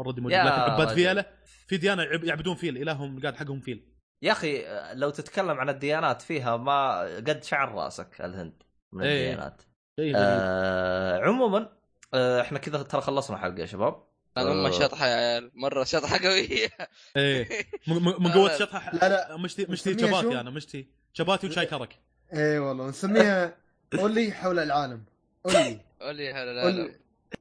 [0.00, 0.32] already موجود.
[0.38, 0.88] يا لكن عباد.
[0.88, 1.24] فيلة
[1.66, 3.88] في ديانة يعب- يعبدون فيل إلههم قاعد حقهم فيل.
[4.22, 8.62] يا أخي آه، لو تتكلم عن الديانات فيها ما قد شعر راسك الهند
[8.92, 9.30] من إيه.
[9.30, 9.62] الديانات.
[10.00, 10.16] شيء غريب.
[10.16, 11.72] آه عموما
[12.14, 14.02] آه إحنا كذا ترى خلصنا حلقة يا شباب.
[14.36, 14.70] كان هم آه.
[14.70, 16.68] شطحه يا عيال مرة شطحه قوية
[17.16, 17.48] إيه
[17.88, 19.36] من, قوة لا، شطحه لا، لا.
[19.36, 21.98] مشتي مشتي نسميها شباتي؟ أنا مشتي شباتي وشاي كرك
[22.32, 23.56] إيه والله نسميها
[23.98, 25.04] اولي حول العالم
[25.46, 26.90] اولي اولي لا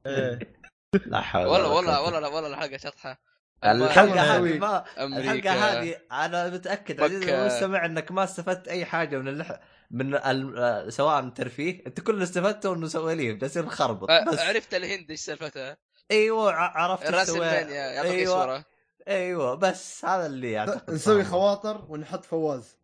[0.06, 0.38] إيه.
[1.06, 2.14] لا حول والله ولا والله قوة.
[2.14, 3.18] والله والله الحلقة شطحه
[3.64, 4.58] الحلقة والله هذه.
[4.58, 7.40] ما الحلقة هذه أنا متأكد عزيزي مكة.
[7.40, 9.60] المستمع إنك ما استفدت أي حاجة من اللح...
[9.90, 10.58] من ال...
[10.58, 15.10] آه، سواء ترفيه انت كل اللي استفدته انه سواليف جالسين نخربط آه، بس عرفت الهند
[15.10, 15.76] إيش سالفتها؟
[16.12, 18.44] أيوه ع- عرفت رأس السوا- المانيا يعطيك أيوه.
[18.44, 18.64] صورة.
[19.08, 21.24] أيوه بس هذا اللي اعتقد نسوي.
[21.24, 22.76] خواطر ونحط فواز.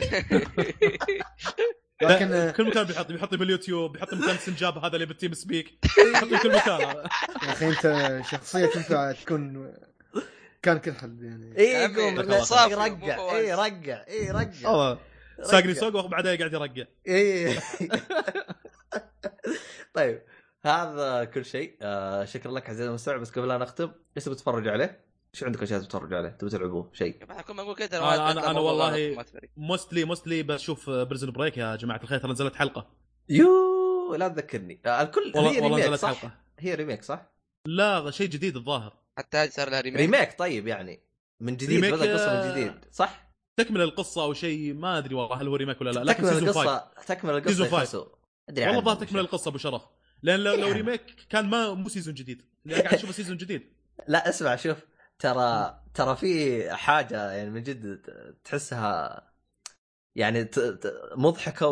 [2.02, 5.78] لكن كل مكان بيحط بيحط باليوتيوب بيحط مكان سنجاب هذا اللي بال TeamSpeak.
[6.14, 6.80] يحط في كل مكان.
[6.80, 7.04] يا
[7.52, 9.74] أخي أنت شخصية تنفع تكون
[10.62, 11.58] كان كل حد يعني.
[11.58, 12.14] اي يقوم
[13.16, 13.34] فواز.
[13.34, 14.98] اي يرقع اي يرقع والله
[15.42, 17.54] ساقني سوق وبعدين قاعد يرقع اي
[19.94, 20.22] طيب.
[20.66, 24.68] هذا كل شيء آه شكرا لك عزيزي المستمع بس قبل لا نختم إيش تبي تتفرج
[24.68, 29.24] عليه؟ شو عندك أشياء تتفرج عليه؟ تبي تلعبوه شيء؟ كنا بنقول كذا أنا- والله-.
[29.56, 32.86] mostly mostly بشوف Prison Break يا جماعة الخير ترى نزلت حلقة
[33.28, 37.26] يو لا تذكرني آه الكل والله هي والله remake نزلت صح؟ حلقة هي remake صح؟
[37.66, 41.00] لا شيء جديد الظاهر حتى هذه صار لها remake remake طيب يعني
[41.40, 43.26] من جديد remake، بدا قصة من آه، جديد صح؟
[43.56, 46.48] تكمل القصة أو شيء ما أدري والله هل هو remake ولا لا لكن تكمل season
[46.52, 48.06] 5 القصة تكمل القصة
[48.48, 49.20] أدري والله تكمل.
[49.20, 49.82] القصة أبو شرف
[50.22, 50.72] لأن لو, لو يعني.
[50.72, 52.42] remake كان ما مو season جديد.
[52.64, 53.62] لأن قاعد اشوفه season جديد.
[54.08, 54.78] لا اسمع شوف
[55.18, 58.00] ترى ترى في حاجة يعني من جد
[58.44, 59.22] تحسها
[60.14, 60.50] يعني
[61.16, 61.66] مضحكة.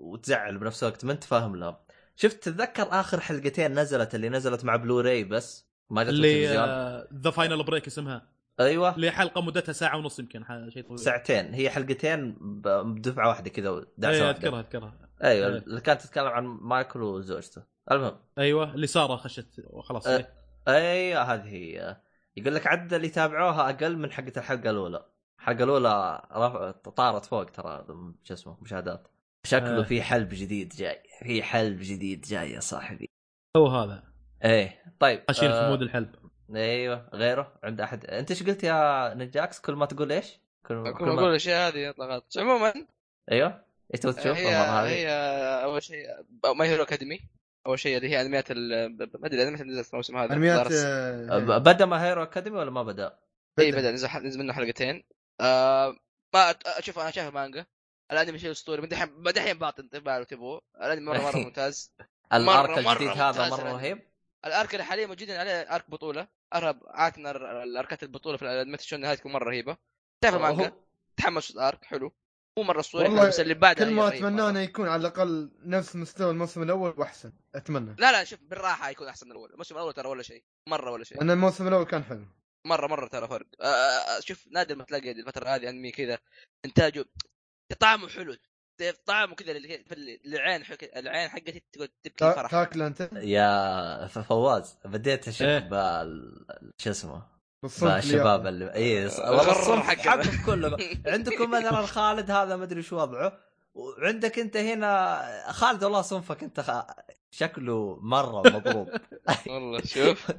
[0.00, 1.84] وتزعل بنفس الوقت ما انت فاهم لها.
[2.16, 7.22] شفت تتذكر آخر حلقتين نزلت اللي نزلت مع بلوراي بس؟ ما جت اللي التلفزيون.
[7.22, 8.28] The Final Break اسمها.
[8.60, 8.94] أيوه.
[8.94, 10.98] اللي حلقة مدتها ساعة ونص يمكن شيء طويل.
[10.98, 11.54] ساعتين.
[11.54, 15.08] هي حلقتين بدفعة واحدة كذا دعسه اي واحدة أذكرها أذكرها.
[15.22, 15.58] أيوه إيه.
[15.58, 17.62] اللي كانت تتكلم عن مايكل وزوجته.
[17.90, 18.18] المهم.
[18.38, 20.26] أيوه اللي سارة خشت وخلاص أه.
[20.68, 21.96] أيوه هذه هي.
[22.36, 25.06] يقول لك عدد اللي تابعوها أقل من حقة الحلقة الأولى.
[25.38, 27.86] الحلقة الأولى رفع طارت فوق ترى
[28.24, 29.08] شو اسمه مشاهدات.
[29.46, 29.82] شكله آه.
[29.82, 31.02] في حلب جديد جاي.
[31.22, 33.10] في حلب جديد جاي يا صاحبي.
[33.56, 34.02] هو هذا.
[34.44, 36.14] إيه طيب اشيل آه، في مود الحلب.
[36.54, 38.04] أيوه غيره عند أحد.
[38.04, 41.14] أنت إيش قلت يا نجاكس؟ كل ما تقول إيش؟ كل, اكون كل ما...
[41.14, 42.38] أقول الاشياء هذه يطلع غلط.
[42.38, 42.74] عموما
[43.32, 43.64] أيوه
[43.94, 44.56] إيش تبغى تشوف؟ هي؟
[44.88, 45.08] هي
[45.64, 46.06] أول شيء
[46.56, 47.20] My Hero Academia
[47.66, 50.72] أول شيء اللي هي أنميات ال- ما أدري الأنميات اللي نزلت الموسم هذا أنميات.
[50.72, 53.18] آه، بدأ My Hero Academia ولا ما بدأ؟
[53.58, 53.90] اي بدأ.
[53.92, 55.04] نزل نزل منه حلقتين.
[55.40, 55.96] آه
[56.34, 57.66] ما أشوف أنا شايف مانجا
[58.12, 60.60] الأنمي شيء أسطوري من دحين من دحين بعطي انطباع لو تبغوا.
[60.76, 61.92] الأنمي مرة مرة ممتاز.
[62.32, 63.72] الأرك مرة الجديد هذا ممتاز مرة.
[63.72, 63.98] رهيب.
[64.44, 66.28] الأرك اللي حاليا موجودين عليه أرك بطولة.
[66.54, 67.30] أرهب عادة
[67.62, 69.76] الأركات البطولة في الانميات الشون هذه تكون مرة رهيبة.
[70.20, 70.72] تعرف المانجا؟
[71.16, 72.12] تحمس الأرك حلو.
[72.58, 74.48] مو مرة اسطوري بس اللي بعده كل ما مرة.
[74.48, 77.96] انه يكون على الأقل نفس مستوى الموسم الأول وأحسن أتمنى.
[77.98, 79.50] لا لا شوف بالراحة يكون أحسن من الأول.
[79.50, 81.18] الموسم الأول ترى ولا شيء مرة ولا شيء.
[81.18, 82.26] لأن الموسم الأول كان حلو.
[82.66, 83.46] مرة مرة ترى فرق.
[84.20, 86.18] شوف نادر ما تلاقي الفترة هذه أنمي كذا
[86.64, 87.04] إنتاجه
[87.80, 88.36] طعمه حلو
[89.06, 90.84] طعمه كذا اللي- في العين حك...
[90.84, 95.58] العين حقتي تقعد تبكي فرح تاكله أنت؟ يا فواز بديت أشك إيه.
[95.58, 96.46] بال
[96.78, 99.82] شو اسمه بالصنف بالشباب اللي اي آه، والله حقنا.
[99.82, 100.76] حقكم كله
[101.06, 103.38] عندكم مثلا خالد هذا ما أدري شو وضعه.
[103.74, 106.70] وعندك أنت هنا خالد والله صنفك أنت خ...
[107.30, 108.88] شكله مرة مضروب.
[109.48, 110.30] والله شوف.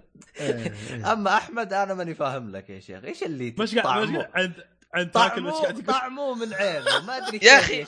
[1.11, 3.03] أما أحمد أنا ماني فاهم لك يا شيخ.
[3.03, 4.53] إيش اللي مش قاعد
[4.93, 7.85] عند تاكل مش طعمه قاعد تقول طعمه من عينه ما أدري يا أخي.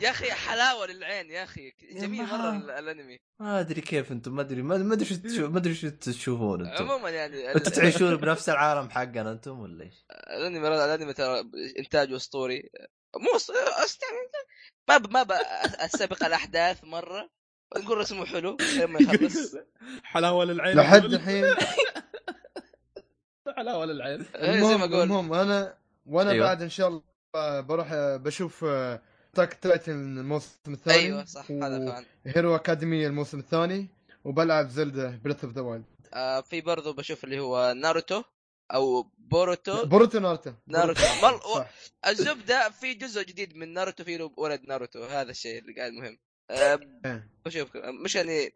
[0.00, 1.72] يا أخي حلاوة للعين يا أخي.
[1.92, 3.18] جميل ما- مرة ال- الأنمي.
[3.40, 6.66] ما أدري كيف أنتم ما أدري ما ما أدري شو تشوف- ما أدري شو تشوفون
[6.66, 6.84] أنتم.
[6.84, 11.40] عموما يعني أنتم تعيشون بنفس العالم حقنا أنتم ولا إيش؟ الأنمي الأنمي ترى
[11.78, 12.70] انتاجه أسطوري.
[13.16, 14.28] مو يعني
[14.88, 15.10] ما ب...
[15.12, 15.32] ما ب...
[15.80, 17.30] استبق الأحداث مرة.
[17.76, 19.56] نقول رسمه حلو لما يخلص.
[20.12, 20.76] حلاوة للعين.
[20.76, 21.44] لحد الحين.
[23.56, 24.26] حلاوة للعين.
[24.36, 25.02] إيه، زي ما المهم أقول.
[25.02, 26.46] المهم أنا وأنا أيوة.
[26.46, 28.64] بعد إن شاء الله بروح بشوف
[29.34, 32.04] Attack Titan الموسم الثاني أيوه صح هذا فعلا.
[32.26, 33.88] Hero Academia الموسم الثاني
[34.24, 35.84] وبلعب Zelda Breath of the Wild
[36.14, 38.22] آه في برضو بشوف اللي هو ناروتو
[38.74, 41.00] أو بوروتو بوروتو ناروتو ناروتو.
[41.22, 41.70] مر- صح.
[42.06, 46.18] الزبدة في جزء جديد من ناروتو في ولد ناروتو هذا الشيء اللي قاعد مهم.
[46.50, 47.22] آه.
[47.46, 47.68] بشوف
[48.04, 48.50] مش يعني يا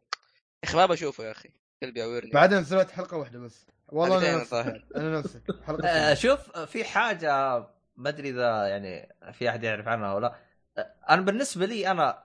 [0.64, 1.48] أخي ما بشوفه يا أخي.
[1.82, 2.30] قلبي يعورني.
[2.30, 3.66] بعدين نزلت حلقة واحدة بس.
[3.92, 4.84] والله أنا نفسك.
[4.96, 7.58] أنا نفسك حلقة آه، شوف في حاجة
[7.96, 10.34] ما أدري إذا يعني في أحد يعرف عنها ولا لا.
[10.82, 12.24] آه، أنا بالنسبة لي أنا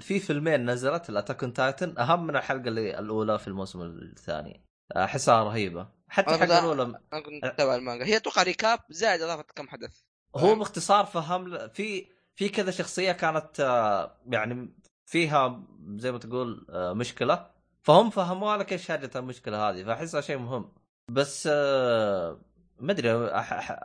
[0.00, 4.64] في فيلمين نزلت ال Attack Titan أهم من الحلقة اللي الأولى في الموسم الثاني.
[4.96, 8.04] احسها رهيبه حتى الحلقة الأولى أنا كنت اتابع المانجا.
[8.04, 10.00] هي أتوقع recap زائد اضافه كم حدث.
[10.36, 14.74] هو باختصار فهم في في كذا شخصية كانت آه، يعني
[15.06, 15.64] فيها
[15.96, 17.50] زي ما تقول آه، مشكلة.
[17.82, 20.72] فهم فهموا لك إيش هرجه المشكلة هذه فأحسها شيء مهم.
[21.08, 22.40] بس آه،
[22.78, 23.84] ما أدري ما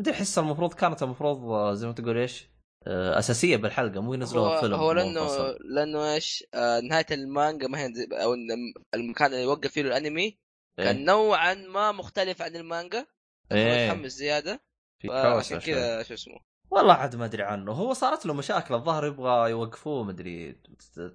[0.00, 2.48] أدري أحس المفروض كانت المفروض آه، زي ما تقول إيش
[2.86, 5.54] آه، أساسية بالحلقة مو ينزلوها فيلم هو لأنه.
[5.64, 8.34] لأنه إيش آه نهاية المانجا ما هي أو
[8.94, 10.38] المكان اللي يوقف فيه الانمي
[10.76, 11.04] كان إيه.
[11.04, 13.06] نوعا ما مختلف عن المانجا
[13.52, 13.90] إيه.
[13.90, 14.60] متحمس زيادة
[15.02, 19.50] كوسة كذا شو اسمه والله عاد ما أدري عنه هو صارت له مشاكل الظاهر يبغى
[19.50, 20.60] يوقفوه ما أدري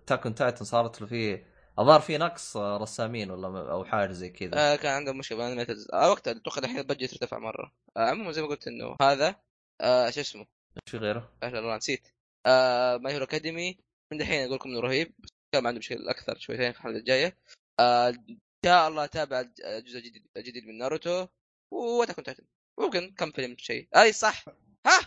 [0.08, 1.46] Attack on Titan صارت له فيه
[1.80, 4.52] الظاهر في نقص رسامين ولا أو حاجة زي كذا.
[4.56, 7.74] آه كان عنده مشكله بالانميات آه وقتها أتوقع الحين ال budget ارتفع مرة.
[7.98, 9.36] آه عموما زي ما قلت إنه هذا
[9.82, 10.46] آه شو اسمه؟
[10.90, 12.08] شو غيره؟ لا والله نسيت.
[12.46, 13.78] آه My Hero Academia
[14.12, 15.14] من دحين أقول لكم إنه رهيب.
[15.52, 17.38] كان عنده بشكل أكثر شويتين في الحلقة الجاية.
[17.80, 21.28] آه إن شاء الله أتابع جزء جديد جديد من ناروتو.
[21.74, 22.44] و Attack on Titan
[22.80, 23.88] ممكن كم فيلم شيء.
[23.96, 24.46] أي صح.
[24.86, 25.00] ها!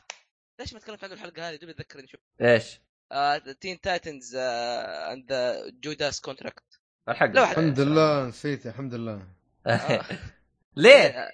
[0.60, 2.80] ليش ما تكلمت عنه الحلقة هذه؟ دوبي اتذكر نشوف إيش؟
[3.60, 7.26] Teen Titans and the Judas Contract الحق.
[7.26, 9.26] الحمد لله نسيته الحمد لله.
[10.76, 11.30] ليه؟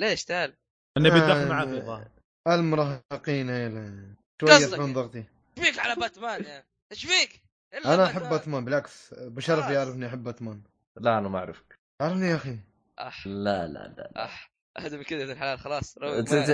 [0.00, 0.54] ليش؟ تعال.
[0.96, 2.08] انه آه، بيتدخل معاه في الظاهر
[2.48, 5.24] المراهقين هيلا يرفعون إيه؟ ضغطي.
[5.58, 7.42] إيش فيك على باتمان يا؟ إيش فيك؟
[7.84, 8.64] أنا أحب باتمان.
[8.64, 9.14] بالعكس.
[9.18, 9.70] بشرف.
[9.70, 10.62] يعرفني أحب باتمان.
[10.96, 11.78] لا أنا ما أعرفك.
[12.00, 12.58] عرفني يا أخي.
[12.98, 15.98] أح لا لا لا أح هذا من كذا يا ابن الحلال خلاص.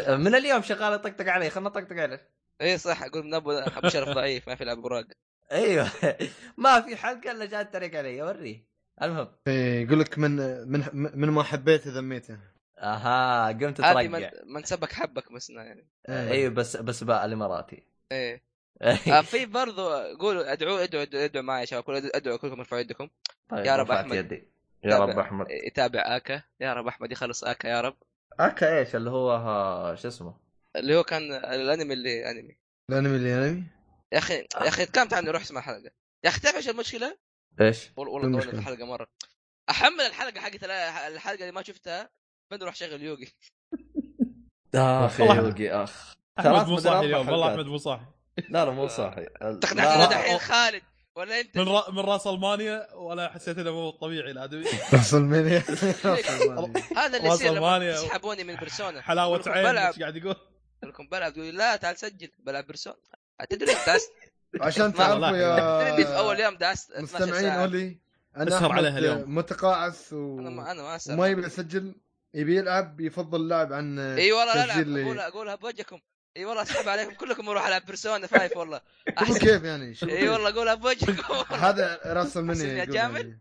[0.08, 1.50] من اليوم شغال يطقطق علي.
[1.50, 2.28] خلنا نطقطق عليه.
[2.60, 5.04] اي صح أقول من أبو أبو شرف ضعيف ما في لعب براق
[5.52, 5.90] أيوه.
[6.56, 8.64] ما في حلقة إلا جاء تريق علي وريه
[9.02, 9.28] المهم.
[9.46, 10.30] إيه، يقول لك من
[10.70, 12.38] من من ما حبيته ذميته
[12.78, 14.30] أها قمت هذه من, ترقع.
[14.46, 15.88] من سبك حبك مسنا يعني.
[16.08, 16.30] إيه.
[16.30, 17.82] أيوه بس بس بقى الإماراتي.
[18.12, 18.42] إيه.
[18.82, 21.82] آه في برضو قولوا ادعوا ادعوا ادعوا, ادعوا معي يا شباب.
[21.82, 23.08] كل- ادعوا كلكم ارفعوا يدكم.
[23.48, 24.16] طيب يا رب رفعت أحمد.
[24.16, 24.48] يدي.
[24.84, 25.46] يا رب أحمد.
[25.66, 26.42] يتابع آكا.
[26.60, 27.96] يا رب أحمد يخلص آكا يا رب.
[28.40, 30.47] آكا إيش؟ اللي هو ها شو اسمه؟
[30.78, 32.58] اللي هو كان الانمي اللي انمي.
[32.90, 33.64] الانمي اللي انمي؟
[34.12, 35.90] يا أخي يا أخي تكلمت عنه روح اسمع الحلقة
[36.24, 37.18] يا أخي تعرف إيش المشكلة؟
[37.60, 39.06] إيش؟ والله طولت؟ الحلقة مرة.
[39.70, 40.64] أحمل الحلقة حقت
[41.12, 42.10] الحلقة اللي ما شفتها
[42.50, 43.28] بعدين أروح شغل يوغي؟
[44.74, 46.14] اخ يا يوغي أخ.
[46.38, 47.52] أحمد مو صاحي اليوم والله.
[47.52, 48.04] أحمد مو صاحي.
[48.48, 49.24] لا لا مو صاحي.
[49.60, 50.82] تقنعتنا دحين خالد
[51.16, 51.90] ولا أنت؟ من را...
[51.90, 54.64] من راس ألمانيا ولا حسيت إنه مو طبيعي الادمي
[54.94, 55.62] راس ألمانيا؟
[56.04, 56.82] راس ألمانيا.
[56.96, 57.82] هذا اللي يصير.
[57.82, 59.76] يسحبوني من بيرسونا حلاوة عين.
[59.78, 60.36] إيش قاعد يقول؟
[60.98, 61.08] لكم.
[61.08, 62.30] بلعب تقول لي لا تعال سجل.
[62.38, 62.96] بلعب بيرسونا
[63.50, 64.08] تدري داس
[64.60, 67.98] عشان تعرفوا تدري في أول يا يوم داست 12 مستمعين أولي؟
[68.36, 69.34] أنا اسهر عليها اليوم.
[69.34, 70.38] متقاعس و...
[70.38, 70.98] أنا ما أنا ما.
[71.10, 71.94] وما يبي يسجل.
[72.34, 75.02] يبي يلعب يفضل اللعب عن إي والله لا لا.
[75.02, 76.00] اقولها أقولها بوجهكم.
[76.36, 77.14] إي والله أسحب عليكم.
[77.14, 78.80] كلكم أروح العب Persona Five والله.
[79.18, 80.28] احسن كيف يعني؟ إي.
[80.28, 81.54] والله أقولها بوجهكم.
[81.66, 83.38] هذا راس المانيا يا جامد.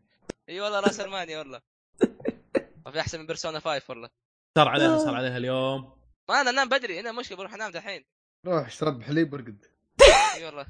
[0.50, 1.62] إي والله راس المانيا والله.
[2.86, 4.10] ما في أحسن من Persona Five والله.
[4.58, 5.97] صار عليها صار عليها اليوم.
[6.30, 8.06] ما أنا أنام بدري هنا مشكلة بروح أنام دحين.
[8.46, 9.66] روح اشرب حليب وارقد
[10.36, 10.66] إي والله.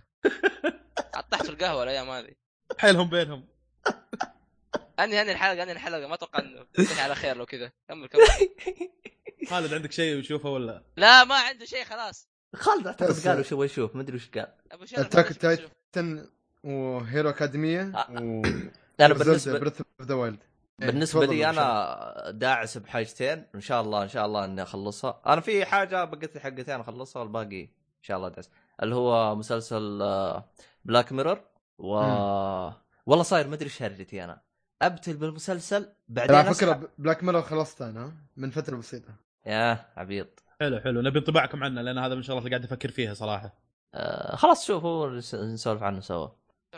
[1.16, 2.32] قطعت القهوة الأيام هذه.
[2.78, 3.48] حيلهم بينهم.
[5.00, 6.66] انهي أنهي الحلقة؟ أنهي الحلقة؟ ما أتوقع إنه
[7.00, 7.72] على خير لو كذا.
[7.88, 8.22] كمل كمل.
[9.50, 12.28] خالد عندك شيء يشوفه ولا؟ لا ما عنده شيء خلاص.
[12.56, 16.30] خالد أعتقد قالوا شو يشوف ما أدري وش قال أبو شرف Attack؟ Titan
[16.64, 18.06] و Hero Academia.
[18.10, 18.42] و
[19.00, 20.40] أنا بالنسبة Breath of the Wild
[20.80, 23.46] بالنسبة لي أنا داعس بحاجتين.
[23.56, 25.22] إن شاء الله إن شاء الله إني أخلصها.
[25.28, 28.50] أنا في حاجة بقيت لي حقتين أخلصها والباقي إن شاء الله داعس.
[28.84, 30.00] اللي هو مسلسل
[30.86, 31.42] Black Mirror
[31.80, 31.94] و
[33.06, 34.42] والله صاير ما أدري إيش هرجتي أنا.
[34.82, 36.54] أبطل بالمسلسل بعدين على.
[36.54, 39.16] فكرة Black Mirror خلصت أنا من فترة بسيطة.
[39.46, 40.44] يا عبيط.
[40.60, 41.02] حلو حلو.
[41.02, 43.54] نبي انطباعكم عنه لأن هذا من الشغلات اللي قاعد أفكر فيها صراحة.
[43.94, 46.28] آه خلاص شوفوا نس- نسولف عنه سوا.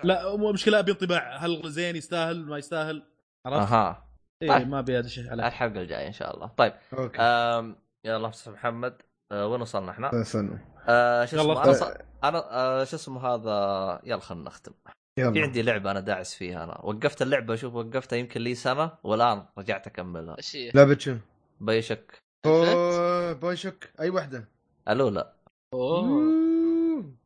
[0.03, 1.37] لا مو مشكلة أبي انطباع.
[1.37, 3.03] هل زين يستاهل؟ ما يستاهل؟
[3.45, 4.09] عرفت؟ أها.
[4.41, 4.67] إيه طيب.
[4.67, 6.47] ما أبي شيء عليه الحلقة الجاية إن شاء الله.
[6.47, 6.73] طيب.
[6.93, 7.21] okay.
[7.21, 7.75] آم
[8.05, 9.01] يلا أستاذ محمد.
[9.31, 11.93] آه وين وصلنا إحنا؟ استنى آه شو يلا اسمه أنا اختار.
[11.93, 12.01] ص...
[12.23, 14.71] أنا آه شو اسمه هذا؟ يلا خلينا نختم.
[15.15, 16.81] في يلا عندي لعبة أنا داعس فيها أنا.
[16.83, 20.37] وقفت اللعبة أشوف وقفتها يمكن لي سنة والآن رجعت أكملها.
[20.37, 21.15] إيش هي؟ لعبه شو؟
[21.59, 24.49] BioShock أوه BioShock أي وحدة؟
[24.89, 25.33] الاولى
[25.73, 26.39] أوه.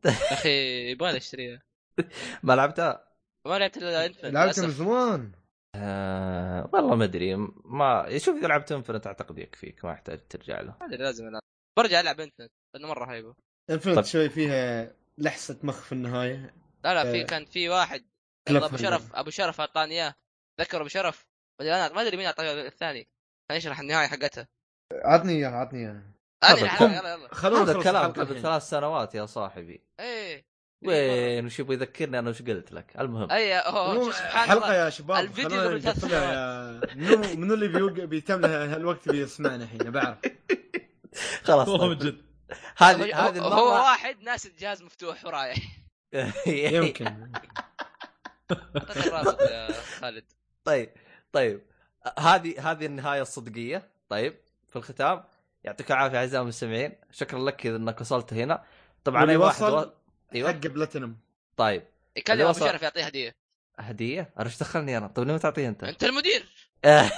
[0.05, 1.61] يا أخي يبغى اشتريها
[2.43, 3.07] ما لعبتها؟
[3.47, 5.31] ما لعبت الا Infinite لعبتها من زمان
[5.75, 7.35] آه والله ما أدري.
[7.65, 10.75] ما شوف إذا لعبت Infinite أعتقد يكفيك ما يحتاج ترجع له.
[10.81, 11.41] ما أدري لازم ألعب.
[11.77, 13.35] برجع ألعب Infinite لأنه مرة رهيبه
[13.69, 14.03] Infinite طب.
[14.03, 16.55] شوي فيها لحسة مخ في النهاية.
[16.83, 17.23] لا لا في.
[17.23, 18.05] كان في واحد.
[18.47, 20.13] أبو شرف أبو شرف أعطاني إياه.
[20.59, 21.25] تذكر أبو شرف.
[21.59, 23.07] ما أدري أنا ما أدري مين اعطاني الثاني.
[23.49, 24.47] كان يشرح النهاية حقتها
[24.93, 26.13] عطني اياها عطني اياها
[26.43, 28.41] انا خلونا الكلام قبل.
[28.41, 29.83] ثلاث سنوات يا صاحبي.
[29.99, 30.52] إيه.
[30.87, 33.31] وين وش يبغى يذكرني أنا وش قلت لك؟ المهم.
[33.31, 33.61] أي
[34.21, 39.91] حلقة يا شباب الفيديو نقفلها يا منو منو اللي بيوق- بيتم له هالوقت بيسمعنا الحين
[39.91, 40.17] بعرف.
[41.43, 42.07] خلاص والله من طيب.
[42.13, 42.21] جد.
[42.77, 45.57] هذه هو, هذه هو واحد ناس الجهاز مفتوح ورايح.
[46.47, 47.31] يمكن.
[49.11, 50.23] راسك يا خالد.
[50.65, 50.89] طيب
[51.31, 51.61] طيب.
[52.19, 53.89] هذه هذه النهاية الصدقية.
[54.09, 54.35] طيب
[54.69, 55.23] في الختام.
[55.63, 56.93] يعطيك العافية أعزائي المستمعين.
[57.11, 58.63] شكرا لك إذا إنك وصلت هنا.
[59.03, 59.91] طبعا أي واحد.
[60.35, 60.49] أيوه.
[60.51, 61.15] حق بلاتينم
[61.57, 61.83] طيب.
[62.15, 63.35] يكلم أبو وصل- شرف يعطيه هدية.
[63.79, 66.45] هدية؟ أنا إيش دخلني أنا؟ طيب ليه ما تعطيه أنت؟ أنت المدير.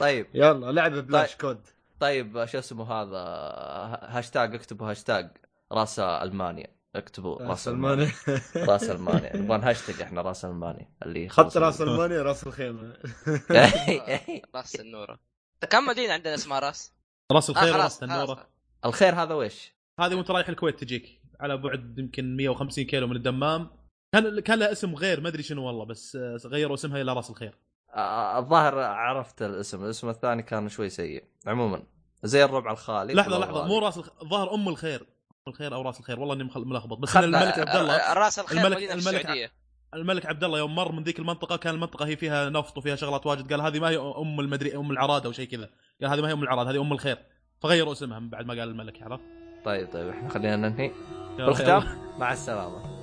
[0.00, 0.26] طيب.
[0.34, 1.60] يلا لعبة بلاش كود.
[2.00, 3.18] طيب شو اسمه هذا؟
[4.18, 5.30] هاشتاج اكتبوا هاشتاج
[5.72, 6.66] راس ألمانيا.
[6.96, 8.12] اكتبوا راس ألمانيا.
[8.28, 8.42] ألمانيا.
[8.72, 9.36] راس ألمانيا.
[9.36, 10.88] نبغى هاشتاج إحنا راس ألمانيا.
[11.02, 12.96] اللي خط راس ألمانيا راس الخيمة.
[14.54, 15.18] راس النورة.
[15.70, 16.92] كم مدينة عندنا اسمها راس؟
[17.32, 18.46] راس آه الخير خلاص راس النوره
[18.84, 21.20] الخير هذا وش؟ هذه وأنت رايح الكويت تجيك.
[21.40, 23.70] على بعد يمكن 150 كيلو من الدمام.
[24.12, 27.30] كان كان لها اسم غير ما أدري شنو والله بس آه، غيروا اسمها إلى راس
[27.30, 27.54] الخير.
[27.94, 29.84] آه، الظاهر عرفت الاسم.
[29.84, 31.82] الاسم الثاني كان شوي سيء عموما.
[32.22, 33.68] زي الربع الخالي لحظة لحظة الغالي.
[33.68, 34.08] مو راس الخ...
[34.22, 35.00] الظاهر أم الخير.
[35.00, 36.98] أم الخير أو راس الخير والله إني ملخبط.
[36.98, 39.50] بس خل- الملك عبد الله آه، راس الخير الملك- الملك السعودية.
[39.94, 43.26] الملك عبد الله يوم مر من ذيك المنطقة كان المنطقة هي فيها نفط وفيها شغلات
[43.26, 43.52] واجد.
[43.52, 45.70] قال هذه ما هي أم المدري أم العراد أو شيء كذا.
[46.02, 47.18] قال هذه ما هي أم العراد هذه أم الخير.
[47.62, 49.24] فغيروا اسمها من بعد ما قال الملك عرفت؟
[49.64, 50.92] طيب طيب إحنا خلينا ننهي.
[51.36, 51.82] بالختام
[52.18, 52.93] مع السلامة.